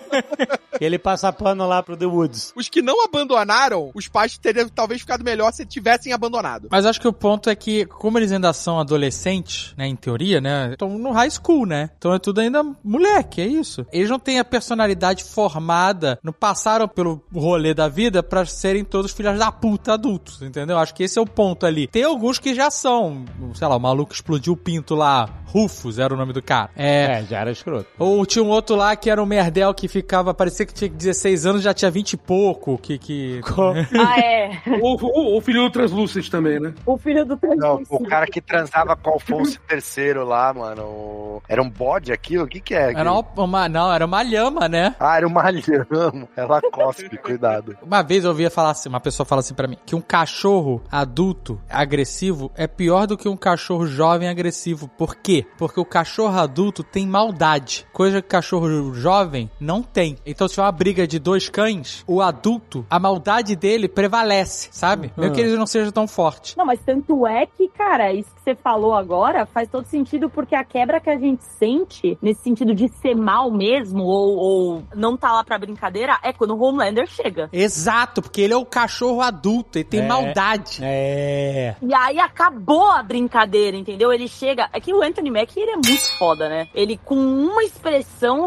Ele 0.80 1.00
passa 1.00 1.32
pano 1.32 1.66
lá 1.68 1.82
pro 1.82 1.96
The 1.96 2.06
Woods. 2.06 2.52
Os 2.56 2.68
que 2.68 2.82
não 2.82 3.04
abandonaram, 3.06 3.92
os 3.94 4.08
pais 4.08 4.38
teriam 4.38 4.68
talvez 4.68 5.02
ficado 5.02 5.24
melhor 5.24 5.52
se 5.54 5.66
tivessem 5.66 6.12
abandonado. 6.12 6.68
Mas 6.70 6.86
acho 6.86 7.00
que 7.00 7.08
o 7.08 7.14
ponto 7.14 7.50
é 7.50 7.56
que, 7.56 7.86
como 7.86 8.18
eles 8.20 8.32
ainda 8.32 8.52
são 8.52 8.80
adolescentes, 8.80 9.74
né, 9.78 9.88
em 9.88 9.96
teoria, 9.96 10.42
né, 10.42 10.72
estão 10.72 10.90
no 10.98 11.12
high 11.12 11.30
school, 11.32 11.66
né? 11.66 11.90
Então 11.98 12.14
é 12.14 12.20
tudo 12.20 12.42
ainda 12.42 12.64
moleque, 12.84 13.42
é 13.42 13.48
isso. 13.48 13.86
Eles 13.92 14.10
não 14.10 14.20
têm 14.20 14.40
a 14.40 14.46
personalidade 14.46 15.24
formada, 15.24 16.20
não 16.24 16.34
passaram 16.34 16.88
pelo 16.88 17.24
rolê 17.34 17.74
da 17.74 17.88
vida 17.88 18.22
pra 18.22 18.46
serem 18.46 18.84
todos 18.84 19.12
filhos 19.12 19.40
da 19.40 19.52
puta 19.52 19.94
adultos, 19.94 20.42
entendeu? 20.42 20.78
Acho 20.78 20.94
que 20.94 21.04
esse 21.04 21.18
é 21.18 21.22
o 21.22 21.26
ponto 21.26 21.66
ali. 21.66 21.88
Tem 21.88 22.04
alguns 22.04 22.38
que 22.40 22.54
já 22.54 22.70
são, 22.70 23.24
sei 23.54 23.68
lá, 23.68 23.76
o 23.76 23.80
maluco 23.80 24.14
explodiu 24.14 24.54
o 24.54 24.58
pinto 24.58 24.94
lá, 24.96 25.30
Rufus 25.48 26.00
era 26.00 26.14
o 26.14 26.18
nome 26.18 26.34
do 26.34 26.42
cara. 26.42 26.70
É, 26.76 27.20
É, 27.20 27.24
já 27.30 27.40
era 27.40 27.52
escroto. 27.52 27.88
ou 27.98 28.15
tinha 28.24 28.44
um 28.44 28.50
outro 28.50 28.76
lá 28.76 28.96
que 28.96 29.10
era 29.10 29.22
um 29.22 29.26
merdel 29.26 29.74
que 29.74 29.88
ficava, 29.88 30.32
parecia 30.32 30.64
que 30.64 30.74
tinha 30.74 30.88
16 30.90 31.48
anos, 31.48 31.64
já 31.64 31.74
tinha 31.74 31.90
20 31.90 32.14
e 32.14 32.18
pouco, 32.18 32.78
que... 32.78 33.00
que... 33.00 33.42
Ah, 34.00 34.20
é. 34.20 34.52
O, 34.80 34.96
o, 35.34 35.38
o 35.38 35.42
filho 35.42 35.64
do 35.64 35.72
Translucent 35.72 36.30
também, 36.30 36.60
né? 36.60 36.72
O 36.86 36.96
filho 36.98 37.26
do 37.26 37.40
Não, 37.42 37.78
Translucid. 37.78 37.88
o 37.90 38.08
cara 38.08 38.28
que 38.28 38.40
transava 38.40 38.96
com 38.96 39.10
o 39.10 39.14
Alfonso 39.14 39.60
III 39.72 40.14
lá, 40.24 40.54
mano. 40.54 41.42
Era 41.50 41.62
um 41.64 41.70
bode 41.70 42.12
aquilo? 42.12 42.44
O 42.44 42.48
que 42.48 42.60
que 42.60 42.76
é? 42.76 42.92
Era 42.94 43.12
uma, 43.12 43.26
uma- 43.38 43.70
não, 43.70 43.92
era 43.92 44.06
uma 44.06 44.22
lhama, 44.22 44.68
né? 44.70 44.96
Ah, 45.00 45.18
era 45.18 45.28
uma 45.28 45.44
lhama. 45.50 46.28
Ela 46.36 46.62
cospe, 46.62 47.18
cuidado. 47.18 47.76
Uma 47.82 48.02
vez 48.04 48.24
eu 48.24 48.30
ouvia 48.30 48.52
falar 48.52 48.72
assim, 48.72 48.90
uma 48.90 49.00
pessoa 49.00 49.26
fala 49.26 49.40
assim 49.40 49.54
pra 49.54 49.68
mim, 49.68 49.78
que 49.86 49.96
um 49.96 50.02
cachorro 50.02 50.84
adulto 50.92 51.60
agressivo 51.70 52.52
é 52.56 52.68
pior 52.68 53.08
do 53.08 53.18
que 53.18 53.28
um 53.30 53.38
cachorro 53.38 53.88
jovem 53.88 54.28
agressivo. 54.28 54.88
Por 54.88 55.16
quê? 55.16 55.46
Porque 55.58 55.80
o 55.80 55.86
cachorro 55.86 56.38
adulto 56.38 56.84
tem 56.84 57.08
maldade, 57.08 57.86
coisa 57.94 58.05
que 58.14 58.28
o 58.28 58.30
cachorro 58.30 58.94
jovem 58.94 59.50
não 59.60 59.82
tem. 59.82 60.18
Então 60.26 60.48
se 60.48 60.60
é 60.60 60.64
uma 60.64 60.72
briga 60.72 61.08
de 61.08 61.20
dois 61.20 61.50
cães, 61.50 62.04
o 62.08 62.22
adulto, 62.22 62.86
a 62.90 63.00
maldade 63.00 63.56
dele 63.56 63.88
prevalece, 63.88 64.70
sabe? 64.72 65.12
Mesmo 65.18 65.34
que 65.36 65.42
ele 65.42 65.56
não 65.58 65.66
seja 65.68 65.92
tão 65.92 66.08
forte. 66.08 66.58
Não, 66.58 66.66
mas 66.66 66.80
tanto 66.86 67.26
é 67.28 67.46
que, 67.46 67.68
cara, 67.70 68.14
isso 68.14 68.30
que 68.36 68.42
você 68.44 68.56
falou 68.56 68.94
agora 68.94 69.46
faz 69.46 69.70
todo 69.70 69.86
sentido, 69.88 70.30
porque 70.30 70.56
a 70.56 70.64
quebra 70.64 71.00
que 71.00 71.10
a 71.10 71.18
gente 71.18 71.44
sente, 71.58 72.18
nesse 72.22 72.42
sentido 72.42 72.74
de 72.76 72.88
ser 73.02 73.16
mal 73.16 73.50
mesmo, 73.52 74.04
ou, 74.04 74.36
ou 74.38 74.84
não 74.96 75.18
tá 75.18 75.32
lá 75.32 75.44
pra 75.44 75.58
brincadeira, 75.58 76.18
é 76.24 76.32
quando 76.32 76.52
o 76.56 76.62
Homelander 76.64 77.08
chega. 77.08 77.50
Exato, 77.52 78.22
porque 78.22 78.42
ele 78.42 78.54
é 78.54 78.58
o 78.58 78.66
cachorro 78.66 79.22
adulto, 79.22 79.78
ele 79.78 79.86
tem 79.86 80.02
É. 80.02 80.08
maldade. 80.08 80.80
É. 80.82 81.76
E 81.82 81.94
aí 81.94 82.20
acabou 82.20 82.90
a 82.92 83.02
brincadeira, 83.02 83.76
entendeu? 83.78 84.12
Ele 84.14 84.28
chega. 84.28 84.70
É 84.74 84.80
que 84.80 84.94
o 84.94 85.02
Anthony 85.02 85.32
Mack 85.32 85.58
ele 85.60 85.72
é 85.72 85.76
muito 85.76 86.18
foda, 86.18 86.48
né? 86.50 86.68
Ele 86.74 87.00
com 87.04 87.16
uma 87.16 87.64
expressão 87.64 87.95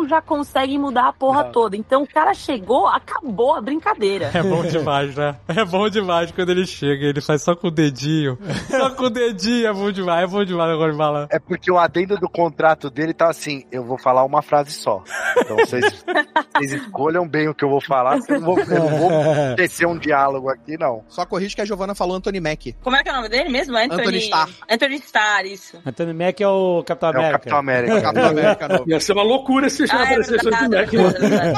já 0.09 0.20
consegue 0.20 0.78
mudar 0.78 1.09
a 1.09 1.12
porra 1.12 1.44
toda. 1.44 1.76
Então 1.76 2.03
o 2.03 2.07
cara 2.07 2.34
chegou, 2.34 2.86
acabou 2.86 3.55
a 3.55 3.61
brincadeira. 3.61 4.30
É 4.34 4.42
bom 4.42 4.62
demais, 4.62 5.14
né? 5.14 5.36
É 5.49 5.64
bom 5.64 5.88
demais 5.88 6.30
quando 6.30 6.51
ele 6.51 6.66
chega, 6.66 7.07
ele 7.07 7.20
faz 7.20 7.42
só 7.42 7.55
com 7.55 7.68
o 7.68 7.70
dedinho. 7.70 8.38
Só 8.70 8.90
com 8.90 9.05
o 9.05 9.11
dedinho, 9.11 9.66
é 9.66 9.72
bom 9.72 9.90
demais, 9.90 10.24
é 10.24 10.26
bom 10.26 10.44
demais 10.44 10.70
agora 10.70 10.92
de 10.92 10.99
falar. 10.99 11.26
É 11.30 11.38
porque 11.38 11.70
o 11.70 11.78
adendo 11.78 12.16
do 12.16 12.28
contrato 12.28 12.90
dele 12.90 13.12
tá 13.12 13.28
assim: 13.28 13.64
eu 13.70 13.84
vou 13.84 13.99
falar 13.99 14.24
uma 14.24 14.42
frase 14.42 14.72
só. 14.72 15.03
Então 15.38 15.57
vocês, 15.57 16.05
vocês 16.57 16.72
escolham 16.72 17.26
bem 17.26 17.49
o 17.49 17.55
que 17.55 17.64
eu 17.64 17.68
vou 17.70 17.80
falar, 17.80 18.18
porque 18.18 18.32
eu 18.32 18.40
não 18.40 18.46
vou, 18.46 18.59
eu 18.59 18.80
não 18.80 18.88
vou 18.88 19.57
tecer 19.57 19.86
um 19.86 19.99
diálogo 19.99 20.49
aqui, 20.49 20.76
não. 20.78 21.05
Só 21.09 21.24
corrige 21.24 21.55
que 21.55 21.62
a 21.62 21.64
Giovanna 21.64 21.94
falou 21.94 22.16
Anthony 22.16 22.40
Mack. 22.40 22.74
Como 22.82 22.96
é 22.96 23.03
que 23.03 23.09
é 23.09 23.12
o 23.12 23.16
nome 23.16 23.28
dele 23.28 23.49
mesmo? 23.49 23.76
Anthony, 23.76 24.01
Anthony 24.01 24.18
Starr. 24.18 24.51
Anthony 24.70 24.96
Starr, 24.96 25.46
isso. 25.46 25.78
Anthony 25.84 26.12
Mack 26.12 26.42
é 26.42 26.49
o 26.49 26.82
Capitão 26.84 27.11
É 27.11 27.12
o 27.12 27.16
América. 27.16 27.32
Capitão 27.38 27.59
América. 27.59 28.01
Capitão 28.01 28.28
América 28.28 28.68
novo. 28.78 28.90
Ia 28.90 29.01
ser 29.01 29.12
uma 29.12 29.22
loucura 29.28 29.68
se 29.70 29.84
Ah, 29.84 29.86
chamar 29.86 30.00
é 30.02 30.04
aparecesse 30.06 30.46
o 30.46 30.50
verdade, 30.50 30.96
Mac, 30.96 31.14
é 31.14 31.28
né? 31.28 31.52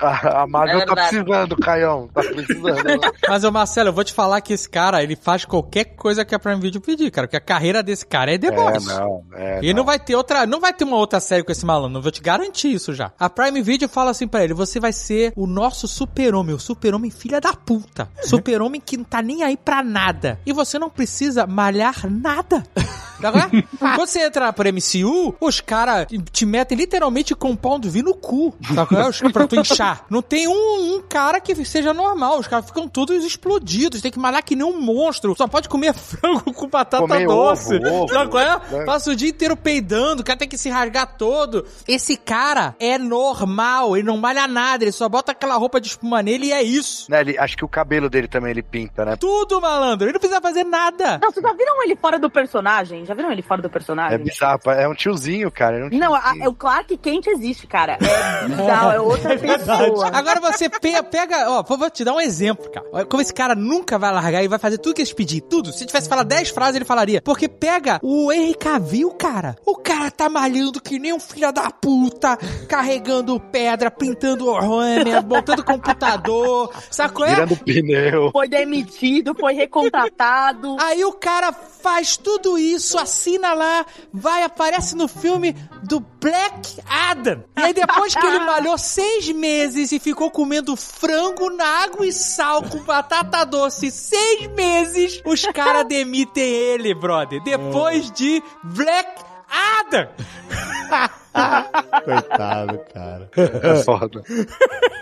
A, 0.00 0.42
a 0.42 0.46
Marvel 0.46 0.80
É 0.80 0.86
tá 0.86 0.94
precisando, 0.94 1.56
Caião. 1.56 2.08
Tá 2.12 2.22
precisando. 2.22 3.00
Mas, 3.28 3.44
ô 3.44 3.52
Marcelo, 3.52 3.88
eu 3.90 3.92
vou 3.92 4.02
te 4.04 4.12
falar 4.12 4.40
que 4.40 4.52
esse 4.52 4.68
cara, 4.68 5.02
ele 5.02 5.14
faz 5.14 5.44
qualquer 5.44 5.84
coisa 5.84 6.24
que 6.24 6.34
a 6.34 6.38
Prime 6.38 6.60
Video 6.60 6.80
pedir, 6.80 7.10
cara. 7.10 7.26
Porque 7.26 7.36
a 7.36 7.40
carreira 7.40 7.82
desse 7.82 8.06
cara 8.06 8.32
é 8.34 8.38
The 8.38 8.48
é, 8.48 8.80
não. 8.80 9.22
É, 9.34 9.60
E 9.62 9.74
não 9.74 9.84
vai 9.84 9.98
ter 9.98 10.16
outra, 10.16 10.46
não 10.46 10.60
vai 10.60 10.72
ter 10.72 10.84
uma 10.84 10.96
outra 10.96 11.20
série 11.20 11.44
com 11.44 11.52
esse 11.52 11.64
malandro, 11.66 11.98
eu 11.98 12.02
vou 12.02 12.10
te 12.12 12.20
garantir 12.22 12.72
isso 12.72 12.94
já. 12.94 13.12
A 13.18 13.28
Prime 13.28 13.60
Video 13.62 13.88
fala 13.88 14.10
assim 14.10 14.26
pra 14.26 14.42
ele: 14.42 14.54
você 14.54 14.80
vai 14.80 14.92
ser 14.92 15.32
o 15.36 15.46
nosso 15.46 15.86
super-homem, 15.86 16.54
o 16.54 16.58
super-homem 16.58 17.10
filha 17.10 17.40
da 17.40 17.52
puta. 17.52 18.08
Super-homem 18.22 18.80
que 18.80 18.96
não 18.96 19.04
tá 19.04 19.20
nem 19.22 19.42
aí 19.42 19.56
pra 19.56 19.82
nada. 19.82 20.40
E 20.46 20.52
você 20.52 20.78
não 20.78 20.88
precisa 20.90 21.46
malhar 21.46 22.10
nada. 22.10 22.62
Tá 23.20 23.32
vendo? 23.32 23.66
Quando 23.80 24.06
você 24.06 24.20
entra 24.20 24.52
pro 24.52 24.68
MCU, 24.72 25.34
os 25.40 25.60
caras 25.60 26.06
te 26.30 26.46
metem 26.46 26.67
literalmente 26.74 27.34
compound 27.34 27.88
V 27.88 28.02
no 28.02 28.14
cu. 28.14 28.54
Tá 28.74 28.84
vendo? 28.84 29.08
Os- 29.08 29.18
Pra 29.32 29.46
tu 29.46 29.56
inchar. 29.56 30.04
Não 30.10 30.22
tem 30.22 30.48
um, 30.48 30.96
um 30.96 31.02
cara 31.08 31.40
que 31.40 31.54
seja 31.64 31.92
normal. 31.92 32.38
Os 32.38 32.46
caras 32.48 32.66
ficam 32.66 32.88
todos 32.88 33.24
explodidos. 33.24 34.00
Tem 34.00 34.10
que 34.10 34.18
malhar 34.18 34.42
que 34.42 34.56
nem 34.56 34.64
um 34.66 34.80
monstro. 34.80 35.34
Só 35.36 35.46
pode 35.46 35.68
comer 35.68 35.92
frango 35.94 36.52
com 36.52 36.66
batata 36.68 37.02
Comer 37.02 37.26
doce. 37.26 37.76
ovo, 37.76 37.88
ovo, 38.04 38.12
Sabe 38.12 38.30
qual 38.30 38.42
é? 38.42 38.60
né? 38.70 38.84
Passa 38.84 39.10
o 39.10 39.16
dia 39.16 39.28
inteiro 39.28 39.56
peidando, 39.56 40.22
o 40.22 40.24
cara 40.24 40.38
tem 40.38 40.48
que 40.48 40.56
se 40.58 40.68
rasgar 40.68 41.16
todo. 41.16 41.64
Esse 41.86 42.16
cara 42.16 42.74
é 42.80 42.96
normal, 42.98 43.96
ele 43.96 44.06
não 44.06 44.16
malha 44.16 44.46
nada, 44.48 44.84
ele 44.84 44.92
só 44.92 45.08
bota 45.08 45.32
aquela 45.32 45.56
roupa 45.56 45.80
de 45.80 45.88
espuma 45.88 46.22
nele 46.22 46.46
e 46.46 46.52
é 46.52 46.62
isso. 46.62 47.10
Né, 47.10 47.20
ele- 47.20 47.38
acho 47.38 47.56
que 47.56 47.64
o 47.64 47.68
cabelo 47.68 48.08
dele 48.08 48.28
também 48.28 48.50
ele 48.50 48.62
pinta, 48.62 49.04
né? 49.04 49.16
Tudo, 49.16 49.60
malandro. 49.60 50.06
Ele 50.06 50.12
não 50.12 50.20
precisa 50.20 50.40
fazer 50.40 50.64
nada. 50.64 51.18
Não, 51.22 51.30
vocês 51.30 51.42
já 51.44 51.52
viram 51.52 51.82
ele 51.82 51.96
fora 51.96 52.18
do 52.18 52.30
personagem? 52.30 53.04
Já 53.04 53.14
viram 53.14 53.30
ele 53.30 53.42
fora 53.42 53.60
do 53.62 53.68
personagem? 53.70 54.14
É 54.14 54.18
bizarro, 54.18 54.60
é 54.70 54.88
um 54.88 54.94
tiozinho, 54.94 55.50
cara. 55.50 55.78
É 55.78 55.84
um 55.84 55.88
Não, 55.98 56.14
a, 56.14 56.20
tiozinho. 56.22 56.50
o 56.50 56.54
Clark 56.58 56.96
Kent 56.98 57.26
existe, 57.28 57.66
cara. 57.66 57.98
É 58.00 58.48
bizarro, 58.48 58.90
é 58.92 59.00
outra 59.00 59.36
pessoa. 59.38 60.10
Agora 60.12 60.40
você 60.40 60.68
pe- 60.68 61.02
pega, 61.04 61.48
ó, 61.50 61.62
vou 61.62 61.90
te 61.90 62.04
dar 62.04 62.14
um 62.14 62.20
exemplo, 62.20 62.70
cara. 62.70 62.86
Olha 62.92 63.06
Como 63.06 63.22
esse 63.22 63.32
cara 63.32 63.54
nunca 63.54 63.98
vai 63.98 64.12
largar 64.12 64.42
e 64.42 64.48
vai 64.48 64.58
fazer 64.58 64.78
tudo 64.78 64.94
que 64.94 65.02
eles 65.02 65.12
pedir, 65.12 65.40
tudo. 65.42 65.72
Se 65.72 65.86
tivesse 65.86 66.08
falar 66.08 66.24
10 66.24 66.50
frases, 66.50 66.76
ele 66.76 66.84
falaria. 66.84 67.22
Porque 67.22 67.48
pega 67.48 68.00
o 68.02 68.32
Henry 68.32 68.54
Cavill, 68.54 69.10
cara. 69.12 69.56
O 69.64 69.76
cara 69.76 70.10
tá 70.10 70.28
malhando 70.28 70.80
que 70.80 70.98
nem 70.98 71.12
um 71.12 71.20
filho 71.20 71.52
da 71.52 71.70
puta, 71.70 72.36
carregando 72.68 73.38
pedra, 73.38 73.90
pintando 73.90 74.46
Warhammer, 74.46 75.24
montando 75.24 75.64
computador, 75.64 76.72
sacou? 76.90 77.24
É? 77.24 77.34
Virando 77.34 77.56
pneu. 77.56 78.30
Foi 78.32 78.48
demitido, 78.48 79.34
foi 79.34 79.52
recontratado. 79.54 80.76
Aí 80.80 81.04
o 81.04 81.12
cara 81.12 81.52
faz 81.52 82.16
tudo 82.16 82.58
isso, 82.58 82.98
assina 82.98 83.52
lá, 83.54 83.86
vai, 84.12 84.42
aparece 84.42 84.96
no 84.96 85.06
filme 85.06 85.54
do 85.84 86.00
Black 86.20 86.47
Adam. 86.88 87.44
E 87.56 87.60
aí 87.60 87.72
depois 87.72 88.14
que 88.14 88.26
ele 88.26 88.40
malhou 88.46 88.76
seis 88.78 89.30
meses 89.30 89.92
e 89.92 89.98
ficou 89.98 90.30
comendo 90.30 90.76
frango 90.76 91.50
na 91.50 91.82
água 91.82 92.06
e 92.06 92.12
sal 92.12 92.62
com 92.62 92.78
batata 92.82 93.44
doce 93.44 93.90
seis 93.90 94.46
meses, 94.48 95.20
os 95.24 95.42
caras 95.46 95.86
demitem 95.88 96.44
ele, 96.44 96.94
brother. 96.94 97.42
Depois 97.42 98.10
de 98.10 98.42
Black 98.62 99.22
Adam. 99.48 100.08
Coitado, 102.04 102.80
cara. 102.92 103.30
É 103.36 103.82
foda. 103.82 104.22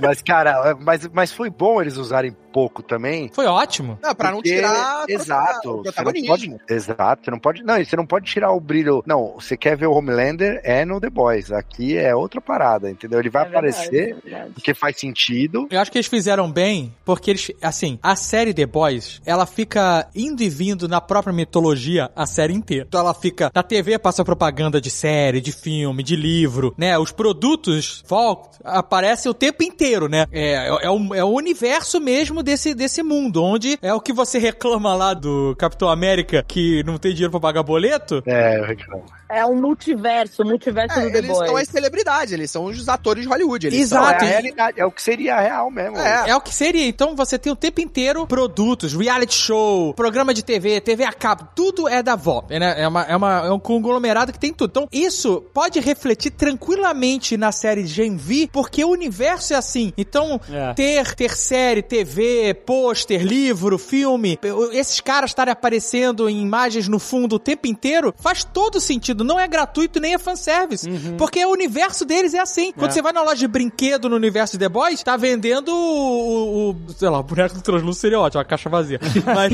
Mas, 0.00 0.22
cara, 0.22 0.76
mas, 0.80 1.08
mas 1.12 1.32
foi 1.32 1.48
bom 1.50 1.80
eles 1.80 1.96
usarem 1.96 2.34
pouco 2.52 2.82
também. 2.82 3.30
Foi 3.32 3.46
ótimo. 3.46 3.98
Não, 4.02 4.14
pra 4.14 4.30
não 4.30 4.36
porque- 4.38 4.54
tirar 4.54 5.04
Exato. 5.08 5.82
Você 5.84 6.02
não 6.02 6.12
pode, 6.26 6.56
exato. 6.68 7.24
Você 7.24 7.30
não 7.30 7.38
pode. 7.38 7.62
Não, 7.62 7.84
você 7.84 7.96
não 7.96 8.06
pode 8.06 8.26
tirar 8.26 8.50
o 8.52 8.60
brilho. 8.60 9.02
Não, 9.06 9.34
você 9.34 9.56
quer 9.56 9.76
ver 9.76 9.86
o 9.86 9.92
Homelander 9.92 10.60
é 10.64 10.84
no 10.84 11.00
The 11.00 11.10
Boys. 11.10 11.50
Aqui 11.52 11.96
é 11.96 12.14
outra 12.14 12.40
parada, 12.40 12.90
entendeu? 12.90 13.18
Ele 13.20 13.30
vai 13.30 13.42
É 13.42 13.44
verdade, 13.48 13.68
aparecer 13.76 14.10
é 14.10 14.14
verdade. 14.28 14.52
porque 14.54 14.74
faz 14.74 14.98
sentido. 14.98 15.66
Eu 15.70 15.80
acho 15.80 15.90
que 15.92 15.98
eles 15.98 16.06
fizeram 16.08 16.50
bem, 16.50 16.94
porque 17.04 17.30
eles, 17.30 17.50
assim, 17.62 17.98
a 18.02 18.16
série 18.16 18.54
The 18.54 18.66
Boys, 18.66 19.20
ela 19.26 19.46
fica 19.46 20.08
indo 20.14 20.42
e 20.42 20.48
vindo 20.48 20.88
na 20.88 21.00
própria 21.00 21.32
mitologia 21.32 22.10
a 22.16 22.26
série 22.26 22.54
inteira. 22.54 22.84
Então 22.88 23.00
ela 23.00 23.14
fica, 23.14 23.50
na 23.54 23.62
TV 23.62 23.98
passa 23.98 24.24
propaganda 24.24 24.80
de 24.80 24.90
série, 24.90 25.40
de 25.40 25.52
filme, 25.52 26.02
de 26.02 26.15
de 26.16 26.22
livro, 26.22 26.74
né? 26.76 26.98
Os 26.98 27.12
produtos 27.12 28.02
Vault 28.08 28.48
aparecem 28.64 29.30
o 29.30 29.34
tempo 29.34 29.62
inteiro, 29.62 30.08
né? 30.08 30.26
É, 30.32 30.54
é, 30.54 30.86
é 30.86 30.90
o, 30.90 31.14
é 31.14 31.24
o 31.24 31.28
universo 31.28 32.00
mesmo 32.00 32.42
desse, 32.42 32.74
desse 32.74 33.02
mundo, 33.02 33.42
onde 33.42 33.78
é 33.82 33.92
o 33.92 34.00
que 34.00 34.12
você 34.12 34.38
reclama 34.38 34.94
lá 34.94 35.14
do 35.14 35.54
Capitão 35.58 35.88
América 35.88 36.44
que 36.46 36.82
não 36.84 36.98
tem 36.98 37.12
dinheiro 37.12 37.30
pra 37.30 37.40
pagar 37.40 37.62
boleto. 37.62 38.22
É, 38.26 38.58
eu 38.58 38.64
reclamo. 38.64 39.04
É 39.28 39.44
um 39.44 39.60
multiverso, 39.60 40.42
o 40.42 40.46
multiverso 40.46 40.98
É, 40.98 41.02
do 41.02 41.10
The 41.12 41.18
eles 41.18 41.36
são 41.36 41.56
as 41.56 41.68
celebridades, 41.68 42.32
eles 42.32 42.50
são 42.50 42.64
os 42.64 42.88
atores 42.88 43.24
de 43.24 43.28
Hollywood. 43.28 43.66
Eles 43.66 43.80
Exato. 43.80 44.24
É 44.24 44.26
e- 44.26 44.28
a 44.28 44.30
realidade, 44.30 44.80
é 44.80 44.86
o 44.86 44.90
que 44.90 45.02
seria 45.02 45.36
a 45.36 45.40
real 45.40 45.70
mesmo. 45.70 45.96
É. 45.98 46.30
É 46.30 46.36
o 46.36 46.40
que 46.40 46.54
seria. 46.54 46.86
Então 46.86 47.16
você 47.16 47.38
tem 47.38 47.52
o 47.52 47.56
tempo 47.56 47.80
inteiro 47.80 48.26
produtos, 48.26 48.94
reality 48.94 49.34
show, 49.34 49.92
programa 49.94 50.32
de 50.32 50.44
TV, 50.44 50.80
TV 50.80 51.04
a 51.04 51.12
cabo, 51.12 51.48
tudo 51.54 51.88
é 51.88 52.02
da 52.02 52.14
VOP. 52.14 52.56
Né? 52.58 52.74
É, 52.80 52.86
uma, 52.88 53.02
é, 53.02 53.16
uma, 53.16 53.46
é 53.46 53.50
um 53.50 53.58
conglomerado 53.58 54.32
que 54.32 54.38
tem 54.38 54.52
tudo. 54.52 54.70
Então 54.70 54.88
isso 54.92 55.42
pode 55.52 55.80
refletir 55.80 56.05
tranquilamente 56.14 57.36
na 57.36 57.50
série 57.52 57.86
Gen 57.86 58.16
V, 58.16 58.48
porque 58.52 58.84
o 58.84 58.90
universo 58.90 59.52
é 59.54 59.57
assim. 59.57 59.92
Então 59.96 60.40
É. 60.50 60.74
ter, 60.74 61.14
ter 61.14 61.34
série, 61.36 61.82
TV, 61.82 62.54
pôster, 62.66 63.22
livro, 63.24 63.78
filme, 63.78 64.38
esses 64.72 65.00
caras 65.00 65.30
estarem 65.30 65.52
aparecendo 65.52 66.28
em 66.28 66.40
imagens 66.42 66.88
no 66.88 66.98
fundo 66.98 67.36
o 67.36 67.38
tempo 67.38 67.66
inteiro, 67.66 68.14
faz 68.18 68.44
todo 68.44 68.80
sentido. 68.80 69.24
Não 69.24 69.38
é 69.40 69.46
gratuito 69.48 69.98
nem 70.00 70.14
é 70.14 70.18
fanservice. 70.18 70.88
Porque 71.16 71.44
o 71.44 71.50
universo 71.50 72.04
deles 72.04 72.34
é 72.34 72.38
assim. 72.40 72.72
Quando 72.72 72.90
É. 72.90 72.92
você 72.94 73.02
vai 73.02 73.12
na 73.12 73.22
loja 73.22 73.36
de 73.36 73.48
brinquedo 73.48 74.09
no 74.09 74.16
universo 74.16 74.52
de 74.54 74.59
The 74.64 74.68
Boys, 74.68 75.02
tá 75.02 75.16
vendendo 75.16 75.68
o, 75.74 76.70
o- 76.70 76.76
sei 76.96 77.09
lá, 77.09 77.20
o 77.20 77.22
boneco 77.22 77.54
do 77.54 77.62
translúcido 77.62 78.00
seria 78.00 78.20
ótimo, 78.20 78.40
a 78.40 78.44
caixa 78.44 78.68
vazia. 78.68 79.00
Mas 79.24 79.52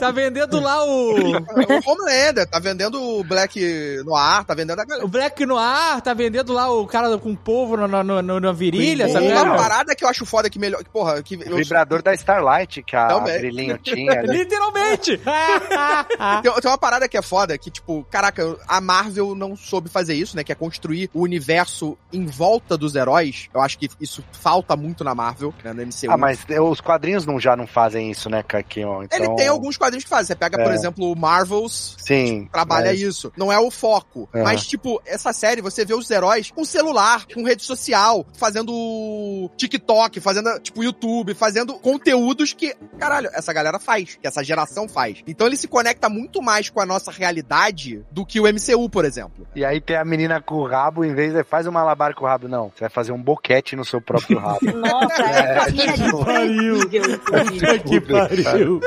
tá 0.00 0.10
vendendo 0.10 0.60
lá 0.60 0.84
o, 0.84 1.14
o 1.14 1.90
Homelander, 1.90 2.48
tá 2.48 2.58
vendendo 2.58 3.00
o 3.02 3.22
Black 3.24 3.60
Noir, 4.04 4.44
tá 4.44 4.54
vendendo 4.54 4.80
a 4.80 4.84
galera. 4.84 5.04
o 5.06 5.08
Black 5.08 5.44
Noir, 5.46 5.93
tá 6.00 6.14
vendendo 6.14 6.52
lá 6.52 6.70
o 6.70 6.86
cara 6.86 7.16
com 7.18 7.34
polvo 7.34 7.76
na, 7.76 7.86
na, 7.88 8.22
na- 8.22 8.40
na 8.40 8.52
virilha, 8.52 9.08
sabe? 9.08 9.26
É. 9.28 9.42
Uma 9.42 9.56
parada 9.56 9.94
que 9.94 10.04
eu 10.04 10.08
acho 10.08 10.24
foda 10.26 10.48
que 10.50 10.58
melhor. 10.58 10.82
que, 10.84 10.90
Porra, 10.90 11.22
que 11.22 11.36
O 11.36 11.42
eu, 11.42 11.56
vibrador 11.56 12.02
da 12.02 12.14
Starlight 12.14 12.82
que 12.82 12.94
a 12.96 13.08
Também. 13.08 13.38
Brilhinho 13.38 13.78
tinha. 13.78 14.12
né? 14.14 14.22
Literalmente! 14.26 15.20
Tem, 16.42 16.52
tem 16.60 16.70
uma 16.70 16.78
parada 16.78 17.08
que 17.08 17.16
é 17.16 17.22
foda, 17.22 17.56
que, 17.58 17.70
tipo, 17.70 18.04
caraca, 18.10 18.56
a 18.66 18.80
Marvel 18.80 19.34
não 19.34 19.56
soube 19.56 19.88
fazer 19.88 20.14
isso, 20.14 20.36
né? 20.36 20.44
Que 20.44 20.52
é 20.52 20.54
construir 20.54 21.10
o 21.12 21.22
universo 21.22 21.96
em 22.12 22.26
volta 22.26 22.76
dos 22.76 22.94
heróis. 22.94 23.48
Eu 23.52 23.60
acho 23.60 23.78
que 23.78 23.88
isso 24.00 24.24
falta 24.32 24.76
muito 24.76 25.02
na 25.04 25.14
Marvel, 25.14 25.52
né? 25.62 25.72
No 25.72 25.82
MCU. 25.82 26.10
Ah, 26.10 26.16
mas 26.16 26.44
os 26.60 26.80
quadrinhos 26.80 27.26
não, 27.26 27.38
já 27.40 27.56
não 27.56 27.66
fazem 27.66 28.10
isso, 28.10 28.28
né, 28.28 28.42
Caquinho? 28.42 29.02
Então, 29.02 29.18
Ele 29.18 29.34
tem 29.36 29.48
alguns 29.48 29.76
quadrinhos 29.76 30.04
que 30.04 30.10
fazem. 30.10 30.26
Você 30.26 30.34
pega, 30.36 30.58
por 30.62 30.70
É. 30.72 30.74
exemplo, 30.74 31.10
o 31.10 31.16
Marvels, 31.16 31.96
Sim. 31.98 32.48
trabalha 32.52 32.90
mas- 32.90 33.00
isso. 33.00 33.32
Não 33.36 33.52
é 33.52 33.58
o 33.58 33.70
foco. 33.70 34.28
É. 34.32 34.42
Mas, 34.42 34.66
tipo, 34.66 35.00
essa 35.04 35.32
série, 35.32 35.60
você 35.60 35.83
vê 35.84 35.94
os 35.94 36.10
heróis 36.10 36.50
com 36.50 36.64
celular, 36.64 37.26
com 37.32 37.44
rede 37.44 37.62
social, 37.62 38.26
fazendo 38.34 39.50
TikTok, 39.56 40.20
fazendo, 40.20 40.58
tipo, 40.60 40.82
YouTube, 40.82 41.34
fazendo 41.34 41.74
conteúdos 41.74 42.52
que, 42.52 42.74
caralho, 42.98 43.30
essa 43.32 43.52
galera 43.52 43.78
faz, 43.78 44.16
que 44.20 44.26
essa 44.26 44.42
geração 44.42 44.88
faz. 44.88 45.22
Então 45.26 45.46
ele 45.46 45.56
se 45.56 45.68
conecta 45.68 46.08
muito 46.08 46.42
mais 46.42 46.68
com 46.70 46.80
a 46.80 46.86
nossa 46.86 47.10
realidade 47.10 48.04
do 48.10 48.24
que 48.24 48.40
o 48.40 48.44
MCU, 48.44 48.88
por 48.88 49.04
exemplo. 49.04 49.46
E 49.54 49.64
aí 49.64 49.80
tem 49.80 49.96
a 49.96 50.04
menina 50.04 50.40
com 50.40 50.56
o 50.56 50.66
rabo, 50.66 51.04
em 51.04 51.14
vez 51.14 51.32
de 51.32 51.44
faz 51.44 51.66
um 51.66 51.72
malabar 51.72 52.14
com 52.14 52.24
o 52.24 52.28
rabo, 52.28 52.48
não. 52.48 52.70
Você 52.70 52.80
vai 52.80 52.90
fazer 52.90 53.12
um 53.12 53.22
boquete 53.22 53.76
no 53.76 53.84
seu 53.84 54.00
próprio 54.00 54.38
rabo. 54.38 54.60
Nossa, 54.74 55.22
é 55.22 55.60
família 55.60 55.92
de 55.92 56.02
que 56.04 56.24
pariu. 56.24 56.88
que 57.84 58.00
pariu. 58.42 58.80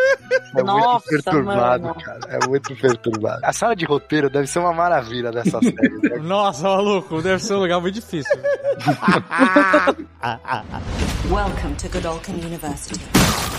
É 0.55 0.63
Nossa, 0.63 1.05
muito 1.11 1.23
perturbado, 1.23 1.83
mano. 1.83 2.01
cara. 2.01 2.19
É 2.29 2.47
muito 2.47 2.75
perturbado. 2.75 3.41
A 3.43 3.53
sala 3.53 3.75
de 3.75 3.85
roteiro 3.85 4.29
deve 4.29 4.47
ser 4.47 4.59
uma 4.59 4.73
maravilha 4.73 5.31
dessa 5.31 5.59
série. 5.61 6.09
né? 6.09 6.17
Nossa, 6.19 6.67
maluco, 6.87 7.21
deve 7.21 7.43
ser 7.43 7.53
um 7.55 7.59
lugar 7.59 7.81
muito 7.81 7.95
difícil. 7.95 8.31
Welcome 11.29 11.75
to 11.75 11.89
Godolphin 11.89 12.35
University. 12.35 13.56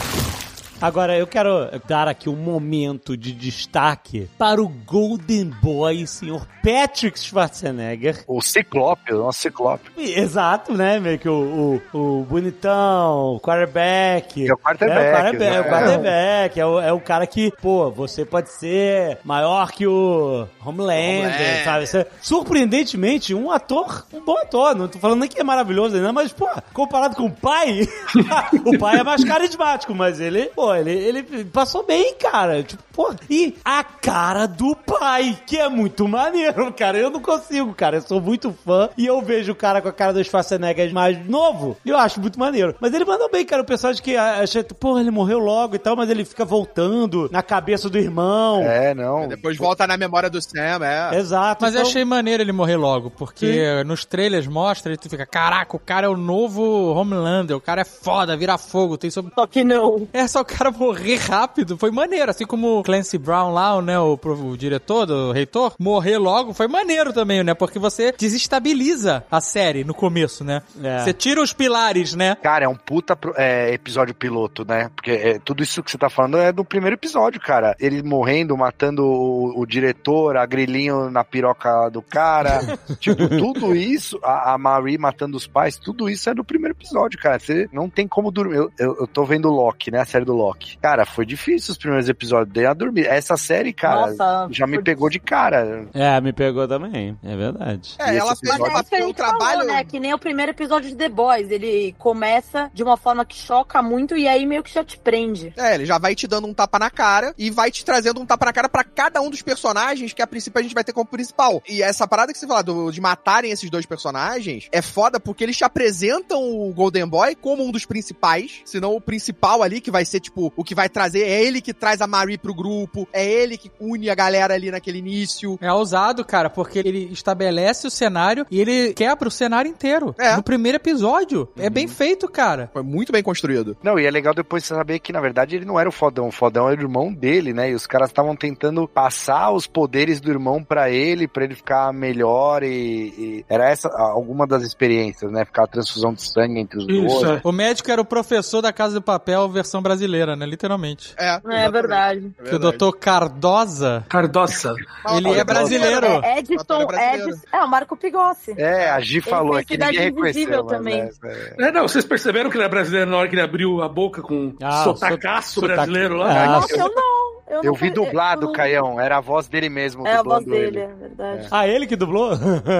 Agora, 0.80 1.18
eu 1.18 1.26
quero 1.26 1.68
dar 1.88 2.06
aqui 2.06 2.28
um 2.28 2.36
momento 2.36 3.16
de 3.16 3.32
destaque 3.32 4.28
para 4.38 4.62
o 4.62 4.68
Golden 4.68 5.50
Boy, 5.60 6.06
senhor 6.06 6.46
Patrick 6.62 7.18
Schwarzenegger. 7.18 8.22
O 8.28 8.40
Ciclope, 8.40 9.12
o 9.12 9.18
nosso 9.18 9.40
Ciclope. 9.40 9.90
Exato, 9.96 10.72
né? 10.74 11.00
Meio 11.00 11.18
que 11.18 11.28
o, 11.28 11.80
o, 11.92 11.98
o 12.20 12.24
bonitão, 12.24 13.34
o 13.34 13.40
quarterback. 13.40 14.48
É 14.48 14.52
o 14.52 14.56
quarterback, 14.56 15.00
É 15.00 15.10
o 15.10 15.14
quarterback, 15.14 15.38
né? 15.38 15.60
o, 15.60 15.64
quarterback 15.64 16.60
é, 16.60 16.66
o, 16.66 16.80
é 16.80 16.92
o 16.92 17.00
cara 17.00 17.26
que, 17.26 17.50
pô, 17.60 17.90
você 17.90 18.24
pode 18.24 18.50
ser 18.50 19.18
maior 19.24 19.72
que 19.72 19.86
o 19.86 20.46
Homelander, 20.64 21.26
Homelander. 21.26 21.64
sabe? 21.64 21.86
Você, 21.86 22.06
surpreendentemente, 22.20 23.34
um 23.34 23.50
ator, 23.50 24.06
um 24.12 24.20
bom 24.20 24.36
ator. 24.38 24.76
Não 24.76 24.86
tô 24.86 24.98
falando 24.98 25.20
nem 25.20 25.28
que 25.28 25.40
é 25.40 25.44
maravilhoso 25.44 25.96
ainda, 25.96 26.12
mas, 26.12 26.32
pô, 26.32 26.46
comparado 26.72 27.16
com 27.16 27.24
o 27.26 27.32
pai, 27.32 27.80
o 28.64 28.78
pai 28.78 28.98
é 28.98 29.02
mais 29.02 29.24
carismático, 29.24 29.92
mas 29.94 30.20
ele, 30.20 30.46
pô, 30.54 30.67
ele, 30.74 30.90
ele 30.92 31.44
passou 31.46 31.84
bem, 31.84 32.14
cara. 32.14 32.62
Tipo, 32.62 32.82
pô, 32.92 33.14
e 33.30 33.56
a 33.64 33.82
cara 33.84 34.46
do 34.46 34.74
pai, 34.76 35.38
que 35.46 35.56
é 35.58 35.68
muito 35.68 36.06
maneiro, 36.08 36.72
cara. 36.72 36.98
Eu 36.98 37.10
não 37.10 37.20
consigo, 37.20 37.74
cara. 37.74 37.96
Eu 37.98 38.02
sou 38.02 38.20
muito 38.20 38.52
fã 38.64 38.88
e 38.96 39.06
eu 39.06 39.20
vejo 39.22 39.52
o 39.52 39.56
cara 39.56 39.80
com 39.80 39.88
a 39.88 39.92
cara 39.92 40.12
do 40.12 40.22
Schwarzenegger 40.24 40.92
mais 40.92 41.24
novo 41.26 41.76
e 41.84 41.90
eu 41.90 41.96
acho 41.96 42.20
muito 42.20 42.38
maneiro. 42.38 42.74
Mas 42.80 42.92
ele 42.94 43.04
mandou 43.04 43.30
bem, 43.30 43.44
cara. 43.44 43.62
O 43.62 43.66
personagem 43.66 44.02
que 44.02 44.16
acha, 44.16 44.62
pô, 44.64 44.98
ele 44.98 45.10
morreu 45.10 45.38
logo 45.38 45.74
e 45.74 45.78
tal, 45.78 45.96
mas 45.96 46.10
ele 46.10 46.24
fica 46.24 46.44
voltando 46.44 47.28
na 47.32 47.42
cabeça 47.42 47.88
do 47.88 47.98
irmão. 47.98 48.62
É, 48.62 48.94
não. 48.94 49.28
Depois 49.28 49.56
volta 49.56 49.86
na 49.86 49.96
memória 49.96 50.28
do 50.30 50.40
Sam, 50.40 50.84
é. 50.84 51.16
Exato. 51.16 51.62
Mas 51.64 51.74
eu 51.74 51.80
então- 51.80 51.90
achei 51.90 52.04
maneiro 52.04 52.42
ele 52.42 52.52
morrer 52.52 52.76
logo, 52.76 53.10
porque 53.10 53.82
nos 53.84 54.04
trailers 54.04 54.46
mostra 54.46 54.92
e 54.92 54.96
tu 54.96 55.08
fica, 55.08 55.26
caraca, 55.26 55.76
o 55.76 55.78
cara 55.80 56.06
é 56.06 56.08
o 56.10 56.16
novo 56.16 56.92
Homelander, 56.94 57.56
o 57.56 57.60
cara 57.60 57.82
é 57.82 57.84
foda, 57.84 58.36
vira 58.36 58.58
fogo, 58.58 58.96
tem 58.96 59.10
sobre... 59.10 59.32
Só 59.34 59.46
que 59.46 59.62
não. 59.64 60.06
É 60.12 60.26
só 60.26 60.40
o 60.40 60.44
cara 60.58 60.70
morrer 60.70 61.16
rápido, 61.16 61.78
foi 61.78 61.90
maneiro, 61.90 62.30
assim 62.30 62.44
como 62.44 62.78
o 62.78 62.82
Clancy 62.82 63.16
Brown 63.16 63.52
lá, 63.52 63.80
né, 63.80 63.98
o, 63.98 64.18
o 64.22 64.56
diretor, 64.56 65.06
do 65.06 65.30
reitor, 65.32 65.74
morrer 65.78 66.18
logo 66.18 66.52
foi 66.52 66.66
maneiro 66.66 67.12
também, 67.12 67.44
né, 67.44 67.54
porque 67.54 67.78
você 67.78 68.12
desestabiliza 68.18 69.24
a 69.30 69.40
série 69.40 69.84
no 69.84 69.94
começo, 69.94 70.42
né? 70.42 70.62
É. 70.82 70.98
Você 71.00 71.12
tira 71.12 71.40
os 71.40 71.52
pilares, 71.52 72.14
né? 72.14 72.34
Cara, 72.42 72.64
é 72.64 72.68
um 72.68 72.74
puta 72.74 73.14
pro- 73.14 73.34
é, 73.36 73.72
episódio 73.72 74.14
piloto, 74.14 74.64
né? 74.66 74.90
Porque 74.94 75.10
é, 75.10 75.38
tudo 75.38 75.62
isso 75.62 75.82
que 75.82 75.90
você 75.90 75.98
tá 75.98 76.08
falando 76.10 76.38
é 76.38 76.50
do 76.52 76.64
primeiro 76.64 76.94
episódio, 76.94 77.40
cara. 77.40 77.76
Ele 77.78 78.02
morrendo, 78.02 78.56
matando 78.56 79.04
o, 79.04 79.60
o 79.60 79.66
diretor, 79.66 80.36
a 80.36 80.44
grilinho 80.46 81.10
na 81.10 81.22
piroca 81.22 81.88
do 81.90 82.02
cara. 82.02 82.60
tipo, 82.98 83.28
tudo 83.28 83.74
isso, 83.76 84.18
a, 84.22 84.54
a 84.54 84.58
Marie 84.58 84.98
matando 84.98 85.36
os 85.36 85.46
pais, 85.46 85.76
tudo 85.76 86.08
isso 86.08 86.28
é 86.30 86.34
do 86.34 86.44
primeiro 86.44 86.74
episódio, 86.76 87.18
cara. 87.18 87.38
Você 87.38 87.68
não 87.72 87.88
tem 87.88 88.08
como 88.08 88.30
dormir. 88.30 88.56
Eu, 88.56 88.72
eu, 88.78 88.96
eu 89.00 89.06
tô 89.06 89.24
vendo 89.24 89.48
o 89.48 89.52
Loki, 89.52 89.90
né? 89.90 90.00
A 90.00 90.04
série 90.04 90.24
do 90.24 90.34
Loki. 90.34 90.47
Cara, 90.80 91.04
foi 91.06 91.24
difícil 91.26 91.72
os 91.72 91.78
primeiros 91.78 92.08
episódios. 92.08 92.52
Dei 92.52 92.66
a 92.66 92.74
dormir. 92.74 93.06
Essa 93.06 93.36
série, 93.36 93.72
cara, 93.72 94.08
Nossa, 94.08 94.48
já 94.50 94.66
me 94.66 94.82
pegou 94.82 95.08
de 95.10 95.18
cara. 95.18 95.86
É, 95.94 96.20
me 96.20 96.32
pegou 96.32 96.66
também. 96.68 97.16
É 97.22 97.36
verdade. 97.36 97.94
É, 97.98 98.16
ela 98.16 98.34
fez 98.36 98.54
é 98.92 99.00
gente 99.02 99.16
trabalho. 99.16 99.58
falou, 99.60 99.66
né? 99.66 99.84
Que 99.84 99.98
nem 100.00 100.12
o 100.14 100.18
primeiro 100.18 100.52
episódio 100.52 100.88
de 100.90 100.96
The 100.96 101.08
Boys. 101.08 101.50
Ele 101.50 101.94
começa 101.98 102.70
de 102.72 102.82
uma 102.82 102.96
forma 102.96 103.24
que 103.24 103.36
choca 103.36 103.82
muito 103.82 104.16
e 104.16 104.26
aí 104.26 104.46
meio 104.46 104.62
que 104.62 104.72
já 104.72 104.84
te 104.84 104.98
prende. 104.98 105.52
É, 105.56 105.74
ele 105.74 105.86
já 105.86 105.98
vai 105.98 106.14
te 106.14 106.26
dando 106.26 106.46
um 106.46 106.54
tapa 106.54 106.78
na 106.78 106.90
cara 106.90 107.34
e 107.36 107.50
vai 107.50 107.70
te 107.70 107.84
trazendo 107.84 108.20
um 108.20 108.26
tapa 108.26 108.46
na 108.46 108.52
cara 108.52 108.68
pra 108.68 108.84
cada 108.84 109.20
um 109.20 109.30
dos 109.30 109.42
personagens 109.42 110.12
que 110.12 110.22
a 110.22 110.26
princípio 110.26 110.58
a 110.58 110.62
gente 110.62 110.74
vai 110.74 110.84
ter 110.84 110.92
como 110.92 111.06
principal. 111.06 111.62
E 111.68 111.82
essa 111.82 112.06
parada 112.06 112.32
que 112.32 112.38
você 112.38 112.46
fala 112.46 112.62
do- 112.62 112.90
de 112.90 113.00
matarem 113.00 113.50
esses 113.50 113.68
dois 113.70 113.86
personagens 113.86 114.68
é 114.72 114.82
foda 114.82 115.18
porque 115.20 115.44
eles 115.44 115.56
te 115.56 115.64
apresentam 115.64 116.42
o 116.42 116.72
Golden 116.72 117.06
Boy 117.06 117.34
como 117.34 117.64
um 117.64 117.70
dos 117.70 117.84
principais, 117.84 118.60
se 118.64 118.80
não 118.80 118.94
o 118.94 119.00
principal 119.00 119.62
ali, 119.62 119.80
que 119.80 119.90
vai 119.90 120.04
ser 120.04 120.20
tipo 120.20 120.37
o 120.56 120.64
que 120.64 120.74
vai 120.74 120.88
trazer. 120.88 121.22
É 121.22 121.42
ele 121.42 121.60
que 121.60 121.74
traz 121.74 122.00
a 122.00 122.06
Marie 122.06 122.38
pro 122.38 122.54
grupo, 122.54 123.08
é 123.12 123.24
ele 123.24 123.56
que 123.56 123.70
une 123.80 124.10
a 124.10 124.14
galera 124.14 124.54
ali 124.54 124.70
naquele 124.70 124.98
início. 124.98 125.58
É 125.60 125.72
ousado, 125.72 126.24
cara, 126.24 126.48
porque 126.50 126.78
ele 126.78 127.08
estabelece 127.12 127.86
o 127.86 127.90
cenário 127.90 128.46
e 128.50 128.60
ele 128.60 128.92
quebra 128.94 129.28
o 129.28 129.30
cenário 129.30 129.70
inteiro. 129.70 130.14
É. 130.18 130.36
No 130.36 130.42
primeiro 130.42 130.76
episódio. 130.76 131.48
É 131.56 131.68
bem 131.70 131.86
feito, 131.88 132.28
cara. 132.28 132.70
Foi 132.72 132.82
muito 132.82 133.12
bem 133.12 133.22
construído. 133.22 133.76
Não, 133.82 133.98
e 133.98 134.06
é 134.06 134.10
legal 134.10 134.34
depois 134.34 134.64
você 134.64 134.74
saber 134.74 134.98
que, 134.98 135.12
na 135.12 135.20
verdade, 135.20 135.56
ele 135.56 135.64
não 135.64 135.78
era 135.78 135.88
o 135.88 135.92
fodão. 135.92 136.28
O 136.28 136.32
fodão 136.32 136.68
era 136.68 136.78
o 136.78 136.84
irmão 136.84 137.12
dele, 137.12 137.52
né? 137.52 137.70
E 137.70 137.74
os 137.74 137.86
caras 137.86 138.10
estavam 138.10 138.36
tentando 138.36 138.86
passar 138.86 139.50
os 139.52 139.66
poderes 139.66 140.20
do 140.20 140.30
irmão 140.30 140.62
pra 140.62 140.90
ele, 140.90 141.26
pra 141.28 141.44
ele 141.44 141.54
ficar 141.54 141.92
melhor 141.92 142.62
e, 142.62 142.68
e 142.68 143.44
era 143.48 143.68
essa 143.70 143.88
alguma 143.88 144.46
das 144.46 144.62
experiências, 144.62 145.30
né? 145.30 145.44
Ficar 145.44 145.64
a 145.64 145.66
transfusão 145.66 146.12
de 146.12 146.22
sangue 146.22 146.60
entre 146.60 146.78
os 146.78 146.86
Isso, 146.88 147.20
dois. 147.20 147.38
é. 147.38 147.40
O 147.44 147.52
médico 147.52 147.90
era 147.90 148.00
o 148.00 148.04
professor 148.04 148.60
da 148.60 148.72
Casa 148.72 148.94
do 148.94 149.02
Papel, 149.02 149.48
versão 149.48 149.82
brasileira, 149.82 150.27
né? 150.36 150.46
Literalmente. 150.46 151.14
É, 151.18 151.40
É 151.64 151.70
verdade. 151.70 152.32
Que 152.44 152.54
o 152.54 152.58
doutor 152.58 152.92
Cardosa, 152.98 154.04
Cardoça. 154.08 154.74
ele 155.16 155.32
é 155.38 155.44
brasileiro. 155.44 156.06
É 156.24 156.38
Edson. 156.38 156.54
Edson. 156.54 157.40
É, 157.52 157.62
o 157.62 157.68
Marco 157.68 157.96
Pigossi. 157.96 158.54
É, 158.56 158.90
a 158.90 159.00
Gi 159.00 159.20
falou 159.20 159.56
aqui, 159.56 159.74
Cidade 159.74 159.98
ninguém 159.98 160.08
Invisível 160.20 160.62
reconheceu. 160.64 161.00
mas, 161.08 161.18
também. 161.18 161.32
é, 161.58 161.64
é. 161.64 161.68
É, 161.68 161.72
não, 161.72 161.86
vocês 161.88 162.04
perceberam 162.04 162.50
que 162.50 162.56
ele 162.56 162.64
é 162.64 162.68
brasileiro 162.68 163.10
na 163.10 163.16
hora 163.16 163.28
que 163.28 163.34
ele 163.34 163.42
abriu 163.42 163.82
a 163.82 163.88
boca 163.88 164.22
com 164.22 164.54
Ah, 164.62 164.84
sotacaço 164.84 165.60
brasileiro 165.60 166.16
lá? 166.16 166.30
Ah, 166.44 166.46
Nossa, 166.46 166.74
eu 166.76 166.88
não. 166.94 167.28
Eu, 167.50 167.62
Eu 167.64 167.72
vi 167.74 167.88
dublado, 167.90 168.48
eu- 168.48 168.52
Caião. 168.52 169.00
Era 169.00 169.16
a 169.16 169.20
voz 169.22 169.48
dele 169.48 169.70
mesmo. 169.70 170.06
É 170.06 170.16
a 170.16 170.22
voz 170.22 170.44
dele, 170.44 170.66
ele. 170.66 170.78
é 170.80 170.86
verdade. 170.94 171.48
Ah, 171.50 171.66
ele 171.66 171.86
que 171.86 171.96
dublou? 171.96 172.32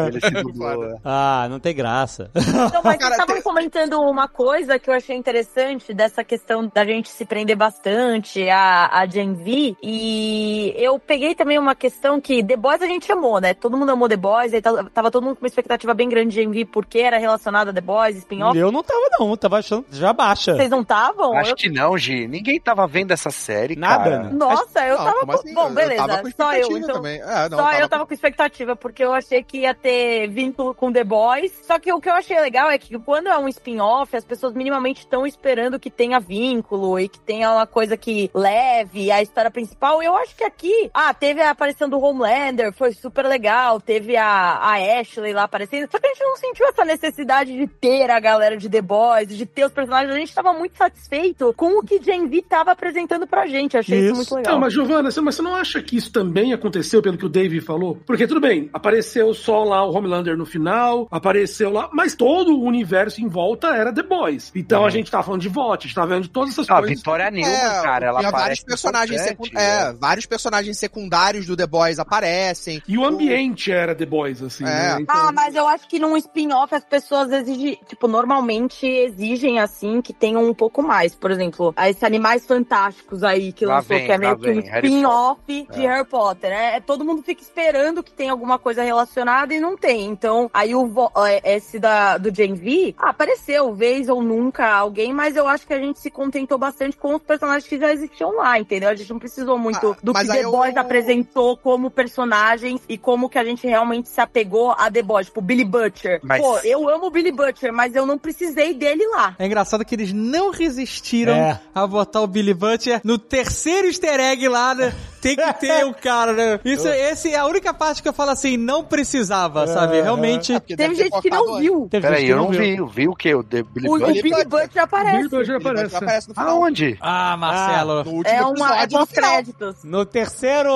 Ele 0.06 0.20
se 0.20 0.30
dublou. 0.42 0.84
é. 0.92 0.94
ah, 1.02 1.46
não 1.48 1.58
tem 1.58 1.74
graça. 1.74 2.30
Então, 2.36 2.82
mas 2.84 2.98
Cara, 2.98 2.98
vocês 2.98 3.10
estavam 3.12 3.34
tem- 3.36 3.42
comentando 3.42 3.94
uma 3.98 4.28
coisa 4.28 4.78
que 4.78 4.90
eu 4.90 4.94
achei 4.94 5.16
interessante 5.16 5.94
dessa 5.94 6.22
questão 6.22 6.70
da 6.74 6.84
gente 6.84 7.08
se 7.08 7.24
prender 7.28 7.56
bastante 7.56 8.48
a, 8.48 8.88
a 8.92 9.06
Gen 9.06 9.34
V. 9.34 9.76
E 9.82 10.72
eu 10.76 10.98
peguei 10.98 11.34
também 11.34 11.58
uma 11.58 11.74
questão 11.74 12.20
que 12.20 12.42
The 12.42 12.56
Boys 12.56 12.82
a 12.82 12.86
gente 12.86 13.10
amou, 13.12 13.40
né? 13.40 13.54
Todo 13.54 13.76
mundo 13.76 13.90
amou 13.92 14.08
The 14.08 14.16
Boys, 14.16 14.54
aí 14.54 14.62
tava 14.62 15.10
todo 15.10 15.22
mundo 15.24 15.36
com 15.36 15.42
uma 15.44 15.48
expectativa 15.48 15.92
bem 15.94 16.08
grande 16.08 16.30
de 16.30 16.34
Gen 16.42 16.50
V 16.50 16.64
porque 16.66 16.98
era 17.00 17.18
relacionado 17.18 17.68
a 17.68 17.72
The 17.72 17.80
Boys, 17.80 18.16
spin-off. 18.18 18.56
Eu 18.58 18.72
não 18.72 18.82
tava, 18.82 19.00
não. 19.18 19.36
Tava 19.36 19.58
achando. 19.58 19.84
Já 19.90 20.12
baixa. 20.12 20.54
Vocês 20.56 20.70
não 20.70 20.80
estavam? 20.80 21.36
Acho 21.36 21.52
Eu- 21.52 21.56
que 21.56 21.68
não, 21.68 21.96
Gi. 21.98 22.26
Ninguém 22.26 22.58
tava 22.60 22.86
vendo 22.86 23.12
essa 23.12 23.30
série, 23.30 23.76
Nada, 23.76 24.04
cara. 24.04 24.22
Nossa, 24.30 24.86
eu 24.86 24.96
Não, 24.96 25.04
tava 25.04 25.26
com. 25.26 25.32
assim? 25.32 25.54
Bom, 25.54 25.68
Eu 25.68 25.74
beleza. 25.74 26.06
tava 26.06 26.22
com 26.22 26.30
só 26.30 26.54
eu, 26.54 26.76
então. 26.78 26.94
também. 26.96 27.20
É, 27.20 27.48
não, 27.48 27.58
só 27.58 27.64
tava 27.64 27.78
eu 27.80 27.88
tava 27.88 28.06
com 28.06 28.14
expectativa, 28.14 28.74
porque 28.76 29.04
eu 29.04 29.12
achei 29.12 29.42
que 29.42 29.58
ia 29.58 29.74
ter 29.74 30.28
vínculo 30.28 30.74
com 30.74 30.92
The 30.92 31.04
Boys. 31.04 31.52
Só 31.66 31.78
que 31.78 31.92
o 31.92 32.00
que 32.00 32.08
eu 32.08 32.14
achei 32.14 32.40
legal 32.40 32.70
é 32.70 32.78
que 32.78 32.98
quando 32.98 33.28
é 33.28 33.38
um 33.38 33.48
spin-off, 33.48 34.16
as 34.16 34.24
pessoas 34.24 34.52
minimamente 34.54 35.00
estão 35.00 35.26
esperando 35.26 35.78
que 35.78 35.90
tenha 35.90 36.18
vínculo 36.20 36.98
e 36.98 37.08
que 37.08 37.17
tenha 37.28 37.52
uma 37.52 37.66
coisa 37.66 37.94
que 37.94 38.30
leve 38.32 39.10
a 39.12 39.20
história 39.20 39.50
principal. 39.50 40.02
E 40.02 40.06
eu 40.06 40.16
acho 40.16 40.34
que 40.34 40.42
aqui, 40.44 40.90
ah, 40.94 41.12
teve 41.12 41.42
a 41.42 41.50
aparição 41.50 41.86
do 41.86 42.00
Homelander, 42.00 42.72
foi 42.72 42.92
super 42.94 43.26
legal. 43.26 43.78
Teve 43.82 44.16
a, 44.16 44.24
a 44.54 44.98
Ashley 44.98 45.34
lá 45.34 45.42
aparecendo. 45.42 45.90
Só 45.90 45.98
que 45.98 46.06
a 46.06 46.08
gente 46.08 46.24
não 46.24 46.36
sentiu 46.38 46.66
essa 46.66 46.86
necessidade 46.86 47.54
de 47.54 47.66
ter 47.66 48.10
a 48.10 48.18
galera 48.18 48.56
de 48.56 48.66
The 48.66 48.80
Boys, 48.80 49.28
de 49.28 49.44
ter 49.44 49.66
os 49.66 49.72
personagens. 49.72 50.10
A 50.14 50.18
gente 50.18 50.34
tava 50.34 50.54
muito 50.54 50.78
satisfeito 50.78 51.52
com 51.54 51.78
o 51.78 51.82
que 51.82 52.00
Gen 52.02 52.26
V 52.28 52.40
tava 52.48 52.70
apresentando 52.70 53.26
pra 53.26 53.46
gente. 53.46 53.76
Achei 53.76 53.98
isso, 53.98 54.06
Isso. 54.06 54.16
muito 54.16 54.34
legal. 54.36 54.54
Não, 54.54 54.60
mas 54.60 54.72
Giovana, 54.72 55.10
você, 55.10 55.20
mas 55.20 55.34
você 55.34 55.42
não 55.42 55.54
acha 55.54 55.82
que 55.82 55.98
isso 55.98 56.10
também 56.10 56.54
aconteceu 56.54 57.02
pelo 57.02 57.18
que 57.18 57.26
o 57.26 57.28
Dave 57.28 57.60
falou? 57.60 57.98
Porque 58.06 58.26
tudo 58.26 58.40
bem, 58.40 58.70
apareceu 58.72 59.34
só 59.34 59.64
lá 59.64 59.84
o 59.84 59.94
Homelander 59.94 60.34
no 60.34 60.46
final, 60.46 61.06
apareceu 61.10 61.70
lá, 61.70 61.90
mas 61.92 62.14
todo 62.14 62.56
o 62.56 62.64
universo 62.64 63.20
em 63.20 63.28
volta 63.28 63.68
era 63.76 63.92
The 63.92 64.02
Boys. 64.02 64.50
Então 64.54 64.86
a 64.86 64.90
gente 64.90 65.10
tava 65.10 65.24
falando 65.24 65.42
de 65.42 65.48
voto, 65.50 65.80
a 65.84 65.86
gente 65.86 65.94
tava 65.94 66.14
vendo 66.14 66.22
de 66.22 66.30
todas 66.30 66.52
essas 66.54 66.70
Ah, 66.70 66.78
coisas. 66.78 67.02
Vitória 67.18 67.30
Newman, 67.30 67.52
É, 67.78 67.82
cara, 67.82 68.06
ela 68.06 68.18
tinha 68.20 68.30
vários 68.30 68.60
aparece 68.60 68.64
personagens 68.64 69.20
secund... 69.22 69.50
é, 69.56 69.92
vários 69.94 70.26
personagens 70.26 70.78
secundários 70.78 71.46
do 71.46 71.56
The 71.56 71.66
Boys 71.66 71.98
aparecem. 71.98 72.82
E 72.86 72.96
o 72.96 73.04
ambiente 73.04 73.72
era 73.72 73.94
The 73.94 74.06
Boys, 74.06 74.42
assim, 74.42 74.64
É. 74.64 74.66
né? 74.66 74.96
Então, 75.00 75.16
Ah, 75.28 75.32
mas 75.32 75.54
eu 75.54 75.66
acho 75.66 75.88
que 75.88 75.98
num 75.98 76.16
spin-off 76.16 76.74
as 76.74 76.84
pessoas 76.84 77.30
exigem, 77.32 77.78
tipo, 77.88 78.06
normalmente 78.06 78.86
exigem, 78.86 79.58
assim, 79.58 80.00
que 80.00 80.12
tenham 80.12 80.44
um 80.48 80.54
pouco 80.54 80.82
mais. 80.82 81.14
Por 81.14 81.30
exemplo, 81.30 81.74
esses 81.86 82.02
Animais 82.02 82.46
Fantásticos 82.46 83.22
aí 83.24 83.52
que 83.52 83.66
Lá 83.66 83.76
lançou, 83.76 83.96
vem, 83.96 84.06
que 84.06 84.12
é 84.12 84.18
meio 84.18 84.38
que 84.38 84.50
um 84.50 84.60
spin-off 84.60 85.66
de 85.72 85.80
Harry 85.86 86.06
Potter, 86.06 86.50
né? 86.50 86.76
É, 86.76 86.80
Todo 86.80 87.04
mundo 87.04 87.22
fica 87.22 87.42
esperando 87.42 88.02
que 88.02 88.12
tenha 88.12 88.32
alguma 88.32 88.58
coisa 88.58 88.82
relacionada 88.82 89.52
e 89.52 89.60
não 89.60 89.76
tem. 89.76 90.06
Então, 90.06 90.50
aí 90.54 90.74
o 90.74 90.86
vo- 90.86 91.10
é, 91.26 91.56
esse 91.56 91.78
da, 91.78 92.16
do 92.18 92.34
Gen 92.34 92.54
V, 92.54 92.94
ah, 92.98 93.10
apareceu, 93.10 93.74
vez 93.74 94.08
ou 94.08 94.22
nunca 94.22 94.68
alguém, 94.70 95.12
mas 95.12 95.36
eu 95.36 95.46
acho 95.48 95.66
que 95.66 95.72
a 95.74 95.78
gente 95.78 95.98
se 95.98 96.10
contentou 96.10 96.58
bastante 96.58 96.96
com 96.96 97.07
os 97.16 97.22
personagens 97.22 97.66
que 97.68 97.78
já 97.78 97.92
existiam 97.92 98.32
lá, 98.36 98.58
entendeu? 98.58 98.88
A 98.90 98.94
gente 98.94 99.10
não 99.10 99.18
precisou 99.18 99.58
muito 99.58 99.92
Ah, 99.92 99.96
do 100.02 100.12
que 100.14 100.26
The 100.26 100.44
eu- 100.44 100.50
Boys 100.50 100.76
apresentou 100.76 101.56
como 101.56 101.90
personagens 101.90 102.80
e 102.88 102.96
como 102.98 103.28
que 103.28 103.38
a 103.38 103.44
gente 103.44 103.66
realmente 103.66 104.08
se 104.08 104.20
apegou 104.20 104.72
a 104.72 104.90
The 104.90 105.02
Boys, 105.02 105.26
tipo 105.26 105.40
Billy 105.40 105.64
Butcher. 105.64 106.20
Mas- 106.22 106.40
Pô, 106.42 106.58
eu 106.60 106.88
amo 106.88 107.06
o 107.06 107.10
Billy 107.10 107.32
Butcher, 107.32 107.72
mas 107.72 107.94
eu 107.94 108.04
não 108.06 108.18
precisei 108.18 108.74
dele 108.74 109.06
lá. 109.08 109.34
É 109.38 109.46
engraçado 109.46 109.84
que 109.84 109.94
eles 109.94 110.12
não 110.12 110.50
resistiram 110.50 111.34
É. 111.34 111.60
a 111.74 111.86
botar 111.86 112.20
o 112.20 112.26
Billy 112.26 112.54
Butcher 112.54 113.00
no 113.04 113.18
terceiro 113.18 113.86
easter 113.88 114.18
egg 114.20 114.48
lá, 114.48 114.74
né? 114.74 114.94
Tem 115.20 115.36
que 115.36 115.52
ter 115.54 115.84
o 115.84 115.94
cara, 115.94 116.32
né? 116.32 116.60
Isso, 116.64 116.86
esse 116.88 117.32
é 117.34 117.38
a 117.38 117.46
única 117.46 117.72
parte 117.74 118.02
que 118.02 118.08
eu 118.08 118.12
falo 118.12 118.30
assim, 118.30 118.56
não 118.56 118.84
precisava, 118.84 119.66
sabe? 119.66 120.00
Realmente. 120.00 120.52
É, 120.52 120.60
porque 120.60 120.76
Teve 120.76 120.94
gente 120.94 121.20
que 121.20 121.30
não 121.30 121.58
viu. 121.58 121.88
Peraí, 121.90 122.28
eu 122.28 122.36
não 122.36 122.48
vi. 122.50 122.76
Eu 122.76 122.86
vi 122.86 123.08
o 123.08 123.14
quê? 123.14 123.34
O 123.34 123.42
The 123.42 123.62
Billy 123.62 123.88
O, 123.88 123.94
o? 123.94 123.98
Billy 123.98 124.44
Butcher 124.44 124.82
aparece. 124.82 125.16
Billy 125.16 125.28
Butcher 125.28 125.58
Billy 125.58 125.58
Butcher 125.58 125.86
aparece. 125.86 125.96
aparece 125.96 126.28
no 126.28 126.34
final. 126.34 126.48
Aonde? 126.50 126.98
Ah, 127.00 127.36
Marcelo. 127.36 128.04
No 128.04 128.10
último 128.12 128.34
É 128.36 128.42
uma 128.46 128.82
é 128.82 128.86
pós-créditos. 128.86 129.84
No 129.84 130.04
terceiro 130.04 130.70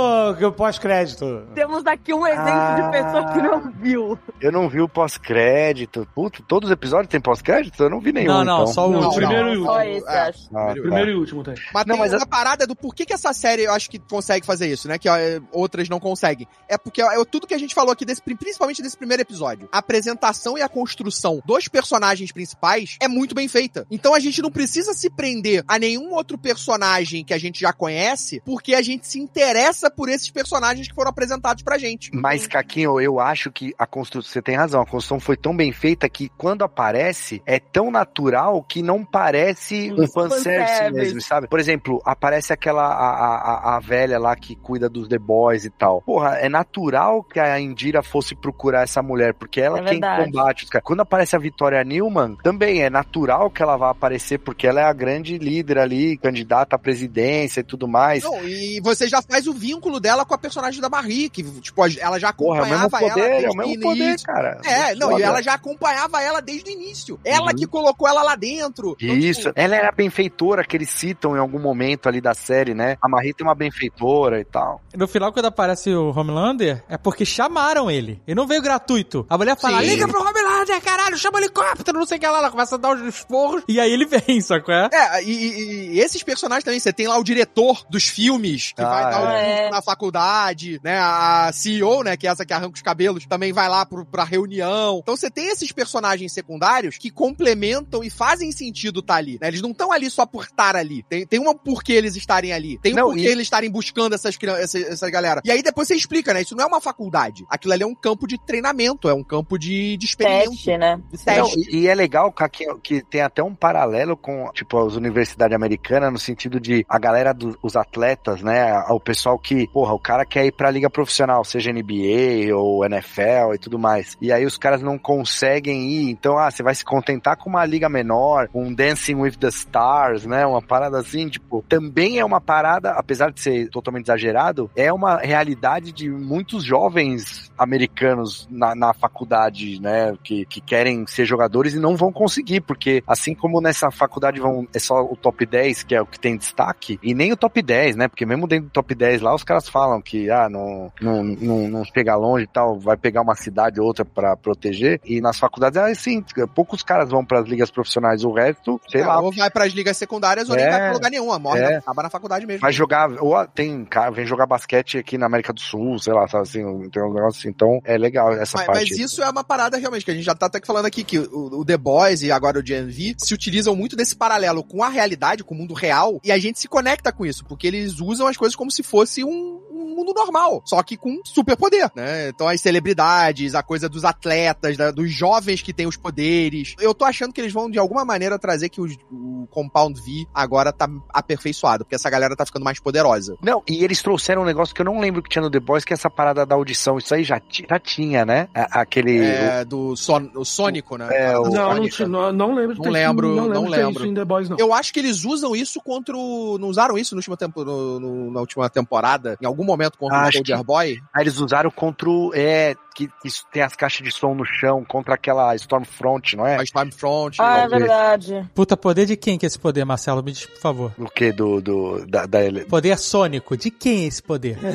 pós-crédito. 0.57 1.43
Temos 1.55 1.87
aqui 1.87 2.13
um 2.15 2.27
exemplo 2.27 2.51
Ah. 2.53 2.75
de 2.81 2.91
pessoa 2.91 3.33
que 3.33 3.43
não 3.43 3.73
viu. 3.81 4.19
Eu 4.41 4.53
não 4.53 4.69
vi 4.69 4.81
o 4.81 4.89
pós-crédito. 4.89 6.07
Puta, 6.15 6.43
todos 6.47 6.69
os 6.69 6.73
episódios 6.73 7.09
tem 7.09 7.21
pós-crédito? 7.21 7.83
Eu 7.83 7.91
não 7.91 8.01
vi 8.01 8.13
nenhum, 8.13 8.33
Não, 8.33 8.45
não, 8.45 8.55
então. 8.63 8.67
só 8.69 8.89
o 8.89 8.93
Não, 8.93 9.01
último. 9.01 9.15
primeiro 9.17 9.49
e 9.55 9.65
Só 9.65 9.77
último. 9.79 9.97
esse, 9.97 10.09
é. 10.09 10.21
acho. 10.21 10.49
Ah, 10.55 10.67
tá. 10.67 10.73
Primeiro 10.73 11.11
e 11.11 11.15
último 11.15 11.43
tem. 11.45 11.55
Mas 11.73 11.85
Não, 11.87 11.95
tem 11.97 12.05
mas 12.05 12.13
uma 12.15 12.27
parada 12.27 12.67
do 12.67 12.75
porquê 12.75 13.05
que 13.05 13.13
essa 13.13 13.33
série 13.33 13.63
eu 13.65 13.73
acho 13.73 13.89
que 13.91 13.99
consegue 13.99 14.32
fazer 14.41 14.69
isso, 14.69 14.89
né? 14.89 14.99
Que 14.99 15.09
ó, 15.09 15.17
é, 15.17 15.41
outras 15.53 15.89
não 15.89 16.01
conseguem. 16.01 16.47
É 16.69 16.79
porque 16.79 17.03
é 17.03 17.25
tudo 17.25 17.47
que 17.47 17.55
a 17.55 17.59
gente 17.59 17.75
falou 17.75 17.93
aqui, 17.93 18.05
desse, 18.05 18.23
principalmente 18.23 18.81
desse 18.83 18.97
primeiro 18.97 19.21
episódio. 19.23 19.69
A 19.71 19.79
apresentação 19.79 20.57
e 20.57 20.63
a 20.63 20.69
construção 20.69 21.43
dos 21.45 21.69
personagens 21.69 22.33
principais 22.33 22.97
é 23.01 23.09
muito 23.09 23.35
bem 23.35 23.49
feita. 23.49 23.87
Então 23.91 24.15
a 24.15 24.21
gente 24.21 24.41
não 24.41 24.51
precisa 24.51 24.95
se 24.95 25.11
prender 25.11 25.65
a 25.69 25.79
nenhum 25.79 26.13
outro 26.15 26.39
personagem 26.39 27.25
que 27.25 27.35
a 27.35 27.39
gente 27.39 27.61
já 27.61 27.73
conhece, 27.73 28.41
porque 28.45 28.75
a 28.75 28.83
gente 28.83 29.07
se 29.07 29.19
interessa 29.19 29.91
por 29.91 30.09
esses 30.09 30.31
personagens 30.31 30.89
que 30.89 30.95
foram 30.95 31.11
apresentados 31.11 31.63
pra 31.63 31.77
gente. 31.79 32.11
Mas, 32.15 32.47
Caquinho, 32.47 33.01
eu 33.01 33.19
acho 33.21 33.51
que 33.51 33.75
a 33.79 33.87
construção. 33.87 34.31
Você 34.33 34.41
tem 34.43 34.55
razão, 34.57 34.81
a 34.81 34.87
construção 34.87 35.19
foi 35.21 35.37
tão 35.37 35.55
bem 35.57 35.73
feita 35.73 36.09
que 36.09 36.29
quando 36.39 36.63
aparece 36.63 37.43
é 37.45 37.59
tão 37.59 37.91
natural 37.91 38.63
que 38.63 38.83
não 38.83 39.05
parece 39.05 39.93
um 39.93 40.07
fanservice 40.07 40.91
mesmo, 40.93 41.21
sabe? 41.21 41.49
Por 41.49 41.59
exemplo, 41.61 42.01
aparece 42.05 42.53
aquela. 42.53 42.83
A, 42.83 43.11
a, 43.11 43.73
a- 43.73 43.77
a 43.77 43.81
velha 43.81 44.19
lá 44.23 44.35
que 44.37 44.55
cuida 44.57 44.89
dos 44.89 45.09
The 45.09 45.19
Boys 45.19 45.65
e 45.65 45.71
tal. 45.71 46.01
Porra, 46.03 46.37
é 46.37 46.49
natural 46.49 47.23
que 47.23 47.39
a 47.41 47.59
Indira 47.61 48.03
fosse 48.03 48.35
procurar 48.35 48.83
essa 48.83 49.03
mulher, 49.03 49.35
porque 49.35 49.61
ela 49.61 49.79
É 49.79 49.83
quem 49.83 49.91
verdade. 50.01 50.25
combate 50.33 50.65
os 50.65 50.71
caras. 50.71 50.85
Quando 50.87 51.01
aparece 51.01 51.37
a 51.37 51.39
Vitória 51.39 51.83
Newman, 51.85 52.37
também 52.43 52.83
é 52.83 52.89
natural 52.91 53.51
que 53.51 53.63
ela 53.63 53.77
vá 53.77 53.91
aparecer, 53.91 54.39
porque 54.39 54.67
ela 54.67 54.81
é 54.81 54.85
a 54.85 54.93
grande 54.93 55.37
líder 55.39 55.79
ali, 55.79 56.17
candidata 56.17 56.77
à 56.77 56.79
presidência 56.79 57.61
e 57.61 57.65
tudo 57.65 57.87
mais. 57.89 58.23
Não, 58.23 58.43
e 58.45 58.81
você 58.81 59.09
já 59.09 59.21
faz 59.21 59.47
o 59.47 59.53
vínculo 59.53 59.99
dela 60.01 60.25
com 60.25 60.35
a 60.35 60.39
personagem 60.39 60.81
da 60.81 60.89
Marie, 60.89 61.29
que, 61.29 61.43
tipo, 61.61 61.83
ela 62.01 62.19
já 62.19 62.33
Porra, 62.33 62.61
é 62.61 62.63
o 62.63 62.67
mesmo 62.67 62.87
acompanhava 62.87 63.15
poder, 63.15 63.27
ela 63.27 63.35
é 63.35 63.41
desde 63.41 63.49
o 63.51 63.57
mesmo 63.59 63.75
o 63.75 63.81
poder, 63.81 64.05
início. 64.09 64.27
cara. 64.27 64.61
É, 64.65 64.95
não, 64.95 65.19
e 65.19 65.23
ela 65.23 65.43
já 65.43 65.55
acompanhava 65.55 66.23
ela 66.23 66.41
desde 66.41 66.71
o 66.71 66.73
início. 66.73 67.19
Ela 67.25 67.51
Uhum. 67.51 67.57
que 67.57 67.67
colocou 67.67 68.09
ela 68.09 68.23
lá 68.23 68.37
dentro. 68.37 68.97
Então, 69.01 69.17
Isso, 69.17 69.49
tipo, 69.49 69.53
ela 69.61 69.75
era 69.77 69.89
a 69.89 69.93
benfeitora 69.93 70.65
que 70.65 70.77
eles 70.77 70.91
citam 70.91 71.37
em 71.37 71.39
algum 71.41 71.59
momento 71.59 72.09
ali 72.09 72.21
da 72.21 72.35
série, 72.35 72.75
né? 72.75 72.97
A 73.03 73.09
Marie 73.09 73.33
tem 73.35 73.47
uma 73.47 73.55
benfeitora 73.55 73.93
e 74.41 74.45
tal. 74.45 74.81
No 74.95 75.09
final, 75.09 75.33
quando 75.33 75.47
aparece 75.47 75.91
o 75.95 76.11
Homelander, 76.17 76.85
é 76.89 76.97
porque 76.97 77.25
chamaram 77.25 77.91
ele. 77.91 78.21
Ele 78.27 78.35
não 78.35 78.47
veio 78.47 78.63
gratuito. 78.63 79.27
A 79.29 79.39
mulher 79.39 79.57
fala, 79.59 79.81
Sim. 79.81 79.87
liga 79.87 80.07
pro 80.07 80.21
Homelander, 80.21 80.42
caralho, 80.81 81.17
chama 81.19 81.39
o 81.39 81.41
helicóptero, 81.41 81.99
não 81.99 82.07
sei 82.07 82.17
o 82.19 82.21
que 82.21 82.27
lá. 82.27 82.39
Ela 82.39 82.51
começa 82.51 82.75
a 82.75 82.79
dar 82.79 82.95
os 82.97 83.03
esporros, 83.15 83.63
e 83.69 83.79
aí 83.81 83.91
ele 83.93 84.07
vem, 84.07 84.41
sacou? 84.41 84.75
É? 84.75 84.89
É, 84.93 85.23
e, 85.25 85.31
e- 85.31 85.89
e 85.95 86.01
esses 86.01 86.23
personagens 86.23 86.65
também, 86.65 86.81
você 86.81 86.93
tem 86.93 87.07
lá 87.09 87.19
o 87.19 87.25
diretor 87.25 87.85
dos 87.91 88.05
filmes, 88.09 88.73
que 88.73 88.83
Ah, 88.83 88.89
vai 88.89 89.03
dar 89.11 89.23
o 89.23 89.29
é. 89.31 89.57
curso 89.57 89.71
na 89.71 89.83
faculdade, 89.83 90.81
né? 90.83 90.99
A 90.99 91.51
CEO, 91.53 92.03
né, 92.03 92.17
que 92.17 92.27
é 92.27 92.31
essa 92.31 92.45
que 92.45 92.53
arranca 92.53 92.75
os 92.77 92.83
cabelos, 92.83 93.27
também 93.27 93.53
vai 93.53 93.69
lá 93.69 93.85
pro, 93.87 94.05
pra 94.05 94.25
reunião. 94.25 95.01
Então 95.03 95.17
você 95.17 95.31
tem 95.31 95.49
esses 95.49 95.73
personagens 95.73 96.33
secundários 96.33 96.99
que 96.99 97.11
complementam 97.11 98.03
e 98.05 98.11
fazem 98.11 98.53
sentido 98.53 99.01
estar 99.01 99.17
ali, 99.17 99.39
né? 99.41 99.49
Eles 99.49 99.61
não 99.63 99.71
estão 99.71 99.91
ali 99.93 100.09
só 100.11 100.25
por 100.27 100.45
estar 100.45 100.77
ali. 100.77 101.03
Tem, 101.09 101.27
tem 101.27 101.41
uma 101.41 101.55
porquê 101.55 101.93
eles 101.95 102.17
estarem 102.17 102.53
ali. 102.53 102.79
Tem 102.79 102.93
um 102.93 102.97
Não, 102.97 103.05
porquê 103.07 103.23
e- 103.23 103.27
eles 103.27 103.43
estarem 103.47 103.71
buscando 103.71 104.15
essas, 104.15 104.37
crian- 104.37 104.57
essa, 104.57 104.79
essa 104.79 105.11
galera. 105.11 105.41
E 105.45 105.51
aí 105.51 105.63
depois 105.63 105.89
você 105.89 105.95
explica, 105.95 106.33
né? 106.33 106.43
Isso 106.43 106.55
não 106.55 106.65
é 106.65 106.67
uma 106.67 106.81
faculdade. 106.81 107.45
Aquilo 107.49 107.73
ali 107.73 107.83
é 107.83 107.87
um 107.87 107.95
campo 107.95 108.27
de 108.27 108.39
treinamento, 108.45 109.09
é 109.09 109.15
um 109.15 109.25
campo 109.25 109.59
de, 109.59 109.97
de 109.97 110.07
experimento. 110.07 110.52
Teste, 110.53 110.77
né? 110.77 110.97
Não, 110.97 111.45
teste. 111.45 111.77
e, 111.77 111.89
é 111.89 111.95
legal 111.95 112.31
Caquinho, 112.33 112.79
que 112.79 113.03
tem 113.03 113.21
até 113.21 113.43
um 113.43 113.55
paralelo 113.55 114.17
com, 114.17 114.51
tipo, 114.53 114.79
as 114.87 114.95
universidades 114.95 115.55
americanas, 115.55 116.13
no 116.13 116.19
sentido 116.19 116.61
de 116.61 116.85
a 116.89 116.99
galera 116.99 117.33
dos 117.33 117.77
atletas, 117.77 118.43
né? 118.43 118.79
O 118.91 119.01
pessoal 119.01 119.39
que, 119.39 119.69
porra, 119.69 119.93
o 119.93 119.99
cara 119.99 120.25
quer 120.25 120.47
ir 120.47 120.53
pra 120.53 120.71
liga 120.71 120.91
profissional, 120.91 121.45
seja 121.45 121.73
NBA 121.73 122.55
ou 122.55 122.85
NFL 122.85 123.55
e 123.55 123.59
tudo 123.59 123.79
mais. 123.79 124.17
E 124.21 124.33
aí 124.33 124.45
os 124.45 124.59
caras 124.59 124.83
não 124.83 124.99
conseguem 124.99 125.91
ir, 125.91 126.11
então, 126.11 126.39
ah, 126.39 126.51
você 126.51 126.63
vai 126.63 126.75
se 126.75 126.85
contentar 126.85 127.37
com 127.37 127.51
uma 127.51 127.65
liga 127.65 127.89
menor, 127.89 128.49
um 128.55 128.73
Dancing 128.73 129.17
with 129.17 129.33
the 129.33 129.49
Stars, 129.49 130.27
né? 130.27 130.47
Uma 130.47 130.63
parada 130.63 130.99
assim, 130.99 131.29
tipo, 131.29 131.65
também 131.69 132.19
é 132.19 132.25
uma 132.25 132.41
parada, 132.41 132.93
apesar 132.93 133.31
de 133.31 133.41
ser 133.41 133.69
totalmente 133.71 134.05
exagerado, 134.05 134.71
é 134.77 134.93
uma 134.93 135.17
realidade 135.17 135.93
de 135.93 136.11
muitos 136.11 136.65
jovens 136.65 137.51
americanos 137.59 138.49
na, 138.51 138.75
na 138.75 138.93
faculdade, 138.93 139.81
né? 139.81 140.17
Que 140.23 140.42
que, 140.45 140.61
que 140.61 140.61
querem 140.61 141.07
ser 141.07 141.25
jogadores 141.25 141.75
e 141.75 141.79
não 141.79 141.97
vão 141.97 142.13
conseguir, 142.13 142.61
porque 142.61 143.03
assim 143.07 143.35
como 143.35 143.61
nessa 143.61 143.91
faculdade 143.91 144.41
vão, 144.41 144.67
é 144.75 144.79
só 144.79 145.03
o 145.03 145.17
top 145.17 145.45
10 145.47 145.83
que 145.83 145.95
é 145.95 146.01
o 146.03 146.07
que 146.07 146.19
tem 146.19 146.37
destaque, 146.37 146.99
e 147.03 147.15
nem 147.15 147.33
o 147.33 147.37
top 147.37 147.61
10, 147.63 147.97
né? 147.97 148.09
Porque 148.09 148.25
mesmo 148.27 148.47
dentro 148.47 148.67
do 148.67 148.73
top 148.73 148.95
10 148.95 149.21
lá, 149.23 149.35
os 149.35 149.45
caras 149.45 149.69
falam 149.69 150.01
que, 150.01 150.31
ah, 150.31 150.49
não, 150.49 150.93
não, 151.01 151.23
não, 151.25 151.69
não 151.69 151.85
chega 151.85 152.15
longe 152.17 152.45
e 152.45 152.49
tal, 152.49 152.79
vai 152.79 152.97
pegar 152.97 153.23
uma 153.23 153.35
cidade 153.35 153.81
ou 153.81 153.87
outra 153.87 154.05
pra 154.05 154.37
proteger, 154.37 155.01
e 155.05 155.21
nas 155.21 155.39
faculdades, 155.39 155.77
é 155.77 155.91
assim, 155.91 156.25
poucos 156.55 156.83
caras 156.83 157.11
vão 157.11 157.25
pras 157.25 157.47
ligas 157.47 157.71
profissionais, 157.71 158.25
o 158.25 158.33
resto, 158.33 158.81
sei 158.89 159.03
É, 159.03 159.07
lá, 159.07 159.21
Ou 159.21 159.33
vai 159.33 159.51
pras 159.51 159.73
ligas 159.73 159.97
secundárias 159.97 160.49
ou 160.49 160.57
nem 160.57 160.65
É. 160.65 160.71
vai 160.71 160.81
pra 160.81 160.93
lugar 160.93 161.11
nenhum. 161.11 161.39
Morre, 161.39 161.61
É. 161.61 161.77
acaba 161.77 162.03
na 162.03 162.11
faculdade 162.11 162.47
mesmo. 162.47 162.61
vai 162.61 162.73
jogar, 162.73 163.11
ou 163.21 163.35
ah, 163.37 163.47
tem 163.47 163.85
cara, 163.85 164.11
vem 164.11 164.27
jogar 164.27 164.47
basquete 164.47 164.99
aqui 164.99 165.17
na 165.17 165.27
América 165.27 165.53
do 165.53 165.61
Sul, 165.61 165.99
sei 165.99 166.13
lá, 166.13 166.27
sabe 166.29 166.43
assim, 166.43 166.89
tem 166.91 167.03
um 167.03 167.13
negócio 167.13 167.41
assim, 167.41 167.49
então 167.49 167.81
é 167.85 167.97
legal 167.97 168.33
essa 168.33 168.59
Mas, 168.59 168.67
parte. 168.67 168.91
mas 168.91 168.99
isso 168.99 169.23
é 169.23 169.31
uma 169.31 169.43
parada 169.45 169.77
realmente, 169.77 170.05
que 170.05 170.11
a 170.11 170.15
gente 170.15 170.25
já 170.25 170.32
tá 170.35 170.47
até 170.47 170.61
falando 170.65 170.87
aqui, 170.87 171.05
que 171.05 171.19
o, 171.19 171.61
o 171.61 171.65
The 171.65 171.77
Boys 171.77 172.23
e 172.23 172.31
agora 172.33 172.59
o 172.59 172.63
GNV 172.63 173.15
se 173.19 173.35
utilizam 173.35 173.75
muito 173.77 173.97
desse 173.97 174.15
paralelo 174.17 174.63
com 174.63 174.83
a 174.83 174.89
realidade, 174.89 175.45
com 175.45 175.55
o 175.55 175.59
mundo 175.59 175.75
real, 175.75 176.21
e 176.25 176.31
a 176.33 176.39
gente 176.39 176.59
se 176.59 176.69
conecta 176.69 177.13
com 177.13 177.25
isso, 177.27 177.45
porque 177.45 177.67
eles 177.67 178.01
usam 178.01 178.27
as 178.27 178.37
coisas 178.37 178.55
como 178.57 178.71
se 178.71 178.83
fosse 178.83 179.25
um, 179.25 179.61
um 179.71 179.95
mundo 179.97 180.13
normal, 180.15 180.63
só 180.67 180.83
que 180.83 180.97
com 180.97 181.21
superpoder, 181.25 181.91
né? 181.95 182.29
Então 182.29 182.49
as 182.49 182.61
celebridades, 182.61 183.55
a 183.55 183.63
coisa 183.63 183.89
dos 183.89 184.05
atletas, 184.05 184.77
da- 184.77 184.91
dos 184.91 185.11
jovens 185.11 185.63
que 185.63 185.73
têm 185.73 185.87
os 185.87 185.97
poderes. 185.97 186.75
Eu 186.81 186.95
tô 186.95 187.05
achando 187.05 187.33
que 187.33 187.41
eles 187.41 187.53
vão, 187.53 187.71
de 187.71 187.79
alguma 187.79 188.05
maneira, 188.05 188.39
trazer 188.39 188.69
que 188.69 188.81
os- 188.81 188.97
o 189.11 189.47
Compound 189.51 190.01
V 190.01 190.27
agora 190.35 190.73
tá 190.73 190.89
aperfeiçoado, 191.13 191.85
porque 191.85 191.95
essa 191.95 192.11
galera 192.11 192.35
tá 192.37 192.45
ficando 192.45 192.65
mais 192.65 192.81
poderosa. 192.81 193.37
Não, 193.43 193.63
e 193.69 193.85
eles 193.85 194.03
trouxeram 194.03 194.43
um 194.43 194.47
negócio 194.47 194.75
que 194.75 194.81
eu 194.81 194.85
não 194.85 194.99
lembro 195.01 195.23
que 195.23 195.29
tinha 195.29 195.43
no 195.43 195.51
The 195.51 195.61
Boys, 195.61 195.85
que 195.85 195.93
é 195.93 195.95
essa 195.95 196.11
parada 196.11 196.45
da 196.45 196.55
audição. 196.55 196.99
Isso 196.99 197.15
aí 197.15 197.23
já, 197.25 197.41
já 197.69 197.79
tinha, 197.79 198.25
né? 198.25 198.49
A- 198.55 198.83
Aquele. 198.83 199.19
É, 199.19 199.65
do 199.65 199.95
son, 199.97 200.22
o 200.35 200.45
Sônico, 200.45 200.97
né? 200.97 201.09
É, 201.11 201.39
o- 201.39 201.45
Não, 201.45 201.51
não, 201.51 201.75
Sônica. 201.75 202.09
não, 202.09 202.33
não 202.33 202.55
lembro 202.55 202.75
de 202.77 202.81
Não 202.83 202.91
lembro, 202.91 203.29
não 203.29 203.35
não 203.49 203.63
lembro. 203.65 203.71
ter 203.71 203.77
lembro. 203.87 204.03
isso 204.03 204.07
em 204.11 204.15
The 204.15 204.25
Boys, 204.25 204.49
não. 204.49 204.57
Eu 204.59 204.73
acho 204.73 204.93
que 204.93 205.01
eles 205.01 205.25
usam 205.25 205.55
isso 205.57 205.81
contra 205.81 206.17
o. 206.17 206.59
Não 206.59 206.69
usaram 206.69 206.97
isso 206.99 207.15
no 207.15 207.19
último 207.19 207.37
tempo, 207.37 207.65
no- 207.65 208.01
no- 208.01 208.31
na 208.33 208.41
última 208.41 208.69
temporada? 208.71 209.37
Em 209.41 209.47
algum 209.47 209.65
momento 209.65 209.99
contra 209.99 210.19
o 210.19 210.21
Acho 210.23 210.39
Soldier 210.39 210.59
que- 210.59 210.65
Boy? 210.65 211.01
Aí 211.15 211.23
eles 211.23 211.39
usaram 211.39 211.71
contra 211.71 212.09
o. 212.09 212.31
É, 212.35 212.75
que, 212.95 213.09
que 213.21 213.29
isso 213.29 213.45
tem 213.53 213.63
as 213.63 213.75
caixas 213.75 214.03
de 214.07 214.13
som 214.13 214.35
no 214.35 214.45
chão, 214.45 214.85
contra 214.85 215.15
aquela 215.15 215.55
Stormfront, 215.57 216.37
não 216.37 216.47
é? 216.47 216.57
A 216.59 216.63
Stormfront. 216.63 217.37
Ah, 217.41 217.59
é 217.61 217.69
verdade. 217.69 218.49
Puta, 218.55 218.77
poder 218.77 219.07
de 219.07 219.17
quem 219.17 219.39
que 219.39 219.47
é 219.47 219.49
esse 219.49 219.59
poder, 219.59 219.85
Marcelo? 219.85 220.23
Me 220.23 220.33
diz, 220.33 220.47
por 220.47 220.59
favor. 220.61 220.93
O 220.99 221.07
que? 221.09 221.33
Do. 221.33 221.61
do 221.61 222.07
da, 222.07 222.27
da 222.27 222.43
ele- 222.43 222.65
Poder 222.65 222.97
sônico. 222.99 223.57
De 223.57 223.71
quem 223.71 224.05
é 224.05 224.07
esse 224.09 224.23
poder? 224.23 224.59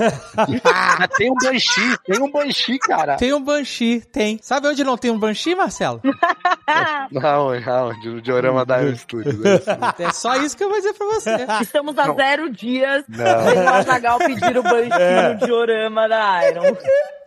Ah, 0.63 1.07
tem 1.07 1.31
um 1.31 1.35
Banshee, 1.35 1.97
tem 2.05 2.21
um 2.21 2.31
Banshee, 2.31 2.79
cara. 2.79 3.15
Tem 3.17 3.33
um 3.33 3.41
Banshee, 3.43 4.01
tem. 4.01 4.39
Sabe 4.41 4.67
onde 4.67 4.83
não 4.83 4.97
tem 4.97 5.11
um 5.11 5.19
Banshee, 5.19 5.55
Marcelo? 5.55 6.01
Não, 7.11 7.59
não, 7.61 7.99
de 8.01 8.21
diorama 8.21 8.65
da 8.65 8.79
Studios. 8.95 9.35
é. 9.45 10.03
É 10.07 10.11
só 10.11 10.35
isso 10.35 10.55
que 10.55 10.63
eu 10.63 10.69
vou 10.69 10.77
dizer 10.77 10.93
pra 10.93 11.07
você. 11.07 11.31
Estamos 11.61 11.97
a 11.97 12.07
Não. 12.07 12.15
zero 12.15 12.49
dias 12.49 13.03
Não. 13.07 13.49
sem 13.49 13.59
o 13.63 13.69
Azagal 13.69 14.17
pedir 14.19 14.57
o 14.57 14.63
banquinho 14.63 15.33
no 15.33 15.45
diorama 15.45 16.07
da 16.09 16.49
Iron. 16.49 16.75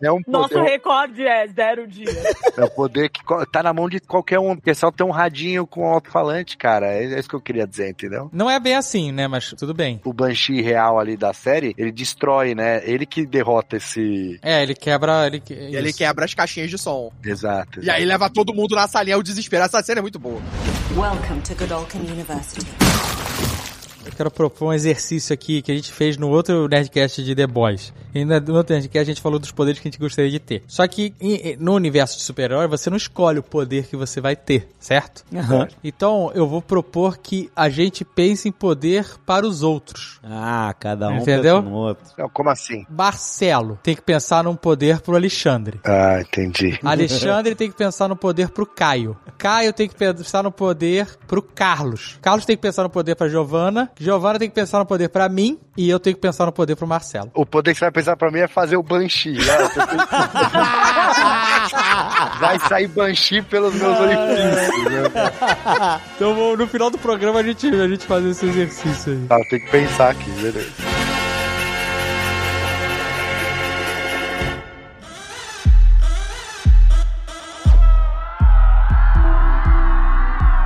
É 0.03 0.11
um 0.11 0.19
Nosso 0.27 0.49
poder, 0.49 0.79
recorde 0.81 1.25
é 1.25 1.47
zero 1.47 1.87
dias. 1.87 2.15
é 2.57 2.63
um 2.65 2.69
poder 2.69 3.09
que 3.09 3.21
tá 3.51 3.61
na 3.63 3.71
mão 3.73 3.87
de 3.87 3.99
qualquer 3.99 4.39
um, 4.39 4.55
porque 4.55 4.73
só 4.73 4.91
tem 4.91 5.05
um 5.05 5.11
radinho 5.11 5.65
com 5.67 5.85
alto-falante, 5.85 6.57
cara. 6.57 6.87
É 6.87 7.11
é 7.11 7.19
isso 7.19 7.29
que 7.29 7.35
eu 7.35 7.41
queria 7.41 7.67
dizer, 7.67 7.89
entendeu? 7.89 8.29
Não 8.31 8.49
é 8.49 8.59
bem 8.59 8.75
assim, 8.75 9.11
né? 9.11 9.27
Mas 9.27 9.53
tudo 9.57 9.73
bem. 9.73 9.99
O 10.03 10.13
Banshee 10.13 10.61
real 10.61 10.99
ali 10.99 11.15
da 11.17 11.33
série, 11.33 11.73
ele 11.77 11.91
destrói, 11.91 12.55
né? 12.55 12.81
Ele 12.83 13.05
que 13.05 13.25
derrota 13.25 13.77
esse. 13.77 14.39
É, 14.41 14.61
ele 14.63 14.73
quebra. 14.75 15.27
Ele, 15.27 15.39
que- 15.39 15.53
E 15.53 15.75
ele 15.75 15.93
quebra 15.93 16.25
as 16.25 16.33
caixinhas 16.33 16.69
de 16.69 16.77
som. 16.77 17.11
Exato. 17.23 17.83
E 17.83 17.89
aí 17.89 18.03
leva 18.05 18.29
todo 18.29 18.53
mundo 18.53 18.75
na 18.75 18.87
salinha 18.87 19.15
ao 19.15 19.23
desespero. 19.23 19.63
Essa 19.63 19.81
cena 19.83 19.99
é 19.99 20.01
muito 20.01 20.19
boa. 20.19 20.41
Welcome 20.95 21.41
to 21.41 21.55
Godolphin 21.55 21.99
University. 21.99 22.65
Eu 24.05 24.11
quero 24.11 24.31
propor 24.31 24.69
um 24.69 24.73
exercício 24.73 25.33
aqui 25.33 25.61
que 25.61 25.71
a 25.71 25.75
gente 25.75 25.91
fez 25.91 26.17
no 26.17 26.29
outro 26.29 26.67
Nerdcast 26.67 27.23
de 27.23 27.35
The 27.35 27.45
Boys. 27.47 27.93
E 28.13 28.25
no 28.25 28.55
outro 28.55 28.73
Nerdcast 28.73 28.99
a 28.99 29.13
gente 29.13 29.21
falou 29.21 29.37
dos 29.39 29.51
poderes 29.51 29.79
que 29.79 29.87
a 29.87 29.91
gente 29.91 29.99
gostaria 29.99 30.29
de 30.31 30.39
ter. 30.39 30.63
Só 30.67 30.87
que 30.87 31.13
em- 31.21 31.55
no 31.59 31.73
universo 31.73 32.17
de 32.17 32.23
super-herói, 32.23 32.67
você 32.67 32.89
não 32.89 32.97
escolhe 32.97 33.39
o 33.39 33.43
poder 33.43 33.85
que 33.87 33.95
você 33.95 34.19
vai 34.19 34.35
ter, 34.35 34.67
certo? 34.79 35.23
Então 35.83 36.31
eu 36.33 36.47
vou 36.47 36.61
propor 36.61 37.17
que 37.17 37.49
a 37.55 37.69
gente 37.69 38.03
pense 38.03 38.49
em 38.49 38.51
poder 38.51 39.05
para 39.25 39.45
os 39.45 39.61
outros. 39.61 40.19
Ah, 40.23 40.73
cada 40.79 41.07
um 41.09 41.17
Entendeu? 41.17 41.57
pensa 41.61 41.69
no 41.69 41.75
outro. 41.75 42.05
Não, 42.17 42.29
como 42.29 42.49
assim? 42.49 42.85
Marcelo 42.89 43.79
tem 43.83 43.95
que 43.95 44.01
pensar 44.01 44.43
num 44.43 44.55
poder 44.55 44.99
pro 45.01 45.15
Alexandre. 45.15 45.79
Ah, 45.83 46.21
entendi. 46.21 46.79
Alexandre 46.83 47.53
tem 47.55 47.69
que 47.69 47.77
pensar 47.77 48.07
no 48.07 48.15
poder 48.15 48.49
pro 48.49 48.65
Caio. 48.65 49.15
Caio 49.37 49.71
tem 49.73 49.87
que 49.87 49.95
pensar 49.95 50.41
no 50.43 50.51
poder 50.51 51.07
pro 51.27 51.41
Carlos. 51.41 52.17
Carlos 52.21 52.45
tem 52.45 52.55
que 52.55 52.61
pensar 52.61 52.83
no 52.83 52.89
poder 52.89 53.15
pra 53.15 53.29
Giovana. 53.29 53.90
Giovana 53.99 54.39
tem 54.39 54.49
que 54.49 54.55
pensar 54.55 54.79
no 54.79 54.85
poder 54.85 55.09
pra 55.09 55.27
mim. 55.29 55.59
E 55.77 55.89
eu 55.89 55.99
tenho 55.99 56.15
que 56.15 56.21
pensar 56.21 56.45
no 56.45 56.51
poder 56.51 56.75
pro 56.75 56.85
Marcelo. 56.85 57.31
O 57.33 57.45
poder 57.45 57.73
que 57.73 57.79
você 57.79 57.85
vai 57.85 57.91
pensar 57.91 58.17
pra 58.17 58.29
mim 58.29 58.39
é 58.39 58.47
fazer 58.47 58.75
o 58.75 58.83
Banshee. 58.83 59.37
né? 59.37 59.57
vai 62.39 62.59
sair 62.59 62.87
Banshee 62.87 63.41
pelos 63.41 63.73
meus 63.75 63.99
orifícios. 63.99 64.85
Né? 64.85 65.11
Então 66.15 66.55
no 66.55 66.67
final 66.67 66.89
do 66.89 66.97
programa 66.97 67.39
a 67.39 67.43
gente, 67.43 67.67
a 67.67 67.87
gente 67.87 68.05
faz 68.05 68.23
esse 68.25 68.45
exercício 68.45 69.13
aí. 69.13 69.25
Tá, 69.27 69.37
tem 69.49 69.59
que 69.59 69.71
pensar 69.71 70.11
aqui, 70.11 70.29
beleza. 70.31 70.71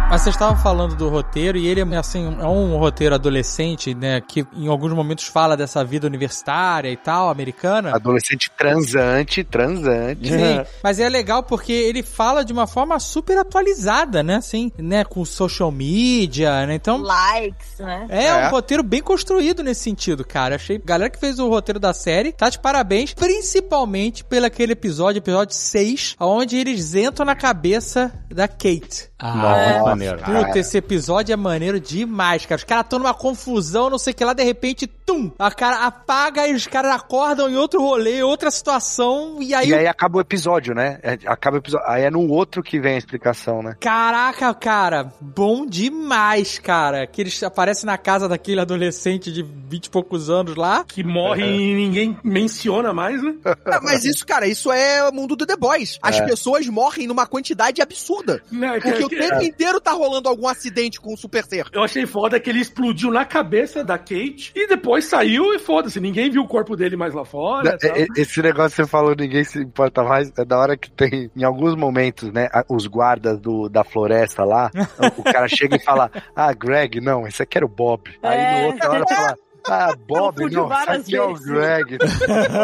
Mas 0.07 0.21
você 0.21 0.29
estava 0.29 0.55
falando 0.55 0.95
do 0.95 1.09
roteiro 1.09 1.57
e 1.57 1.67
ele 1.67 1.81
é 1.81 1.97
assim, 1.97 2.25
é 2.39 2.45
um 2.45 2.77
roteiro 2.77 3.15
adolescente, 3.15 3.93
né? 3.95 4.21
Que 4.21 4.45
em 4.55 4.67
alguns 4.67 4.93
momentos 4.93 5.25
fala 5.25 5.57
dessa 5.57 5.83
vida 5.83 6.05
universitária 6.05 6.89
e 6.89 6.95
tal, 6.95 7.29
americana. 7.29 7.93
Adolescente 7.95 8.51
transante, 8.55 9.43
transante. 9.43 10.29
Sim, 10.29 10.63
mas 10.83 10.99
é 10.99 11.09
legal 11.09 11.41
porque 11.41 11.73
ele 11.73 12.03
fala 12.03 12.45
de 12.45 12.53
uma 12.53 12.67
forma 12.67 12.99
super 12.99 13.37
atualizada, 13.37 14.21
né? 14.21 14.35
Assim, 14.35 14.71
né? 14.77 15.03
Com 15.03 15.25
social 15.25 15.71
media, 15.71 16.65
né? 16.67 16.75
Então, 16.75 16.97
Likes, 17.01 17.79
né? 17.79 18.05
é, 18.09 18.25
É. 18.25 18.47
um 18.47 18.51
roteiro 18.51 18.83
bem 18.83 19.01
construído 19.01 19.63
nesse 19.63 19.81
sentido, 19.81 20.23
cara. 20.23 20.55
Achei. 20.55 20.77
Galera 20.77 21.09
que 21.09 21.19
fez 21.19 21.39
o 21.39 21.49
roteiro 21.49 21.79
da 21.79 21.93
série, 21.93 22.31
tá 22.31 22.47
de 22.47 22.59
parabéns, 22.59 23.13
principalmente 23.13 24.23
pelo 24.23 24.45
aquele 24.45 24.73
episódio, 24.73 25.17
episódio 25.19 25.55
6, 25.55 26.15
onde 26.19 26.57
eles 26.57 26.93
entram 26.93 27.25
na 27.25 27.35
cabeça 27.35 28.13
da 28.29 28.47
Kate. 28.47 29.09
Ah, 29.17 29.79
muito 29.79 29.94
maneiro. 29.95 30.19
Puta, 30.19 30.59
esse 30.59 30.77
episódio 30.77 31.33
é 31.33 31.35
maneiro 31.35 31.79
demais, 31.79 32.45
cara. 32.45 32.59
Os 32.59 32.63
caras 32.63 32.85
estão 32.85 32.99
numa 32.99 33.13
confusão, 33.13 33.89
não 33.89 33.97
sei 33.97 34.13
o 34.13 34.15
que 34.15 34.25
lá, 34.25 34.33
de 34.33 34.43
repente, 34.43 34.89
tum! 35.05 35.31
A 35.37 35.51
cara 35.51 35.85
apaga 35.85 36.47
e 36.47 36.53
os 36.53 36.65
caras 36.67 36.91
acordam 36.93 37.49
em 37.49 37.55
outro 37.55 37.79
rolê, 37.81 38.23
outra 38.23 38.49
situação, 38.51 39.37
e 39.41 39.53
aí. 39.53 39.69
E 39.69 39.73
aí 39.75 39.87
acaba 39.87 40.17
o 40.17 40.21
episódio, 40.21 40.73
né? 40.73 40.99
É, 41.03 41.17
Acaba 41.25 41.57
o 41.57 41.59
episódio. 41.59 41.85
Aí 41.87 42.03
é 42.03 42.09
no 42.11 42.27
outro 42.29 42.61
que 42.63 42.79
vem 42.79 42.95
a 42.95 42.97
explicação, 42.97 43.61
né? 43.61 43.75
Caraca, 43.79 44.53
cara, 44.53 45.11
bom 45.21 45.65
demais, 45.65 46.59
cara. 46.59 47.05
Que 47.07 47.21
eles 47.21 47.41
aparecem 47.43 47.85
na 47.85 47.97
casa 47.97 48.27
daquele 48.27 48.59
adolescente 48.61 49.31
de 49.31 49.43
20 49.43 49.85
e 49.85 49.89
poucos 49.89 50.29
anos 50.29 50.55
lá. 50.55 50.83
Que 50.85 51.03
morre 51.03 51.43
e 51.45 51.73
ninguém 51.75 52.17
menciona 52.23 52.93
mais, 52.93 53.21
né? 53.21 53.35
Ah, 53.65 53.79
Mas 53.81 54.05
isso, 54.05 54.25
cara, 54.25 54.47
isso 54.47 54.71
é 54.71 55.07
o 55.09 55.11
mundo 55.13 55.35
do 55.35 55.45
The 55.45 55.55
Boys. 55.57 55.97
As 56.01 56.17
É. 56.19 56.25
pessoas 56.25 56.67
morrem 56.67 57.07
numa 57.07 57.25
quantidade 57.25 57.81
absurda. 57.81 58.41
Não, 58.51 58.73
é 58.75 58.79
que- 58.79 58.89
Porque 58.89 59.03
o 59.05 59.09
que- 59.09 59.15
tempo 59.17 59.41
inteiro 59.43 59.81
tá 59.81 59.91
rolando 59.91 60.29
algum 60.29 60.47
acidente 60.47 61.01
com 61.01 61.13
o 61.13 61.17
Super 61.17 61.43
Ser. 61.45 61.67
Eu 61.73 61.83
achei 61.83 62.05
foda 62.05 62.39
que 62.39 62.49
ele 62.49 62.59
explodiu 62.61 63.11
na 63.11 63.25
cabeça 63.25 63.83
da 63.83 63.97
Kate 63.97 64.51
e 64.55 64.67
depois 64.67 64.94
saiu 65.03 65.53
e 65.53 65.59
foda-se, 65.59 65.99
ninguém 65.99 66.29
viu 66.29 66.43
o 66.43 66.47
corpo 66.47 66.75
dele 66.77 66.95
mais 66.95 67.13
lá 67.13 67.25
fora. 67.25 67.77
É, 67.83 68.03
é, 68.03 68.07
Esse 68.15 68.41
negócio 68.41 68.71
que 68.71 68.83
você 68.83 68.87
falou, 68.87 69.13
ninguém 69.13 69.43
se 69.43 69.59
importa 69.59 70.01
mais. 70.03 70.31
É 70.37 70.45
da 70.45 70.57
hora 70.57 70.77
que 70.77 70.89
tem, 70.89 71.29
em 71.35 71.43
alguns 71.43 71.75
momentos, 71.75 72.31
né? 72.31 72.47
Os 72.69 72.87
guardas 72.87 73.39
do, 73.39 73.67
da 73.67 73.83
floresta 73.83 74.43
lá, 74.45 74.71
o 75.17 75.23
cara 75.23 75.47
chega 75.47 75.75
e 75.75 75.83
fala: 75.83 76.09
Ah, 76.35 76.53
Greg, 76.53 77.01
não, 77.01 77.27
esse 77.27 77.43
aqui 77.43 77.57
era 77.57 77.65
o 77.65 77.69
Bob. 77.69 78.03
Aí 78.23 78.37
É. 78.39 78.61
no 78.61 78.67
outra 78.67 78.91
hora 78.91 79.03
fala. 79.07 79.35
Ah, 79.67 79.95
Bob, 80.07 80.35
Confundiu 80.35 80.61
não, 80.61 80.67
várias 80.67 81.01
aqui 81.01 81.15
é 81.15 81.21
o 81.21 81.33
vezes. 81.33 81.45
Greg. 81.45 81.97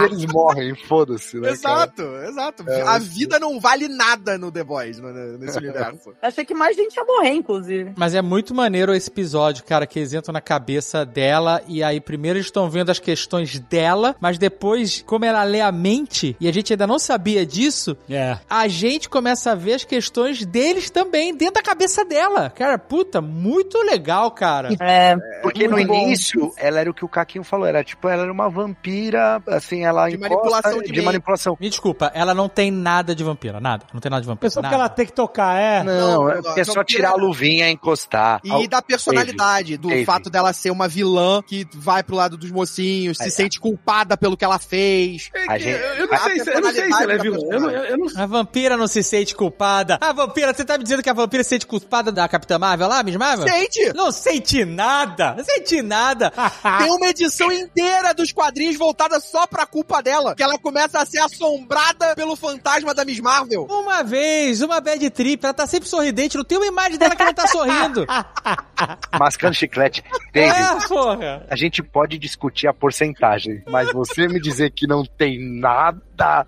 e 0.00 0.04
eles 0.04 0.26
morrem, 0.26 0.74
foda-se, 0.74 1.36
né? 1.38 1.42
cara? 1.42 1.54
Exato, 1.54 2.02
exato. 2.28 2.64
a 2.86 2.98
vida 2.98 3.38
não 3.38 3.58
vale 3.60 3.88
nada 3.88 4.38
no 4.38 4.50
The 4.50 4.64
Boys, 4.64 4.98
nesse 5.38 5.58
universo. 5.58 6.12
Achei 6.22 6.44
que 6.44 6.54
mais 6.54 6.76
gente 6.76 6.94
ia 6.96 7.04
morrer, 7.04 7.30
inclusive. 7.32 7.92
Mas 7.96 8.14
é 8.14 8.22
muito 8.22 8.54
maneiro 8.54 8.94
esse 8.94 9.10
episódio, 9.10 9.64
cara, 9.64 9.86
que 9.86 9.98
eles 9.98 10.12
entram 10.12 10.32
na 10.32 10.40
cabeça 10.40 11.04
dela 11.04 11.62
e 11.66 11.82
aí 11.82 12.00
primeiro 12.00 12.38
eles 12.38 12.46
estão 12.46 12.68
vendo 12.70 12.90
as 12.90 12.98
questões 12.98 13.58
dela, 13.58 14.14
mas 14.20 14.38
depois, 14.38 15.02
como 15.06 15.24
ela 15.24 15.42
lê 15.44 15.60
a 15.60 15.72
mente, 15.72 16.36
e 16.40 16.48
a 16.48 16.52
gente 16.52 16.72
ainda 16.72 16.86
não 16.86 16.98
sabia 16.98 17.44
disso, 17.46 17.96
É. 18.08 18.38
a 18.48 18.68
gente 18.68 19.08
começa 19.08 19.52
a 19.52 19.54
ver 19.54 19.74
as 19.74 19.84
questões 19.84 20.44
deles 20.44 20.90
também, 20.90 21.34
dentro 21.34 21.54
da 21.54 21.62
cabeça 21.62 22.04
dela. 22.04 22.50
Cara, 22.50 22.78
puta, 22.78 23.20
muito 23.20 23.78
legal, 23.82 24.30
cara. 24.30 24.70
É. 24.80 25.16
Porque 25.42 25.66
no 25.68 25.84
bom. 25.86 26.03
Início, 26.06 26.52
ela 26.56 26.80
era 26.80 26.90
o 26.90 26.94
que 26.94 27.04
o 27.04 27.08
Caquinho 27.08 27.44
falou, 27.44 27.66
era 27.66 27.82
tipo, 27.84 28.08
ela 28.08 28.22
era 28.22 28.32
uma 28.32 28.48
vampira, 28.48 29.42
assim, 29.46 29.84
ela 29.84 30.08
De 30.08 30.16
encosta- 30.16 30.34
manipulação 30.34 30.82
de 30.82 30.92
de 30.92 31.02
manipulação. 31.02 31.56
Me 31.60 31.68
desculpa, 31.68 32.10
ela 32.14 32.34
não 32.34 32.48
tem 32.48 32.70
nada 32.70 33.14
de 33.14 33.24
vampira, 33.24 33.60
nada. 33.60 33.84
Não 33.92 34.00
tem 34.00 34.10
nada 34.10 34.20
de 34.22 34.26
vampira. 34.28 34.50
Só 34.50 34.60
que 34.62 34.72
ela 34.74 34.88
tem 34.88 35.06
que 35.06 35.12
tocar, 35.12 35.56
é. 35.58 35.82
Não, 35.82 36.24
Não, 36.24 36.30
é 36.30 36.40
é 36.56 36.64
só 36.64 36.82
tirar 36.84 37.10
a 37.10 37.14
luvinha 37.16 37.68
e 37.68 37.72
encostar. 37.72 38.40
E 38.44 38.50
Ao- 38.50 38.66
da 38.68 38.80
personalidade, 38.82 39.76
do 39.76 39.88
Teve. 39.88 40.04
fato 40.04 40.30
dela 40.30 40.52
ser 40.52 40.70
uma 40.70 40.88
vilã 40.88 41.42
que 41.42 41.66
vai 41.74 42.02
pro 42.02 42.16
lado 42.16 42.36
dos 42.36 42.50
mocinhos, 42.50 43.18
se 43.18 43.26
É. 43.28 43.30
sente 43.30 43.58
culpada 43.60 44.16
pelo 44.16 44.36
que 44.36 44.44
ela 44.44 44.58
fez. 44.58 45.30
A 45.48 45.58
gente- 45.58 45.70
Eu, 45.74 45.78
eu 45.94 46.06
não 46.06 46.14
a 46.14 46.18
sei 46.18 46.40
se, 46.40 46.50
eu 46.50 46.60
não 46.60 46.72
sei 46.72 46.92
se 46.92 47.02
ela 47.02 47.12
é 47.12 47.18
vilã. 47.18 47.38
Eu 47.50 47.60
não, 47.60 47.70
eu 47.70 47.98
não. 47.98 48.06
A 48.22 48.26
vampira 48.26 48.76
não 48.76 48.86
se 48.86 49.02
sente 49.02 49.34
culpada. 49.34 49.98
A 50.00 50.12
vampira, 50.12 50.52
você 50.54 50.64
tá 50.64 50.76
me 50.78 50.84
dizendo 50.84 51.02
que 51.02 51.10
a 51.10 51.12
vampira 51.14 51.42
se 51.42 51.50
sente 51.50 51.66
culpada 51.66 52.10
da 52.12 52.28
Capitã 52.28 52.58
Marvel 52.58 52.88
lá, 52.88 53.02
Miss 53.02 53.16
Marvel? 53.16 53.46
Sente! 53.48 53.92
Não 53.94 54.10
sente 54.12 54.64
nada! 54.64 55.34
Não 55.36 55.44
sente 55.44 55.82
nada! 55.82 55.93
Tem 56.78 56.90
uma 56.90 57.08
edição 57.08 57.50
inteira 57.50 58.12
dos 58.12 58.32
quadrinhos 58.32 58.76
voltada 58.76 59.20
só 59.20 59.46
pra 59.46 59.66
culpa 59.66 60.02
dela. 60.02 60.34
Que 60.34 60.42
ela 60.42 60.58
começa 60.58 61.00
a 61.00 61.06
ser 61.06 61.18
assombrada 61.18 62.14
pelo 62.14 62.36
fantasma 62.36 62.94
da 62.94 63.04
Miss 63.04 63.20
Marvel. 63.20 63.66
Uma 63.70 64.02
vez, 64.02 64.62
uma 64.62 64.80
bad 64.80 65.08
trip, 65.10 65.44
ela 65.44 65.54
tá 65.54 65.66
sempre 65.66 65.88
sorridente, 65.88 66.36
não 66.36 66.44
tem 66.44 66.58
uma 66.58 66.66
imagem 66.66 66.98
dela 66.98 67.14
que 67.14 67.22
ela 67.22 67.34
tá 67.34 67.46
sorrindo. 67.46 68.06
Mascando 69.18 69.54
chiclete. 69.54 70.02
David, 70.32 70.60
é, 70.60 70.88
porra. 70.88 71.46
a 71.48 71.56
gente 71.56 71.82
pode 71.82 72.18
discutir 72.18 72.66
a 72.66 72.74
porcentagem, 72.74 73.62
mas 73.66 73.92
você 73.92 74.26
me 74.28 74.40
dizer 74.40 74.70
que 74.70 74.86
não 74.86 75.04
tem 75.04 75.38
nada. 75.60 76.02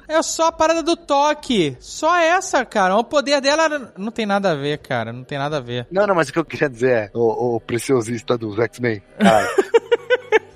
É 0.09 0.22
só 0.22 0.48
a 0.48 0.52
parada 0.52 0.82
do 0.82 0.97
toque. 0.97 1.76
Só 1.80 2.16
essa, 2.16 2.64
cara. 2.64 2.97
O 2.97 3.05
poder 3.05 3.40
dela 3.40 3.93
não 3.97 4.10
tem 4.10 4.26
nada 4.26 4.52
a 4.52 4.55
ver, 4.55 4.78
cara. 4.78 5.12
Não 5.12 5.24
tem 5.24 5.38
nada 5.38 5.59
a 5.59 5.60
ver. 5.60 5.86
Não, 5.90 6.06
não, 6.06 6.14
mas 6.14 6.28
o 6.28 6.32
que 6.32 6.38
eu 6.38 6.44
queria 6.44 6.68
dizer 6.68 6.90
é, 6.90 7.10
o, 7.14 7.56
o 7.56 7.60
preciosista 7.60 8.36
dos 8.38 8.59
X-Men, 8.59 9.02
cara. 9.18 9.48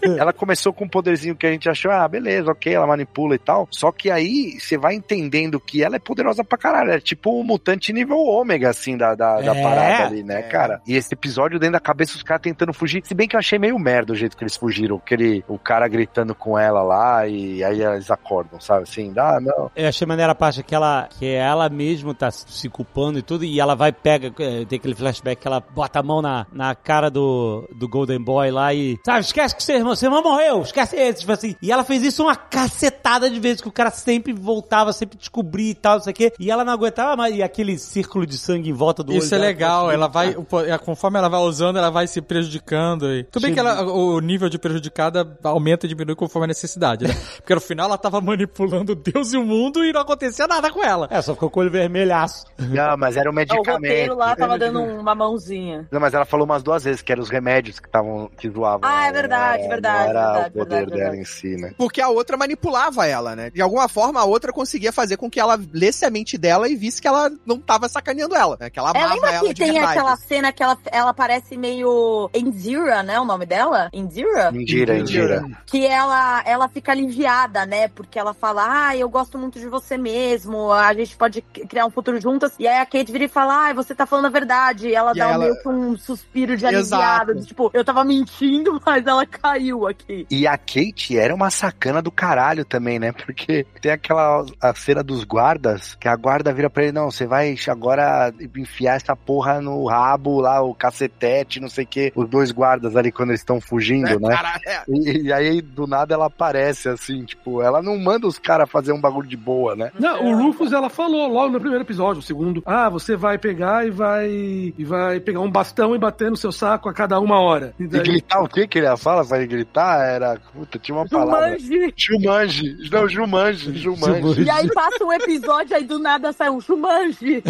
Ela 0.18 0.32
começou 0.32 0.72
com 0.72 0.84
um 0.84 0.88
poderzinho 0.88 1.36
que 1.36 1.46
a 1.46 1.50
gente 1.52 1.68
achou, 1.68 1.90
ah, 1.90 2.06
beleza, 2.08 2.50
ok, 2.50 2.74
ela 2.74 2.86
manipula 2.86 3.34
e 3.34 3.38
tal. 3.38 3.68
Só 3.70 3.92
que 3.92 4.10
aí 4.10 4.58
você 4.58 4.76
vai 4.76 4.94
entendendo 4.94 5.60
que 5.60 5.82
ela 5.82 5.96
é 5.96 5.98
poderosa 5.98 6.42
pra 6.44 6.58
caralho. 6.58 6.92
É 6.92 7.00
tipo 7.00 7.38
um 7.38 7.44
mutante 7.44 7.92
nível 7.92 8.18
ômega, 8.18 8.70
assim, 8.70 8.96
da, 8.96 9.14
da, 9.14 9.40
da 9.40 9.56
É, 9.56 9.62
parada 9.62 10.06
ali, 10.06 10.22
né, 10.22 10.40
é. 10.40 10.42
cara? 10.42 10.80
E 10.86 10.96
esse 10.96 11.12
episódio 11.12 11.58
dentro 11.58 11.74
da 11.74 11.80
cabeça 11.80 12.16
os 12.16 12.22
caras 12.22 12.42
tentando 12.42 12.72
fugir. 12.72 13.02
Se 13.04 13.14
bem 13.14 13.28
que 13.28 13.36
eu 13.36 13.40
achei 13.40 13.58
meio 13.58 13.78
merda 13.78 14.12
o 14.12 14.16
jeito 14.16 14.36
que 14.36 14.42
eles 14.42 14.56
fugiram. 14.56 14.96
Aquele, 14.96 15.44
o 15.48 15.58
cara 15.58 15.86
gritando 15.88 16.34
com 16.34 16.58
ela 16.58 16.82
lá 16.82 17.26
e 17.26 17.62
aí 17.62 17.82
eles 17.82 18.10
acordam, 18.10 18.60
sabe? 18.60 18.82
Assim, 18.82 19.12
ah, 19.16 19.38
não. 19.40 19.70
Eu 19.76 19.88
achei 19.88 20.06
maneira 20.06 20.32
a 20.32 20.34
parte 20.34 20.62
que 20.62 20.74
ela, 20.74 21.08
que 21.18 21.26
ela 21.26 21.68
mesmo 21.68 22.14
tá 22.14 22.30
se 22.30 22.68
culpando 22.68 23.18
e 23.18 23.22
tudo, 23.22 23.44
e 23.44 23.60
ela 23.60 23.74
vai, 23.74 23.92
pega, 23.92 24.28
eh, 24.38 24.64
tem 24.64 24.78
aquele 24.78 24.94
flashback 24.94 25.40
que 25.40 25.46
ela 25.48 25.60
bota 25.60 26.00
a 26.00 26.02
mão 26.02 26.20
na, 26.22 26.46
na 26.52 26.74
cara 26.74 27.10
do, 27.10 27.68
do 27.74 27.88
Golden 27.88 28.22
Boy 28.22 28.50
lá 28.50 28.72
e, 28.74 28.98
sabe, 29.04 29.20
esquece 29.20 29.56
que 29.56 29.62
seu 29.62 29.76
irmão, 29.76 29.89
seu 29.96 30.08
irmão 30.08 30.22
morreu, 30.22 30.62
esquece 30.62 30.96
esse, 30.96 31.20
tipo 31.20 31.32
assim. 31.32 31.54
E 31.62 31.70
ela 31.72 31.84
fez 31.84 32.02
isso 32.02 32.22
uma 32.22 32.36
cacetada 32.36 33.30
de 33.30 33.38
vezes, 33.40 33.60
que 33.60 33.68
o 33.68 33.72
cara 33.72 33.90
sempre 33.90 34.32
voltava, 34.32 34.92
sempre 34.92 35.16
descobria 35.18 35.70
e 35.70 35.74
tal, 35.74 35.96
não 35.96 36.02
sei 36.02 36.12
o 36.12 36.16
quê, 36.16 36.32
e 36.38 36.50
ela 36.50 36.64
não 36.64 36.72
aguentava 36.72 37.16
mais, 37.16 37.34
e 37.34 37.42
aquele 37.42 37.78
círculo 37.78 38.26
de 38.26 38.36
sangue 38.38 38.70
em 38.70 38.72
volta 38.72 39.02
do 39.02 39.12
Isso 39.12 39.34
é 39.34 39.38
olho 39.38 39.40
dela, 39.42 39.46
legal, 39.52 39.80
que 39.84 39.90
eu 39.90 39.94
ela 39.94 40.06
achei- 40.06 40.34
vai, 40.34 40.64
o 40.68 40.74
é, 40.74 40.78
conforme 40.78 41.18
ela 41.18 41.28
vai 41.28 41.40
usando, 41.40 41.78
ela 41.78 41.90
vai 41.90 42.06
se 42.06 42.20
prejudicando. 42.20 43.06
E... 43.12 43.24
Tudo 43.24 43.42
bem 43.42 43.52
que 43.54 43.60
ela- 43.60 43.82
o 43.82 44.20
nível 44.20 44.48
de 44.48 44.58
prejudicada 44.58 45.36
aumenta 45.42 45.86
e 45.86 45.88
diminui 45.88 46.14
conforme 46.14 46.44
a 46.44 46.48
necessidade, 46.48 47.06
né? 47.06 47.14
Porque 47.38 47.54
no 47.54 47.60
final 47.60 47.86
ela 47.86 47.98
tava 47.98 48.20
manipulando 48.20 48.94
Deus 48.94 49.32
e 49.32 49.36
o 49.36 49.44
mundo 49.44 49.84
e 49.84 49.92
não 49.92 50.00
acontecia 50.02 50.46
nada 50.46 50.70
com 50.70 50.84
ela. 50.84 51.08
É, 51.10 51.20
só 51.22 51.34
ficou 51.34 51.50
com 51.50 51.60
o 51.60 51.62
olho 51.62 51.70
vermelhaço. 51.70 52.44
Não, 52.58 52.96
mas 52.96 53.16
era 53.16 53.28
um 53.28 53.32
O 53.32 53.36
medicamento. 53.36 53.72
roteiro 53.72 54.14
lá 54.16 54.36
tava 54.36 54.58
dando 54.58 54.80
uma 54.82 55.14
mãozinha. 55.14 55.86
Não, 55.90 56.00
mas 56.00 56.14
ela 56.14 56.24
falou 56.24 56.44
umas 56.46 56.62
duas 56.62 56.84
vezes 56.84 57.02
que 57.02 57.12
eram 57.12 57.22
os 57.22 57.28
remédios 57.30 57.78
que 57.80 57.86
estavam 57.86 58.30
que 58.38 58.48
zoavam. 58.50 58.80
Ah, 58.88 59.04
é 59.04 59.08
ela, 59.08 59.12
verdade, 59.12 59.68
não 59.80 59.90
verdade, 59.90 60.10
era 60.10 60.32
verdade, 60.32 60.48
o 60.48 60.52
poder 60.58 60.68
verdade, 60.76 60.90
dela 60.90 61.10
verdade. 61.10 61.20
em 61.20 61.24
si, 61.24 61.56
né? 61.56 61.72
Porque 61.76 62.00
a 62.00 62.08
outra 62.08 62.36
manipulava 62.36 63.06
ela, 63.06 63.34
né? 63.36 63.50
De 63.50 63.60
alguma 63.62 63.88
forma, 63.88 64.20
a 64.20 64.24
outra 64.24 64.52
conseguia 64.52 64.92
fazer 64.92 65.16
com 65.16 65.30
que 65.30 65.40
ela 65.40 65.58
lesse 65.72 66.04
a 66.04 66.10
mente 66.10 66.36
dela 66.38 66.68
e 66.68 66.76
visse 66.76 67.00
que 67.00 67.08
ela 67.08 67.30
não 67.46 67.58
tava 67.58 67.88
sacaneando 67.88 68.34
ela, 68.34 68.56
né? 68.60 68.70
Que 68.70 68.78
ela 68.78 68.90
É, 68.94 68.98
amava 68.98 69.14
lembra 69.14 69.30
ela 69.32 69.48
que 69.48 69.54
de 69.54 69.62
tem 69.62 69.72
verdade. 69.72 69.98
aquela 69.98 70.16
cena 70.16 70.52
que 70.52 70.62
ela, 70.62 70.78
ela 70.90 71.14
parece 71.14 71.56
meio 71.56 72.28
Indira, 72.34 73.02
né? 73.02 73.18
O 73.20 73.24
nome 73.24 73.46
dela? 73.46 73.88
Indira? 73.92 74.50
Indira, 74.54 74.98
Indira. 74.98 75.44
Que 75.66 75.86
ela, 75.86 76.42
ela 76.44 76.68
fica 76.68 76.92
aliviada, 76.92 77.64
né? 77.66 77.88
Porque 77.88 78.18
ela 78.18 78.34
fala, 78.34 78.88
ah, 78.88 78.96
eu 78.96 79.08
gosto 79.08 79.38
muito 79.38 79.58
de 79.58 79.68
você 79.68 79.96
mesmo, 79.96 80.72
a 80.72 80.92
gente 80.94 81.16
pode 81.16 81.42
criar 81.42 81.86
um 81.86 81.90
futuro 81.90 82.20
juntas. 82.20 82.52
E 82.58 82.66
aí 82.66 82.78
a 82.78 82.86
Kate 82.86 83.12
vira 83.12 83.24
e 83.24 83.28
fala, 83.28 83.68
ah, 83.68 83.72
você 83.72 83.94
tá 83.94 84.06
falando 84.06 84.26
a 84.26 84.30
verdade. 84.30 84.88
E 84.88 84.94
ela 84.94 85.12
E 85.14 85.18
dá 85.18 85.30
ela- 85.30 85.38
meio 85.44 85.60
que 85.62 85.68
um 85.68 85.96
suspiro 85.96 86.56
de 86.56 86.66
aliviado. 86.66 87.34
de, 87.34 87.46
tipo, 87.46 87.70
eu 87.72 87.84
tava 87.84 88.04
mentindo, 88.04 88.80
mas 88.84 89.06
ela 89.06 89.26
caiu 89.26 89.69
aqui. 89.86 90.26
E 90.30 90.46
a 90.46 90.56
Kate 90.56 91.16
era 91.18 91.34
uma 91.34 91.50
sacana 91.50 92.00
do 92.02 92.10
caralho 92.10 92.64
também, 92.64 92.98
né? 92.98 93.12
Porque 93.12 93.66
tem 93.80 93.92
aquela 93.92 94.44
a 94.60 94.74
cena 94.74 95.02
dos 95.02 95.24
guardas, 95.24 95.94
que 95.94 96.08
a 96.08 96.16
guarda 96.16 96.52
vira 96.52 96.68
pra 96.70 96.82
ele, 96.84 96.92
não, 96.92 97.10
você 97.10 97.26
vai 97.26 97.54
agora 97.68 98.32
enfiar 98.56 98.96
essa 98.96 99.14
porra 99.16 99.60
no 99.60 99.84
rabo 99.86 100.40
lá, 100.40 100.60
o 100.62 100.74
cacetete, 100.74 101.60
não 101.60 101.68
sei 101.68 101.84
o 101.84 101.86
quê. 101.86 102.12
Os 102.14 102.28
dois 102.28 102.50
guardas 102.52 102.96
ali 102.96 103.10
quando 103.12 103.30
eles 103.30 103.40
estão 103.40 103.60
fugindo, 103.60 104.18
né? 104.20 104.34
Caralho, 104.34 104.60
é. 104.66 104.82
E, 104.88 105.22
e 105.26 105.32
aí, 105.32 105.60
do 105.60 105.86
nada, 105.86 106.14
ela 106.14 106.26
aparece, 106.26 106.88
assim, 106.88 107.24
tipo, 107.24 107.62
ela 107.62 107.82
não 107.82 107.98
manda 107.98 108.26
os 108.26 108.38
caras 108.38 108.70
fazer 108.70 108.92
um 108.92 109.00
bagulho 109.00 109.28
de 109.28 109.36
boa, 109.36 109.74
né? 109.76 109.90
Não, 109.98 110.24
o 110.24 110.36
Rufus, 110.42 110.72
ela 110.72 110.88
falou 110.88 111.28
logo 111.28 111.52
no 111.52 111.60
primeiro 111.60 111.84
episódio, 111.84 112.20
o 112.20 112.22
segundo. 112.22 112.62
Ah, 112.66 112.88
você 112.88 113.16
vai 113.16 113.38
pegar 113.38 113.86
e 113.86 113.90
vai 113.90 114.28
e 114.30 114.84
vai 114.84 115.20
pegar 115.20 115.40
um 115.40 115.50
bastão 115.50 115.94
e 115.94 115.98
bater 115.98 116.30
no 116.30 116.36
seu 116.36 116.52
saco 116.52 116.88
a 116.88 116.92
cada 116.94 117.18
uma 117.20 117.40
hora. 117.40 117.74
E 117.78 117.84
E 117.84 117.86
daí- 117.86 118.02
gritar 118.02 118.40
o 118.42 118.48
que 118.48 118.66
que 118.66 118.78
ele 118.78 118.96
fala? 118.96 119.22
Vai 119.22 119.46
gritar? 119.46 119.59
Era. 120.06 120.38
Puta, 120.52 120.78
tinha 120.78 120.96
uma 120.96 121.08
palavra. 121.08 121.56
Jumanji. 121.58 121.94
Jumanji. 121.96 122.90
Não, 122.90 123.08
Jumanji. 123.08 123.78
Jumanji. 123.78 124.42
E 124.42 124.50
aí 124.50 124.68
passa 124.72 125.04
um 125.04 125.12
episódio, 125.12 125.76
aí 125.76 125.84
do 125.84 125.98
nada 125.98 126.32
sai 126.32 126.50
um 126.50 126.60
Jumanji. 126.60 127.42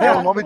É, 0.00 0.12
o 0.12 0.22
nome. 0.22 0.42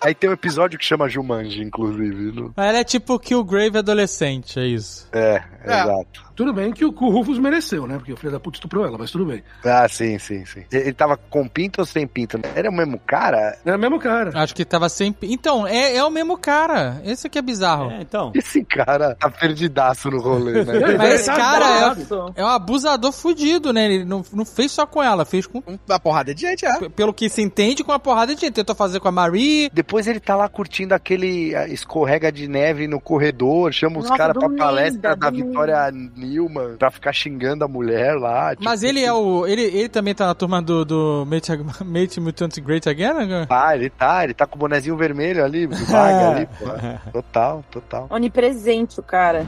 Aí 0.00 0.14
tem 0.14 0.28
um 0.28 0.32
episódio 0.32 0.78
que 0.78 0.84
chama 0.84 1.08
Jumanji, 1.08 1.62
inclusive. 1.62 2.32
no- 2.32 2.52
Ela 2.56 2.78
é 2.78 2.84
tipo 2.84 3.18
Killgrave 3.18 3.78
adolescente, 3.78 4.58
é 4.58 4.66
isso. 4.66 5.08
É, 5.12 5.42
É. 5.64 5.80
exato. 5.82 6.31
Tudo 6.34 6.52
bem 6.52 6.72
que 6.72 6.84
o, 6.84 6.90
Rufus 6.90 7.38
mereceu, 7.38 7.86
né? 7.86 7.96
Porque 7.96 8.12
o 8.12 8.16
filho 8.16 8.32
da 8.32 8.40
puta 8.40 8.56
estuprou 8.56 8.86
ela, 8.86 8.96
mas 8.98 9.10
tudo 9.10 9.26
bem. 9.26 9.42
Ah, 9.64 9.86
sim, 9.88 10.18
sim, 10.18 10.44
sim. 10.44 10.64
Ele 10.72 10.92
tava 10.92 11.16
com 11.16 11.46
pinta 11.46 11.82
ou 11.82 11.86
sem 11.86 12.06
pinta? 12.06 12.40
Era 12.54 12.70
o 12.70 12.72
mesmo 12.72 12.98
cara? 12.98 13.58
É 13.64 13.74
o 13.74 13.78
mesmo 13.78 13.98
cara. 13.98 14.30
Acho 14.34 14.54
que 14.54 14.64
tava 14.64 14.88
sempre. 14.88 15.32
Então, 15.32 15.66
é, 15.66 15.96
é 15.96 16.04
o 16.04 16.10
mesmo 16.10 16.36
cara. 16.38 17.00
Esse 17.04 17.26
aqui 17.26 17.38
é 17.38 17.42
bizarro. 17.42 17.90
É, 17.90 18.00
então. 18.00 18.32
Esse 18.34 18.64
cara 18.64 19.14
tá 19.14 19.30
perdidaço 19.30 20.10
no 20.10 20.20
rolê, 20.20 20.64
né? 20.64 20.72
Mas 20.96 21.14
esse 21.14 21.26
Tá 21.26 21.36
cara 21.36 21.96
é, 22.36 22.40
é 22.40 22.44
um 22.44 22.48
abusador 22.48 23.12
fudido, 23.12 23.72
né? 23.72 23.86
Ele 23.86 24.04
não, 24.04 24.24
não 24.32 24.44
fez 24.44 24.72
só 24.72 24.86
com 24.86 25.02
ela, 25.02 25.24
fez 25.24 25.46
com. 25.46 25.62
Uma 25.88 26.00
porrada 26.00 26.34
de 26.34 26.40
gente, 26.42 26.64
é. 26.64 26.88
Pelo 26.88 27.12
que 27.12 27.28
se 27.28 27.42
entende, 27.42 27.84
com 27.84 27.92
uma 27.92 27.98
porrada 27.98 28.34
de 28.34 28.40
gente. 28.40 28.54
Tentou 28.54 28.74
fazer 28.74 29.00
com 29.00 29.08
a 29.08 29.12
Marie. 29.12 29.70
Depois 29.72 30.06
ele 30.06 30.20
tá 30.20 30.36
lá 30.36 30.48
curtindo 30.48 30.94
aquele 30.94 31.52
escorrega 31.68 32.30
de 32.32 32.48
neve 32.48 32.86
no 32.86 33.00
corredor, 33.00 33.72
chama 33.72 33.98
os 33.98 34.10
caras 34.10 34.36
pra 34.36 34.48
palestra 34.48 35.16
da. 35.16 35.30
Vitória 35.32 35.90
Newman 36.22 36.76
pra 36.78 36.90
ficar 36.90 37.12
xingando 37.12 37.64
a 37.64 37.68
mulher 37.68 38.14
lá. 38.16 38.50
tipo, 38.50 38.64
Mas 38.64 38.82
ele 38.82 39.02
é 39.04 39.12
o. 39.12 39.46
Ele, 39.46 39.62
ele 39.62 39.88
também 39.88 40.14
tá 40.14 40.26
na 40.26 40.34
turma 40.34 40.62
do, 40.62 40.84
do 40.84 41.26
Mate, 41.26 41.52
Mate 41.84 42.20
Mutant 42.20 42.58
Great 42.60 42.88
Again? 42.88 43.26
né? 43.26 43.46
Ah, 43.50 43.74
ele 43.74 43.90
tá, 43.90 44.24
ele 44.24 44.34
tá 44.34 44.46
com 44.46 44.56
o 44.56 44.58
bonezinho 44.58 44.96
vermelho 44.96 45.44
ali, 45.44 45.66
do 45.66 45.76
vaga 45.86 46.30
ali, 46.30 46.46
pô. 46.46 47.12
Total, 47.12 47.64
total. 47.70 48.06
Onipresente 48.10 48.98
o 49.00 49.02
cara. 49.02 49.46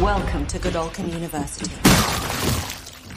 Welcome 0.00 0.44
to 0.46 0.58
Godolphin 0.58 1.04
University. 1.14 1.70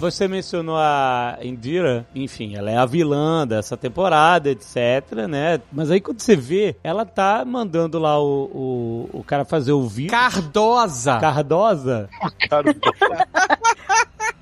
Você 0.05 0.27
mencionou 0.27 0.77
a 0.77 1.39
Indira, 1.41 2.05
enfim, 2.13 2.55
ela 2.55 2.69
é 2.69 2.77
a 2.77 2.85
vilã 2.85 3.47
dessa 3.47 3.75
temporada, 3.75 4.51
etc, 4.51 5.25
né? 5.27 5.59
Mas 5.73 5.89
aí 5.89 5.99
quando 5.99 6.19
você 6.19 6.35
vê, 6.35 6.75
ela 6.83 7.07
tá 7.07 7.43
mandando 7.43 7.97
lá 7.97 8.21
o, 8.21 9.07
o, 9.11 9.19
o 9.19 9.23
cara 9.23 9.43
fazer 9.43 9.71
o 9.71 9.87
vídeo. 9.87 10.11
Cardosa! 10.11 11.17
Cardosa. 11.19 12.07
Cara, 12.47 12.75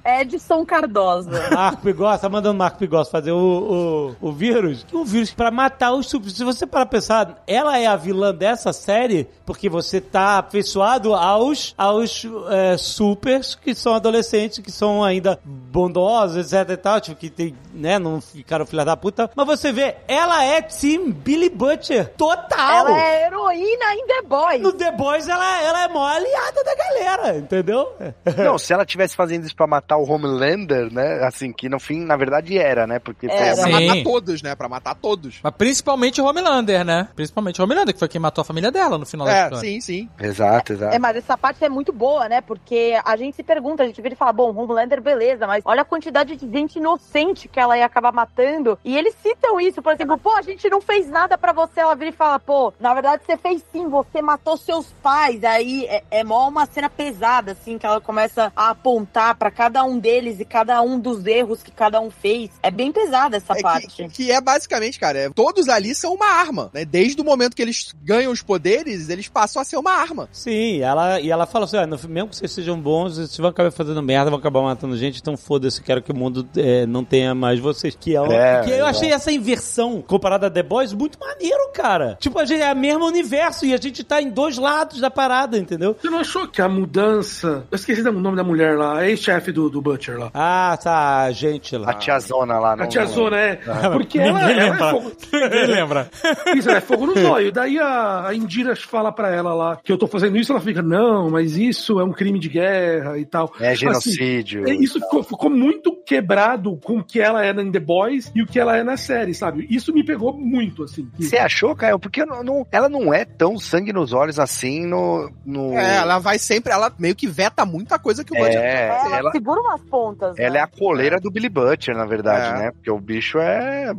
Edson 0.06 0.66
Cardosa. 0.66 1.32
Marco 1.54 1.82
Pigos, 1.82 2.20
tá 2.20 2.30
mandando 2.30 2.58
Marco 2.58 2.78
Pigos 2.78 3.10
fazer 3.10 3.32
o, 3.32 4.16
o, 4.22 4.30
o 4.30 4.32
vírus. 4.32 4.86
O 4.92 5.06
vírus 5.06 5.34
pra 5.34 5.52
matar 5.52 5.94
os 5.94 6.08
super. 6.08 6.30
Se 6.30 6.44
você 6.44 6.66
parar 6.66 6.86
pra 6.86 7.00
pensar, 7.00 7.44
ela 7.48 7.78
é 7.78 7.86
a 7.86 7.96
vilã 7.96 8.34
dessa 8.34 8.74
série 8.74 9.28
porque 9.46 9.70
você 9.70 10.00
tá 10.00 10.40
afeiçoado 10.40 11.14
aos, 11.14 11.74
aos 11.78 12.26
é, 12.50 12.78
supers 12.78 13.56
que 13.56 13.76
são 13.76 13.94
adolescentes, 13.94 14.60
que 14.60 14.72
são 14.72 15.04
ainda 15.04 15.40
bondosos, 15.44 16.38
etc 16.38 16.70
e 16.70 16.78
tal, 16.78 17.02
tipo, 17.02 17.18
que 17.18 17.30
tem, 17.30 17.56
né, 17.74 18.00
não 18.00 18.22
ficaram 18.22 18.66
filha 18.66 18.86
da 18.86 18.96
puta. 18.96 19.30
Mas 19.36 19.46
você 19.46 19.72
vê, 19.72 19.96
ela 20.08 20.44
é 20.44 20.62
Team 20.62 21.12
Billy 21.12 21.50
Butcher 21.50 22.14
total. 22.18 22.88
Ela 22.88 23.00
é 23.00 23.26
heroína 23.28 23.94
em 23.96 24.08
The 24.08 24.22
Boys. 24.24 24.62
No 24.62 24.74
The 24.74 24.92
Boys, 24.92 25.28
ela, 25.28 25.62
ela 25.62 25.84
é 25.84 25.88
mó 25.88 26.06
aliada 26.06 26.64
da 26.64 26.76
galera, 26.76 27.38
entendeu? 27.38 27.94
Não, 28.38 28.58
se 28.58 28.74
ela 28.74 28.86
tivesse 28.86 29.16
fazendo 29.16 29.46
isso 29.46 29.56
pra 29.56 29.68
matar 29.68 29.93
o 29.98 30.04
Homelander, 30.10 30.92
né? 30.94 31.24
Assim, 31.24 31.52
que 31.52 31.70
no 31.70 31.80
fim, 31.80 32.04
na 32.06 32.16
verdade, 32.16 32.58
era, 32.58 32.86
né? 32.88 33.00
Porque 33.00 33.28
É, 33.28 33.54
pra 33.54 33.64
Sim. 33.64 33.72
matar 33.72 34.04
todos, 34.04 34.42
né? 34.42 34.56
Pra 34.56 34.70
matar 34.70 34.96
todos. 34.96 35.40
Mas 35.44 35.54
principalmente 35.56 36.22
o 36.22 36.26
Homelander, 36.26 36.84
né? 36.86 37.08
Principalmente 37.16 37.60
o 37.62 37.64
Homelander, 37.64 37.94
que 37.94 38.00
foi 38.00 38.08
quem 38.08 38.22
matou 38.22 38.42
a 38.42 38.46
família 38.46 38.72
dela 38.72 38.98
no 38.98 39.06
final 39.06 39.26
da 39.28 39.34
É, 39.34 39.44
história. 39.44 39.58
sim, 39.60 39.82
sim. 39.82 40.10
Exato, 40.20 40.74
exato. 40.74 40.96
É, 40.96 41.00
mas 41.00 41.16
essa 41.18 41.38
parte 41.38 41.64
é 41.64 41.70
muito 41.70 41.92
boa, 41.92 42.28
né? 42.30 42.42
Porque 42.42 43.00
a 43.04 43.16
gente 43.16 43.36
se 43.36 43.44
pergunta, 43.44 43.84
a 43.84 43.86
gente 43.86 44.02
vira 44.02 44.14
e 44.14 44.18
fala, 44.18 44.34
bom, 44.34 44.54
Homelander, 44.56 45.02
beleza, 45.02 45.48
mas 45.48 45.62
olha 45.66 45.82
a 45.82 45.86
quantidade 45.86 46.36
de 46.36 46.50
gente 46.52 46.78
inocente 46.78 47.48
que 47.48 47.60
ela 47.60 47.78
ia 47.78 47.86
acabar 47.86 48.12
matando. 48.12 48.78
E 48.84 48.98
eles 48.98 49.16
citam 49.22 49.60
isso, 49.60 49.82
por 49.82 49.94
exemplo, 49.94 50.18
pô, 50.18 50.32
a 50.36 50.42
gente 50.42 50.70
não 50.70 50.82
fez 50.82 51.10
nada 51.10 51.38
pra 51.38 51.52
você. 51.54 51.80
Ela 51.80 51.96
vira 51.96 52.10
e 52.10 52.14
fala, 52.14 52.40
pô, 52.40 52.74
na 52.80 52.94
verdade 52.94 53.24
você 53.26 53.38
fez 53.38 53.64
sim, 53.72 53.88
você 53.88 54.22
matou 54.22 54.58
seus 54.58 54.88
pais. 55.02 55.44
Aí 55.44 55.86
é, 55.86 56.04
é 56.12 56.24
mó 56.24 56.48
uma 56.48 56.66
cena 56.66 56.90
pesada, 56.90 57.52
assim, 57.54 57.78
que 57.78 57.86
ela 57.86 58.00
começa 58.02 58.52
a 58.56 58.70
apontar 58.70 59.36
pra 59.36 59.52
cada 59.52 59.83
um 59.84 60.00
deles 60.00 60.40
e 60.40 60.46
cada 60.46 60.82
um 60.82 61.00
dos 61.00 61.26
erros 61.26 61.62
que 61.64 61.72
cada 61.72 62.00
um 62.00 62.10
fez. 62.10 62.50
É 62.62 62.70
bem 62.72 62.92
pesada 62.92 63.38
essa 63.38 63.54
É 63.58 63.62
parte. 63.62 63.88
que, 63.88 64.08
que 64.10 64.32
é 64.32 64.40
basicamente, 64.42 65.00
cara, 65.00 65.18
é- 65.20 65.30
todos 65.30 65.70
ali 65.70 65.94
são 65.96 66.14
uma 66.14 66.26
arma, 66.28 66.70
né? 66.74 66.86
Desde 66.86 67.22
o 67.22 67.26
momento 67.26 67.56
que 67.56 67.62
eles 67.62 67.94
ganham 68.04 68.32
os 68.32 68.42
poderes, 68.42 69.10
eles 69.10 69.28
passam 69.28 69.62
a 69.62 69.66
ser 69.66 69.78
uma 69.78 69.92
arma. 69.92 70.28
Sim, 70.32 70.80
ela, 70.82 71.20
e 71.20 71.30
ela 71.32 71.46
fala 71.46 71.66
assim: 71.66 71.78
ah, 71.78 71.88
mesmo 71.88 72.30
que 72.30 72.36
vocês 72.38 72.52
sejam 72.52 72.80
bons, 72.80 73.16
vocês 73.18 73.38
vão 73.38 73.50
acabar 73.50 73.72
fazendo 73.72 74.02
merda, 74.02 74.30
vão 74.30 74.40
acabar 74.40 74.62
matando 74.62 74.98
gente, 74.98 75.20
então 75.20 75.36
foda-se, 75.38 75.82
quero 75.82 76.02
que 76.02 76.12
o 76.12 76.16
mundo 76.16 76.48
é, 76.56 76.86
não 76.86 77.04
tenha 77.04 77.34
mais 77.36 77.60
vocês. 77.60 77.96
Que 78.00 78.16
é, 78.16 78.22
uma- 78.22 78.34
É, 78.34 78.62
que 78.64 78.72
eu 78.72 78.86
achei 78.86 79.12
essa 79.12 79.32
inversão 79.32 80.02
comparada 80.02 80.48
a 80.48 80.50
The 80.50 80.64
Boys 80.64 80.94
muito 80.94 81.20
maneiro, 81.20 81.72
cara. 81.74 82.18
Tipo, 82.20 82.40
a 82.40 82.46
gente 82.46 82.62
é 82.62 82.72
o 82.74 82.76
mesmo 82.76 83.06
universo 83.06 83.66
e 83.66 83.74
a 83.74 83.78
gente 83.78 84.04
tá 84.04 84.22
em 84.22 84.30
dois 84.30 84.58
lados 84.58 85.00
da 85.00 85.10
parada, 85.12 85.58
entendeu? 85.58 85.96
Você 86.00 86.10
não 86.10 86.20
achou 86.20 86.48
que 86.48 86.62
a 86.62 86.68
mudança. 86.70 87.66
Eu 87.72 87.76
esqueci 87.76 88.02
o 88.02 88.12
nome 88.12 88.36
da 88.38 88.44
mulher 88.44 88.78
lá, 88.78 89.06
ex-chefe 89.08 89.52
do, 89.52 89.70
do 89.74 89.82
Butcher 89.82 90.18
lá. 90.18 90.32
Ah, 90.34 90.78
tá, 90.82 91.24
a 91.24 91.32
gente 91.32 91.76
lá. 91.76 91.90
A 91.92 91.94
tiazona 91.96 92.60
lá. 92.60 92.74
A 92.74 92.76
não- 92.78 92.88
tia 92.88 93.06
Zona, 93.06 93.38
é. 93.38 93.56
Porque 93.92 94.20
ela, 94.20 94.40
Ninguém 94.40 94.58
ela 94.60 94.70
lembra. 94.72 94.86
é 94.88 94.92
fogo. 94.92 95.12
Ninguém 95.34 95.68
lembra. 95.68 96.10
Isso, 96.56 96.70
é 96.70 96.82
fogo 96.82 97.06
no 97.08 97.20
zóio. 97.20 97.52
Daí 97.52 97.78
a, 97.80 98.28
a 98.28 98.36
Indira 98.36 98.76
fala 98.76 99.12
pra 99.12 99.30
ela 99.34 99.54
lá 99.54 99.78
que 99.84 99.92
eu 99.92 99.98
tô 99.98 100.08
fazendo 100.08 100.38
isso, 100.38 100.52
ela 100.52 100.62
fica, 100.62 100.82
não, 100.82 101.30
mas 101.30 101.58
isso 101.58 102.00
é 102.00 102.04
um 102.04 102.12
crime 102.12 102.40
de 102.40 102.50
guerra 102.50 103.18
e 103.18 103.26
tal. 103.26 103.52
É 103.60 103.70
Assim, 103.70 103.78
genocídio. 103.82 104.68
é, 104.68 104.74
Isso 104.76 105.00
ficou, 105.00 105.24
ficou 105.24 105.50
muito 105.50 105.93
quebrado 106.06 106.78
com 106.84 107.00
o 107.00 107.04
que 107.04 107.20
ela 107.20 107.46
é 107.46 107.52
em 107.52 107.72
The 107.72 107.80
Boys 107.80 108.32
e 108.36 108.42
o 108.42 108.46
que 108.48 108.60
ela 108.60 108.78
é 108.78 108.84
na 108.84 108.98
série, 108.98 109.34
sabe? 109.34 109.68
Isso 109.70 109.94
me 109.94 110.04
pegou 110.04 110.34
muito, 110.38 110.84
assim. 110.84 111.08
Você 111.20 111.38
achou, 111.38 111.76
Caio? 111.76 112.00
Porque 112.00 112.26
não- 112.26 112.44
não- 112.44 112.68
ela 112.72 112.90
não 112.90 113.14
é 113.14 113.26
tão 113.26 113.58
sangue 113.60 113.94
nos 113.94 114.14
olhos 114.14 114.40
assim 114.40 114.86
no. 114.86 115.32
no... 115.46 115.74
É, 115.74 115.98
ela 115.98 116.20
vai 116.20 116.38
sempre, 116.40 116.72
ela 116.74 116.92
meio 116.98 117.16
que 117.16 117.28
veta 117.28 117.66
muita 117.66 117.98
coisa 118.00 118.24
que 118.24 118.34
o 118.34 118.38
Butcher 118.38 118.60
É, 118.62 118.88
ela, 118.88 119.18
ela, 119.18 119.32
segura 119.32 119.62
umas 119.62 119.82
pontas. 119.82 120.38
ela 120.38 120.54
né? 120.54 120.60
é 120.60 120.62
a 120.62 120.68
coleira 120.68 121.20
do 121.20 121.32
Billy 121.32 121.50
Butcher, 121.50 121.96
na 121.96 122.06
verdade, 122.06 122.56
É. 122.56 122.66
né? 122.66 122.72
Porque 122.72 122.90
o 122.92 123.00
bicho 123.00 123.38
é 123.40 123.92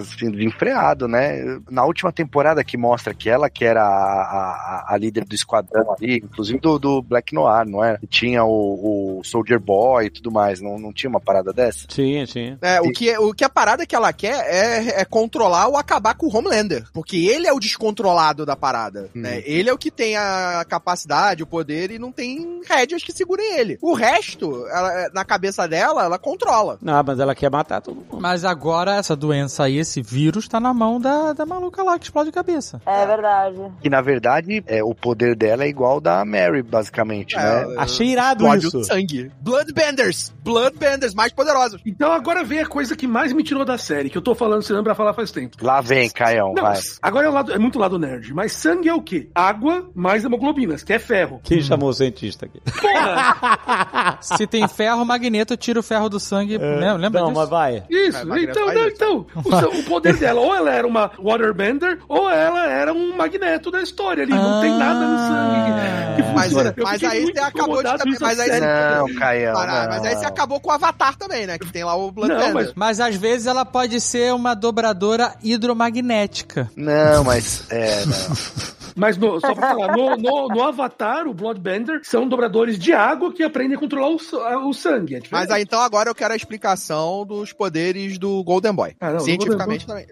assim, 0.00 0.28
enfreado, 0.44 1.06
né? 1.08 1.58
Na 1.70 1.84
última 1.84 2.12
temporada 2.12 2.62
que 2.64 2.76
mostra 2.76 3.14
que 3.14 3.28
ela 3.28 3.48
que 3.50 3.64
era 3.64 3.82
a, 3.82 3.86
a- 3.86 4.84
a 4.88 4.96
líder 4.96 5.24
do 5.24 5.34
esquadrão 5.34 5.94
ali, 5.98 6.16
inclusive 6.16 6.58
do, 6.60 6.78
do 6.78 7.02
Black 7.02 7.34
Noir, 7.34 7.66
não 7.66 7.82
é? 7.84 7.98
Tinha 8.08 8.44
o, 8.44 9.18
o 9.18 9.24
Soldier 9.24 9.58
Boy 9.60 10.06
e 10.06 10.10
tudo 10.10 10.30
mais, 10.30 10.60
não, 10.60 10.78
não 10.78 10.92
tinha 10.92 11.10
uma 11.10 11.20
parada 11.20 11.41
dessa? 11.50 11.86
Tinha, 11.86 12.26
tinha. 12.26 12.58
É, 12.60 12.78
o 12.82 12.92
que, 12.92 13.16
o 13.16 13.32
que 13.32 13.42
a 13.42 13.48
parada 13.48 13.86
que 13.86 13.96
ela 13.96 14.12
quer 14.12 14.44
é, 14.46 15.00
é 15.00 15.04
controlar 15.06 15.68
ou 15.68 15.78
acabar 15.78 16.14
com 16.14 16.26
o 16.26 16.36
Homelander. 16.36 16.84
Porque 16.92 17.16
ele 17.16 17.46
é 17.46 17.52
o 17.54 17.58
descontrolado 17.58 18.44
da 18.44 18.54
parada. 18.54 19.08
Hum. 19.16 19.22
Né? 19.22 19.42
Ele 19.46 19.70
é 19.70 19.72
o 19.72 19.78
que 19.78 19.90
tem 19.90 20.14
a 20.16 20.62
capacidade, 20.68 21.42
o 21.42 21.46
poder 21.46 21.90
e 21.90 21.98
não 21.98 22.12
tem 22.12 22.60
rédeas 22.68 23.02
que 23.02 23.12
segurem 23.12 23.56
ele. 23.58 23.78
O 23.80 23.94
resto, 23.94 24.66
ela- 24.66 25.08
na 25.14 25.24
cabeça 25.24 25.66
dela, 25.66 26.04
ela 26.04 26.18
controla. 26.18 26.78
Não, 26.82 27.02
mas 27.02 27.18
ela 27.18 27.34
quer 27.34 27.50
matar 27.50 27.80
todo 27.80 27.96
mundo. 27.96 28.20
Mas 28.20 28.44
agora 28.44 28.96
essa 28.96 29.16
doença 29.16 29.64
aí, 29.64 29.78
esse 29.78 30.02
vírus, 30.02 30.48
tá 30.48 30.60
na 30.60 30.74
mão 30.74 31.00
da, 31.00 31.32
da 31.32 31.46
maluca 31.46 31.82
lá 31.82 31.98
que 31.98 32.04
explode 32.04 32.28
a 32.28 32.32
cabeça. 32.32 32.80
É 32.84 33.06
verdade. 33.06 33.56
Que 33.80 33.88
na 33.88 34.00
verdade 34.02 34.62
é, 34.66 34.82
o 34.82 34.94
poder 34.94 35.34
dela 35.36 35.64
é 35.64 35.68
igual 35.68 36.00
da 36.00 36.24
Mary, 36.24 36.62
basicamente, 36.62 37.36
né? 37.36 37.62
É, 37.76 37.80
Achei 37.80 38.08
irado 38.08 38.44
explode 38.44 38.66
isso. 38.66 38.78
o 38.78 38.84
sangue. 38.84 39.30
Bloodbenders! 39.40 40.32
Bloodbenders, 40.42 41.14
mais 41.14 41.31
poderosos. 41.32 41.80
Então 41.86 42.12
agora 42.12 42.44
vem 42.44 42.60
a 42.60 42.66
coisa 42.66 42.96
que 42.96 43.06
mais 43.06 43.32
me 43.32 43.42
tirou 43.42 43.64
da 43.64 43.78
série, 43.78 44.08
que 44.10 44.16
eu 44.18 44.22
tô 44.22 44.34
falando, 44.34 44.62
você 44.62 44.72
lembra 44.72 44.94
falar 44.94 45.14
faz 45.14 45.30
tempo. 45.30 45.56
Lá 45.60 45.80
vem, 45.80 46.08
Caião, 46.10 46.52
Não, 46.54 46.62
vai. 46.62 46.78
agora 47.00 47.26
é, 47.26 47.30
o 47.30 47.32
lado, 47.32 47.52
é 47.52 47.58
muito 47.58 47.78
lado 47.78 47.98
nerd, 47.98 48.32
mas 48.34 48.52
sangue 48.52 48.88
é 48.88 48.94
o 48.94 49.02
quê? 49.02 49.28
Água 49.34 49.90
mais 49.94 50.24
hemoglobinas, 50.24 50.82
que 50.82 50.92
é 50.92 50.98
ferro. 50.98 51.40
Quem 51.42 51.60
chamou 51.60 51.88
o 51.90 51.92
cientista 51.94 52.46
aqui? 52.46 52.60
Porra! 52.80 54.18
Se 54.20 54.46
tem 54.46 54.66
ferro, 54.68 55.04
magneto 55.04 55.56
tira 55.56 55.80
o 55.80 55.82
ferro 55.82 56.08
do 56.08 56.20
sangue. 56.20 56.58
né? 56.58 56.92
Lembra 56.94 57.20
não, 57.20 57.28
disso? 57.28 57.40
mas 57.40 57.48
vai. 57.48 57.84
Isso, 57.90 58.18
É, 58.18 58.42
então, 58.42 58.66
não, 58.66 58.86
isso. 58.86 58.94
então 58.94 59.26
o, 59.34 59.80
o 59.80 59.84
poder 59.84 60.16
dela, 60.16 60.40
ou 60.40 60.54
ela 60.54 60.70
era 60.70 60.86
uma 60.86 61.10
waterbender, 61.18 61.98
ou 62.08 62.28
ela 62.30 62.66
era 62.66 62.92
um 62.92 63.16
magneto 63.16 63.70
da 63.70 63.80
história 63.80 64.22
ali. 64.24 64.32
Não 64.32 64.60
tem 64.60 64.76
nada 64.76 65.06
no 65.06 65.18
sangue 65.18 66.16
que, 66.16 66.22
que 66.22 66.32
Mas, 66.34 66.44
funciona. 66.46 66.74
Eu 66.76 66.84
mas 66.84 67.04
aí 67.04 67.24
você 67.26 67.40
acabou 67.40 67.82
de 67.82 68.20
Mas 68.20 68.40
aí. 68.40 68.60
Não, 68.60 69.14
Caião, 69.14 69.54
mas 69.54 70.04
aí 70.04 70.16
você 70.16 70.26
acabou 70.26 70.60
com 70.60 70.70
o 70.70 70.72
Avatar 70.72 71.16
também, 71.22 71.46
né? 71.46 71.58
Que 71.58 71.72
tem 71.72 71.84
lá 71.84 71.94
o. 71.94 72.12
Não, 72.12 72.52
mas 72.52 72.72
Mas 72.74 73.00
às 73.00 73.16
vezes 73.16 73.46
ela 73.46 73.64
pode 73.64 74.00
ser 74.00 74.34
uma 74.34 74.54
dobradora 74.54 75.34
hidromagnética. 75.42 76.70
Não, 76.76 77.24
mas. 77.24 77.64
É, 77.70 78.04
não. 78.04 78.16
Mas 78.96 79.16
no- 79.16 79.40
só 79.40 79.54
pra 79.54 79.68
falar, 79.70 79.96
no, 79.96 80.16
no, 80.16 80.48
no 80.48 80.62
Avatar, 80.62 81.26
o 81.26 81.34
Bloodbender 81.34 82.00
são 82.04 82.28
dobradores 82.28 82.78
de 82.78 82.92
água 82.92 83.32
que 83.32 83.42
aprendem 83.42 83.76
a 83.76 83.80
controlar 83.80 84.10
o, 84.10 84.68
o 84.68 84.72
sangue. 84.72 85.16
É 85.16 85.20
Mas 85.30 85.50
aí 85.50 85.62
então 85.62 85.80
agora 85.80 86.10
eu 86.10 86.14
quero 86.14 86.32
a 86.32 86.36
explicação 86.36 87.24
dos 87.26 87.52
poderes 87.52 88.18
do 88.18 88.42
Golden 88.44 88.72
Boy. 88.74 88.94
Ah, 89.00 89.12
não, 89.12 89.20
Cientificamente 89.20 89.86
também. 89.86 90.06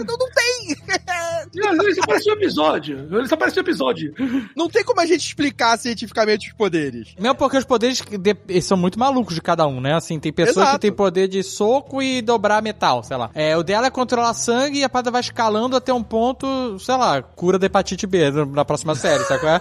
Então 0.00 0.16
não 0.18 0.28
tem! 0.30 0.76
Ele 1.54 1.94
só 1.94 2.02
aparece 2.02 2.30
um 2.30 2.34
episódio. 2.34 3.08
Ele 3.10 3.28
só 3.28 3.34
aparece 3.34 3.58
um 3.58 3.62
episódio. 3.62 4.14
Não 4.56 4.68
tem 4.68 4.84
como 4.84 5.00
a 5.00 5.06
gente 5.06 5.24
explicar 5.26 5.78
cientificamente 5.78 6.48
os 6.48 6.52
poderes. 6.54 7.14
Mesmo 7.18 7.34
porque 7.36 7.56
os 7.56 7.64
poderes 7.64 8.00
de- 8.02 8.60
são 8.60 8.76
muito 8.76 8.98
malucos 8.98 9.34
de 9.34 9.40
cada 9.40 9.66
um, 9.66 9.80
né? 9.80 9.94
Assim, 9.94 10.18
tem 10.18 10.32
pessoas 10.32 10.56
Exato. 10.56 10.72
que 10.72 10.80
têm 10.82 10.92
poder 10.92 11.28
de 11.28 11.42
soco 11.42 12.02
e 12.02 12.20
dobrar 12.20 12.62
metal, 12.62 13.02
sei 13.02 13.16
lá. 13.16 13.30
É, 13.34 13.56
o 13.56 13.62
dela 13.62 13.86
é 13.86 13.90
controlar 13.90 14.34
sangue 14.34 14.80
e 14.80 14.84
a 14.84 14.88
parada 14.88 15.10
vai 15.10 15.20
escalando 15.20 15.76
até 15.76 15.92
um 15.92 16.02
ponto, 16.02 16.78
sei 16.78 16.96
lá, 16.96 17.22
cura 17.22 17.58
da 17.58 17.66
hepatite 17.66 18.06
B 18.06 18.17
no- 18.30 18.46
na 18.46 18.64
próxima 18.64 18.94
série, 18.94 19.22
sabe 19.24 19.40
qual 19.40 19.52
é? 19.54 19.60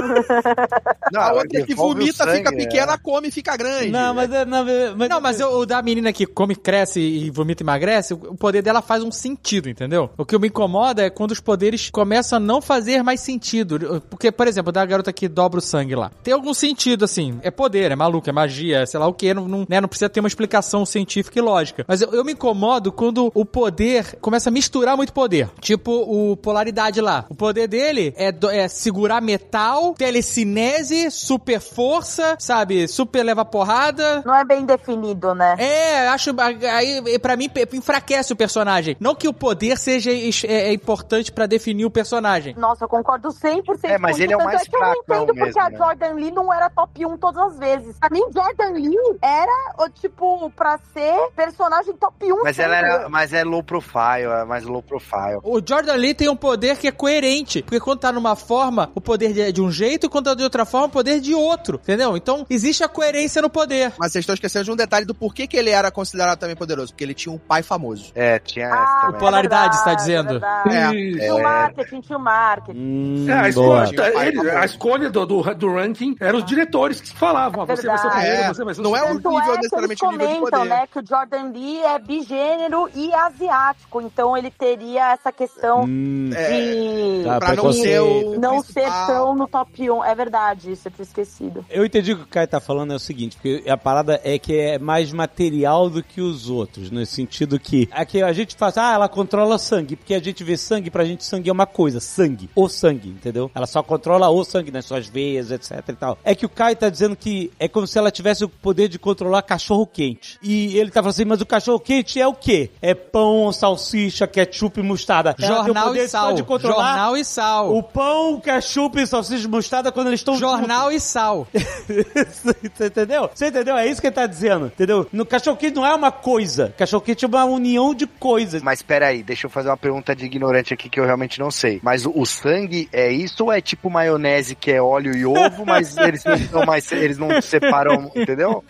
Não, 1.12 1.20
a 1.20 1.32
outra 1.32 1.62
que 1.62 1.74
vomita, 1.74 2.24
sangue, 2.24 2.38
fica 2.38 2.50
pequena, 2.52 2.92
é. 2.94 2.98
come 2.98 3.28
e 3.28 3.30
fica 3.30 3.56
grande. 3.56 3.90
Não, 3.90 4.14
mas, 4.14 4.32
é- 4.32 4.44
não, 4.44 4.64
mas, 4.96 5.08
Não, 5.08 5.20
mas 5.20 5.40
o, 5.40 5.60
o 5.60 5.66
da 5.66 5.82
menina 5.82 6.12
que 6.12 6.26
come, 6.26 6.54
cresce 6.56 7.00
e 7.00 7.30
vomita 7.30 7.62
e 7.62 7.64
emagrece, 7.64 8.14
o 8.14 8.34
poder 8.34 8.62
dela 8.62 8.80
faz 8.82 9.02
um 9.02 9.10
sentido, 9.12 9.68
entendeu? 9.68 10.10
O 10.16 10.24
que 10.24 10.38
me 10.38 10.48
incomoda 10.48 11.02
é 11.02 11.10
quando 11.10 11.32
os 11.32 11.40
poderes 11.40 11.90
começam 11.90 12.36
a 12.36 12.40
não 12.40 12.60
fazer 12.62 13.02
mais 13.02 13.20
sentido. 13.20 14.02
Porque, 14.08 14.30
por 14.32 14.46
exemplo, 14.46 14.72
da 14.72 14.84
garota 14.84 15.12
que 15.12 15.28
dobra 15.28 15.58
o 15.58 15.62
sangue 15.62 15.94
lá. 15.94 16.10
Tem 16.22 16.32
algum 16.34 16.54
sentido, 16.54 17.04
assim. 17.04 17.38
É 17.42 17.50
poder, 17.50 17.90
é 17.90 17.96
maluco, 17.96 18.28
é 18.28 18.32
magia, 18.32 18.86
sei 18.86 18.98
lá 18.98 19.06
o 19.06 19.14
que. 19.14 19.34
Não, 19.34 19.46
não, 19.46 19.66
né, 19.68 19.80
não 19.80 19.88
precisa 19.88 20.08
ter 20.08 20.20
uma 20.20 20.28
explicação 20.28 20.84
científica 20.86 21.38
e 21.38 21.42
lógica. 21.42 21.84
Mas 21.86 22.00
eu, 22.00 22.10
eu 22.12 22.24
me 22.24 22.32
incomodo 22.32 22.90
quando 22.92 23.30
o 23.34 23.44
poder 23.44 24.16
começa 24.20 24.48
a 24.48 24.52
misturar 24.52 24.96
muito 24.96 25.12
poder. 25.12 25.48
Tipo 25.60 25.92
o 25.92 26.36
polaridade 26.36 27.00
lá. 27.00 27.24
O 27.28 27.34
poder 27.34 27.66
dele 27.68 27.79
é, 28.16 28.30
do- 28.32 28.50
é 28.50 28.68
segurar 28.68 29.20
metal, 29.20 29.94
telecinese, 29.94 31.10
super 31.10 31.60
força, 31.60 32.36
sabe? 32.38 32.86
Super 32.88 33.22
leva 33.24 33.44
porrada. 33.44 34.22
Não 34.24 34.34
é 34.34 34.44
bem 34.44 34.64
definido, 34.64 35.34
né? 35.34 35.56
É, 35.58 36.08
acho. 36.08 36.30
Aí, 36.38 37.18
pra 37.18 37.36
mim, 37.36 37.50
enfraquece 37.72 38.32
o 38.32 38.36
personagem. 38.36 38.96
Não 39.00 39.14
que 39.14 39.28
o 39.28 39.32
poder 39.32 39.78
seja 39.78 40.10
é, 40.12 40.68
é 40.68 40.72
importante 40.72 41.32
pra 41.32 41.46
definir 41.46 41.84
o 41.84 41.90
personagem. 41.90 42.54
Nossa, 42.56 42.84
eu 42.84 42.88
concordo 42.88 43.28
100% 43.28 43.62
É, 43.84 43.98
mas 43.98 44.16
com 44.16 44.22
ele 44.22 44.32
é 44.32 44.36
o 44.36 44.44
mais 44.44 44.62
Tanto 44.62 44.66
é 44.66 44.70
que 44.70 44.76
eu 44.76 44.80
não 44.80 44.92
entendo 44.92 45.26
porque 45.26 45.40
mesmo, 45.44 45.60
a 45.60 45.70
né? 45.70 45.76
Jordan 45.78 46.12
Lee 46.14 46.30
não 46.30 46.52
era 46.52 46.70
top 46.70 47.06
1 47.06 47.16
todas 47.18 47.42
as 47.52 47.58
vezes. 47.58 47.98
Pra 47.98 48.10
mim, 48.10 48.22
Jordan 48.34 48.72
Lee 48.78 48.96
era, 49.22 49.88
tipo, 50.00 50.50
pra 50.56 50.78
ser 50.92 51.30
personagem 51.34 51.94
top 51.94 52.32
1 52.32 52.42
Mas 52.42 52.58
ela 52.58 52.76
era. 52.76 53.08
Mas 53.08 53.32
é 53.32 53.42
low 53.44 53.62
profile, 53.62 54.24
é 54.40 54.44
mais 54.44 54.64
low 54.64 54.82
profile. 54.82 55.38
O 55.42 55.60
Jordan 55.64 55.94
Lee 55.94 56.14
tem 56.14 56.28
um 56.28 56.36
poder 56.36 56.76
que 56.76 56.86
é 56.88 56.92
coerente. 56.92 57.62
Porque 57.70 57.78
quando 57.84 58.00
tá 58.00 58.10
numa 58.10 58.34
forma, 58.34 58.90
o 58.96 59.00
poder 59.00 59.38
é 59.38 59.52
de 59.52 59.62
um 59.62 59.70
jeito, 59.70 60.06
e 60.06 60.08
quando 60.08 60.24
tá 60.24 60.34
de 60.34 60.42
outra 60.42 60.64
forma, 60.64 60.88
o 60.88 60.90
poder 60.90 61.18
é 61.18 61.20
de 61.20 61.32
outro. 61.34 61.78
Entendeu? 61.80 62.16
Então, 62.16 62.44
existe 62.50 62.82
a 62.82 62.88
coerência 62.88 63.40
no 63.40 63.48
poder. 63.48 63.92
Mas 63.96 64.10
vocês 64.10 64.22
estão 64.24 64.34
esquecendo 64.34 64.64
de 64.64 64.72
um 64.72 64.76
detalhe 64.76 65.06
do 65.06 65.14
porquê 65.14 65.46
que 65.46 65.56
ele 65.56 65.70
era 65.70 65.88
considerado 65.88 66.36
também 66.40 66.56
poderoso. 66.56 66.88
Porque 66.92 67.04
ele 67.04 67.14
tinha 67.14 67.32
um 67.32 67.38
pai 67.38 67.62
famoso. 67.62 68.10
É, 68.12 68.40
tinha 68.40 68.66
essa 68.66 68.76
Ah, 68.76 69.00
também. 69.06 69.20
Polaridade, 69.20 69.76
você 69.76 69.84
tá 69.84 69.94
verdade, 69.94 70.04
dizendo? 70.04 70.44
É, 70.68 70.94
Isso. 70.96 71.34
O 71.36 71.42
marketing, 71.44 72.00
tinha 72.00 72.18
o 72.18 72.20
marketing. 72.20 72.78
Hum, 72.80 73.26
É, 73.28 73.32
a 73.34 73.48
escolha, 73.48 73.94
tá, 73.96 74.26
ele- 74.26 74.50
a 74.50 74.64
escolha 74.64 75.08
do, 75.10 75.24
do, 75.26 75.54
do 75.54 75.72
ranking 75.72 76.16
eram 76.18 76.38
os 76.40 76.44
diretores 76.44 77.00
que 77.00 77.16
falavam, 77.16 77.62
ó, 77.62 77.66
você 77.66 77.86
vai 77.86 77.98
ser 77.98 78.06
o 78.06 78.10
Verdade. 78.10 78.24
primeiro, 78.26 78.42
É, 78.42 78.48
você 78.54 78.64
vai 78.64 78.74
ser 78.74 78.80
o 78.80 78.82
não 78.84 78.96
é 78.96 79.02
o 79.04 79.14
nível, 79.14 79.30
é 79.38 79.56
necessariamente 79.58 80.04
o 80.04 80.10
nível 80.10 80.26
de 80.26 80.34
comentam, 80.34 80.58
poder. 80.58 80.68
né, 80.70 80.86
que 80.92 80.98
o 80.98 81.06
Jordan 81.06 81.52
Lee 81.52 81.78
é 81.84 81.98
bigênero 82.00 82.90
e 82.96 83.14
asiático, 83.14 84.00
então 84.00 84.36
ele 84.36 84.50
teria 84.50 85.12
essa 85.12 85.30
questão 85.30 85.84
Hum, 85.84 86.30
de 86.30 87.24
Tá, 87.24 87.38
pra 87.38 87.48
não 87.64 87.72
ser 87.72 88.00
o 88.00 88.38
não 88.38 88.62
ser 88.62 88.88
tão 89.06 89.34
no 89.34 89.46
top 89.46 89.90
1. 89.90 90.04
É 90.04 90.14
verdade, 90.14 90.72
isso 90.72 90.88
eu 90.88 90.92
tinha 90.92 91.04
esquecido. 91.04 91.64
Eu 91.70 91.84
entendi 91.84 92.12
o 92.12 92.16
que 92.16 92.22
o 92.24 92.28
Kai 92.28 92.46
tá 92.46 92.60
falando 92.60 92.92
é 92.92 92.96
o 92.96 93.00
seguinte, 93.00 93.36
porque 93.36 93.68
a 93.68 93.76
parada 93.76 94.20
é 94.24 94.38
que 94.38 94.56
é 94.56 94.78
mais 94.78 95.12
material 95.12 95.90
do 95.90 96.02
que 96.02 96.20
os 96.20 96.48
outros, 96.48 96.90
no 96.90 97.04
sentido 97.06 97.58
que 97.58 97.88
aqui 97.92 98.22
a 98.22 98.32
gente 98.32 98.56
faz, 98.56 98.76
ah, 98.78 98.94
ela 98.94 99.08
controla 99.08 99.58
sangue, 99.58 99.96
porque 99.96 100.14
a 100.14 100.20
gente 100.20 100.42
vê 100.44 100.56
sangue, 100.56 100.90
pra 100.90 101.04
gente 101.04 101.24
sangue 101.24 101.50
é 101.50 101.52
uma 101.52 101.66
coisa, 101.66 102.00
sangue, 102.00 102.48
o 102.54 102.68
sangue, 102.68 103.08
entendeu? 103.08 103.50
Ela 103.54 103.66
só 103.66 103.82
controla 103.82 104.28
o 104.28 104.44
sangue 104.44 104.70
nas 104.70 104.84
suas 104.84 105.06
veias, 105.06 105.50
etc 105.50 105.80
e 105.88 105.92
tal. 105.92 106.18
É 106.24 106.34
que 106.34 106.46
o 106.46 106.48
Kai 106.48 106.74
tá 106.74 106.88
dizendo 106.88 107.16
que 107.16 107.52
é 107.58 107.68
como 107.68 107.86
se 107.86 107.98
ela 107.98 108.10
tivesse 108.10 108.44
o 108.44 108.48
poder 108.48 108.88
de 108.88 108.98
controlar 108.98 109.42
cachorro 109.42 109.86
quente. 109.86 110.38
E 110.42 110.76
ele 110.78 110.90
tá 110.90 111.00
falando 111.00 111.10
assim, 111.10 111.24
mas 111.24 111.40
o 111.40 111.46
cachorro 111.46 111.80
quente 111.80 112.20
é 112.20 112.26
o 112.26 112.34
quê? 112.34 112.70
É 112.80 112.94
pão, 112.94 113.52
salsicha, 113.52 114.26
ketchup 114.26 114.80
e 114.80 114.82
mostarda. 114.82 115.30
Ela 115.30 115.36
tem 115.36 115.50
o 115.50 115.64
Jornal 115.66 115.88
poder 115.88 116.04
e 116.04 116.08
só 116.08 116.20
sal. 116.20 116.32
de 116.34 116.42
controlar 116.42 116.86
Jornal 116.86 117.16
e 117.16 117.24
sal. 117.24 117.49
O 117.58 117.82
pão, 117.82 118.40
ketchup, 118.40 119.06
salsicha 119.06 119.46
e 119.46 119.50
mostarda 119.50 119.92
quando 119.92 120.08
eles 120.08 120.20
estão 120.20 120.36
Jornal 120.36 120.90
e 120.92 121.00
sal. 121.00 121.46
Você 121.52 122.86
entendeu? 122.86 123.30
Você 123.34 123.48
entendeu? 123.48 123.76
É 123.76 123.86
isso 123.86 124.00
que 124.00 124.06
ele 124.06 124.14
tá 124.14 124.26
dizendo, 124.26 124.66
entendeu? 124.66 125.06
No 125.12 125.26
cachorro 125.26 125.56
quente 125.56 125.74
não 125.74 125.86
é 125.86 125.94
uma 125.94 126.12
coisa. 126.12 126.74
Cachorro 126.76 127.02
quente 127.02 127.24
é 127.24 127.28
uma 127.28 127.44
união 127.44 127.94
de 127.94 128.06
coisas. 128.06 128.62
Mas 128.62 128.82
peraí, 128.82 129.22
deixa 129.22 129.46
eu 129.46 129.50
fazer 129.50 129.68
uma 129.68 129.76
pergunta 129.76 130.14
de 130.14 130.24
ignorante 130.24 130.74
aqui 130.74 130.88
que 130.88 130.98
eu 130.98 131.04
realmente 131.04 131.38
não 131.38 131.50
sei. 131.50 131.80
Mas 131.82 132.06
o, 132.06 132.12
o 132.14 132.24
sangue 132.26 132.88
é 132.92 133.10
isso 133.10 133.44
ou 133.44 133.52
é 133.52 133.60
tipo 133.60 133.90
maionese 133.90 134.54
que 134.54 134.70
é 134.70 134.80
óleo 134.80 135.16
e 135.16 135.24
ovo, 135.24 135.64
mas 135.66 135.96
eles 135.98 136.24
não, 136.50 136.64
mais, 136.64 136.90
eles 136.92 137.18
não 137.18 137.40
separam, 137.40 138.10
entendeu? 138.14 138.64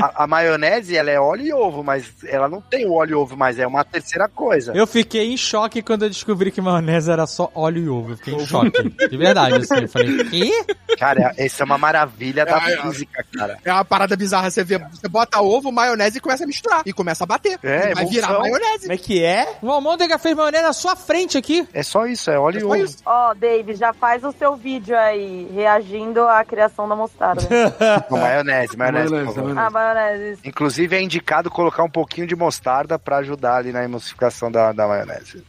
A, 0.00 0.24
a 0.24 0.26
maionese, 0.26 0.96
ela 0.96 1.10
é 1.10 1.20
óleo 1.20 1.46
e 1.46 1.52
ovo, 1.52 1.82
mas 1.82 2.12
ela 2.26 2.48
não 2.48 2.60
tem 2.60 2.86
o 2.86 2.92
óleo 2.92 3.12
e 3.12 3.14
ovo, 3.14 3.36
mas 3.36 3.58
é 3.58 3.66
uma 3.66 3.84
terceira 3.84 4.28
coisa. 4.28 4.72
Eu 4.74 4.86
fiquei 4.86 5.32
em 5.32 5.36
choque 5.36 5.82
quando 5.82 6.04
eu 6.04 6.10
descobri 6.10 6.50
que 6.50 6.60
maionese 6.60 7.10
era 7.10 7.26
só 7.26 7.50
óleo 7.54 7.82
e 7.82 7.88
ovo. 7.88 8.03
Eu 8.10 8.16
fiquei 8.16 8.34
em 8.34 8.46
choque. 8.46 8.82
De 9.08 9.16
verdade, 9.16 9.56
assim. 9.56 9.80
Eu 9.82 9.88
falei, 9.88 10.24
quê? 10.24 10.64
Cara, 10.98 11.32
essa 11.36 11.62
é 11.62 11.64
uma 11.64 11.78
maravilha 11.78 12.44
da 12.44 12.58
É, 12.68 12.74
é. 12.74 12.82
física, 12.82 13.24
cara. 13.36 13.58
É 13.64 13.72
uma 13.72 13.84
parada 13.84 14.16
bizarra. 14.16 14.50
Você 14.50 14.62
vê, 14.64 14.78
você 14.78 15.08
bota 15.08 15.40
ovo, 15.40 15.70
maionese 15.72 16.18
e 16.18 16.20
começa 16.20 16.44
a 16.44 16.46
misturar. 16.46 16.82
E 16.86 16.92
começa 16.92 17.24
a 17.24 17.26
bater. 17.26 17.58
É, 17.62 17.90
E 17.90 17.94
vai 17.94 18.06
virar 18.06 18.38
maionese. 18.38 18.80
Como 18.82 18.92
é 18.92 18.96
que 18.96 19.24
é? 19.24 19.56
O 19.62 19.70
Almôndega 19.70 20.18
fez 20.18 20.36
maionese 20.36 20.62
na 20.64 20.72
sua 20.72 20.94
frente 20.96 21.36
aqui. 21.38 21.66
É 21.72 21.82
só 21.82 22.06
isso, 22.06 22.30
é 22.30 22.38
óleo 22.38 22.56
É 22.56 22.58
e 22.82 22.88
só 22.88 23.10
ovo. 23.10 23.30
Ó, 23.30 23.34
Dave, 23.34 23.74
já 23.74 23.92
faz 23.92 24.22
o 24.24 24.32
seu 24.32 24.56
vídeo 24.56 24.96
aí, 24.96 25.48
reagindo 25.54 26.20
à 26.28 26.44
criação 26.44 26.88
da 26.88 26.94
mostarda. 26.96 27.42
Não, 28.10 28.18
maionese, 28.18 28.76
maionese. 28.76 29.08
por 29.08 29.10
Maionese, 29.14 29.34
favor. 29.34 29.54
maionese. 29.54 29.58
ah, 29.58 29.70
maionese. 29.70 30.40
Inclusive 30.44 30.96
é 30.96 31.02
indicado 31.02 31.50
colocar 31.50 31.82
um 31.82 31.90
pouquinho 31.90 32.26
de 32.26 32.36
mostarda 32.36 32.98
pra 32.98 33.18
ajudar 33.18 33.56
ali 33.56 33.72
na 33.72 33.84
emulsificação 33.84 34.50
da, 34.50 34.72
da 34.72 34.86
maionese. 34.86 35.42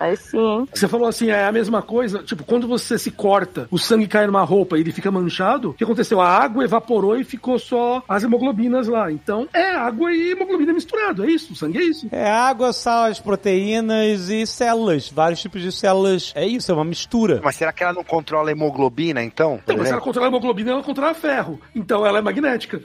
Aí 0.00 0.16
sim, 0.16 0.38
hein? 0.38 0.68
Você 0.72 0.86
falou 0.88 1.08
assim, 1.08 1.30
é 1.30 1.44
a 1.44 1.52
mesma 1.52 1.82
coisa, 1.82 2.01
tipo, 2.24 2.44
quando 2.44 2.66
você 2.68 2.98
se 2.98 3.10
corta, 3.10 3.66
o 3.70 3.78
sangue 3.78 4.06
cai 4.06 4.26
numa 4.26 4.42
roupa 4.44 4.76
e 4.76 4.80
ele 4.80 4.92
fica 4.92 5.10
manchado, 5.10 5.70
o 5.70 5.74
que 5.74 5.84
aconteceu? 5.84 6.20
A 6.20 6.28
água 6.28 6.64
evaporou 6.64 7.18
e 7.18 7.24
ficou 7.24 7.58
só 7.58 8.02
as 8.08 8.22
hemoglobinas 8.22 8.88
lá. 8.88 9.10
Então, 9.10 9.48
é 9.52 9.70
água 9.70 10.12
e 10.12 10.32
hemoglobina 10.32 10.72
misturado, 10.72 11.24
é 11.24 11.30
isso, 11.30 11.52
o 11.52 11.56
sangue 11.56 11.78
é 11.78 11.82
isso. 11.84 12.08
É 12.10 12.30
água, 12.30 12.72
sal, 12.72 13.04
as 13.04 13.20
proteínas 13.20 14.28
e 14.28 14.46
células. 14.46 15.08
Vários 15.10 15.40
tipos 15.40 15.60
de 15.62 15.70
células. 15.72 16.32
É 16.34 16.46
isso, 16.46 16.70
é 16.70 16.74
uma 16.74 16.84
mistura. 16.84 17.40
Mas 17.42 17.56
será 17.56 17.72
que 17.72 17.82
ela 17.82 17.92
não 17.92 18.04
controla 18.04 18.48
a 18.50 18.52
hemoglobina, 18.52 19.22
então? 19.22 19.60
Então, 19.62 19.76
mas 19.76 19.86
se 19.88 19.92
ela 19.92 20.00
controla 20.02 20.26
a 20.26 20.30
hemoglobina, 20.30 20.70
ela 20.72 20.82
controla 20.82 21.14
ferro. 21.14 21.60
Então 21.74 22.04
ela 22.06 22.18
é 22.18 22.22
magnética. 22.22 22.80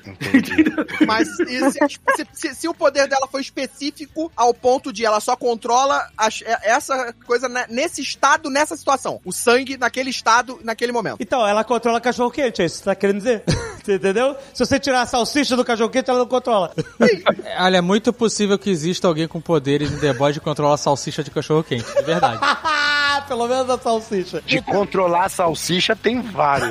Mas 1.06 1.28
se, 1.36 1.72
se- 1.72 2.28
se- 2.34 2.56
se 2.56 2.68
o 2.68 2.74
poder 2.74 3.08
dela 3.08 3.28
for 3.28 3.40
específico 3.40 4.32
ao 4.36 4.54
ponto 4.54 4.92
de 4.92 5.06
ela 5.06 5.20
só 5.20 5.36
controla 5.36 6.08
as- 6.18 6.42
é- 6.46 6.60
essa 6.72 7.14
coisa 7.26 7.48
né, 7.48 7.66
nesse 7.70 8.02
estado, 8.02 8.50
nessa 8.50 8.76
situação. 8.76 9.07
O 9.24 9.32
sangue 9.32 9.78
naquele 9.78 10.10
estado, 10.10 10.60
naquele 10.64 10.92
momento. 10.92 11.18
Então, 11.20 11.46
ela 11.48 11.64
controla 11.64 12.02
cachorro 12.02 12.32
quente, 12.32 12.62
é 12.62 12.66
isso 12.66 12.78
que 12.78 12.84
você 12.84 12.86
tá 12.86 12.96
querendo 12.96 13.18
dizer? 13.18 13.44
Você 13.88 13.96
entendeu? 13.96 14.36
Se 14.54 14.66
você 14.66 14.78
tirar 14.78 15.04
a 15.04 15.06
salsicha 15.06 15.56
do 15.56 15.64
cachorro 15.64 15.90
quente, 15.90 16.10
ela 16.10 16.20
não 16.20 16.28
controla. 16.28 16.74
É, 17.00 17.56
Olha, 17.64 17.78
é 17.78 17.82
muito 17.82 18.12
possível 18.12 18.60
que 18.60 18.70
exista 18.70 19.08
alguém 19.08 19.30
com 19.30 19.40
poderes 19.40 19.90
em 19.90 19.98
The 19.98 20.12
Boys 20.12 20.34
de 20.34 20.42
controlar 20.42 20.74
a 20.74 20.78
salsicha 20.78 21.24
de 21.24 21.32
cachorro 21.32 21.64
quente. 21.64 21.86
De 21.86 22.02
verdade. 22.02 22.38
Pelo 23.30 23.48
menos 23.48 23.70
a 23.70 23.78
salsicha. 23.78 24.42
De 24.46 24.62
controlar 24.62 25.26
a 25.26 25.30
salsicha 25.30 25.96
tem 25.96 26.22
vários. 26.22 26.70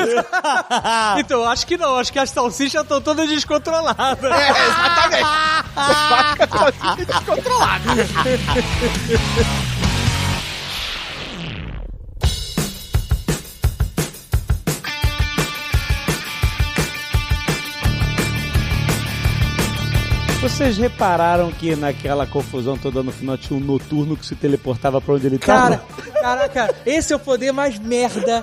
Então, 1.19 1.41
eu 1.41 1.49
acho 1.49 1.67
que 1.67 1.79
não. 1.79 1.97
Acho 1.97 2.13
que 2.13 2.19
as 2.19 2.29
salsichas 2.29 2.83
estão 2.83 3.01
todas 3.01 3.27
descontroladas. 3.29 4.31
É, 4.31 4.51
exatamente. 4.51 5.23
O 5.23 5.81
fato 6.09 6.33
é 6.33 6.37
que 6.37 6.43
a 6.43 6.49
salsicha 6.49 7.03
é 7.03 7.05
descontrolada. 7.05 7.91
Vocês 20.47 20.79
repararam 20.79 21.51
que 21.51 21.75
naquela 21.75 22.25
confusão 22.25 22.79
toda 22.79 23.03
no 23.03 23.11
final 23.11 23.37
tinha 23.37 23.59
um 23.59 23.63
noturno 23.63 24.17
que 24.17 24.25
se 24.25 24.37
teleportava 24.37 25.01
pra 25.01 25.15
onde 25.15 25.27
ele 25.27 25.39
tava? 25.39 25.79
Cara, 25.79 26.49
caraca, 26.49 26.75
esse 26.87 27.13
é 27.13 27.17
o 27.17 27.19
poder 27.19 27.51
mais 27.53 27.79
merda. 27.81 28.39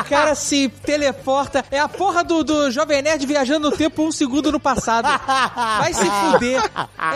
O 0.00 0.08
cara 0.08 0.34
se 0.34 0.68
teleporta. 0.68 1.64
É 1.70 1.78
a 1.78 1.88
porra 1.88 2.24
do, 2.24 2.42
do 2.42 2.70
Jovem 2.72 3.00
Nerd 3.02 3.24
viajando 3.24 3.70
no 3.70 3.76
tempo 3.76 4.02
um 4.02 4.10
segundo 4.10 4.50
no 4.50 4.58
passado. 4.58 5.06
Vai 5.78 5.94
se 5.94 6.04
fuder. 6.04 6.60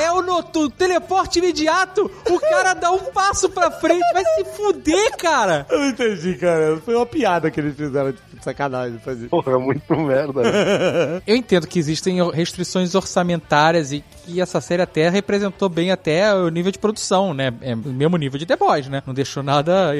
É 0.00 0.10
o 0.12 0.22
noturno. 0.22 0.70
Teleporte 0.70 1.40
imediato. 1.40 2.08
O 2.30 2.38
cara 2.38 2.74
dá 2.74 2.92
um 2.92 3.06
passo 3.12 3.48
pra 3.50 3.72
frente. 3.72 4.04
Vai 4.12 4.24
se 4.24 4.44
fuder, 4.56 5.16
cara. 5.16 5.66
Eu 5.68 5.80
não 5.80 5.88
entendi, 5.88 6.36
cara. 6.36 6.80
Foi 6.84 6.94
uma 6.94 7.06
piada 7.06 7.50
que 7.50 7.58
eles 7.58 7.76
fizeram 7.76 8.12
de 8.12 8.18
sacanagem 8.40 8.98
fazer. 9.00 9.28
Porra, 9.28 9.52
é 9.52 9.58
muito 9.58 9.96
merda. 9.96 10.42
né? 10.42 11.22
Eu 11.26 11.34
entendo 11.34 11.66
que 11.66 11.78
existem 11.78 12.18
restrições 12.30 12.94
orçamentárias 12.94 13.90
e 13.92 14.04
que 14.28 14.40
essa 14.40 14.60
série 14.60 14.82
até 14.82 15.08
representou 15.08 15.68
bem 15.68 15.90
até 15.90 16.34
o 16.34 16.48
nível 16.50 16.70
de 16.70 16.78
produção, 16.78 17.32
né? 17.32 17.52
É 17.62 17.74
o 17.74 17.78
mesmo 17.78 18.16
nível 18.16 18.38
de 18.38 18.44
The 18.44 18.56
Boys, 18.56 18.86
né? 18.88 19.02
Não 19.06 19.14
deixou 19.14 19.42
nada 19.42 19.92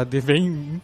a 0.00 0.04
dever, 0.04 0.38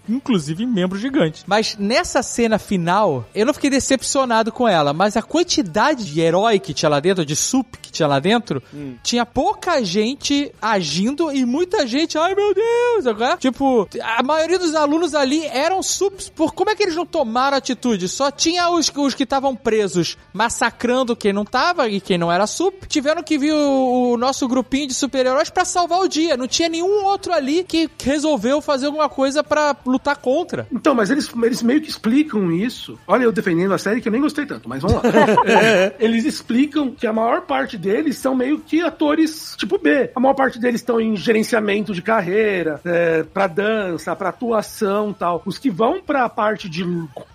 inclusive 0.09 0.65
em 0.65 0.67
membros 0.67 1.01
gigantes. 1.01 1.45
Mas 1.47 1.77
nessa 1.79 2.23
cena 2.23 2.59
final, 2.59 3.27
eu 3.35 3.47
não 3.47 3.55
fiquei 3.55 3.71
decepcionado 3.71 4.53
com 4.53 4.69
ela, 4.69 4.93
mas 4.93 5.17
a 5.17 5.23
quantidade 5.23 6.05
de 6.05 6.21
herói 6.21 6.59
que 6.59 6.75
tinha 6.75 6.89
lá 6.89 7.01
dentro, 7.01 7.25
de 7.25 7.35
sup 7.35 7.77
que 7.81 7.91
tinha 7.91 8.07
lá 8.07 8.19
dentro, 8.19 8.63
tinha 9.03 9.25
pouca 9.25 9.83
gente 9.83 10.53
agindo 10.61 11.33
e 11.33 11.45
muita 11.45 11.87
gente, 11.87 12.19
ai 12.19 12.35
meu 12.35 12.55
Deus, 12.55 13.07
agora, 13.07 13.37
tipo, 13.39 13.89
a 14.03 14.23
maioria 14.23 14.59
dos 14.59 14.75
alunos 14.75 15.15
ali 15.15 15.45
eram 15.47 15.83
sups, 15.83 16.29
por 16.29 16.53
como 16.53 16.71
é 16.71 16.77
que 16.77 16.83
eles 16.83 16.97
não 16.97 17.07
tomaram 17.07 17.57
atitude? 17.57 18.09
Só 18.09 18.31
tinha 18.31 18.69
os, 18.71 18.93
os 18.95 19.15
que 19.15 19.23
estavam 19.23 19.57
presos 19.57 20.19
massacrando 20.33 21.17
quem 21.17 21.33
não 21.33 21.45
tava 21.45 21.89
e 21.89 22.01
quem 22.01 22.19
não 22.19 22.31
era 22.31 22.47
sup, 22.47 22.87
tiveram 22.91 23.23
que 23.23 23.39
vir 23.39 23.53
o, 23.53 24.13
o 24.13 24.17
nosso 24.17 24.47
grupinho 24.49 24.89
de 24.89 24.95
super-heróis 24.95 25.49
pra 25.49 25.65
salvar 25.65 26.01
o 26.01 26.09
dia, 26.09 26.37
não 26.37 26.49
tinha 26.49 26.69
nenhum 26.69 27.05
outro 27.05 27.33
ali 27.33 27.63
que 27.65 27.89
resolveu 28.03 28.61
fazer 28.61 28.87
alguma 28.87 29.09
coisa 29.09 29.43
pra 29.45 29.75
lutar 29.87 30.17
contra. 30.17 30.67
Então, 30.73 30.95
mas 30.95 31.09
eles, 31.09 31.31
eles 31.43 31.63
meio 31.63 31.81
que 31.81 31.89
explicam 31.89 32.51
isso. 32.51 32.99
Olha, 33.07 33.23
eu 33.23 33.33
defendendo 33.33 33.73
a 33.73 33.79
série 33.79 34.01
que 34.01 34.09
eu 34.09 34.13
nem 34.13 34.21
gostei 34.21 34.45
tanto, 34.45 34.69
mas 34.69 34.83
vamos 34.83 34.97
lá. 34.97 35.03
É, 35.61 35.95
eles 36.01 36.25
explicam 36.25 36.91
que 36.91 37.07
a 37.07 37.13
maior 37.13 37.43
parte 37.43 37.77
deles 37.77 38.17
são 38.17 38.35
meio 38.35 38.59
que 38.59 38.81
atores 38.81 39.55
tipo 39.57 39.79
B. 39.79 40.11
A 40.15 40.21
maior 40.21 40.35
parte 40.35 40.59
deles 40.59 40.81
estão 40.81 41.01
em 41.01 41.17
gerenciamento 41.17 41.95
de 41.95 42.03
carreira, 42.03 42.81
é, 42.85 43.23
pra 43.23 43.47
dança, 43.47 44.17
pra 44.17 44.31
atuação 44.31 45.13
tal. 45.13 45.43
Os 45.45 45.59
que 45.59 45.71
vão 45.71 46.01
pra 46.01 46.29
parte 46.29 46.69
de 46.69 46.83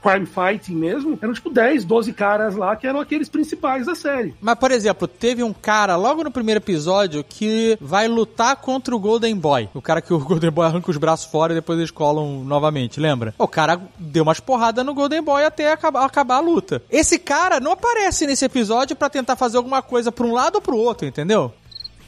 crime 0.01 0.25
fighting 0.25 0.75
mesmo 0.75 1.17
eram 1.21 1.33
tipo 1.33 1.49
10, 1.49 1.85
12 1.85 2.13
caras 2.13 2.55
lá 2.55 2.75
que 2.75 2.87
eram 2.87 2.99
aqueles 2.99 3.29
principais 3.29 3.85
da 3.85 3.95
série. 3.95 4.33
Mas, 4.41 4.55
por 4.55 4.71
exemplo, 4.71 5.07
teve 5.07 5.44
um 5.45 5.53
cara 5.53 5.95
logo 5.95 6.23
no 6.23 6.31
primeiro 6.31 6.59
episódio 6.59 7.23
que 7.23 7.77
vai 7.79 8.07
lutar 8.07 8.55
contra 8.57 8.95
o 8.95 8.99
Golden 8.99 9.35
Boy. 9.35 9.69
O 9.73 9.81
cara 9.81 10.01
que 10.01 10.13
o 10.13 10.19
Golden 10.23 10.51
Boy 10.51 10.65
arranca 10.65 10.91
os 10.91 10.97
braços 10.97 11.25
fora 11.25 11.53
e 11.53 11.55
depois 11.55 11.77
eles 11.79 11.91
colam 11.91 12.43
novamente, 12.43 12.99
lembra? 12.99 13.33
O 13.37 13.47
cara 13.47 13.79
deu 13.97 14.23
umas 14.23 14.39
porradas 14.39 14.85
no 14.85 14.93
Golden 14.93 15.21
Boy 15.21 15.45
até 15.45 15.71
acabar, 15.71 16.05
acabar 16.05 16.37
a 16.37 16.41
luta. 16.41 16.81
Esse 16.89 17.19
cara 17.19 17.59
não 17.59 17.71
aparece 17.71 18.25
nesse 18.25 18.45
episódio 18.45 18.95
pra 18.95 19.09
tentar 19.09 19.35
fazer 19.35 19.57
alguma 19.57 19.81
coisa 19.81 20.11
pra 20.11 20.25
um 20.25 20.33
lado 20.33 20.55
ou 20.55 20.61
pro 20.61 20.77
outro, 20.77 21.07
entendeu? 21.07 21.53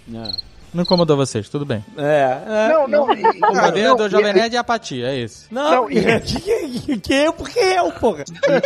Não 0.08 0.47
incomodou 0.84 1.16
vocês, 1.18 1.50
tudo 1.50 1.66
bem. 1.66 1.84
É. 1.98 2.38
é. 2.46 2.68
Não, 2.74 2.88
não. 2.88 3.04
O 3.04 3.62
poder 3.62 3.84
não, 3.90 3.96
do 3.96 4.10
Jovem 4.10 4.34
Nerd 4.34 4.56
é 4.56 4.60
apatia, 4.60 5.08
é 5.08 5.20
esse. 5.20 5.54
Não, 5.54 5.72
Não, 5.84 5.88
que, 5.88 6.20
que, 6.22 6.80
que, 6.80 6.98
que 7.00 7.14
eu? 7.14 7.34
Porque 7.34 7.60
eu, 7.60 7.92
porra. 7.94 8.24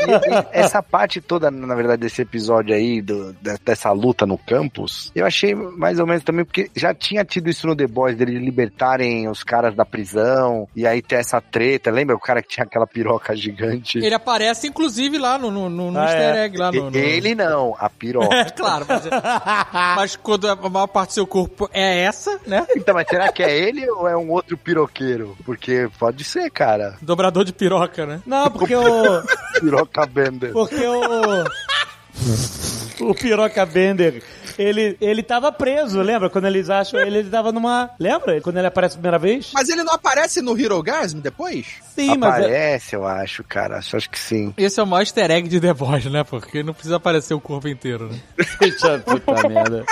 Essa 0.52 0.82
parte 0.82 1.22
toda, 1.22 1.50
na 1.52 1.76
verdade, 1.76 2.02
desse 2.02 2.22
episódio 2.22 2.74
aí, 2.76 3.02
do- 3.02 3.34
de- 3.34 3.58
dessa 3.64 3.92
luta 3.92 4.26
no 4.26 4.38
campus, 4.38 5.12
eu 5.16 5.26
achei 5.26 5.54
mais 5.56 6.00
ou 6.00 6.08
menos 6.08 6.24
também, 6.24 6.46
porque 6.46 6.70
já 6.76 6.94
tinha 6.94 7.24
tido 7.26 7.50
isso 7.50 7.68
no 7.68 7.76
The 7.76 7.88
Boys, 7.88 8.16
deles 8.18 8.42
libertarem 8.42 9.28
os 9.30 9.44
caras 9.44 9.76
da 9.76 9.86
prisão, 9.86 10.68
e 10.76 10.86
aí 10.86 11.02
ter 11.02 11.16
essa 11.16 11.40
treta. 11.42 11.92
Lembra 11.92 12.16
o 12.16 12.20
cara 12.20 12.42
que 12.42 12.50
tinha 12.50 12.64
aquela 12.66 12.88
piroca 12.88 13.36
gigante? 13.36 13.98
Ele 14.00 14.14
aparece, 14.16 14.68
inclusive, 14.68 15.18
lá 15.18 15.38
no, 15.38 15.50
no, 15.52 15.70
no, 15.70 15.92
no 15.92 16.00
Ah, 16.00 16.04
easter 16.06 16.36
é. 16.36 16.46
egg, 16.46 16.58
lá 16.58 16.72
no... 16.72 16.90
no- 16.92 16.98
Ele 16.98 17.36
não, 17.36 17.76
a 17.80 17.90
piroca. 17.90 18.32
É, 18.42 18.46
claro, 18.50 18.86
mas, 18.88 19.04
mas 19.96 20.16
quando 20.16 20.50
a 20.50 20.56
maior 20.56 20.88
parte 20.88 21.10
do 21.10 21.14
seu 21.14 21.28
corpo 21.28 21.70
é 21.74 22.01
essa, 22.02 22.40
né? 22.46 22.66
então, 22.76 22.94
mas 22.96 23.08
será 23.08 23.32
que 23.32 23.42
é 23.44 23.58
ele 23.58 23.90
ou 23.90 24.08
é 24.08 24.16
um 24.18 24.30
outro 24.32 24.58
piroqueiro? 24.58 25.38
Porque 25.46 25.90
pode 26.00 26.24
ser, 26.24 26.50
cara. 26.52 26.96
Dobrador 27.02 27.44
de 27.46 27.54
piroca, 27.54 28.06
né? 28.06 28.22
Não, 28.26 28.50
porque 28.52 28.76
o. 28.76 28.84
Piroca 29.60 30.06
Bender. 30.06 30.52
Porque 30.54 30.76
o. 30.86 31.46
O 33.00 33.16
Piroca 33.16 33.66
Bender, 33.66 34.22
ele, 34.60 34.96
ele 35.02 35.24
tava 35.24 35.52
preso, 35.52 36.02
lembra? 36.02 36.30
Quando 36.30 36.46
eles 36.46 36.70
acham 36.70 37.00
ele, 37.00 37.18
ele 37.20 37.30
tava 37.30 37.52
numa. 37.52 37.90
Lembra? 38.00 38.40
Quando 38.42 38.58
ele 38.58 38.68
aparece 38.68 38.94
a 38.96 38.98
primeira 38.98 39.18
vez? 39.18 39.50
Mas 39.54 39.70
ele 39.70 39.84
não 39.84 39.94
aparece 39.94 40.40
no 40.42 40.60
Hero 40.60 40.82
Gasm 40.84 41.20
depois? 41.20 41.66
Sim, 41.96 42.18
mas. 42.18 42.36
é- 42.36 42.46
Aparece, 42.46 42.96
eu 42.96 43.08
acho, 43.08 43.44
cara. 43.44 43.78
Acho 43.80 43.98
acho 43.98 44.10
que 44.10 44.20
sim. 44.20 44.54
Esse 44.58 44.80
é 44.80 44.84
o 44.84 44.88
maior 44.88 45.02
easter 45.02 45.32
egg 45.32 45.48
de 45.50 45.60
The 45.60 45.74
Boys, 45.74 46.06
né? 46.06 46.24
Porque 46.24 46.62
não 46.62 46.74
precisa 46.74 46.98
aparecer 46.98 47.34
o 47.34 47.42
corpo 47.42 47.68
inteiro, 47.68 48.08
né? 48.10 48.20
Deixa 48.60 49.00
puta 49.02 49.50
merda. 49.50 49.84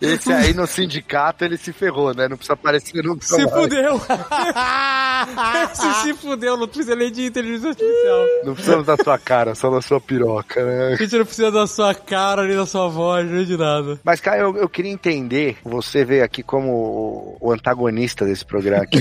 Esse 0.00 0.32
aí 0.32 0.54
no 0.54 0.66
sindicato 0.66 1.44
ele 1.44 1.56
se 1.56 1.72
ferrou, 1.72 2.14
né? 2.14 2.28
Não 2.28 2.36
precisa 2.36 2.54
aparecer 2.54 3.02
nunca 3.04 3.24
Se 3.26 3.36
mais. 3.36 3.50
fudeu! 3.50 4.00
Esse 5.72 6.02
se 6.02 6.14
fudeu, 6.14 6.56
não 6.56 6.66
precisa 6.66 6.96
nem 6.96 7.10
de 7.12 7.26
inteligência 7.26 7.68
artificial. 7.70 8.24
Não 8.44 8.54
precisamos 8.54 8.86
da 8.86 8.96
sua 8.96 9.18
cara, 9.18 9.54
só 9.54 9.70
da 9.70 9.82
sua 9.82 10.00
piroca, 10.00 10.64
né? 10.64 10.92
A 10.94 10.96
gente 10.96 11.16
não 11.18 11.24
precisa 11.24 11.50
da 11.50 11.66
sua 11.66 11.94
cara, 11.94 12.44
nem 12.46 12.56
da 12.56 12.66
sua 12.66 12.88
voz, 12.88 13.28
nem 13.30 13.44
de 13.44 13.56
nada. 13.56 14.00
Mas, 14.02 14.20
cara, 14.20 14.38
eu, 14.40 14.56
eu 14.56 14.68
queria 14.68 14.90
entender, 14.90 15.58
você 15.64 16.04
veio 16.04 16.24
aqui 16.24 16.42
como 16.42 17.36
o, 17.40 17.52
antagonista 17.52 18.24
desse 18.24 18.44
programa, 18.44 18.82
aqui, 18.82 19.00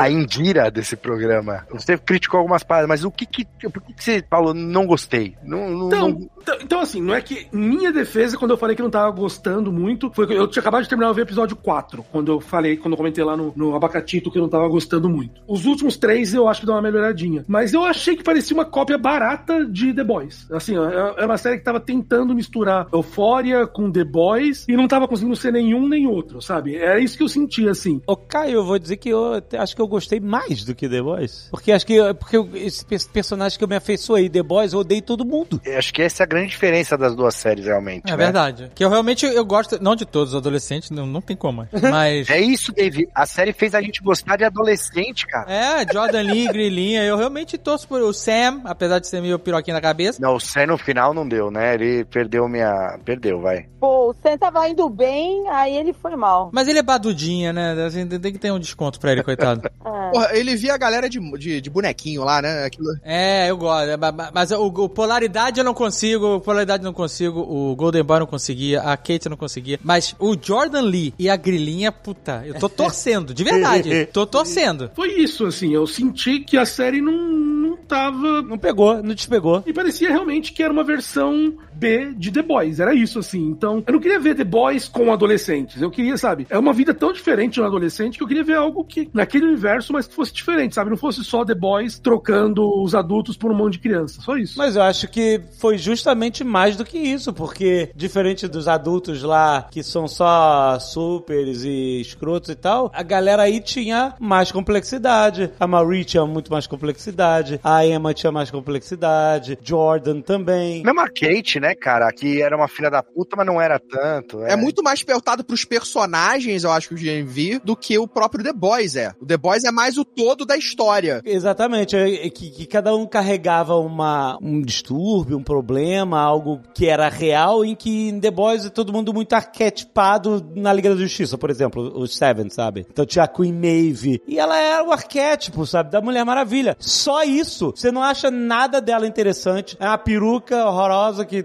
a 0.00 0.10
Indira 0.10 0.70
desse 0.70 0.96
programa. 0.96 1.66
Você 1.70 1.96
criticou 1.96 2.38
algumas 2.40 2.62
paradas, 2.62 2.88
mas 2.88 3.04
o 3.04 3.10
que 3.10 3.24
que, 3.26 3.44
por 3.70 3.82
que, 3.82 3.92
que 3.94 4.04
você 4.04 4.24
falou, 4.28 4.52
não 4.52 4.86
gostei? 4.86 5.36
Não, 5.42 5.70
não, 5.70 5.86
Então, 5.88 6.08
não- 6.08 6.28
então- 6.42 6.58
então, 6.60 6.80
assim, 6.80 7.00
não 7.00 7.14
é 7.14 7.22
que 7.22 7.46
minha 7.52 7.90
defesa, 7.92 8.36
quando 8.36 8.50
eu 8.50 8.58
falei 8.58 8.76
que 8.76 8.82
não 8.82 8.90
tava 8.90 9.10
gostando 9.10 9.72
muito, 9.72 10.10
foi 10.12 10.26
que 10.26 10.33
eu 10.34 10.46
tinha 10.48 10.60
acabado 10.60 10.82
de 10.82 10.88
terminar 10.88 11.10
o 11.12 11.20
episódio 11.20 11.56
4, 11.56 12.04
quando 12.10 12.32
eu 12.32 12.40
falei, 12.40 12.76
quando 12.76 12.92
eu 12.92 12.96
comentei 12.96 13.24
lá 13.24 13.36
no, 13.36 13.52
no 13.56 13.74
Abacatito 13.74 14.30
que 14.30 14.38
eu 14.38 14.42
não 14.42 14.48
tava 14.48 14.68
gostando 14.68 15.08
muito. 15.08 15.40
Os 15.46 15.64
últimos 15.66 15.96
três 15.96 16.34
eu 16.34 16.48
acho 16.48 16.60
que 16.60 16.66
dão 16.66 16.74
uma 16.74 16.82
melhoradinha. 16.82 17.44
Mas 17.48 17.72
eu 17.72 17.84
achei 17.84 18.16
que 18.16 18.22
parecia 18.22 18.56
uma 18.56 18.64
cópia 18.64 18.98
barata 18.98 19.64
de 19.64 19.92
The 19.94 20.04
Boys. 20.04 20.46
Assim, 20.50 20.76
ó, 20.76 20.88
é 20.88 21.04
é 21.18 21.26
uma 21.26 21.36
série 21.38 21.58
que 21.58 21.64
tava 21.64 21.78
tentando 21.80 22.34
misturar 22.34 22.86
Euphoria 22.92 23.66
com 23.66 23.90
The 23.90 24.04
Boys 24.04 24.66
e 24.68 24.76
não 24.76 24.88
tava 24.88 25.06
conseguindo 25.06 25.36
ser 25.36 25.52
nenhum 25.52 25.88
nem 25.88 26.06
outro, 26.06 26.40
sabe? 26.42 26.76
Era 26.76 26.98
isso 26.98 27.16
que 27.16 27.22
eu 27.22 27.28
senti, 27.28 27.68
assim. 27.68 28.00
Ô, 28.06 28.16
Caio, 28.16 28.54
eu 28.54 28.64
vou 28.64 28.78
dizer 28.78 28.96
que 28.96 29.08
eu 29.10 29.42
acho 29.58 29.74
que 29.76 29.82
eu 29.82 29.86
gostei 29.86 30.18
mais 30.20 30.64
do 30.64 30.74
que 30.74 30.88
The 30.88 31.02
Boys. 31.02 31.48
Porque 31.50 31.70
acho 31.72 31.86
que 31.86 31.98
porque 32.14 32.36
eu- 32.36 32.48
esse 32.54 32.84
pe- 32.84 32.96
personagem 33.12 33.58
que 33.58 33.64
eu 33.64 33.68
me 33.68 33.76
afeiçoei, 33.76 34.28
The 34.30 34.42
Boys, 34.42 34.72
eu 34.72 34.80
odeio 34.80 35.02
todo 35.02 35.24
mundo. 35.24 35.60
eu 35.64 35.78
acho 35.78 35.92
que 35.92 36.02
essa 36.02 36.22
é 36.22 36.24
a 36.24 36.26
grande 36.26 36.48
diferença 36.50 36.96
das 36.96 37.14
duas 37.14 37.34
séries, 37.34 37.66
realmente. 37.66 38.04
É 38.06 38.10
né? 38.12 38.16
verdade. 38.16 38.70
Que 38.74 38.84
eu 38.84 38.88
realmente 38.88 39.26
eu 39.26 39.44
gosto, 39.44 39.82
não 39.82 39.94
de 39.94 40.04
todos 40.06 40.23
os 40.30 40.34
adolescentes, 40.34 40.90
não, 40.90 41.06
não 41.06 41.20
tem 41.20 41.36
como. 41.36 41.66
Mas. 41.90 42.28
É 42.30 42.40
isso, 42.40 42.72
Dave. 42.72 43.08
A 43.14 43.26
série 43.26 43.52
fez 43.52 43.74
a 43.74 43.80
gente 43.80 44.02
gostar 44.02 44.36
de 44.36 44.44
adolescente, 44.44 45.26
cara. 45.26 45.50
É, 45.50 45.92
Jordan 45.92 46.22
Lee, 46.22 46.48
Grilinha, 46.52 47.02
eu 47.04 47.16
realmente 47.16 47.58
torço 47.58 47.86
por 47.88 48.00
o 48.02 48.12
Sam, 48.12 48.62
apesar 48.64 48.98
de 48.98 49.08
ser 49.08 49.20
meio 49.20 49.38
piroquinha 49.38 49.74
na 49.74 49.80
cabeça. 49.80 50.20
Não, 50.20 50.36
o 50.36 50.40
Sam 50.40 50.66
no 50.66 50.78
final 50.78 51.14
não 51.14 51.26
deu, 51.28 51.50
né? 51.50 51.74
Ele 51.74 52.04
perdeu 52.04 52.48
minha. 52.48 52.98
Perdeu, 53.04 53.40
vai. 53.40 53.66
Pô, 53.80 54.10
o 54.10 54.14
Sam 54.22 54.38
tava 54.38 54.68
indo 54.68 54.88
bem, 54.88 55.48
aí 55.48 55.76
ele 55.76 55.92
foi 55.92 56.16
mal. 56.16 56.50
Mas 56.52 56.68
ele 56.68 56.78
é 56.78 56.82
badudinha, 56.82 57.52
né? 57.52 57.72
Assim, 57.84 58.06
tem 58.06 58.32
que 58.32 58.38
ter 58.38 58.52
um 58.52 58.58
desconto 58.58 58.98
pra 58.98 59.12
ele, 59.12 59.22
coitado. 59.22 59.62
É. 59.84 60.10
Porra, 60.10 60.28
ele 60.32 60.56
via 60.56 60.74
a 60.74 60.78
galera 60.78 61.08
de, 61.08 61.20
de, 61.38 61.60
de 61.60 61.70
bonequinho 61.70 62.24
lá, 62.24 62.40
né? 62.40 62.64
Aquilo... 62.64 62.88
É, 63.02 63.50
eu 63.50 63.56
gosto. 63.56 63.90
é, 63.90 63.96
Mas 64.32 64.50
o, 64.50 64.64
o 64.66 64.88
polaridade 64.88 65.60
eu 65.60 65.64
não 65.64 65.74
consigo, 65.74 66.36
o 66.36 66.40
polaridade 66.40 66.82
eu 66.82 66.86
não 66.86 66.94
consigo, 66.94 67.40
o 67.40 67.76
Golden 67.76 68.02
Boy 68.02 68.20
não 68.20 68.26
conseguia, 68.26 68.80
a 68.80 68.96
Kate 68.96 69.26
eu 69.26 69.30
não 69.30 69.36
conseguia. 69.36 69.78
Mas 69.82 70.13
o 70.18 70.36
Jordan 70.40 70.82
Lee 70.82 71.14
e 71.18 71.28
a 71.28 71.36
Grilinha, 71.36 71.92
puta, 71.92 72.42
eu 72.46 72.58
tô 72.58 72.68
torcendo, 72.68 73.34
de 73.34 73.44
verdade. 73.44 74.06
tô 74.12 74.26
torcendo. 74.26 74.90
Foi 74.94 75.12
isso, 75.12 75.46
assim. 75.46 75.72
Eu 75.74 75.86
senti 75.86 76.40
que 76.40 76.56
a 76.56 76.64
série 76.66 77.00
não, 77.00 77.12
não 77.12 77.76
tava 77.76 78.42
Não 78.42 78.58
pegou, 78.58 79.02
não 79.02 79.14
despegou. 79.14 79.62
E 79.66 79.72
parecia 79.72 80.08
realmente 80.08 80.52
que 80.52 80.62
era 80.62 80.72
uma 80.72 80.84
versão 80.84 81.56
B 81.74 82.14
de 82.16 82.30
The 82.30 82.42
Boys. 82.42 82.80
Era 82.80 82.94
isso, 82.94 83.18
assim. 83.18 83.48
Então, 83.48 83.82
eu 83.86 83.92
não 83.92 84.00
queria 84.00 84.20
ver 84.20 84.34
The 84.34 84.44
Boys 84.44 84.88
com 84.88 85.12
adolescentes. 85.12 85.80
Eu 85.80 85.90
queria, 85.90 86.16
sabe? 86.16 86.46
É 86.50 86.58
uma 86.58 86.72
vida 86.72 86.94
tão 86.94 87.12
diferente 87.12 87.54
de 87.54 87.60
um 87.60 87.64
adolescente 87.64 88.18
que 88.18 88.24
eu 88.24 88.28
queria 88.28 88.44
ver 88.44 88.56
algo 88.56 88.84
que, 88.84 89.08
naquele 89.12 89.46
universo, 89.46 89.92
mas 89.92 90.06
que 90.06 90.14
fosse 90.14 90.32
diferente, 90.32 90.74
sabe? 90.74 90.90
Não 90.90 90.96
fosse 90.96 91.24
só 91.24 91.44
The 91.44 91.54
Boys 91.54 91.98
trocando 91.98 92.82
os 92.82 92.94
adultos 92.94 93.36
por 93.36 93.50
um 93.50 93.54
monte 93.54 93.74
de 93.74 93.78
criança. 93.80 94.20
Só 94.20 94.36
isso. 94.36 94.58
Mas 94.58 94.76
eu 94.76 94.82
acho 94.82 95.08
que 95.08 95.40
foi 95.58 95.78
justamente 95.78 96.44
mais 96.44 96.76
do 96.76 96.84
que 96.84 96.98
isso, 96.98 97.32
porque 97.32 97.90
diferente 97.94 98.46
dos 98.46 98.68
adultos 98.68 99.22
lá 99.22 99.68
que 99.70 99.82
são 99.82 100.06
só 100.06 100.78
supers 100.78 101.64
e 101.64 102.00
escrotos 102.00 102.50
e 102.50 102.54
tal, 102.54 102.90
a 102.94 103.02
galera 103.02 103.42
aí 103.42 103.60
tinha 103.60 104.14
mais 104.20 104.52
complexidade. 104.52 105.50
A 105.58 105.66
Marie 105.66 106.04
tinha 106.04 106.26
muito 106.26 106.50
mais 106.52 106.66
complexidade, 106.66 107.60
a 107.62 107.86
Emma 107.86 108.12
tinha 108.12 108.32
mais 108.32 108.50
complexidade, 108.50 109.58
Jordan 109.62 110.20
também. 110.20 110.82
Mesmo 110.82 111.00
a 111.00 111.08
Kate, 111.08 111.60
né, 111.60 111.63
cara? 111.72 112.10
Que 112.12 112.42
era 112.42 112.56
uma 112.56 112.66
filha 112.66 112.90
da 112.90 113.00
puta, 113.00 113.36
mas 113.36 113.46
não 113.46 113.60
era 113.60 113.78
tanto. 113.78 114.42
É. 114.42 114.56
muito 114.56 114.82
mais 114.82 115.04
peltado 115.04 115.44
pros 115.44 115.64
personagens, 115.64 116.64
eu 116.64 116.72
acho 116.72 116.88
que 116.88 116.94
o 116.94 116.98
GMV, 116.98 117.60
do 117.62 117.76
que 117.76 117.96
o 117.96 118.08
próprio 118.08 118.42
The 118.42 118.52
Boys 118.52 118.96
é. 118.96 119.12
O 119.20 119.26
The 119.26 119.36
Boys 119.36 119.62
é 119.62 119.70
mais 119.70 119.96
o 119.96 120.04
todo 120.04 120.44
da 120.44 120.56
história. 120.56 121.22
Exatamente, 121.24 121.96
é 121.96 122.28
que, 122.28 122.50
que 122.50 122.66
cada 122.66 122.94
um 122.94 123.06
carregava 123.06 123.76
uma, 123.76 124.36
um 124.42 124.60
distúrbio, 124.60 125.38
um 125.38 125.42
problema, 125.42 126.20
algo 126.20 126.60
que 126.74 126.86
era 126.86 127.08
real, 127.08 127.64
em 127.64 127.76
que 127.76 128.08
em 128.08 128.18
The 128.18 128.30
Boys 128.30 128.66
é 128.66 128.70
todo 128.70 128.92
mundo 128.92 129.14
muito 129.14 129.32
arquetipado 129.34 130.44
na 130.56 130.72
Liga 130.72 130.90
da 130.90 130.96
Justiça, 130.96 131.38
por 131.38 131.50
exemplo, 131.50 131.92
os 131.96 132.16
Seven, 132.16 132.50
sabe? 132.50 132.86
Então 132.90 133.06
tinha 133.06 133.24
a 133.24 133.28
Queen 133.28 133.52
Maeve, 133.52 134.22
e 134.26 134.38
ela 134.38 134.58
era 134.58 134.84
o 134.84 134.90
arquétipo, 134.92 135.66
sabe, 135.66 135.90
da 135.90 136.00
Mulher 136.00 136.24
Maravilha. 136.24 136.76
Só 136.78 137.22
isso. 137.22 137.72
Você 137.74 137.92
não 137.92 138.02
acha 138.02 138.30
nada 138.30 138.80
dela 138.80 139.06
interessante. 139.06 139.76
É 139.78 139.86
uma 139.86 139.98
peruca 139.98 140.64
horrorosa 140.66 141.24
que 141.24 141.44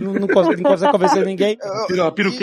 não, 0.00 0.12
não 0.14 0.28
consegue, 0.28 0.62
não 0.62 0.70
consegue 0.70 0.92
convencer 0.92 1.24
ninguém. 1.24 1.58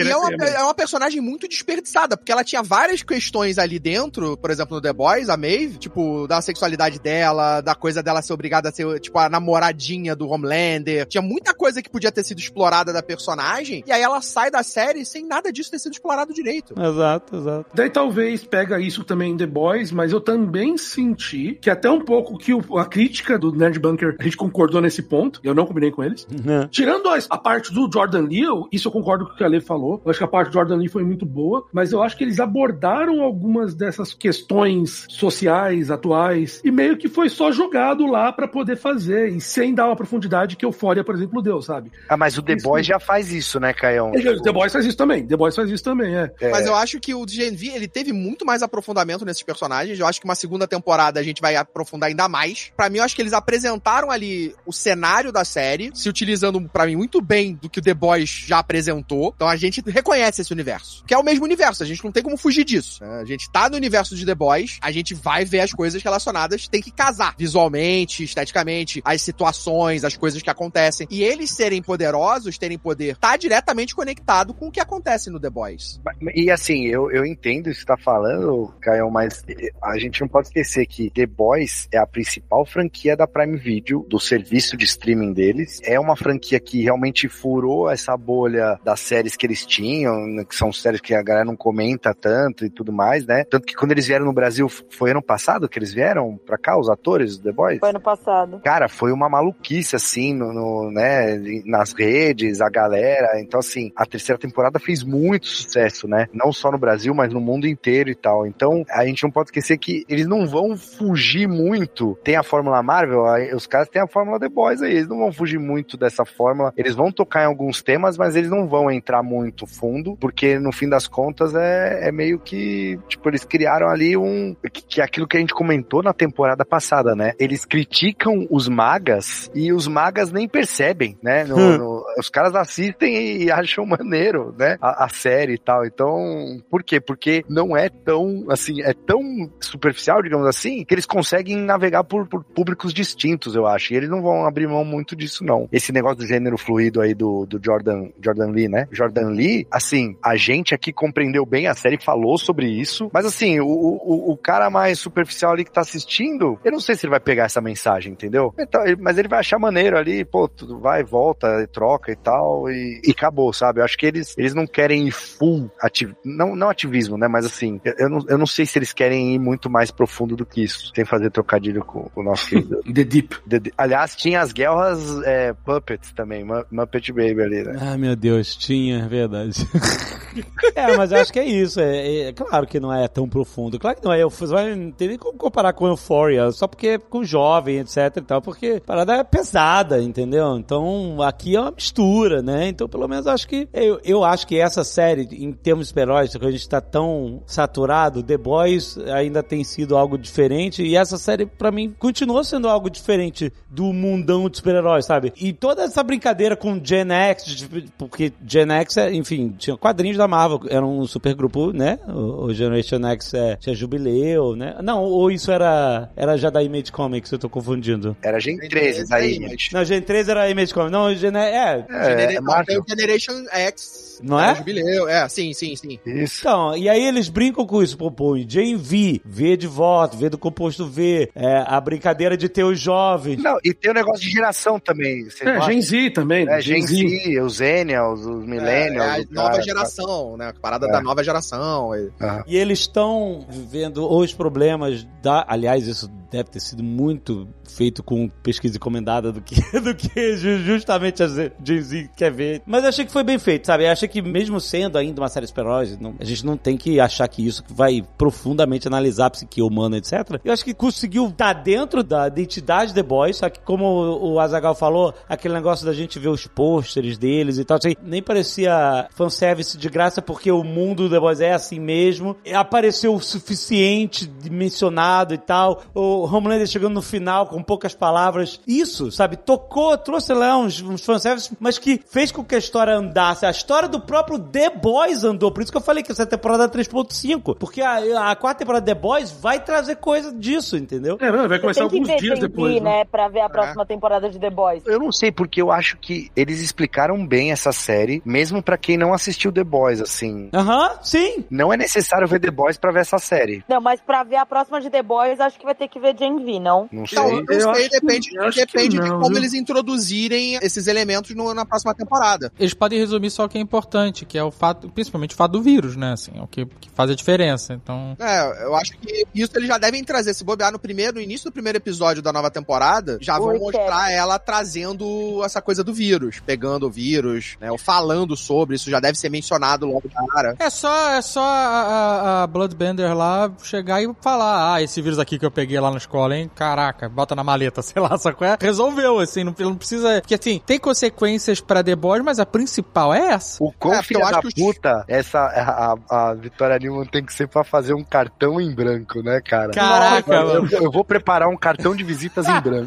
E 0.07 0.11
é 0.11 0.15
uma, 0.17 0.29
é 0.45 0.55
é 0.55 0.63
uma 0.63 0.73
personagem 0.73 1.21
muito 1.21 1.47
desperdiçada, 1.47 2.17
porque 2.17 2.31
ela 2.31 2.43
tinha 2.43 2.61
várias 2.63 3.01
questões 3.03 3.57
ali 3.57 3.79
dentro, 3.79 4.37
por 4.37 4.49
exemplo, 4.51 4.75
no 4.75 4.81
The 4.81 4.93
Boys, 4.93 5.29
a 5.29 5.37
Maeve, 5.37 5.77
tipo, 5.77 6.27
da 6.27 6.41
sexualidade 6.41 6.99
dela, 6.99 7.61
da 7.61 7.75
coisa 7.75 8.01
dela 8.01 8.21
ser 8.21 8.33
obrigada 8.33 8.69
a 8.69 8.71
ser, 8.71 8.99
tipo, 8.99 9.17
a 9.19 9.29
namoradinha 9.29 10.15
do 10.15 10.27
Homelander. 10.27 11.05
Tinha 11.07 11.21
muita 11.21 11.53
coisa 11.53 11.81
que 11.81 11.89
podia 11.89 12.11
ter 12.11 12.23
sido 12.23 12.39
explorada 12.39 12.91
da 12.93 13.01
personagem, 13.03 13.83
e 13.85 13.91
aí 13.91 14.01
ela 14.01 14.21
sai 14.21 14.49
da 14.51 14.63
série 14.63 15.05
sem 15.05 15.25
nada 15.25 15.51
disso 15.51 15.71
ter 15.71 15.79
sido 15.79 15.93
explorado 15.93 16.33
direito. 16.33 16.73
Exato, 16.79 17.35
exato. 17.35 17.65
Daí 17.73 17.89
talvez 17.89 18.43
pega 18.43 18.79
isso 18.79 19.03
também 19.03 19.31
em 19.33 19.37
The 19.37 19.45
Boys, 19.47 19.91
mas 19.91 20.11
eu 20.11 20.19
também 20.21 20.77
senti 20.77 21.57
que 21.61 21.69
até 21.69 21.89
um 21.89 22.01
pouco 22.01 22.37
que 22.37 22.53
o- 22.53 22.77
a 22.77 22.85
crítica 22.85 23.37
do 23.37 23.51
Nerd 23.51 23.79
Bunker, 23.79 24.15
a 24.19 24.23
gente 24.23 24.37
concordou 24.37 24.81
nesse 24.81 25.01
ponto, 25.01 25.39
eu 25.43 25.53
não 25.53 25.65
combinei 25.65 25.91
com 25.91 26.03
eles. 26.03 26.27
Né? 26.43 26.67
Tirando 26.71 27.04
a, 27.09 27.17
a 27.29 27.37
parte 27.37 27.73
do 27.73 27.89
Jordan 27.91 28.21
Lee, 28.27 28.41
eu- 28.43 28.67
isso 28.71 28.87
eu 28.87 28.91
concordo 28.91 29.25
com 29.25 29.33
o 29.33 29.35
que 29.35 29.43
a 29.43 29.47
Lê 29.47 29.59
falou. 29.61 30.01
Eu 30.03 30.09
acho 30.11 30.19
que 30.19 30.25
a 30.25 30.27
parte 30.27 30.49
do 30.49 30.53
Jordan 30.53 30.77
Lee 30.77 30.87
foi 30.89 31.03
muito 31.03 31.25
boa, 31.25 31.65
mas 31.73 31.91
eu 31.91 32.01
acho 32.01 32.17
que 32.17 32.23
eles 32.23 32.39
abordaram 32.39 33.21
algumas 33.21 33.73
dessas 33.73 34.13
questões 34.13 35.05
sociais, 35.09 35.89
atuais, 35.91 36.61
e 36.63 36.71
meio 36.71 36.97
que 36.97 37.07
foi 37.07 37.29
só 37.29 37.51
jogado 37.51 38.05
lá 38.05 38.31
pra 38.31 38.47
poder 38.47 38.75
fazer, 38.77 39.29
e 39.29 39.41
sem 39.41 39.73
dar 39.73 39.87
uma 39.87 39.95
profundidade 39.95 40.55
que 40.55 40.65
Euphoria, 40.65 41.03
por 41.03 41.15
exemplo, 41.15 41.41
deu, 41.41 41.61
sabe? 41.61 41.91
Ah, 42.07 42.17
mas 42.17 42.37
o 42.37 42.41
The 42.41 42.53
Isso. 42.53 42.67
Boys 42.67 42.85
já 42.85 42.99
faz 42.99 43.31
isso, 43.31 43.59
né, 43.59 43.73
Caião? 43.73 44.11
E 44.15 44.41
The 44.41 44.51
Boys 44.51 44.71
faz 44.71 44.85
isso 44.85 44.97
também, 44.97 45.25
The 45.25 45.35
Boys 45.37 45.55
faz 45.55 45.69
isso 45.69 45.83
também, 45.83 46.15
é. 46.15 46.31
É. 46.39 46.51
Mas 46.51 46.65
eu 46.65 46.75
acho 46.75 46.99
que 46.99 47.13
o 47.13 47.25
GNV, 47.25 47.69
ele 47.73 47.87
teve 47.87 48.11
muito 48.13 48.45
mais 48.45 48.61
aprofundamento 48.61 49.25
nesses 49.25 49.43
personagens. 49.43 49.99
Eu 49.99 50.07
acho 50.07 50.19
que 50.19 50.25
uma 50.25 50.35
segunda 50.35 50.67
temporada 50.67 51.19
a 51.19 51.23
gente 51.23 51.41
vai 51.41 51.55
aprofundar 51.55 52.09
ainda 52.09 52.27
mais. 52.27 52.71
Pra 52.75 52.89
mim, 52.89 52.97
eu 52.99 53.03
acho 53.03 53.15
que 53.15 53.21
eles 53.21 53.33
apresentaram 53.33 54.11
ali 54.11 54.53
o 54.65 54.71
cenário 54.73 55.31
da 55.31 55.43
série, 55.43 55.91
se 55.93 56.07
utilizando, 56.09 56.61
pra 56.69 56.85
mim, 56.85 56.94
constroem 56.95 56.97
muito 56.97 57.21
bem 57.21 57.53
do 57.61 57.69
que 57.69 57.79
o 57.79 57.81
The 57.81 57.93
Boys 57.93 58.29
já 58.47 58.59
apresentou. 58.59 59.33
Então 59.35 59.47
a 59.47 59.55
gente 59.55 59.83
reconhece 59.85 60.41
esse 60.41 60.51
universo. 60.53 61.03
Que 61.05 61.13
é 61.13 61.17
o 61.17 61.23
mesmo 61.23 61.43
universo, 61.43 61.83
a 61.83 61.85
gente 61.85 62.03
não 62.03 62.11
tem 62.11 62.23
como 62.23 62.37
fugir 62.37 62.63
disso. 62.63 63.03
né? 63.03 63.19
A 63.21 63.25
gente 63.25 63.49
tá 63.51 63.69
no 63.69 63.75
universo 63.75 64.15
de 64.15 64.25
The 64.25 64.33
Boys, 64.35 64.77
a 64.81 64.91
gente 64.91 65.13
vai 65.13 65.45
ver 65.45 65.59
as 65.59 65.73
coisas 65.73 66.01
relacionadas, 66.01 66.67
tem 66.67 66.81
que 66.81 66.91
casar 66.91 67.35
visualmente, 67.37 68.23
esteticamente, 68.23 69.01
as 69.03 69.21
situações, 69.21 70.03
as 70.03 70.15
coisas 70.15 70.41
que 70.41 70.49
acontecem. 70.49 71.07
E 71.09 71.23
eles 71.23 71.51
serem 71.51 71.81
poderosos, 71.81 72.57
terem 72.57 72.77
poder, 72.77 73.17
tá 73.17 73.35
diretamente 73.35 73.93
conectado 73.93 74.53
com 74.53 74.67
o 74.67 74.71
que 74.71 74.79
acontece 74.79 75.29
no 75.29 75.39
The 75.39 75.49
Boys. 75.49 75.99
E 76.33 76.49
assim, 76.49 76.85
eu, 76.85 77.11
eu 77.11 77.25
entendo 77.25 77.69
isso 77.69 77.81
que 77.81 77.85
tá 77.85 77.97
falando, 77.97 78.73
Caio, 78.81 79.09
mas 79.11 79.43
a 79.81 79.97
gente 79.97 80.21
não 80.21 80.27
pode 80.27 80.47
esquecer 80.47 80.85
que 80.85 81.09
The 81.09 81.25
Boys 81.25 81.87
é 81.91 81.97
a 81.97 82.07
principal 82.07 82.65
franquia 82.65 83.15
da 83.15 83.27
Prime 83.27 83.57
Video, 83.57 84.05
do 84.09 84.19
serviço 84.19 84.77
de 84.77 84.85
streaming 84.85 85.33
deles. 85.33 85.81
É 85.83 85.99
uma 85.99 86.15
franquia 86.15 86.59
que 86.59 86.84
realmente 86.85 87.27
furou 87.27 87.89
essa 87.89 88.15
bolha 88.15 88.79
das 88.83 88.99
séries 88.99 89.35
que 89.35 89.45
eles 89.45 89.65
tinham, 89.65 90.25
né, 90.27 90.45
que 90.45 90.55
são 90.55 90.71
séries 90.71 91.01
que 91.01 91.13
a 91.13 91.21
galera 91.21 91.45
não 91.45 91.55
comenta 91.55 92.13
tanto 92.13 92.65
e 92.65 92.69
tudo 92.69 92.91
mais, 92.91 93.25
né? 93.25 93.43
Tanto 93.43 93.65
que 93.65 93.75
quando 93.75 93.91
eles 93.91 94.07
vieram 94.07 94.25
no 94.25 94.33
Brasil, 94.33 94.69
foi 94.69 95.11
ano 95.11 95.21
passado 95.21 95.67
que 95.67 95.77
eles 95.77 95.93
vieram 95.93 96.37
pra 96.45 96.57
cá, 96.57 96.77
os 96.77 96.89
atores 96.89 97.37
do 97.37 97.43
The 97.43 97.51
Boys? 97.51 97.79
Foi 97.79 97.89
ano 97.89 97.99
passado. 97.99 98.61
Cara, 98.63 98.87
foi 98.87 99.11
uma 99.11 99.29
maluquice, 99.29 99.95
assim, 99.95 100.33
no, 100.33 100.53
no, 100.53 100.91
né, 100.91 101.37
nas 101.65 101.93
redes, 101.93 102.61
a 102.61 102.69
galera. 102.69 103.39
Então, 103.39 103.59
assim, 103.59 103.91
a 103.95 104.05
terceira 104.05 104.39
temporada 104.39 104.79
fez 104.79 105.03
muito 105.03 105.47
sucesso, 105.47 106.07
né? 106.07 106.27
Não 106.33 106.51
só 106.51 106.71
no 106.71 106.77
Brasil, 106.77 107.13
mas 107.13 107.33
no 107.33 107.41
mundo 107.41 107.67
inteiro 107.67 108.09
e 108.09 108.15
tal. 108.15 108.45
Então, 108.45 108.83
a 108.89 109.05
gente 109.05 109.23
não 109.23 109.31
pode 109.31 109.47
esquecer 109.47 109.77
que 109.77 110.05
eles 110.07 110.27
não 110.27 110.47
vão 110.47 110.77
fugir 110.77 111.47
muito. 111.47 112.17
Tem 112.23 112.35
a 112.35 112.43
Fórmula 112.43 112.81
Marvel, 112.83 113.23
os 113.55 113.67
caras 113.67 113.89
têm 113.89 114.01
a 114.01 114.07
Fórmula 114.07 114.39
The 114.39 114.49
Boys 114.49 114.81
aí, 114.81 114.91
eles 114.91 115.07
não 115.07 115.19
vão 115.19 115.31
fugir 115.31 115.59
muito 115.59 115.97
dessa 115.97 116.25
fórmula. 116.25 116.73
Eles 116.77 116.95
vão 116.95 117.11
tocar 117.11 117.43
em 117.43 117.47
alguns 117.47 117.81
temas, 117.81 118.17
mas 118.17 118.35
eles 118.35 118.49
não 118.49 118.67
vão 118.67 118.91
entrar 118.91 119.23
muito 119.23 119.65
fundo, 119.65 120.15
porque 120.19 120.59
no 120.59 120.71
fim 120.71 120.89
das 120.89 121.07
contas 121.07 121.53
é, 121.55 122.07
é 122.09 122.11
meio 122.11 122.39
que, 122.39 122.99
tipo, 123.07 123.29
eles 123.29 123.43
criaram 123.45 123.87
ali 123.89 124.15
um. 124.17 124.55
Que, 124.71 124.81
que 124.83 125.01
é 125.01 125.03
aquilo 125.03 125.27
que 125.27 125.37
a 125.37 125.39
gente 125.39 125.53
comentou 125.53 126.03
na 126.03 126.13
temporada 126.13 126.65
passada, 126.65 127.15
né? 127.15 127.33
Eles 127.39 127.65
criticam 127.65 128.45
os 128.49 128.67
magas 128.67 129.49
e 129.53 129.71
os 129.71 129.87
magas 129.87 130.31
nem 130.31 130.47
percebem, 130.47 131.17
né? 131.21 131.43
No- 131.45 131.55
Hum. 131.55 131.77
no- 131.77 132.05
os 132.19 132.29
caras 132.29 132.53
assistem 132.55 133.15
e, 133.15 133.43
e 133.45 133.51
acham 133.51 133.85
maneiro, 133.85 134.53
né? 134.57 134.77
A, 134.81 135.05
a 135.05 135.09
série 135.09 135.53
e 135.53 135.57
tal. 135.57 135.85
Então, 135.85 136.61
por 136.69 136.83
quê? 136.83 136.99
Porque 136.99 137.43
não 137.49 137.75
é 137.75 137.89
tão, 137.89 138.45
assim, 138.49 138.81
é 138.81 138.93
tão 138.93 139.21
superficial, 139.59 140.21
digamos 140.21 140.47
assim, 140.47 140.83
que 140.83 140.93
eles 140.93 141.05
conseguem 141.05 141.57
navegar 141.57 142.03
por, 142.03 142.27
por 142.27 142.43
públicos 142.43 142.93
distintos, 142.93 143.55
eu 143.55 143.65
acho. 143.65 143.93
E 143.93 143.97
eles 143.97 144.09
não 144.09 144.21
vão 144.21 144.45
abrir 144.45 144.67
mão 144.67 144.83
muito 144.85 145.15
disso, 145.15 145.43
não. 145.43 145.67
Esse 145.71 145.91
negócio 145.91 146.17
do 146.17 146.27
gênero 146.27 146.57
fluido 146.65 147.01
aí 147.01 147.13
do, 147.13 147.45
do 147.45 147.59
Jordan, 147.63 148.09
Jordan 148.23 148.47
Lee, 148.51 148.67
né? 148.67 148.87
Jordan 148.91 149.29
Lee, 149.29 149.67
assim, 149.71 150.17
a 150.23 150.35
gente 150.35 150.73
aqui 150.73 150.91
compreendeu 150.91 151.45
bem 151.45 151.67
a 151.67 151.73
série, 151.73 151.97
falou 152.01 152.37
sobre 152.37 152.67
isso, 152.67 153.09
mas 153.13 153.25
assim, 153.25 153.59
o, 153.59 153.65
o, 153.67 154.31
o 154.31 154.37
cara 154.37 154.69
mais 154.69 154.99
superficial 154.99 155.51
ali 155.53 155.63
que 155.65 155.71
tá 155.71 155.81
assistindo, 155.81 156.59
eu 156.63 156.71
não 156.71 156.79
sei 156.79 156.95
se 156.95 157.05
ele 157.05 157.11
vai 157.11 157.19
pegar 157.19 157.45
essa 157.45 157.61
mensagem, 157.61 158.11
entendeu? 158.13 158.53
Então, 158.59 158.85
ele- 158.85 159.01
mas 159.01 159.17
ele 159.17 159.27
vai 159.27 159.39
achar 159.39 159.59
maneiro 159.59 159.97
ali, 159.97 160.23
pô, 160.25 160.47
tudo 160.47 160.79
vai, 160.79 161.03
volta, 161.03 161.67
troca 161.71 162.11
e 162.11 162.15
tal, 162.15 162.69
e, 162.69 163.01
e 163.05 163.11
acabou, 163.11 163.51
sabe? 163.53 163.79
Eu 163.79 163.85
acho 163.85 163.97
que 163.97 164.05
eles, 164.05 164.35
eles 164.37 164.53
não 164.53 164.65
querem 164.67 165.07
ir 165.07 165.11
full 165.11 165.69
ativismo, 165.81 166.17
não, 166.25 166.55
não 166.55 166.69
ativismo, 166.69 167.17
né? 167.17 167.27
Mas 167.27 167.45
assim, 167.45 167.79
eu, 167.97 168.09
não, 168.09 168.19
eu 168.27 168.37
não 168.37 168.47
sei 168.47 168.65
se 168.65 168.77
eles 168.79 168.93
querem 168.93 169.35
ir 169.35 169.39
muito 169.39 169.69
mais 169.69 169.91
profundo 169.91 170.35
do 170.35 170.45
que 170.45 170.63
isso, 170.63 170.91
sem 170.95 171.05
fazer 171.05 171.29
trocadilho 171.31 171.83
com 171.83 172.09
o 172.15 172.23
nosso. 172.23 172.49
The 172.93 173.03
Deep. 173.03 173.35
The. 173.47 173.71
Aliás, 173.77 174.15
tinha 174.15 174.41
as 174.41 174.51
guerras 174.51 175.21
é, 175.23 175.53
Puppets 175.53 176.11
também, 176.13 176.43
Mu- 176.43 176.54
Muppet 176.71 177.11
Baby 177.11 177.41
ali, 177.41 177.63
né? 177.63 177.77
Ah, 177.81 177.97
meu 177.97 178.15
Deus, 178.15 178.55
tinha, 178.55 178.99
é 178.99 179.07
verdade. 179.07 179.67
é, 180.75 180.95
mas 180.95 181.11
eu 181.11 181.19
acho 181.19 181.31
que 181.31 181.39
é 181.39 181.45
isso. 181.45 181.79
É, 181.79 182.27
é 182.27 182.33
claro 182.33 182.67
que 182.67 182.79
não 182.79 182.93
é 182.93 183.07
tão 183.07 183.27
profundo. 183.27 183.79
Claro 183.79 183.97
que 183.97 184.05
não 184.05 184.13
é. 184.13 184.21
Eu 184.21 184.29
você 184.29 184.45
vai- 184.47 184.75
não 184.75 184.91
tem 184.91 185.07
nem 185.09 185.17
como 185.17 185.37
comparar 185.37 185.73
com 185.73 185.87
Euphoria, 185.87 186.51
só 186.51 186.67
porque 186.67 186.87
é 186.89 186.97
com 186.97 187.23
jovem, 187.23 187.79
etc 187.79 187.97
e 188.17 188.21
tal, 188.21 188.41
porque 188.41 188.81
a 188.83 188.85
parada 188.85 189.13
é 189.15 189.23
pesada, 189.23 190.01
entendeu? 190.01 190.57
Então, 190.57 191.21
aqui 191.21 191.55
é 191.55 191.59
uma 191.61 191.71
mistura, 191.71 192.41
né? 192.41 192.67
Então, 192.67 192.87
pelo 192.87 193.07
menos, 193.07 193.27
acho 193.27 193.47
que 193.47 193.67
eu, 193.73 193.99
eu 194.03 194.23
acho 194.23 194.45
que 194.45 194.59
essa 194.59 194.83
série, 194.83 195.23
em 195.31 195.51
termos 195.53 195.85
de 195.85 195.89
super-heróis, 195.89 196.35
que 196.35 196.45
a 196.45 196.51
gente 196.51 196.67
tá 196.69 196.81
tão 196.81 197.41
saturado, 197.45 198.21
The 198.21 198.37
Boys 198.37 198.97
ainda 199.13 199.41
tem 199.41 199.63
sido 199.63 199.95
algo 199.97 200.17
diferente, 200.17 200.83
e 200.83 200.95
essa 200.95 201.17
série, 201.17 201.45
pra 201.45 201.71
mim, 201.71 201.95
continuou 201.97 202.43
sendo 202.43 202.67
algo 202.67 202.89
diferente 202.89 203.51
do 203.69 203.85
mundão 203.93 204.49
de 204.49 204.57
super-heróis, 204.57 205.05
sabe? 205.05 205.33
E 205.37 205.53
toda 205.53 205.83
essa 205.83 206.03
brincadeira 206.03 206.44
com 206.53 206.81
Gen 206.83 207.11
X, 207.11 207.65
porque 207.97 208.33
Gen 208.45 208.69
X, 208.71 208.97
é, 208.97 209.13
enfim, 209.13 209.55
tinha 209.57 209.77
quadrinhos 209.77 210.17
da 210.17 210.27
Marvel, 210.27 210.61
era 210.69 210.85
um 210.85 211.07
super 211.07 211.33
grupo, 211.33 211.71
né? 211.71 211.97
O, 212.07 212.47
o 212.47 212.53
Generation 212.53 212.99
X 213.07 213.33
é, 213.33 213.55
tinha 213.55 213.73
Jubileu, 213.73 214.55
né? 214.55 214.75
Não, 214.83 215.01
ou 215.01 215.31
isso 215.31 215.49
era, 215.51 216.09
era 216.15 216.35
já 216.37 216.49
da 216.49 216.61
Image 216.61 216.91
Comics, 216.91 217.31
eu 217.31 217.39
tô 217.39 217.47
confundindo. 217.49 218.17
Era 218.21 218.39
Gen 218.39 218.57
13 218.57 219.07
daí, 219.07 219.39
mas... 219.39 219.69
Não, 219.71 219.85
Gen 219.85 220.01
3 220.01 220.29
era 220.29 220.49
Image 220.49 220.73
Comics. 220.73 220.91
Não, 220.91 221.15
Gen 221.15 221.35
é, 221.37 221.85
é 221.89 222.33
não, 222.35 222.43
Marvel. 222.43 222.65
tem 222.65 222.79
o 222.79 222.85
Generation 222.87 223.45
X. 223.51 224.05
Não 224.21 224.39
é? 224.39 224.55
Jubileu, 224.55 225.09
é, 225.09 225.27
sim, 225.27 225.53
sim, 225.53 225.75
sim. 225.75 225.99
Isso. 226.05 226.39
Então, 226.41 226.75
e 226.75 226.87
aí 226.87 227.03
eles 227.03 227.29
brincam 227.29 227.65
com 227.65 227.81
isso, 227.81 227.97
pô, 227.97 228.11
pô, 228.11 228.37
Gen 228.37 228.77
V, 228.77 229.21
V 229.25 229.57
de 229.57 229.67
voto, 229.67 230.17
V 230.17 230.29
do 230.29 230.37
composto 230.37 230.87
V, 230.87 231.29
é, 231.35 231.63
a 231.65 231.79
brincadeira 231.79 232.37
de 232.37 232.47
ter 232.47 232.63
os 232.63 232.79
jovens. 232.79 233.41
Não, 233.41 233.57
e 233.63 233.73
tem 233.73 233.91
o 233.91 233.93
negócio 233.93 234.21
de 234.21 234.31
geração 234.31 234.79
também. 234.79 235.27
É, 235.41 235.61
Gen? 235.61 235.81
Z 235.81 236.09
também. 236.11 236.34
É, 236.43 236.61
Gen 236.61 236.81
Z, 236.85 237.41
os 237.41 237.55
Zenials, 237.55 238.19
os 238.25 238.43
É, 238.43 238.47
Millennials. 238.47 239.07
é 239.07 239.15
a 239.15 239.19
os 239.19 239.29
nova 239.29 239.49
caras- 239.51 239.65
geração, 239.65 240.37
né? 240.37 240.49
A 240.49 240.53
parada 240.59 240.87
É. 240.87 240.91
da 240.91 241.01
nova 241.01 241.23
geração. 241.23 241.95
e- 241.95 242.09
Aham. 242.21 242.43
E 242.47 242.57
eles 242.57 242.79
estão 242.79 243.45
vivendo 243.49 244.09
os 244.11 244.33
problemas 244.33 245.07
da. 245.21 245.45
Aliás, 245.47 245.87
isso 245.87 246.09
deve 246.35 246.49
ter 246.49 246.59
sido 246.59 246.83
muito 246.83 247.47
feito 247.67 248.03
com 248.03 248.27
pesquisa 248.43 248.77
encomendada 248.77 249.31
do 249.31 249.41
que, 249.41 249.55
do 249.79 249.93
que 249.95 250.37
ju- 250.37 250.59
justamente 250.59 251.23
a 251.23 251.27
Gen 251.27 251.81
Z 251.81 252.09
quer 252.15 252.31
ver. 252.31 252.61
Mas 252.65 252.83
eu 252.83 252.89
achei 252.89 253.05
que 253.05 253.11
foi 253.11 253.23
bem 253.23 253.37
feito, 253.39 253.65
sabe? 253.67 253.85
Eu 253.85 253.91
achei 253.91 254.07
que 254.07 254.21
mesmo 254.21 254.59
sendo 254.59 254.97
ainda 254.97 255.21
uma 255.21 255.29
série 255.29 255.47
super-heróis, 255.47 255.97
a 256.19 256.23
gente 256.25 256.45
não 256.45 256.57
tem 256.57 256.77
que 256.77 256.99
achar 256.99 257.27
que 257.27 257.45
isso 257.45 257.63
vai 257.69 258.03
profundamente 258.17 258.87
analisar 258.87 259.27
a 259.27 259.29
psique 259.29 259.61
humana, 259.61 259.97
etc. 259.97 260.39
Eu 260.43 260.53
acho 260.53 260.63
que 260.63 260.73
conseguiu 260.73 261.27
estar 261.27 261.53
dentro 261.53 262.03
da 262.03 262.27
identidade 262.27 262.93
The 262.93 263.03
Boys, 263.03 263.37
só 263.37 263.49
que 263.49 263.59
como 263.61 263.85
o 263.85 264.39
Azagal 264.39 264.75
falou, 264.75 265.13
aquele 265.27 265.53
negócio 265.53 265.85
da 265.85 265.93
gente 265.93 266.19
ver 266.19 266.29
os 266.29 266.45
pôsteres 266.47 267.17
deles 267.17 267.57
e 267.57 267.65
tal, 267.65 267.77
assim, 267.77 267.95
nem 268.03 268.21
parecia 268.21 269.07
fanservice 269.15 269.77
de 269.77 269.89
graça 269.89 270.21
porque 270.21 270.51
o 270.51 270.63
mundo 270.63 271.03
do 271.03 271.09
The 271.09 271.19
Boys 271.19 271.39
é 271.41 271.53
assim 271.53 271.79
mesmo. 271.79 272.35
Apareceu 272.53 273.13
o 273.13 273.19
suficiente 273.21 274.25
de 274.27 274.49
mencionado 274.49 275.33
e 275.33 275.37
tal. 275.37 275.81
O 275.93 276.24
Homelander 276.25 276.67
chegando 276.67 276.93
no 276.93 277.01
final 277.01 277.47
com 277.47 277.61
poucas 277.61 277.93
palavras. 277.93 278.59
Isso, 278.67 279.11
sabe? 279.11 279.37
Tocou, 279.37 279.97
trouxe 279.97 280.33
lá 280.33 280.57
uns, 280.57 280.81
uns 280.81 281.03
fanservices, 281.03 281.51
mas 281.59 281.77
que 281.77 282.01
fez 282.09 282.31
com 282.31 282.43
que 282.43 282.55
a 282.55 282.57
história 282.57 282.95
andasse. 282.95 283.45
A 283.45 283.51
história 283.51 283.87
do 283.87 283.99
próprio 283.99 284.39
The 284.39 284.69
Boys 284.69 285.23
andou. 285.23 285.51
Por 285.51 285.63
isso 285.63 285.71
que 285.71 285.77
eu 285.77 285.81
falei 285.81 286.03
que 286.03 286.11
essa 286.11 286.25
temporada 286.25 286.65
é 286.65 286.67
3.5. 286.67 287.57
Porque 287.57 287.81
a, 287.81 288.31
a 288.31 288.35
quarta 288.35 288.59
temporada 288.59 288.85
The 288.85 288.93
Boys 288.93 289.31
vai 289.31 289.59
trazer 289.59 289.97
coisa 289.97 290.33
disso, 290.33 290.77
entendeu? 290.77 291.17
É, 291.19 291.31
não, 291.31 291.47
vai 291.47 291.59
começar 291.59 291.83
alguns 291.83 292.07
dias 292.17 292.39
depois. 292.39 292.81
Né? 292.81 292.99
né? 292.99 293.05
Pra 293.05 293.27
ver 293.27 293.41
a 293.41 293.49
próxima 293.49 293.85
temporada 293.85 294.29
de 294.29 294.39
The 294.39 294.49
Boys. 294.49 294.83
Eu 294.85 294.99
não 294.99 295.11
sei, 295.11 295.31
porque 295.31 295.61
eu 295.61 295.71
acho 295.71 295.97
que 295.97 296.31
eles 296.35 296.61
explicaram 296.61 297.25
bem 297.25 297.51
essa 297.51 297.71
série, 297.71 298.21
mesmo 298.25 298.61
pra 298.61 298.77
quem 298.77 298.97
não 298.97 299.13
assistiu 299.13 299.51
The 299.51 299.63
Boys, 299.63 300.01
assim. 300.01 300.49
Aham, 300.53 300.99
sim. 301.01 301.45
Não 301.49 301.73
é 301.73 301.77
necessário 301.77 302.27
ver 302.27 302.39
The 302.39 302.51
Boys 302.51 302.77
pra 302.77 302.91
ver 302.91 303.01
essa 303.01 303.17
série. 303.17 303.63
Não, 303.67 303.81
mas 303.81 303.99
pra 304.01 304.23
ver 304.23 304.37
a 304.37 304.45
próxima 304.45 304.79
de 304.79 304.89
The 304.89 305.01
Boys, 305.01 305.39
acho 305.39 305.59
que 305.59 305.65
vai 305.65 305.75
ter 305.75 305.87
que 305.87 305.99
ver 305.99 306.04
Gen 306.17 306.43
V, 306.43 306.59
não? 306.59 306.89
Não 306.91 307.07
sei. 307.07 307.17
Não, 307.19 307.41
não 307.43 307.73
sei, 307.75 307.89
que- 307.89 307.99
depende, 307.99 308.29
depende 308.55 308.89
de 308.89 308.97
não, 308.99 309.19
como 309.19 309.29
viu? 309.29 309.37
eles 309.37 309.53
introduzirem 309.53 310.55
esses 310.61 310.87
elementos 310.87 311.33
no- 311.35 311.53
na 311.53 311.65
próxima 311.65 311.93
temporada. 311.93 312.51
Eles 312.59 312.73
podem 312.73 312.99
resumir 312.99 313.29
só 313.29 313.45
o 313.45 313.49
que 313.49 313.57
é 313.57 313.61
importante, 313.61 314.25
que 314.25 314.37
é 314.37 314.43
o 314.43 314.51
fato, 314.51 314.89
principalmente 314.89 315.33
o 315.33 315.37
fato 315.37 315.51
do 315.53 315.61
vírus, 315.61 315.95
né? 315.95 316.13
Assim, 316.13 316.31
é 316.35 316.41
o 316.41 316.47
que, 316.47 316.65
que 316.65 316.89
faz 316.93 317.09
a 317.09 317.15
diferença. 317.15 317.73
Então, 317.73 318.15
É, 318.19 318.65
eu 318.65 318.75
acho 318.75 318.91
que 318.97 319.25
isso 319.33 319.51
eles 319.55 319.67
já 319.67 319.77
devem 319.77 320.03
trazer. 320.03 320.33
Se 320.33 320.43
bobear 320.43 320.71
no 320.71 320.79
primeiro, 320.79 321.15
no 321.15 321.21
início 321.21 321.49
do 321.49 321.53
primeiro 321.53 321.77
episódio 321.77 322.21
da 322.21 322.33
nova 322.33 322.49
temporada, 322.51 323.17
já 323.21 323.37
vão 323.37 323.49
Oi, 323.49 323.59
mostrar 323.59 324.11
ela 324.11 324.37
trazendo 324.39 325.41
essa 325.43 325.61
coisa 325.61 325.83
do 325.83 325.93
vírus, 325.93 326.39
pegando 326.45 326.87
o 326.87 326.89
vírus, 326.91 327.55
né? 327.59 327.71
Ou 327.71 327.77
falando 327.77 328.35
sobre, 328.35 328.75
isso 328.75 328.89
já 328.89 328.99
deve 328.99 329.17
ser 329.17 329.29
mencionado 329.29 329.85
logo 329.85 330.07
de 330.07 330.15
cara. 330.27 330.55
é 330.59 330.69
só, 330.69 331.09
é 331.13 331.21
só 331.21 331.41
a, 331.41 331.55
a- 331.55 332.43
a 332.43 332.47
Bloodbender 332.47 333.15
lá 333.15 333.51
chegar 333.63 334.01
e 334.03 334.11
falar: 334.21 334.73
ah, 334.75 334.81
esse 334.81 335.01
vírus 335.01 335.19
aqui 335.19 335.37
que 335.39 335.45
eu 335.45 335.51
peguei 335.51 335.79
lá 335.79 335.89
na 335.95 335.99
escola, 335.99 336.35
hein? 336.37 336.49
Caraca, 336.53 337.09
bota 337.09 337.35
na 337.35 337.43
maleta, 337.43 337.81
sei 337.83 338.01
lá, 338.01 338.17
só 338.17 338.31
qual 338.31 338.51
é? 338.51 338.57
Resolveu, 338.61 339.19
assim, 339.19 339.43
não, 339.43 339.55
não 339.57 339.75
precisa. 339.75 340.21
Porque 340.21 340.35
assim, 340.35 340.61
tem 340.65 340.77
consequências 340.79 341.59
pra 341.59 341.83
The 341.83 341.95
Boys, 341.95 342.23
mas 342.23 342.39
a 342.39 342.45
principal 342.45 343.13
é 343.13 343.33
essa. 343.33 343.63
O 343.63 343.71
quão 343.73 343.93
É, 343.93 344.03
filha 344.03 344.19
eu 344.19 344.23
acho 344.23 344.33
da 344.33 344.41
que 344.41 344.47
os- 344.47 344.53
puta, 344.53 345.03
essa, 345.07 345.39
a, 345.39 346.29
a 346.29 346.33
Vitória 346.33 346.77
Newman 346.79 347.05
tem 347.05 347.23
que 347.25 347.33
ser 347.33 347.47
pra 347.47 347.63
fazer 347.63 347.93
um 347.93 348.03
cartão 348.03 348.59
em 348.61 348.73
branco, 348.73 349.21
né, 349.23 349.41
cara? 349.41 349.71
Caraca, 349.71 350.33
eu, 350.33 350.45
mano. 350.63 350.69
eu 350.71 350.91
vou 350.91 351.03
preparar 351.03 351.47
um 351.49 351.57
cartão 351.57 351.95
de 351.95 352.03
visitas 352.03 352.47
em 352.47 352.59
branco 352.61 352.85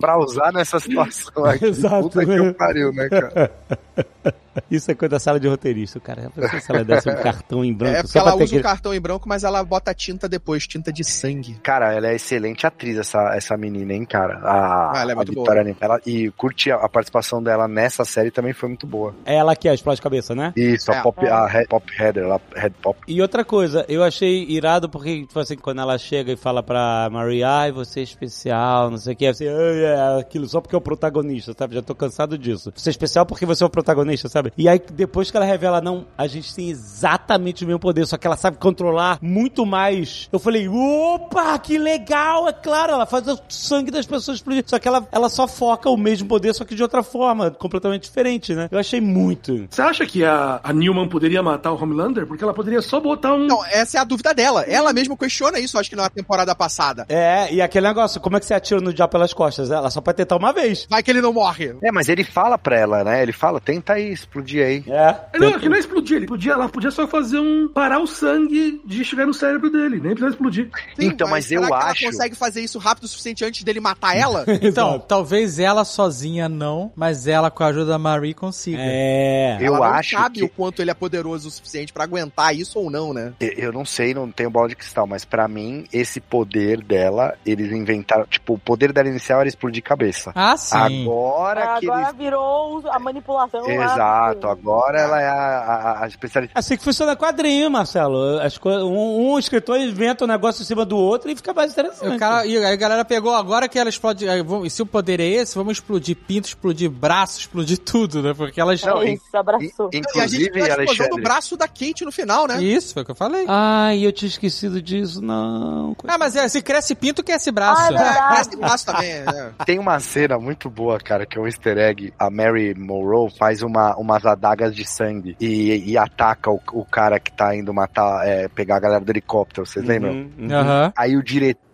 pra 0.00 0.18
usar 0.18 0.52
nessa 0.52 0.78
situação 0.80 1.44
aqui. 1.44 1.66
Exato. 1.66 2.02
Puta 2.02 2.24
que 2.26 2.32
eu 2.32 2.54
pariu, 2.54 2.92
né, 2.92 3.08
cara? 3.08 3.50
Isso 4.70 4.90
é 4.90 4.94
coisa 4.94 5.10
da 5.10 5.18
sala 5.18 5.38
de 5.40 5.48
roteirista, 5.48 6.00
cara. 6.00 6.30
Se 6.60 6.72
ela 6.72 6.84
desse 6.84 7.08
um 7.08 7.14
cartão 7.14 7.64
em 7.64 7.72
branco 7.72 7.96
É 7.96 8.02
porque 8.02 8.18
só 8.18 8.20
ela 8.20 8.34
usa 8.34 8.44
o 8.44 8.48
que... 8.48 8.60
cartão 8.60 8.94
em 8.94 9.00
branco, 9.00 9.28
mas 9.28 9.44
ela 9.44 9.62
bota 9.64 9.92
tinta 9.94 10.28
depois, 10.28 10.66
tinta 10.66 10.92
de 10.92 11.04
sangue. 11.04 11.54
Cara, 11.62 11.92
ela 11.92 12.08
é 12.08 12.14
excelente 12.14 12.66
atriz, 12.66 12.98
essa, 12.98 13.34
essa 13.34 13.56
menina, 13.56 13.92
hein, 13.92 14.04
cara? 14.04 14.38
A, 14.42 14.92
Ah, 14.92 15.02
ela 15.02 15.10
é 15.10 15.14
a 15.14 15.16
muito 15.16 15.32
Vitória 15.32 15.62
Newman. 15.62 15.78
Ela, 15.80 16.00
e 16.06 16.30
curti 16.32 16.70
a, 16.70 16.76
a 16.76 16.88
participação 16.88 17.42
dela 17.42 17.68
nessa 17.68 18.04
série 18.04 18.30
também 18.30 18.52
foi 18.52 18.68
muito 18.68 18.86
boa. 18.86 19.14
É 19.24 19.36
ela 19.36 19.54
que 19.54 19.68
é, 19.68 19.74
explode 19.74 20.00
cabeça, 20.00 20.34
né? 20.34 20.52
Isso, 20.56 20.90
É. 20.90 20.98
a 20.98 21.02
Pop, 21.02 21.26
a 21.26 21.46
Head, 21.46 21.68
Pop 21.68 21.86
Header, 21.98 22.24
ela, 22.24 22.40
Head 22.54 22.74
Pop. 22.82 22.98
E 23.06 23.20
outra 23.22 23.44
coisa, 23.44 23.84
eu 23.88 24.02
achei 24.02 24.44
irado 24.44 24.88
porque, 24.88 25.26
tipo 25.26 25.38
assim, 25.38 25.56
quando 25.56 25.80
ela 25.80 25.98
chega 25.98 26.32
e 26.32 26.36
fala 26.36 26.62
pra 26.62 27.08
Marie, 27.10 27.42
ai, 27.44 27.72
você 27.72 28.00
é 28.00 28.02
especial, 28.02 28.90
não 28.90 28.98
sei 28.98 29.14
o 29.14 29.16
que, 29.16 29.26
assim, 29.26 29.46
ai, 29.48 29.84
é 29.84 30.20
aquilo 30.20 30.48
só 30.48 30.60
porque 30.60 30.74
é 30.74 30.78
o 30.78 30.80
protagonista, 30.80 31.54
sabe? 31.56 31.74
Já 31.74 31.82
tô 31.82 31.94
cansado 31.94 32.36
disso. 32.38 32.72
Você 32.74 32.88
é 32.88 32.92
especial 32.92 33.26
porque 33.26 33.46
você 33.46 33.62
é 33.62 33.66
o 33.66 33.70
protagonista, 33.70 34.28
sabe? 34.28 34.47
E 34.56 34.68
aí, 34.68 34.80
depois 34.92 35.30
que 35.30 35.36
ela 35.36 35.46
revela, 35.46 35.80
não, 35.80 36.06
a 36.16 36.26
gente 36.26 36.54
tem 36.54 36.70
exatamente 36.70 37.64
o 37.64 37.66
mesmo 37.66 37.80
poder, 37.80 38.06
só 38.06 38.16
que 38.16 38.26
ela 38.26 38.36
sabe 38.36 38.58
controlar 38.58 39.18
muito 39.20 39.64
mais. 39.66 40.28
Eu 40.32 40.38
falei, 40.38 40.68
opa, 40.68 41.58
que 41.58 41.78
legal, 41.78 42.48
é 42.48 42.52
claro, 42.52 42.92
ela 42.92 43.06
faz 43.06 43.26
o 43.28 43.38
sangue 43.48 43.90
das 43.90 44.06
pessoas 44.06 44.38
explodir. 44.38 44.64
Só 44.66 44.78
que 44.78 44.88
ela, 44.88 45.06
ela 45.12 45.28
só 45.28 45.46
foca 45.46 45.88
o 45.90 45.96
mesmo 45.96 46.28
poder, 46.28 46.54
só 46.54 46.64
que 46.64 46.74
de 46.74 46.82
outra 46.82 47.02
forma, 47.02 47.50
completamente 47.50 48.04
diferente, 48.04 48.54
né? 48.54 48.68
Eu 48.70 48.78
achei 48.78 49.00
muito. 49.00 49.66
Você 49.70 49.82
acha 49.82 50.06
que 50.06 50.24
a, 50.24 50.60
a 50.62 50.72
Newman 50.72 51.08
poderia 51.08 51.42
matar 51.42 51.72
o 51.72 51.82
Homelander? 51.82 52.26
Porque 52.26 52.44
ela 52.44 52.54
poderia 52.54 52.82
só 52.82 53.00
botar 53.00 53.34
um. 53.34 53.46
Não, 53.46 53.64
essa 53.66 53.98
é 53.98 54.00
a 54.00 54.04
dúvida 54.04 54.34
dela. 54.34 54.62
Ela 54.62 54.92
mesma 54.92 55.16
questiona 55.16 55.58
isso, 55.58 55.78
acho 55.78 55.90
que 55.90 55.96
na 55.96 56.08
temporada 56.08 56.54
passada. 56.54 57.06
É, 57.08 57.52
e 57.52 57.62
aquele 57.62 57.86
negócio, 57.86 58.20
como 58.20 58.36
é 58.36 58.40
que 58.40 58.46
você 58.46 58.54
atira 58.54 58.80
no 58.80 58.92
diabo 58.92 59.12
pelas 59.12 59.32
costas? 59.32 59.70
Ela 59.70 59.90
só 59.90 60.00
pode 60.00 60.16
tentar 60.16 60.36
uma 60.36 60.52
vez. 60.52 60.86
Vai 60.88 61.02
que 61.02 61.10
ele 61.10 61.20
não 61.20 61.32
morre. 61.32 61.74
É, 61.82 61.90
mas 61.92 62.08
ele 62.08 62.24
fala 62.24 62.58
pra 62.58 62.78
ela, 62.78 63.04
né? 63.04 63.22
Ele 63.22 63.32
fala, 63.32 63.60
tenta 63.60 63.94
aí, 63.94 64.16
explodir 64.38 64.64
aí. 64.64 64.84
É. 64.86 65.38
Não, 65.38 65.58
que 65.58 65.68
não 65.68 65.76
é 65.76 65.78
explodir. 65.78 66.16
Ele 66.16 66.26
podia, 66.26 66.52
ela 66.52 66.68
podia 66.68 66.90
só 66.90 67.06
fazer 67.06 67.38
um. 67.38 67.68
parar 67.68 67.98
o 68.00 68.06
sangue 68.06 68.80
de 68.84 69.04
chegar 69.04 69.26
no 69.26 69.34
cérebro 69.34 69.70
dele. 69.70 69.96
Nem 70.00 70.10
precisa 70.14 70.28
explodir. 70.28 70.70
Então, 70.98 71.28
mas 71.28 71.50
eu 71.50 71.62
será 71.64 71.78
que 71.78 71.84
acho- 71.90 72.04
ela 72.04 72.12
consegue 72.12 72.34
fazer 72.36 72.60
isso 72.60 72.78
rápido 72.78 73.04
o 73.04 73.08
suficiente 73.08 73.44
antes 73.44 73.62
dele 73.62 73.80
matar 73.80 74.16
ela? 74.16 74.44
Então, 74.68 74.98
talvez 74.98 75.58
ela 75.58 75.84
sozinha 75.84 76.48
não, 76.48 76.92
mas 76.94 77.26
ela 77.26 77.50
com 77.50 77.62
a 77.64 77.68
ajuda 77.68 77.86
da 77.86 77.98
Marie 77.98 78.34
consiga. 78.34 78.78
É. 78.80 79.56
Eu 79.60 79.74
ela 79.76 79.88
não 79.88 79.94
acho 79.94 80.16
sabe 80.16 80.38
que- 80.40 80.44
o 80.44 80.48
quanto 80.48 80.82
ele 80.82 80.90
é 80.90 80.94
poderoso 80.94 81.48
o 81.48 81.50
suficiente 81.50 81.92
pra 81.92 82.04
aguentar 82.04 82.54
isso 82.54 82.78
ou 82.78 82.90
não, 82.90 83.12
né? 83.14 83.32
Eu- 83.40 83.68
Eu 83.68 83.72
não 83.72 83.84
sei, 83.84 84.14
não 84.14 84.30
tenho 84.30 84.50
bola 84.50 84.68
de 84.68 84.76
cristal, 84.76 85.06
mas 85.06 85.24
pra 85.24 85.46
mim, 85.48 85.84
esse 85.92 86.20
poder 86.20 86.82
dela, 86.82 87.34
eles 87.44 87.70
inventaram. 87.72 88.24
Tipo, 88.26 88.54
o 88.54 88.58
poder 88.58 88.92
dela 88.92 89.08
inicial 89.08 89.40
era 89.40 89.48
explodir 89.48 89.82
cabeça. 89.82 90.32
Ah, 90.34 90.56
sim. 90.56 90.76
Agora 91.04 91.78
que 91.78 91.86
Agora 91.86 92.02
eles. 92.08 92.16
virou 92.16 92.82
a 92.90 92.98
manipulação. 92.98 93.60
lá 93.66 94.27
Exato, 94.30 94.48
agora 94.48 95.00
ela 95.00 95.20
é 95.20 95.28
a, 95.28 95.34
a, 95.34 96.04
a 96.04 96.08
especialista. 96.08 96.58
Assim 96.58 96.76
que 96.76 96.84
funciona 96.84 97.16
quadrinho, 97.16 97.70
Marcelo. 97.70 98.38
As 98.40 98.58
co- 98.58 98.70
um, 98.70 99.32
um 99.32 99.38
escritor 99.38 99.78
inventa 99.78 100.24
um 100.24 100.28
negócio 100.28 100.62
em 100.62 100.64
cima 100.64 100.84
do 100.84 100.96
outro 100.96 101.30
e 101.30 101.36
fica 101.36 101.52
mais 101.52 101.72
interessante. 101.72 102.16
O 102.16 102.18
cara, 102.18 102.46
e 102.46 102.56
aí 102.56 102.72
a 102.72 102.76
galera 102.76 103.04
pegou 103.04 103.34
agora 103.34 103.68
que 103.68 103.78
ela 103.78 103.88
explode. 103.88 104.28
aí 104.28 104.42
vamos- 104.42 104.66
E 104.66 104.70
se 104.70 104.82
o 104.82 104.86
poder 104.86 105.20
é 105.20 105.26
esse, 105.26 105.54
vamos 105.54 105.74
explodir 105.74 106.16
pinto, 106.16 106.48
explodir 106.48 106.90
braço, 106.90 107.38
explodir 107.40 107.78
tudo, 107.78 108.22
né? 108.22 108.34
Porque 108.34 108.60
elas. 108.60 108.82
É 108.84 109.12
isso, 109.12 109.24
abraçou. 109.34 109.90
In- 109.92 109.96
E 109.98 110.20
a 110.20 110.26
gente 110.26 110.44
Inclusive, 110.46 110.50
viu 110.50 110.64
a 110.64 110.68
explosão 110.68 110.84
do 110.86 110.92
Alexandre. 111.02 111.22
braço 111.22 111.56
da 111.56 111.68
Kate 111.68 112.04
no 112.04 112.12
final, 112.12 112.46
né? 112.46 112.62
Isso, 112.62 112.94
foi 112.94 113.02
o 113.02 113.04
que 113.06 113.10
eu 113.12 113.14
falei. 113.16 113.44
Ai, 113.48 114.04
eu 114.04 114.12
tinha 114.12 114.28
esquecido 114.28 114.80
disso, 114.82 115.20
não. 115.22 115.96
Ah, 116.06 116.18
mas 116.18 116.36
é, 116.36 116.48
se 116.48 116.60
cresce 116.62 116.94
pinto, 116.94 117.22
cresce 117.22 117.50
braço. 117.50 117.82
Ah, 117.82 117.94
é. 117.94 118.18
Parece 118.18 118.56
braço 118.56 118.86
também, 118.86 119.10
é. 119.10 119.50
Tem 119.64 119.78
uma 119.78 119.98
cena 120.00 120.38
muito 120.38 120.68
boa, 120.70 120.98
cara, 120.98 121.26
que 121.26 121.38
é 121.38 121.40
um 121.40 121.46
easter 121.46 121.78
egg. 121.78 122.12
A 122.18 122.30
Mary 122.30 122.74
Monroe 122.74 123.30
faz 123.38 123.62
uma, 123.62 123.94
umas 124.08 124.24
adagas 124.24 124.74
de 124.74 124.84
sangue 124.84 125.36
e, 125.38 125.92
e 125.92 125.98
ataca 125.98 126.50
o, 126.50 126.60
o 126.72 126.84
cara 126.84 127.20
que 127.20 127.30
tá 127.30 127.54
indo 127.54 127.72
matar, 127.74 128.26
é, 128.26 128.48
pegar 128.48 128.76
a 128.76 128.80
galera 128.80 129.04
do 129.04 129.10
helicóptero, 129.10 129.66
vocês 129.66 129.84
lembram? 129.84 130.12
Uhum, 130.12 130.30
uhum. 130.38 130.92
Aí 130.96 131.16
o 131.16 131.22
diretor, 131.22 131.67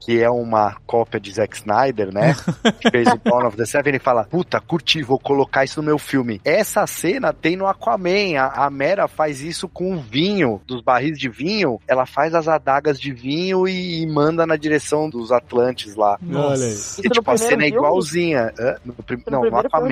que 0.00 0.22
é 0.22 0.28
uma 0.30 0.76
cópia 0.86 1.18
de 1.18 1.32
Zack 1.32 1.56
Snyder, 1.56 2.12
né? 2.12 2.34
que 2.80 2.90
fez 2.90 3.08
o 3.08 3.16
Dawn 3.24 3.46
of 3.46 3.56
the 3.56 3.64
Seven, 3.64 3.88
ele 3.94 3.98
fala: 3.98 4.24
Puta, 4.24 4.60
curti, 4.60 5.02
vou 5.02 5.18
colocar 5.18 5.64
isso 5.64 5.80
no 5.80 5.86
meu 5.86 5.98
filme. 5.98 6.40
Essa 6.44 6.86
cena 6.86 7.32
tem 7.32 7.56
no 7.56 7.66
Aquaman. 7.66 8.38
A, 8.38 8.66
a 8.66 8.70
Mera 8.70 9.08
faz 9.08 9.40
isso 9.40 9.68
com 9.68 9.94
o 9.94 10.00
vinho, 10.00 10.60
dos 10.66 10.82
barris 10.82 11.18
de 11.18 11.28
vinho. 11.28 11.80
Ela 11.88 12.04
faz 12.06 12.34
as 12.34 12.48
adagas 12.48 13.00
de 13.00 13.12
vinho 13.12 13.66
e, 13.66 14.02
e 14.02 14.06
manda 14.06 14.46
na 14.46 14.56
direção 14.56 15.08
dos 15.08 15.32
Atlantes 15.32 15.94
lá. 15.96 16.18
Olha 16.32 16.64
aí. 16.64 16.72
E, 16.98 17.08
tipo, 17.08 17.30
a 17.30 17.36
cena 17.38 17.64
é 17.64 17.68
igualzinha. 17.68 18.52
Hã? 18.58 18.76
No 18.84 18.92
prim- 18.94 19.22
não, 19.30 19.40
no 19.42 19.50
Aquaman. 19.58 19.88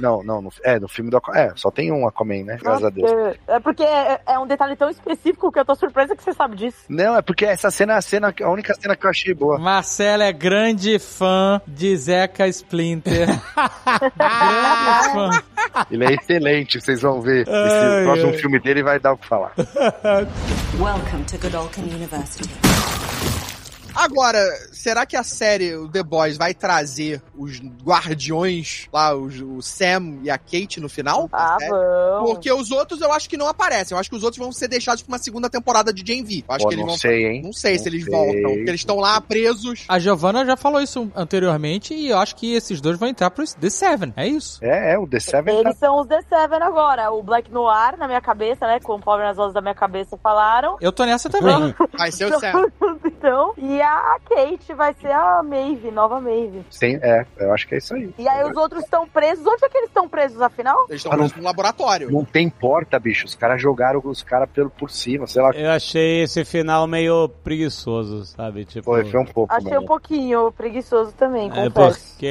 Não, 0.00 0.22
não, 0.22 0.42
no, 0.42 0.50
é, 0.64 0.78
no 0.80 0.88
filme 0.88 1.10
do 1.10 1.16
Aquaman. 1.16 1.38
É, 1.38 1.52
só 1.56 1.70
tem 1.70 1.92
um 1.92 2.06
Aquaman, 2.06 2.44
né? 2.44 2.58
Graças 2.60 2.84
a 2.84 2.90
Deus. 2.90 3.10
Porque- 3.10 3.40
É 3.46 3.60
porque 3.60 3.82
é, 3.82 4.20
é 4.26 4.38
um 4.38 4.46
detalhe 4.46 4.76
tão 4.76 4.88
específico 4.88 5.50
que 5.52 5.58
eu 5.58 5.64
tô 5.64 5.74
surpresa 5.74 6.16
que 6.16 6.22
você 6.22 6.32
sabe 6.32 6.56
disso. 6.56 6.78
Não, 6.88 7.16
é 7.16 7.22
porque 7.22 7.44
essa 7.44 7.70
cena 7.70 7.94
é 7.94 7.96
a, 7.96 8.02
cena, 8.02 8.34
a 8.42 8.50
única 8.50 8.74
cena 8.74 8.93
que 8.96 9.06
eu 9.06 9.10
achei 9.10 9.34
boa. 9.34 9.58
Marcelo 9.58 10.22
é 10.22 10.32
grande 10.32 10.98
fã 10.98 11.60
de 11.66 11.96
Zeca 11.96 12.46
Splinter. 12.48 13.26
grande 14.16 15.12
fã. 15.12 15.42
Ele 15.90 16.04
é 16.04 16.14
excelente, 16.14 16.80
vocês 16.80 17.02
vão 17.02 17.20
ver. 17.20 17.42
Esse 17.42 17.50
Ai, 17.50 18.04
próximo 18.04 18.30
ai. 18.32 18.38
filme 18.38 18.60
dele 18.60 18.82
vai 18.82 18.98
dar 19.00 19.12
o 19.12 19.18
que 19.18 19.26
falar. 19.26 19.52
Welcome 20.78 21.24
to 21.24 21.38
Godolphin 21.38 21.82
University. 21.82 22.48
Agora, 23.94 24.38
será 24.84 25.06
que 25.06 25.16
a 25.16 25.22
série 25.22 25.74
o 25.74 25.88
The 25.88 26.02
Boys 26.02 26.36
vai 26.36 26.52
trazer 26.52 27.22
os 27.34 27.58
guardiões 27.82 28.86
lá, 28.92 29.14
os, 29.16 29.40
o 29.40 29.62
Sam 29.62 30.18
e 30.22 30.30
a 30.30 30.36
Kate 30.36 30.78
no 30.78 30.90
final? 30.90 31.26
Ah, 31.32 31.56
vamos. 31.58 32.32
Porque 32.32 32.52
os 32.52 32.70
outros 32.70 33.00
eu 33.00 33.10
acho 33.10 33.26
que 33.26 33.38
não 33.38 33.48
aparecem. 33.48 33.94
Eu 33.94 33.98
acho 33.98 34.10
que 34.10 34.16
os 34.16 34.22
outros 34.22 34.38
vão 34.38 34.52
ser 34.52 34.68
deixados 34.68 35.02
pra 35.02 35.14
uma 35.14 35.18
segunda 35.18 35.48
temporada 35.48 35.90
de 35.90 36.04
Gen 36.06 36.22
V. 36.22 36.44
Eu 36.46 36.54
acho 36.54 36.64
Pô, 36.64 36.68
que 36.68 36.74
eles 36.74 36.84
não 36.84 36.90
vão. 36.90 36.98
sei, 36.98 37.26
hein? 37.26 37.42
Não 37.42 37.52
sei 37.54 37.78
se 37.78 37.86
Não 37.86 37.92
eles 37.94 38.04
sei. 38.04 38.12
voltam. 38.12 38.42
Porque 38.42 38.70
eles 38.70 38.80
estão 38.82 38.96
lá 38.98 39.18
presos. 39.22 39.86
A 39.88 39.98
Giovanna 39.98 40.44
já 40.44 40.54
falou 40.54 40.82
isso 40.82 41.10
anteriormente 41.16 41.94
e 41.94 42.10
eu 42.10 42.18
acho 42.18 42.36
que 42.36 42.52
esses 42.52 42.78
dois 42.78 42.98
vão 42.98 43.08
entrar 43.08 43.30
pro 43.30 43.42
The 43.42 43.70
Seven, 43.70 44.12
é 44.14 44.28
isso? 44.28 44.62
É, 44.62 44.92
é, 44.92 44.98
o 44.98 45.06
The 45.06 45.20
Seven 45.20 45.54
tá... 45.54 45.60
Eles 45.60 45.78
são 45.78 45.98
os 45.98 46.06
The 46.06 46.20
Seven 46.28 46.62
agora. 46.62 47.10
O 47.10 47.22
Black 47.22 47.50
Noir 47.50 47.96
na 47.96 48.06
minha 48.06 48.20
cabeça, 48.20 48.66
né? 48.66 48.80
Conforme 48.80 49.24
as 49.24 49.38
vozes 49.38 49.54
da 49.54 49.62
minha 49.62 49.74
cabeça 49.74 50.18
falaram. 50.18 50.76
Eu 50.78 50.92
tô 50.92 51.06
nessa 51.06 51.30
também. 51.30 51.74
Vai 51.96 52.12
ser 52.12 52.26
o 52.26 52.38
Sam. 52.38 52.70
então, 53.06 53.54
e 53.56 53.80
a 53.80 54.18
Kate 54.28 54.73
vai 54.74 54.94
ser 55.00 55.10
a 55.12 55.42
Maeve, 55.42 55.90
nova 55.90 56.20
Maeve. 56.20 56.62
Sim, 56.70 56.98
é, 57.02 57.24
eu 57.38 57.52
acho 57.52 57.66
que 57.68 57.74
é 57.74 57.78
isso 57.78 57.94
aí. 57.94 58.12
E 58.18 58.28
aí 58.28 58.44
os 58.48 58.56
outros 58.56 58.82
estão 58.84 59.06
presos. 59.08 59.46
Onde 59.46 59.64
é 59.64 59.68
que 59.68 59.76
eles 59.78 59.88
estão 59.88 60.08
presos, 60.08 60.40
afinal? 60.40 60.84
Eles 60.88 60.96
estão 61.00 61.12
Ah, 61.12 61.16
não- 61.16 61.24
presos 61.24 61.38
no 61.38 61.44
laboratório. 61.44 62.10
Não 62.10 62.24
tem 62.24 62.48
porta, 62.48 62.98
bicho. 62.98 63.26
Os 63.26 63.34
caras 63.34 63.60
jogaram 63.60 64.00
os 64.04 64.22
caras 64.22 64.48
pelo 64.50 64.70
por 64.70 64.90
cima, 64.90 65.26
sei 65.26 65.42
lá. 65.42 65.50
Eu 65.54 65.70
achei 65.70 66.22
esse 66.22 66.44
final 66.44 66.86
meio 66.86 67.28
preguiçoso, 67.28 68.24
sabe? 68.24 68.64
Tipo. 68.64 68.84
Foi, 68.84 69.04
foi 69.04 69.20
um 69.20 69.24
pouco. 69.24 69.52
Achei 69.54 69.70
mano. 69.70 69.82
um 69.82 69.86
pouquinho 69.86 70.52
preguiçoso 70.52 71.12
também, 71.12 71.46
É 71.50 71.70
confesso. 71.70 72.10
porque 72.12 72.26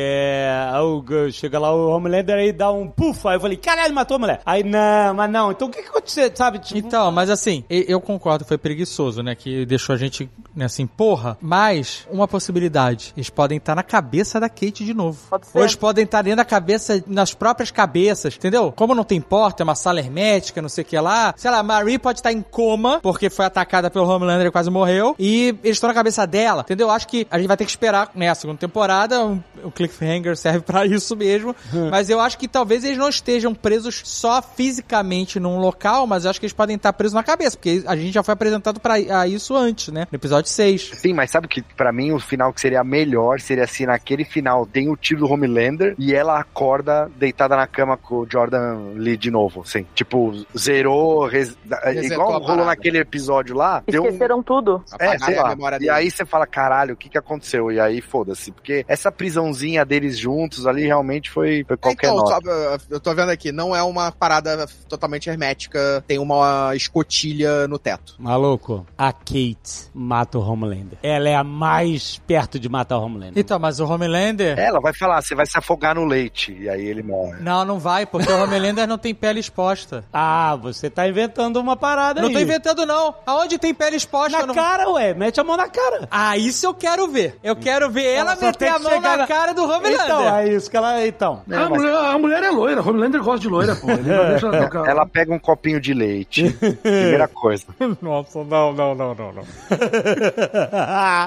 o- 0.81 1.31
chega 1.31 1.59
lá 1.59 1.73
o 1.73 1.89
Homelander 1.89 2.35
aí 2.37 2.51
dá 2.51 2.71
um 2.71 2.87
puf, 2.87 3.27
aí 3.27 3.35
eu 3.35 3.41
falei, 3.41 3.57
caralho, 3.57 3.93
matou 3.93 4.15
a 4.15 4.19
mulher. 4.19 4.41
Aí, 4.45 4.63
não, 4.63 5.13
mas 5.13 5.31
não, 5.31 5.51
então 5.51 5.67
o 5.67 5.71
que 5.71 5.81
que 5.81 5.89
aconteceu, 5.89 6.29
sabe? 6.33 6.59
Tipo, 6.59 6.79
Então, 6.87 7.11
mas 7.11 7.29
assim, 7.29 7.63
e- 7.69 7.85
eu 7.87 7.99
concordo, 8.01 8.45
foi 8.45 8.57
preguiçoso, 8.57 9.21
né? 9.23 9.35
Que 9.35 9.65
deixou 9.65 9.93
a 9.93 9.97
gente, 9.97 10.29
né, 10.55 10.65
assim, 10.65 10.85
porra. 10.85 11.37
Mas, 11.41 12.07
uma 12.11 12.27
possibilidade. 12.37 13.13
Eles 13.15 13.29
podem 13.29 13.57
estar 13.57 13.75
na 13.75 13.83
cabeça 13.83 14.39
da 14.39 14.49
Kate 14.49 14.83
de 14.83 14.93
novo. 14.93 15.19
Pode 15.29 15.45
ser. 15.47 15.57
Ou 15.57 15.63
eles 15.63 15.75
podem 15.75 16.03
estar 16.03 16.21
dentro 16.21 16.37
da 16.37 16.45
cabeça, 16.45 17.03
nas 17.07 17.33
próprias 17.33 17.71
cabeças, 17.71 18.35
entendeu? 18.35 18.71
Como 18.75 18.95
não 18.95 19.03
tem 19.03 19.21
porta, 19.21 19.61
é 19.61 19.65
uma 19.65 19.75
sala 19.75 19.99
hermética, 19.99 20.61
não 20.61 20.69
sei 20.69 20.83
o 20.83 20.85
que 20.85 20.97
lá. 20.99 21.33
Sei 21.37 21.49
lá, 21.51 21.61
Marie 21.63 21.99
pode 21.99 22.19
estar 22.19 22.31
em 22.31 22.41
coma, 22.41 22.99
porque 23.01 23.29
foi 23.29 23.45
atacada 23.45 23.89
pelo 23.89 24.07
Homelander 24.07 24.47
e 24.47 24.51
quase 24.51 24.69
morreu. 24.69 25.15
E 25.19 25.55
eles 25.63 25.77
estão 25.77 25.87
na 25.87 25.93
cabeça 25.93 26.25
dela, 26.27 26.61
entendeu? 26.63 26.89
Acho 26.89 27.07
que 27.07 27.27
a 27.29 27.37
gente 27.37 27.47
vai 27.47 27.57
ter 27.57 27.65
que 27.65 27.71
esperar, 27.71 28.09
né, 28.15 28.29
a 28.29 28.35
segunda 28.35 28.57
temporada. 28.59 29.23
um- 29.25 29.41
O 29.63 29.71
cliffhanger 29.71 30.35
serve 30.35 30.61
pra 30.65 30.85
isso 30.85 31.15
mesmo. 31.15 31.55
mas 31.91 32.09
eu 32.09 32.19
acho 32.19 32.37
que 32.37 32.47
talvez 32.47 32.83
eles 32.83 32.97
não 32.97 33.09
estejam 33.09 33.53
presos 33.53 34.01
só 34.03 34.41
fisicamente 34.41 35.39
num 35.39 35.59
local, 35.59 36.07
mas 36.07 36.23
eu 36.25 36.31
acho 36.31 36.39
que 36.39 36.45
eles 36.45 36.53
podem 36.53 36.75
estar 36.75 36.91
presos 36.93 37.13
na 37.13 37.23
cabeça, 37.23 37.55
porque 37.57 37.83
a 37.85 37.95
gente 37.95 38.11
já 38.13 38.23
foi 38.23 38.33
apresentado 38.33 38.79
pra 38.79 38.93
a 38.95 39.27
isso 39.27 39.55
antes, 39.55 39.89
né? 39.93 40.07
No 40.11 40.15
episódio 40.15 40.49
6. 40.49 40.83
fez. 40.89 40.99
Sim, 41.01 41.13
mas 41.13 41.29
sabe 41.31 41.47
que 41.47 41.61
pra 41.61 41.91
mim 41.91 42.11
o 42.11 42.19
final 42.23 42.53
que 42.53 42.61
seria 42.61 42.83
melhor 42.83 43.39
seria 43.39 43.67
se 43.67 43.85
naquele 43.85 44.23
final 44.25 44.65
tem 44.65 44.89
o 44.89 44.95
tiro 44.95 45.21
do 45.21 45.31
Homelander 45.31 45.95
e 45.97 46.13
ela 46.13 46.39
acorda 46.39 47.09
deitada 47.15 47.55
na 47.55 47.67
cama 47.67 47.97
com 47.97 48.19
o 48.19 48.27
Jordan 48.29 48.93
Lee 48.95 49.17
de 49.17 49.29
novo, 49.29 49.61
assim. 49.61 49.85
Tipo, 49.93 50.33
zerou, 50.57 51.25
res... 51.27 51.55
igual 52.03 52.39
rolou 52.41 52.65
naquele 52.65 52.97
episódio 52.99 53.55
lá. 53.55 53.83
deu 53.87 54.03
um- 54.03 54.05
Esqueceram 54.07 54.41
tudo. 54.41 54.83
É, 54.99 55.17
sei 55.19 55.37
a 55.37 55.43
lá. 55.43 55.75
E 55.75 55.79
dele. 55.79 55.89
aí 55.89 56.09
você 56.11 56.25
fala, 56.25 56.45
caralho, 56.47 56.93
o 56.93 56.97
que 56.97 57.09
que 57.09 57.17
aconteceu? 57.17 57.71
E 57.71 57.79
aí 57.79 58.01
foda-se. 58.01 58.51
Porque 58.51 58.85
essa 58.87 59.11
prisãozinha 59.11 59.85
deles 59.85 60.17
juntos 60.17 60.65
ali 60.65 60.85
realmente 60.85 61.29
foi, 61.29 61.63
foi 61.67 61.77
qualquer 61.77 62.07
então, 62.07 62.17
nota. 62.17 62.79
eu 62.89 62.99
tô 62.99 63.13
vendo 63.13 63.29
aqui, 63.29 63.51
não 63.51 63.75
é 63.75 63.83
uma 63.83 64.11
parada 64.11 64.65
totalmente 64.87 65.29
hermética, 65.29 66.03
tem 66.07 66.19
uma 66.19 66.75
escotilha 66.75 67.67
no 67.67 67.77
teto. 67.77 68.15
Maluco, 68.19 68.85
a 68.97 69.11
Kate 69.11 69.89
mata 69.93 70.37
o 70.37 70.41
Homelander. 70.41 70.97
Ela 71.01 71.29
é 71.29 71.35
a 71.35 71.43
mais 71.43 72.12
perto 72.19 72.59
de 72.59 72.69
matar 72.69 72.97
o 72.97 73.03
Homelander. 73.03 73.33
Então, 73.37 73.59
mas 73.59 73.79
o 73.79 73.85
Homelander... 73.85 74.57
Ela 74.57 74.79
vai 74.79 74.93
falar, 74.93 75.21
você 75.21 75.35
vai 75.35 75.45
se 75.45 75.57
afogar 75.57 75.95
no 75.95 76.05
leite. 76.05 76.55
E 76.59 76.69
aí 76.69 76.85
ele 76.85 77.03
morre. 77.03 77.41
Não, 77.41 77.65
não 77.65 77.79
vai, 77.79 78.05
porque 78.05 78.31
o 78.31 78.43
Homelander 78.43 78.87
não 78.87 78.97
tem 78.97 79.13
pele 79.13 79.39
exposta. 79.39 80.03
Ah, 80.15 80.55
você 80.55 80.89
tá 80.89 81.07
inventando 81.07 81.57
uma 81.57 81.75
parada 81.75 82.21
Não 82.21 82.29
aí. 82.29 82.33
tô 82.33 82.39
inventando, 82.39 82.85
não. 82.85 83.15
Aonde 83.25 83.57
tem 83.57 83.73
pele 83.73 83.97
exposta? 83.97 84.39
Na 84.39 84.45
não... 84.45 84.53
cara, 84.53 84.89
ué. 84.91 85.13
Mete 85.13 85.39
a 85.39 85.43
mão 85.43 85.57
na 85.57 85.67
cara. 85.67 86.07
Ah, 86.09 86.37
isso 86.37 86.65
eu 86.65 86.73
quero 86.73 87.07
ver. 87.07 87.37
Eu 87.43 87.55
quero 87.55 87.89
ver 87.89 88.05
ela, 88.13 88.35
só 88.35 88.45
meter 88.45 88.67
a 88.67 88.79
mão 88.79 88.91
chegar 88.91 89.17
na 89.17 89.27
cara 89.27 89.53
do 89.53 89.63
Homelander. 89.63 90.05
Então, 90.05 90.37
é 90.37 90.49
isso 90.49 90.69
que 90.69 90.77
ela... 90.77 91.05
Então. 91.05 91.41
a, 91.51 91.67
mulher, 91.67 91.95
a 91.95 92.17
mulher 92.17 92.43
é 92.43 92.51
loira, 92.51 92.81
Homelander 92.81 93.21
gosta 93.23 93.39
de 93.39 93.49
loira, 93.49 93.75
pô. 93.75 93.87
Não 93.87 94.13
ela. 94.87 94.89
Ela 94.89 95.05
pega 95.05 95.33
um 95.33 95.39
copinho 95.39 95.81
de 95.81 95.93
leite. 95.93 96.51
Primeira 96.81 97.27
coisa. 97.27 97.65
Nossa, 98.01 98.43
não, 98.43 98.73
não, 98.73 98.95
não, 98.95 99.15
não, 99.15 99.33
não. 99.33 99.43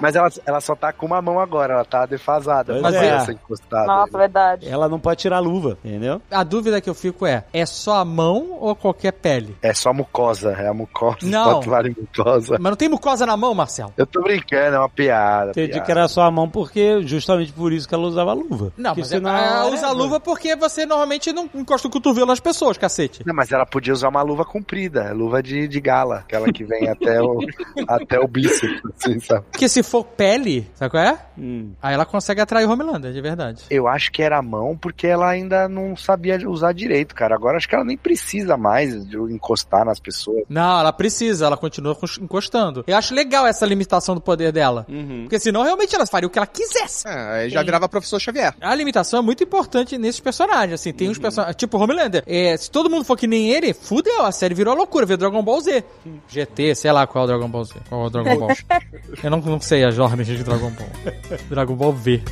Mas 0.01 0.15
ela, 0.15 0.29
ela 0.47 0.61
só 0.61 0.76
tá 0.77 0.93
com 0.93 1.07
uma 1.07 1.20
mão 1.23 1.40
agora, 1.40 1.74
ela 1.74 1.85
tá 1.85 2.07
defasada. 2.07 2.73
Pois 2.73 2.82
Mas 2.82 2.94
é. 2.94 3.07
essa 3.09 3.32
encostada. 3.32 3.86
Nossa, 3.86 4.19
verdade. 4.19 4.69
Ela 4.69 4.89
não 4.89 4.98
pode 5.01 5.20
tirar 5.20 5.36
a 5.36 5.40
luva, 5.40 5.78
entendeu? 5.85 6.20
A 6.31 6.43
dúvida 6.44 6.81
que 6.81 6.89
eu 6.89 6.94
fico 6.94 7.27
é, 7.27 7.44
é 7.53 7.65
só 7.66 7.97
a 7.97 8.05
mão 8.05 8.57
ou 8.61 8.74
qualquer 8.74 9.12
pele? 9.12 9.57
É 9.62 9.73
só 9.74 9.93
mucosa, 9.93 10.53
é 10.53 10.69
a 10.69 10.74
mucosa. 10.74 11.19
Não. 11.23 11.61
Mucosa. 11.97 12.57
Mas 12.59 12.70
não 12.70 12.77
tem 12.77 12.89
mucosa 12.89 13.27
na 13.27 13.36
mão, 13.36 13.55
Marcelo? 13.55 13.93
Eu 13.97 14.07
tô 14.07 14.23
brincando, 14.23 14.77
é 14.77 14.78
uma 14.78 14.89
piada. 14.89 15.51
Entendi 15.51 15.69
piada. 15.73 15.85
que 15.85 15.90
era 15.90 16.09
só 16.09 16.23
a 16.23 16.31
mão 16.31 16.48
porque, 16.48 17.03
justamente 17.03 17.53
por 17.53 17.73
isso 17.73 17.89
que 17.89 17.94
ela 17.94 18.07
usava 18.07 18.32
luva. 18.32 18.73
Não, 18.77 18.90
Porque 18.90 19.01
mas 19.03 19.12
é, 19.12 19.16
senão 19.16 19.31
ela 19.31 19.47
ela 19.47 19.66
usa 19.74 19.86
é- 19.86 19.93
luva 19.93 20.20
porque 20.20 20.57
você 20.57 20.86
normalmente 20.86 21.32
não 21.32 21.48
encosta 21.55 21.86
o 21.89 21.90
cotovelo 21.90 22.27
nas 22.27 22.40
pessoas, 22.40 22.77
cacete. 22.78 23.23
Não, 23.27 23.35
mas 23.35 23.53
ela 23.53 23.65
podia 23.66 23.93
usar 23.93 24.09
uma 24.09 24.23
luva 24.23 24.44
comprida, 24.44 25.05
é 25.05 25.12
luva 25.12 25.43
de, 25.43 25.66
de 25.69 25.81
gala, 25.81 26.16
aquela 26.19 26.53
que 26.53 26.65
vem 26.65 26.89
até 26.89 27.20
o, 27.20 27.39
até 27.89 28.19
o 28.19 28.27
bíceps, 28.27 28.81
assim, 28.97 29.20
sabe? 29.20 29.44
Porque 29.51 29.69
se 29.69 29.82
for 29.82 30.05
pele, 30.05 30.56
sabe 30.74 30.91
qual 30.91 31.03
é? 31.03 31.19
Hum. 31.39 31.73
Aí 31.83 31.95
ela 31.95 32.05
consegue 32.07 32.41
atrair 32.41 32.66
o 32.66 32.70
Homelander, 32.70 33.12
de 33.12 33.20
verdade. 33.20 33.62
Eu 33.70 33.87
acho 33.89 34.11
que 34.12 34.23
era 34.23 34.39
a 34.39 34.43
mão 34.43 34.77
porque 34.77 35.07
ela 35.07 35.28
ainda 35.28 35.69
não 35.69 35.97
sabia 35.97 36.39
usar 36.49 36.73
direito, 36.73 37.15
cara. 37.15 37.35
Agora 37.35 37.57
acho 37.57 37.69
que 37.69 37.74
ela 37.74 37.85
nem 37.85 37.97
precisa 37.97 38.57
mais 38.57 39.07
de 39.07 39.16
encostar 39.16 39.85
nas 39.85 39.99
pessoas. 39.99 40.45
Não, 40.49 40.81
ela 40.81 40.93
precisa, 40.93 41.47
ela 41.47 41.57
continua 41.57 41.95
cos- 41.95 42.19
encostando. 42.19 42.85
Eu 42.87 42.97
acho 42.97 43.15
legal 43.15 43.47
essa 43.47 43.65
limitação 43.66 44.15
do 44.15 44.20
poder 44.20 44.53
dela. 44.53 44.87
Uhum. 44.89 45.23
Porque 45.23 45.39
senão 45.41 45.62
realmente 45.62 45.95
ela 45.95 46.07
faria 46.07 46.27
o 46.27 46.31
que 46.31 46.39
ela 46.39 46.47
quisesse. 46.47 47.07
É, 47.09 47.12
aí 47.43 47.51
já 47.51 47.62
virava 47.62 47.89
professor 47.89 48.20
Xavier. 48.20 48.55
A 48.61 48.74
limitação 48.74 49.20
é 49.20 49.23
muito 49.23 49.43
importante 49.43 49.97
nesses 49.99 50.20
personagens, 50.20 50.73
assim, 50.81 50.93
tem 50.93 51.09
uns 51.09 51.19
personagens, 51.19 51.57
tipo 51.57 51.77
o 51.77 51.81
Homelander, 51.81 52.23
é, 52.27 52.57
se 52.57 52.70
todo 52.70 52.89
mundo 52.91 53.05
for 53.05 53.16
que 53.16 53.27
nem 53.27 53.51
ele, 53.51 53.73
fudeu, 53.74 54.24
a 54.24 54.33
série 54.33 54.55
virou 54.55 54.74
loucura, 54.74 55.05
virou 55.07 55.19
Dragon 55.19 55.43
Ball 55.43 55.61
Z. 55.61 55.85
GT, 56.28 56.74
sei 56.74 56.93
lá 56.93 57.07
qual 57.07 57.23
é 57.23 57.24
o 57.24 57.28
Dragon 57.28 57.49
Ball 57.49 57.65
Z, 57.65 57.74
qual 57.89 58.05
é 58.05 58.07
o 58.07 58.11
Dragon 58.11 58.39
Ball. 58.39 58.49
Eu 59.23 59.31
não, 59.31 59.39
não 59.41 59.61
sei 59.61 59.85
as 59.85 59.99
ordens 59.99 60.27
de 60.27 60.37
Dragon 60.47 60.70
Ball. 60.78 61.39
Dragon 61.51 61.77
Ball 61.77 61.93
V. 61.93 62.23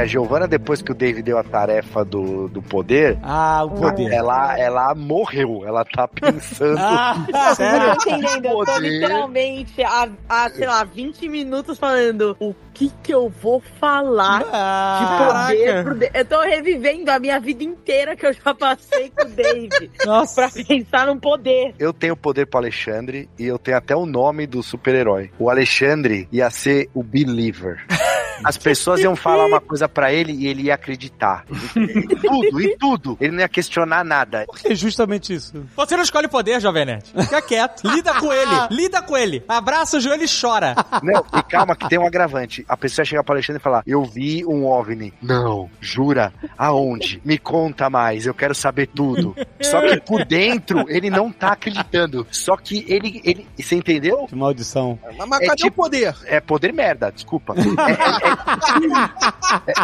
a 0.00 0.06
Giovanna, 0.06 0.46
depois 0.48 0.82
que 0.82 0.92
o 0.92 0.94
Dave 0.94 1.22
deu 1.22 1.38
a 1.38 1.44
tarefa 1.44 2.04
do, 2.04 2.48
do 2.48 2.60
poder, 2.62 3.18
Ah, 3.22 3.62
o 3.64 3.70
poder. 3.70 4.10
ela, 4.12 4.58
ela 4.58 4.94
morreu. 4.94 5.62
Ela 5.66 5.84
tá 5.84 6.08
pensando. 6.08 6.78
Ah, 6.78 7.14
Eu 7.30 7.96
tô 7.96 8.10
entendendo. 8.10 8.46
Eu 8.46 8.50
tô 8.52 8.64
Poder. 8.64 8.88
literalmente 8.88 9.82
há, 9.82 10.08
há, 10.28 10.48
sei 10.50 10.66
lá, 10.66 10.84
20 10.84 11.28
minutos 11.28 11.78
falando 11.78 12.36
o 12.40 12.54
que 12.74 12.90
que 13.02 13.12
eu 13.12 13.28
vou 13.28 13.60
falar 13.78 14.38
de 14.40 14.48
Ah, 14.52 15.46
poder 15.48 15.84
pro 15.84 15.94
Dave. 15.98 16.12
Eu 16.18 16.24
tô 16.24 16.40
revivendo 16.42 17.10
a 17.10 17.18
minha 17.18 17.38
vida 17.40 17.62
inteira 17.64 18.16
que 18.16 18.26
eu 18.26 18.32
já 18.32 18.54
passei 18.54 19.10
com 19.10 19.24
o 19.26 19.28
Dave 19.30 19.90
Nossa. 20.06 20.48
pra 20.50 20.64
pensar 20.64 21.06
num 21.06 21.18
poder. 21.18 21.74
Eu 21.78 21.92
tenho 21.92 22.16
poder 22.16 22.46
pro 22.46 22.58
Alexandre 22.58 23.28
e 23.38 23.44
eu 23.46 23.58
tenho 23.58 23.76
até 23.76 23.94
o 23.94 24.06
nome 24.06 24.46
do 24.46 24.62
super-herói. 24.62 25.30
O 25.38 25.50
Alexandre 25.50 26.28
ia 26.32 26.48
ser 26.50 26.88
o 26.94 27.02
Believer. 27.02 27.84
As 28.44 28.56
pessoas 28.56 29.00
iam 29.00 29.14
falar 29.16 29.46
uma 29.46 29.60
coisa 29.60 29.88
pra 29.88 30.12
ele 30.12 30.32
e 30.32 30.46
ele 30.46 30.62
ia 30.64 30.74
acreditar. 30.74 31.44
Em 31.76 32.06
tudo, 32.16 32.60
em 32.60 32.76
tudo. 32.78 33.16
Ele 33.20 33.32
não 33.32 33.40
ia 33.40 33.48
questionar 33.48 34.04
nada. 34.04 34.44
Por 34.46 34.58
que 34.58 34.74
justamente 34.74 35.34
isso? 35.34 35.66
Você 35.76 35.96
não 35.96 36.02
escolhe 36.02 36.28
poder, 36.28 36.60
Jovem 36.60 36.84
Nerd. 36.86 37.04
Fica 37.22 37.42
quieto. 37.42 37.82
Lida 37.88 38.14
com 38.14 38.32
ele. 38.32 38.50
Lida 38.70 39.02
com 39.02 39.16
ele. 39.16 39.42
Abraça 39.48 39.96
o 39.96 40.00
joelho 40.00 40.24
e 40.24 40.28
chora. 40.28 40.74
Não, 41.02 41.24
e 41.38 41.42
calma 41.42 41.74
que 41.74 41.88
tem 41.88 41.98
um 41.98 42.06
agravante. 42.06 42.64
A 42.68 42.76
pessoa 42.76 43.02
ia 43.02 43.06
chegar 43.06 43.24
pro 43.24 43.34
Alexandre 43.34 43.60
e 43.60 43.62
falar: 43.62 43.82
Eu 43.86 44.02
vi 44.04 44.44
um 44.44 44.66
OVNI. 44.66 45.12
Não, 45.22 45.70
jura? 45.80 46.32
Aonde? 46.56 47.20
Me 47.24 47.38
conta 47.38 47.88
mais, 47.90 48.26
eu 48.26 48.34
quero 48.34 48.54
saber 48.54 48.86
tudo. 48.86 49.34
Só 49.60 49.80
que 49.80 50.00
por 50.00 50.24
dentro 50.24 50.84
ele 50.88 51.10
não 51.10 51.30
tá 51.32 51.52
acreditando. 51.52 52.26
Só 52.30 52.56
que 52.56 52.84
ele. 52.88 53.20
ele 53.24 53.46
você 53.56 53.74
entendeu? 53.76 54.26
Que 54.26 54.34
maldição. 54.36 54.98
Mas, 55.16 55.28
mas 55.28 55.40
É 55.42 55.46
cadê 55.46 55.62
tipo- 55.64 55.80
o 55.80 55.84
poder? 55.84 56.14
É 56.26 56.40
poder 56.40 56.72
merda, 56.72 57.10
desculpa. 57.12 57.54
É, 57.56 58.28
é- 58.29 58.29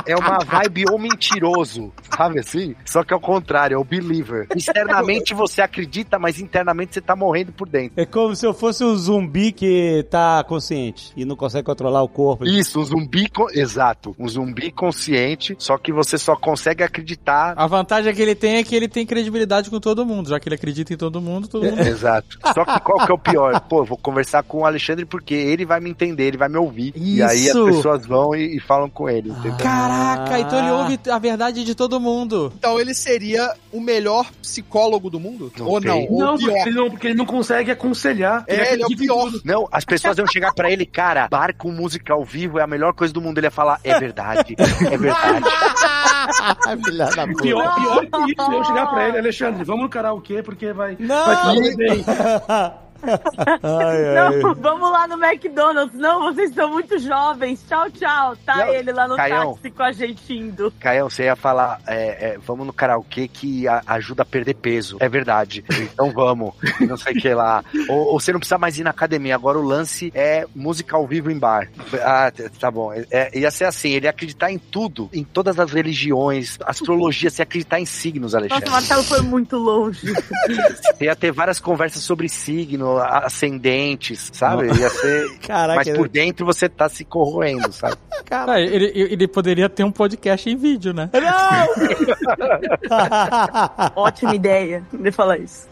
é- 0.07 0.13
é 0.13 0.17
uma 0.17 0.39
vibe 0.39 0.85
ou 0.91 0.99
mentiroso, 0.99 1.93
sabe 2.17 2.39
assim? 2.41 2.75
Só 2.85 3.03
que 3.03 3.13
é 3.13 3.17
o 3.17 3.21
contrário, 3.21 3.75
é 3.75 3.79
o 3.79 3.85
believer. 3.85 4.47
Externamente 4.55 5.35
você 5.35 5.61
acredita, 5.63 6.19
mas 6.19 6.41
internamente 6.41 6.95
você 6.95 7.01
tá 7.01 7.15
morrendo 7.17 7.53
por 7.53 7.69
dentro. 7.69 8.01
É 8.01 8.07
como 8.07 8.35
se 8.35 8.47
eu 8.47 8.55
fosse 8.55 8.85
um 8.85 8.95
zumbi 8.97 9.53
que 9.53 10.05
tá 10.11 10.45
consciente 10.45 11.13
e 11.17 11.25
não 11.25 11.37
consegue 11.37 11.65
controlar 11.65 12.03
o 12.03 12.09
corpo. 12.09 12.45
Isso, 12.47 12.81
um 12.81 12.85
zumbi. 12.85 13.29
co- 13.29 13.49
Exato, 13.53 14.15
um 14.19 14.29
zumbi 14.29 14.71
consciente, 14.71 15.57
só 15.59 15.79
que 15.79 15.93
você 15.93 16.19
só 16.19 16.37
consegue 16.37 16.83
acreditar. 16.83 17.55
A 17.57 17.67
vantagem 17.67 18.13
que 18.15 18.23
ele 18.23 18.35
tem 18.35 18.57
é 18.57 18.63
que 18.65 18.75
ele 18.75 18.89
tem 18.89 19.07
credibilidade 19.07 19.71
com 19.71 19.81
todo 19.81 20.05
mundo. 20.05 20.29
Já 20.29 20.39
que 20.41 20.49
ele 20.49 20.55
acredita 20.57 20.93
em 20.93 20.97
todo 20.97 21.21
mundo, 21.21 21.49
todo 21.49 21.65
mundo. 21.65 21.81
Exato. 21.81 22.39
Só 22.55 22.65
que 22.65 22.81
qual 22.81 23.05
que 23.05 23.11
é 23.13 23.15
o 23.15 23.19
pior? 23.19 23.61
Pô, 23.61 23.81
eu 23.81 23.85
vou 23.85 23.97
conversar 23.99 24.43
com 24.43 24.59
o 24.59 24.65
Alexandre 24.67 25.05
porque 25.05 25.35
ele 25.35 25.65
vai 25.65 25.81
me 25.81 25.91
entender, 25.91 26.25
ele 26.25 26.37
vai 26.37 26.49
me 26.49 26.57
ouvir. 26.59 26.93
E 26.97 27.23
aí 27.23 27.49
as 27.49 27.55
Isso. 27.57 27.65
pessoas 27.67 28.07
vão 28.07 28.35
e, 28.37 28.57
e 28.57 28.61
falam 28.61 28.89
com 28.89 29.09
ele, 29.09 29.31
entendeu? 29.31 29.57
Caraca, 29.59 30.39
então 30.39 30.59
ele 30.59 30.71
ouve 30.71 30.99
a 31.11 31.19
verdade 31.19 31.65
de 31.65 31.75
todo 31.75 32.01
mundo. 32.01 32.53
Então 32.57 32.81
ele 32.81 32.95
seria 32.95 33.55
o 33.73 33.81
melhor 33.81 34.31
psicólogo 34.43 35.11
do 35.11 35.21
mundo? 35.21 35.53
Não 35.59 35.67
Ou 35.67 35.81
não? 35.81 36.07
Ou 36.09 36.19
Não, 36.19 36.39
porque 36.39 36.69
ele 36.69 36.77
não, 36.77 36.91
porque 36.91 37.07
ele 37.09 37.15
não 37.15 37.27
consegue 37.27 37.71
aconselhar. 37.71 38.45
É, 38.47 38.73
ele 38.73 38.83
é 38.83 38.87
o 38.87 38.89
pior. 38.89 39.25
tudo. 39.31 39.43
Não, 39.45 39.69
as 39.71 39.85
pessoas 39.85 40.19
iam 40.19 40.27
chegar 40.27 40.53
pra 40.55 40.71
ele, 40.71 40.87
cara, 40.87 41.29
bar 41.29 41.55
com 41.57 41.71
música 41.71 42.13
ao 42.13 42.25
vivo 42.25 42.59
é 42.59 42.63
a 42.63 42.67
melhor 42.67 42.93
coisa 42.93 43.13
do 43.13 43.21
mundo. 43.21 43.39
Ele 43.39 43.47
ia 43.47 43.51
falar, 43.51 43.81
é 43.83 43.99
verdade, 43.99 44.57
é 44.59 44.97
verdade. 44.97 45.47
Filha 46.85 47.07
da 47.07 47.27
puta. 47.27 47.43
Pior, 47.43 47.75
pior 47.75 48.07
que 48.07 48.33
isso, 48.33 48.53
eu 48.53 48.65
chegar 48.65 48.87
pra 48.87 49.09
ele, 49.09 49.19
Alexandre, 49.19 49.65
vamos 49.65 49.83
no 49.83 49.89
karaokê 49.89 50.43
porque 50.43 50.73
vai, 50.73 50.97
Não! 50.99 51.27
vai 51.27 51.37
fazer 51.37 51.77
bem. 51.77 52.05
Ai, 53.03 54.17
ai. 54.19 54.37
Não, 54.43 54.55
vamos 54.55 54.91
lá 54.91 55.07
no 55.09 55.23
McDonald's. 55.25 55.99
Não, 55.99 56.23
vocês 56.33 56.55
são 56.55 56.71
muito 56.71 56.99
jovens. 56.99 57.65
Tchau, 57.69 57.91
tchau. 57.91 58.37
Tá 58.45 58.57
Não, 58.57 58.69
ele 58.69 58.93
lá 58.93 59.07
no 59.09 59.17
Caião. 59.17 59.55
táxi 59.55 59.71
com 59.71 59.83
a 59.83 59.93
gente 59.93 60.33
indo. 60.35 60.73
Caião, 60.81 61.09
você 61.11 61.25
ia 61.25 61.37
falar, 61.37 61.81
é, 61.87 62.31
é, 62.35 62.39
vamos 62.39 62.67
no 62.67 62.73
karaokê 62.73 63.29
que 63.29 63.67
a- 63.69 63.83
ajuda 63.87 64.23
a 64.23 64.27
perder 64.27 64.55
peso. 64.55 64.97
É 65.01 65.09
verdade. 65.09 65.65
Então 65.71 66.11
vamos. 66.11 66.55
Não 66.81 66.97
sei 66.97 67.13
o 67.15 67.17
que 67.21 67.33
lá. 67.35 67.65
Ou, 67.89 68.13
ou 68.13 68.21
você 68.21 68.33
não 68.33 68.41
precisa 68.41 68.59
mais 68.59 68.79
ir 68.79 68.85
na 68.85 68.91
academia. 68.91 69.35
Agora 69.35 69.59
o 69.59 69.63
lance 69.63 70.11
é 70.15 70.47
música 70.55 70.97
ao 70.97 71.07
vivo 71.07 71.31
em 71.31 71.39
bar. 71.39 71.69
Ah, 72.03 72.31
tá 72.59 72.71
bom. 72.71 72.93
É, 73.11 73.37
ia 73.39 73.51
ser 73.51 73.65
assim, 73.65 73.91
ele 73.91 74.07
ia 74.07 74.11
acreditar 74.11 74.51
em 74.51 74.59
tudo, 74.59 75.09
em 75.13 75.25
todas 75.25 75.59
as 75.59 75.73
religiões, 75.73 76.59
astrologia, 76.65 77.31
ia 77.37 77.43
acreditar 77.43 77.81
em 77.81 77.85
signos, 77.87 78.33
Nossa, 78.33 78.39
Alexandre. 78.45 78.69
o 78.69 78.73
Marcelo 78.73 79.03
foi 79.03 79.21
muito 79.23 79.57
longe. 79.57 80.07
Você 80.97 81.05
ia 81.05 81.17
ter 81.17 81.33
várias 81.33 81.59
conversas 81.61 82.03
sobre 82.03 82.29
signos, 82.29 82.86
fazendo 82.87 82.99
ascendentes, 82.99 84.31
sabe? 84.33 84.67
Ia 84.67 84.91
ser. 84.91 85.39
Caraca, 85.47 85.83
Mas 85.85 85.97
por 85.97 86.09
dentro 86.09 86.47
você 86.47 86.69
tá 86.69 86.89
se 86.89 87.05
corroendo, 87.05 87.73
sabe? 87.73 87.97
Ah, 88.29 88.59
ele, 88.59 88.91
ele 88.95 89.29
poderia 89.29 89.69
ter 89.69 89.85
um 89.85 89.93
podcast 89.93 90.51
em 90.51 90.57
vídeo, 90.57 90.93
né? 90.93 91.09
Ótima 93.95 94.35
ideia 94.35 94.83
de 94.93 95.13
falar 95.13 95.39
isso. 95.39 95.69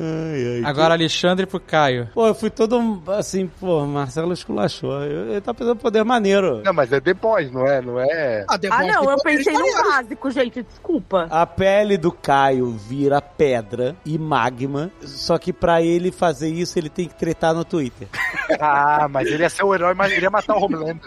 Agora, 0.65 0.95
Alexandre 0.95 1.47
pro 1.47 1.59
Caio. 1.59 2.09
Pô, 2.15 2.29
eu 2.29 2.35
fui 2.35 2.51
todo 2.51 3.03
assim, 3.09 3.51
pô, 3.59 3.85
Marcelo 3.87 4.33
esculachou. 4.33 5.03
Ele 5.03 5.41
tá 5.41 5.53
pensando 5.53 5.77
poder 5.77 6.05
maneiro. 6.05 6.63
Não, 6.65 6.73
mas 6.73 6.93
é 6.93 7.01
depois, 7.01 7.51
não 7.51 7.67
é? 7.67 7.81
Não 7.81 7.99
é. 7.99 8.47
Ah, 8.49 8.87
não, 8.87 9.11
eu 9.11 9.19
pensei 9.19 9.53
no 9.53 9.91
básico, 9.91 10.31
gente, 10.31 10.63
desculpa. 10.63 11.27
A 11.31 11.45
pele 11.45 11.97
do 11.97 12.13
Caio 12.13 12.71
vira 12.71 13.21
pedra 13.21 13.97
e 14.07 14.17
magma, 14.17 14.93
só 15.01 15.39
que 15.39 15.53
pra 15.53 15.83
ele 15.83 16.13
fazer 16.13 16.51
isso, 16.51 16.79
ele 16.79 16.89
tem 16.89 17.04
que 17.09 17.15
tretar 17.15 17.55
no 17.55 17.65
Twitter. 17.65 18.09
Ah, 18.61 19.09
mas 19.09 19.27
ele 19.27 19.43
ia 19.43 19.49
ser 19.49 19.65
o 19.65 19.75
herói, 19.75 19.95
mas 19.95 20.13
ele 20.13 20.23
ia 20.23 20.31
matar 20.31 20.55
o 20.55 20.65
Homelander. 20.65 21.01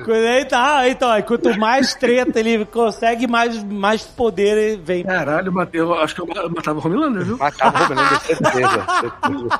Tá, 0.49 0.89
então, 0.89 1.09
aí 1.09 1.21
quanto 1.21 1.57
mais 1.57 1.93
treta 1.93 2.39
ele 2.39 2.65
consegue, 2.65 3.27
mais, 3.27 3.63
mais 3.63 4.03
poder 4.03 4.57
ele 4.57 4.81
vem. 4.83 5.03
Caralho, 5.03 5.53
eu 5.71 5.93
acho 5.93 6.15
que 6.15 6.21
eu 6.21 6.27
matava 6.27 6.79
o 6.79 6.85
Homelander, 6.85 7.23
viu? 7.23 7.37
Matava 7.37 7.79
o 7.79 7.85
Homelander, 7.85 8.19
certeza. 8.21 8.85
certeza. 8.99 9.59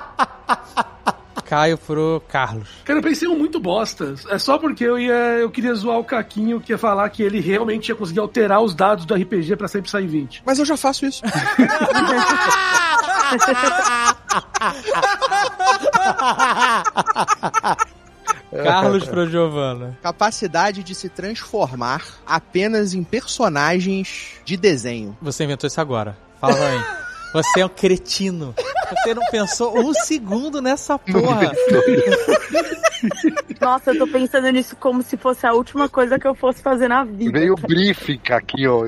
Caio 1.47 1.77
pro 1.77 2.21
Carlos. 2.27 2.67
Cara, 2.83 2.99
eu 2.99 3.03
pensei 3.03 3.25
um 3.27 3.37
muito 3.37 3.59
bosta. 3.59 4.15
É 4.29 4.37
só 4.37 4.57
porque 4.57 4.83
eu 4.83 4.99
ia. 4.99 5.13
Eu 5.13 5.49
queria 5.49 5.73
zoar 5.73 5.97
o 5.97 6.03
Caquinho, 6.03 6.59
que 6.59 6.73
ia 6.73 6.77
falar 6.77 7.09
que 7.09 7.23
ele 7.23 7.39
realmente 7.39 7.87
ia 7.89 7.95
conseguir 7.95 8.19
alterar 8.19 8.61
os 8.61 8.75
dados 8.75 9.05
do 9.05 9.15
RPG 9.15 9.55
pra 9.55 9.69
sempre 9.69 9.89
sair 9.89 10.07
20. 10.07 10.43
Mas 10.45 10.59
eu 10.59 10.65
já 10.65 10.75
faço 10.75 11.05
isso. 11.05 11.23
Carlos 18.63 19.05
pro 19.05 19.29
Giovana. 19.29 19.97
Capacidade 20.01 20.83
de 20.83 20.95
se 20.95 21.09
transformar 21.09 22.05
apenas 22.25 22.93
em 22.93 23.03
personagens 23.03 24.35
de 24.45 24.55
desenho. 24.55 25.17
Você 25.21 25.43
inventou 25.43 25.67
isso 25.67 25.81
agora. 25.81 26.17
Fala 26.39 26.55
pra 26.55 26.71
mim. 26.71 26.83
Você 27.33 27.59
é 27.59 27.65
um 27.65 27.69
cretino. 27.69 28.55
Você 28.89 29.13
não 29.13 29.23
pensou 29.31 29.77
um 29.77 29.93
segundo 29.93 30.61
nessa 30.61 30.97
porra. 30.97 31.51
Nossa, 33.61 33.91
eu 33.91 33.99
tô 33.99 34.07
pensando 34.07 34.49
nisso 34.49 34.75
como 34.75 35.03
se 35.03 35.17
fosse 35.17 35.45
a 35.45 35.53
última 35.53 35.89
coisa 35.89 36.17
que 36.17 36.27
eu 36.27 36.33
fosse 36.33 36.61
fazer 36.61 36.87
na 36.87 37.03
vida. 37.03 37.39
Veio 37.39 37.53
o 37.53 37.55
briefing 37.55 38.19
aqui, 38.31 38.67
ó. 38.67 38.87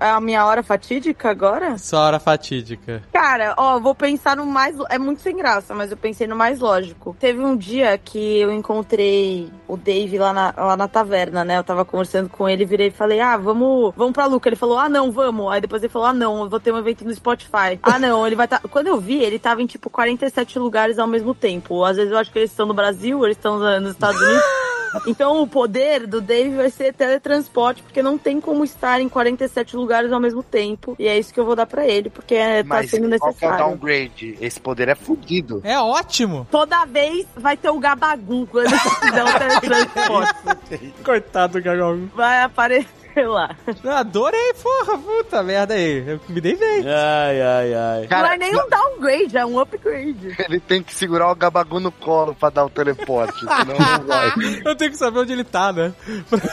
É 0.00 0.10
a 0.10 0.20
minha 0.20 0.44
hora 0.46 0.62
fatídica 0.62 1.30
agora? 1.30 1.76
Só 1.78 1.98
hora 1.98 2.18
fatídica. 2.18 3.02
Cara, 3.12 3.54
ó, 3.56 3.78
vou 3.78 3.94
pensar 3.94 4.36
no 4.36 4.46
mais. 4.46 4.76
É 4.88 4.98
muito 4.98 5.20
sem 5.20 5.36
graça, 5.36 5.74
mas 5.74 5.90
eu 5.90 5.96
pensei 5.96 6.26
no 6.26 6.36
mais 6.36 6.60
lógico. 6.60 7.16
Teve 7.18 7.40
um 7.40 7.56
dia 7.56 7.96
que 7.98 8.40
eu 8.40 8.52
encontrei 8.52 9.50
o 9.68 9.76
Dave 9.76 10.18
lá 10.18 10.32
na, 10.32 10.54
lá 10.56 10.76
na 10.76 10.88
taverna, 10.88 11.44
né? 11.44 11.58
Eu 11.58 11.64
tava 11.64 11.84
conversando 11.84 12.28
com 12.28 12.48
ele, 12.48 12.64
virei 12.64 12.88
e 12.88 12.90
falei, 12.90 13.20
ah, 13.20 13.36
vamos, 13.36 13.92
vamos 13.96 14.12
pra 14.12 14.26
Luca. 14.26 14.48
Ele 14.48 14.56
falou, 14.56 14.78
ah, 14.78 14.88
não, 14.88 15.12
vamos. 15.12 15.52
Aí 15.52 15.60
depois 15.60 15.82
ele 15.82 15.92
falou, 15.92 16.08
ah, 16.08 16.14
não, 16.14 16.42
eu 16.42 16.48
vou 16.48 16.60
ter 16.60 16.72
um 16.72 16.78
evento 16.78 17.04
no 17.04 17.14
Spotify. 17.14 17.78
Ah, 17.82 17.98
não, 17.98 18.26
ele 18.26 18.36
vai 18.36 18.46
estar. 18.46 18.60
Quando 18.60 18.88
eu 18.88 19.00
vi, 19.00 19.22
ele 19.22 19.31
tava 19.38 19.62
em 19.62 19.66
tipo 19.66 19.88
47 19.90 20.58
lugares 20.58 20.98
ao 20.98 21.06
mesmo 21.06 21.34
tempo. 21.34 21.84
Às 21.84 21.96
vezes 21.96 22.12
eu 22.12 22.18
acho 22.18 22.30
que 22.32 22.38
eles 22.38 22.50
estão 22.50 22.66
no 22.66 22.74
Brasil, 22.74 23.24
eles 23.24 23.36
estão 23.36 23.58
nos 23.80 23.92
Estados 23.92 24.20
Unidos. 24.20 24.42
Então 25.06 25.40
o 25.40 25.46
poder 25.46 26.06
do 26.06 26.20
Dave 26.20 26.54
vai 26.54 26.68
ser 26.68 26.92
teletransporte, 26.92 27.82
porque 27.82 28.02
não 28.02 28.18
tem 28.18 28.38
como 28.38 28.62
estar 28.62 29.00
em 29.00 29.08
47 29.08 29.74
lugares 29.74 30.12
ao 30.12 30.20
mesmo 30.20 30.42
tempo. 30.42 30.94
E 30.98 31.08
é 31.08 31.18
isso 31.18 31.32
que 31.32 31.40
eu 31.40 31.46
vou 31.46 31.56
dar 31.56 31.64
pra 31.64 31.86
ele, 31.86 32.10
porque 32.10 32.34
é, 32.34 32.62
tá 32.62 32.68
Mas 32.68 32.90
sendo 32.90 33.08
qual 33.18 33.32
que 33.32 33.42
é 33.42 33.48
o 33.48 33.50
necessário. 33.50 33.58
downgrade? 33.64 34.36
Esse 34.38 34.60
poder 34.60 34.88
é 34.90 34.94
fudido. 34.94 35.62
É 35.64 35.78
ótimo. 35.80 36.46
Toda 36.50 36.84
vez 36.84 37.26
vai 37.34 37.56
ter 37.56 37.70
o 37.70 37.78
Gabagu 37.78 38.46
quando 38.48 38.68
fizer 38.68 39.24
o 39.24 39.38
teletransporte. 39.38 40.92
Coitado 41.02 41.54
do 41.54 41.64
Gagal. 41.64 41.96
Vai 42.14 42.42
aparecer 42.42 43.01
lá. 43.26 43.54
Adorei, 43.98 44.52
porra, 44.62 44.98
puta 44.98 45.42
merda 45.42 45.74
aí. 45.74 46.04
Eu 46.06 46.20
me 46.28 46.40
dei 46.40 46.56
bem. 46.56 46.84
Ai, 46.86 47.40
ai, 47.42 47.74
ai. 47.74 48.06
não 48.10 48.26
é 48.26 48.36
nem 48.38 48.54
um 48.54 48.68
downgrade, 48.68 49.36
é 49.36 49.44
um 49.46 49.58
upgrade. 49.60 50.34
Ele 50.38 50.60
tem 50.60 50.82
que 50.82 50.94
segurar 50.94 51.30
o 51.30 51.34
gabagu 51.34 51.78
no 51.80 51.90
colo 51.92 52.34
pra 52.34 52.50
dar 52.50 52.64
o 52.64 52.70
teleporte, 52.70 53.38
senão 53.40 53.78
não 53.78 54.04
vai. 54.06 54.32
Eu 54.64 54.76
tenho 54.76 54.90
que 54.90 54.96
saber 54.96 55.20
onde 55.20 55.32
ele 55.32 55.44
tá, 55.44 55.72
né? 55.72 55.92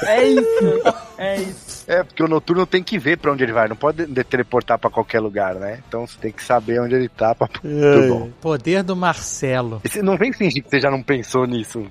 É 0.06 0.26
isso. 0.28 0.84
É 1.18 1.36
isso. 1.38 1.80
É, 1.88 2.04
porque 2.04 2.22
o 2.24 2.28
noturno 2.28 2.66
tem 2.68 2.84
que 2.84 3.00
ver 3.00 3.18
pra 3.18 3.32
onde 3.32 3.44
ele 3.44 3.52
vai, 3.52 3.68
não 3.68 3.76
pode 3.76 4.06
de- 4.06 4.24
teleportar 4.24 4.78
pra 4.78 4.92
qualquer 4.92 5.20
lugar, 5.20 5.56
né? 5.56 5.82
Então 5.88 6.06
você 6.06 6.18
tem 6.20 6.32
que 6.32 6.44
saber 6.44 6.80
onde 6.80 6.94
ele 6.96 7.10
tá 7.10 7.34
pra. 7.34 7.48
Poder 8.40 8.84
do 8.84 8.96
Marcelo. 8.96 9.82
Você 9.84 10.02
não 10.02 10.18
vem 10.18 10.32
fingir 10.32 10.64
que 10.64 10.70
você 10.70 10.80
já 10.80 10.92
não 10.92 11.02
pensou 11.02 11.46
nisso. 11.48 11.86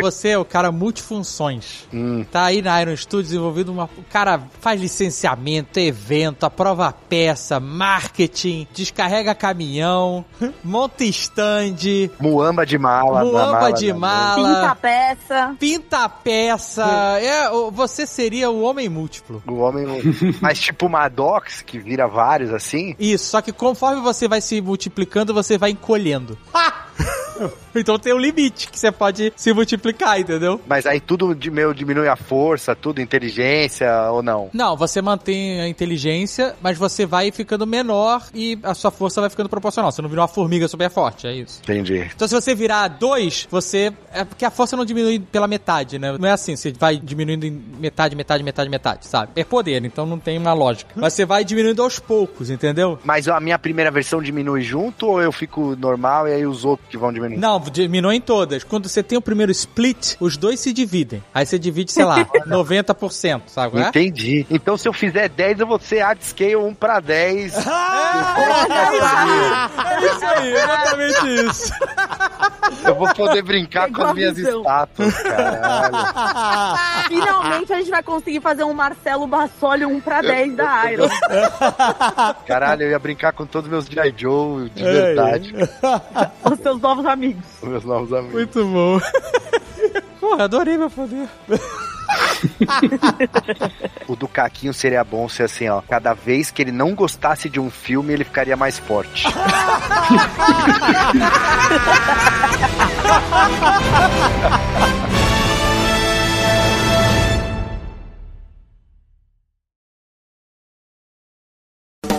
Você 0.00 0.30
é 0.30 0.38
o 0.38 0.44
cara 0.44 0.72
multifunções. 0.72 1.86
Hum. 1.92 2.24
Tá 2.30 2.44
aí 2.46 2.60
na 2.60 2.80
Iron 2.82 2.96
Studio 2.96 3.22
desenvolvido 3.24 3.72
uma. 3.72 3.88
O 3.98 4.04
cara 4.10 4.40
faz 4.60 4.80
licenciamento, 4.80 5.78
evento, 5.80 6.44
aprova 6.44 6.92
peça, 6.92 7.58
marketing, 7.60 8.66
descarrega 8.72 9.34
caminhão, 9.34 10.24
monta 10.64 11.04
stand, 11.04 11.76
Muamba 12.20 12.64
de 12.64 12.78
mala. 12.78 13.24
muamba 13.24 13.72
de 13.72 13.92
né? 13.92 13.98
mala, 13.98 14.36
Pinta 14.48 14.70
a 14.70 14.74
peça. 14.74 15.56
pinta 15.58 16.08
peça. 16.08 16.86
É, 17.20 17.50
você 17.72 18.06
seria 18.06 18.50
o 18.50 18.62
homem 18.62 18.88
múltiplo. 18.88 19.42
O 19.46 19.54
homem. 19.56 19.86
Mas 20.40 20.58
tipo 20.58 20.88
Maddox, 20.88 21.62
que 21.62 21.78
vira 21.78 22.06
vários 22.06 22.52
assim. 22.52 22.94
Isso, 22.98 23.26
só 23.26 23.40
que 23.42 23.52
conforme 23.52 24.00
você 24.00 24.28
vai 24.28 24.40
se 24.40 24.60
multiplicando, 24.60 25.34
você 25.34 25.58
vai 25.58 25.70
encolhendo. 25.70 26.38
então 27.74 27.98
tem 27.98 28.12
um 28.12 28.18
limite 28.18 28.68
que 28.68 28.78
você 28.78 28.90
pode 28.90 29.32
se 29.36 29.52
multiplicar, 29.52 30.20
entendeu? 30.20 30.60
Mas 30.66 30.86
aí 30.86 31.00
tudo 31.00 31.34
de 31.34 31.50
meu 31.50 31.72
diminui 31.72 32.08
a 32.08 32.16
força, 32.16 32.74
tudo 32.74 33.00
inteligência 33.00 34.10
ou 34.10 34.22
não? 34.22 34.50
Não, 34.52 34.76
você 34.76 35.00
mantém 35.00 35.60
a 35.60 35.68
inteligência, 35.68 36.54
mas 36.60 36.78
você 36.78 37.06
vai 37.06 37.30
ficando 37.30 37.66
menor 37.66 38.24
e 38.34 38.58
a 38.62 38.74
sua 38.74 38.90
força 38.90 39.20
vai 39.20 39.30
ficando 39.30 39.48
proporcional. 39.48 39.92
Você 39.92 40.02
não 40.02 40.08
vira 40.08 40.22
uma 40.22 40.28
formiga 40.28 40.68
super 40.68 40.90
forte, 40.90 41.26
é 41.26 41.32
isso. 41.32 41.60
Entendi. 41.62 42.10
Então 42.14 42.26
se 42.26 42.34
você 42.34 42.54
virar 42.54 42.88
dois, 42.88 43.46
você. 43.50 43.92
É 44.12 44.24
porque 44.24 44.44
a 44.44 44.50
força 44.50 44.76
não 44.76 44.84
diminui 44.84 45.18
pela 45.18 45.46
metade, 45.46 45.98
né? 45.98 46.16
Não 46.18 46.28
é 46.28 46.32
assim, 46.32 46.56
você 46.56 46.72
vai 46.72 46.96
diminuindo 46.96 47.46
em 47.46 47.50
metade, 47.50 48.16
metade, 48.16 48.42
metade, 48.42 48.70
metade, 48.70 49.06
sabe? 49.06 49.32
É 49.36 49.44
poder, 49.44 49.84
então 49.84 50.06
não 50.06 50.18
tem 50.18 50.38
uma 50.38 50.52
lógica. 50.52 50.92
Mas 50.96 51.12
você 51.12 51.24
vai 51.24 51.44
diminuindo 51.44 51.82
aos 51.82 51.98
poucos, 51.98 52.50
entendeu? 52.50 52.98
Mas 53.04 53.28
a 53.28 53.38
minha 53.40 53.58
primeira 53.58 53.90
versão 53.90 54.22
diminui 54.22 54.62
junto 54.62 55.06
ou 55.06 55.22
eu 55.22 55.32
fico 55.32 55.76
normal 55.76 56.28
e 56.28 56.32
aí 56.32 56.46
os 56.46 56.64
outros 56.64 56.88
que 56.88 56.96
vão 56.96 57.12
diminuir? 57.12 57.27
Não, 57.36 57.60
diminui 57.60 58.16
em 58.16 58.20
todas. 58.20 58.64
Quando 58.64 58.88
você 58.88 59.02
tem 59.02 59.18
o 59.18 59.22
primeiro 59.22 59.52
split, 59.52 60.14
os 60.20 60.36
dois 60.36 60.60
se 60.60 60.72
dividem. 60.72 61.22
Aí 61.34 61.44
você 61.44 61.58
divide, 61.58 61.92
sei 61.92 62.04
lá, 62.04 62.24
90%, 62.46 63.42
sabe? 63.46 63.72
qual 63.72 63.84
é? 63.84 63.88
Entendi. 63.88 64.46
Então 64.50 64.76
se 64.76 64.88
eu 64.88 64.92
fizer 64.92 65.28
10, 65.28 65.60
eu 65.60 65.66
vou 65.66 65.78
ser 65.80 66.00
hard 66.00 66.20
scale 66.22 66.56
1 66.56 66.74
pra 66.74 67.00
10. 67.00 67.54
É 69.98 70.06
isso 70.06 70.24
aí, 70.24 70.52
exatamente 70.52 71.46
isso. 71.46 71.72
Eu 72.84 72.94
vou 72.94 73.12
poder 73.14 73.42
brincar 73.42 73.90
com 73.90 74.02
as 74.02 74.14
minhas 74.14 74.38
estátuas, 74.38 75.14
caralho. 75.22 77.08
Finalmente 77.08 77.72
a 77.72 77.76
gente 77.78 77.90
vai 77.90 78.02
conseguir 78.02 78.40
fazer 78.40 78.64
um 78.64 78.72
Marcelo 78.72 79.26
Bassoli 79.26 79.84
1 79.84 80.00
pra 80.00 80.20
10 80.20 80.56
da 80.56 80.92
Iron. 80.92 81.08
Caralho, 82.46 82.82
eu 82.84 82.90
ia 82.90 82.98
brincar 82.98 83.32
com 83.32 83.46
todos 83.46 83.68
meus 83.70 83.86
G.I. 83.86 84.14
Joe 84.16 84.68
de 84.70 84.82
verdade. 84.82 85.54
Os 86.50 86.58
seus 86.60 86.80
novos 86.80 87.04
amigos. 87.06 87.17
Com 87.60 87.66
meus 87.66 87.84
novos 87.84 88.12
amigos. 88.12 88.34
Muito 88.34 88.64
bom. 88.64 89.00
Porra, 90.20 90.44
adorei 90.44 90.76
meu 90.76 90.90
poder. 90.90 91.28
O 94.06 94.16
do 94.16 94.26
Caquinho 94.26 94.72
seria 94.72 95.04
bom 95.04 95.28
ser 95.28 95.42
assim, 95.44 95.68
ó. 95.68 95.82
Cada 95.82 96.14
vez 96.14 96.50
que 96.50 96.62
ele 96.62 96.72
não 96.72 96.94
gostasse 96.94 97.48
de 97.48 97.60
um 97.60 97.70
filme, 97.70 98.12
ele 98.12 98.24
ficaria 98.24 98.56
mais 98.56 98.78
forte. 98.78 99.26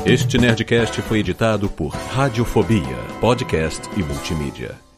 Este 0.06 0.38
Nerdcast 0.38 1.02
foi 1.04 1.20
editado 1.20 1.70
por 1.70 1.90
Radiofobia, 1.90 2.98
podcast 3.22 3.82
e 3.96 4.04
multimídia. 4.04 4.89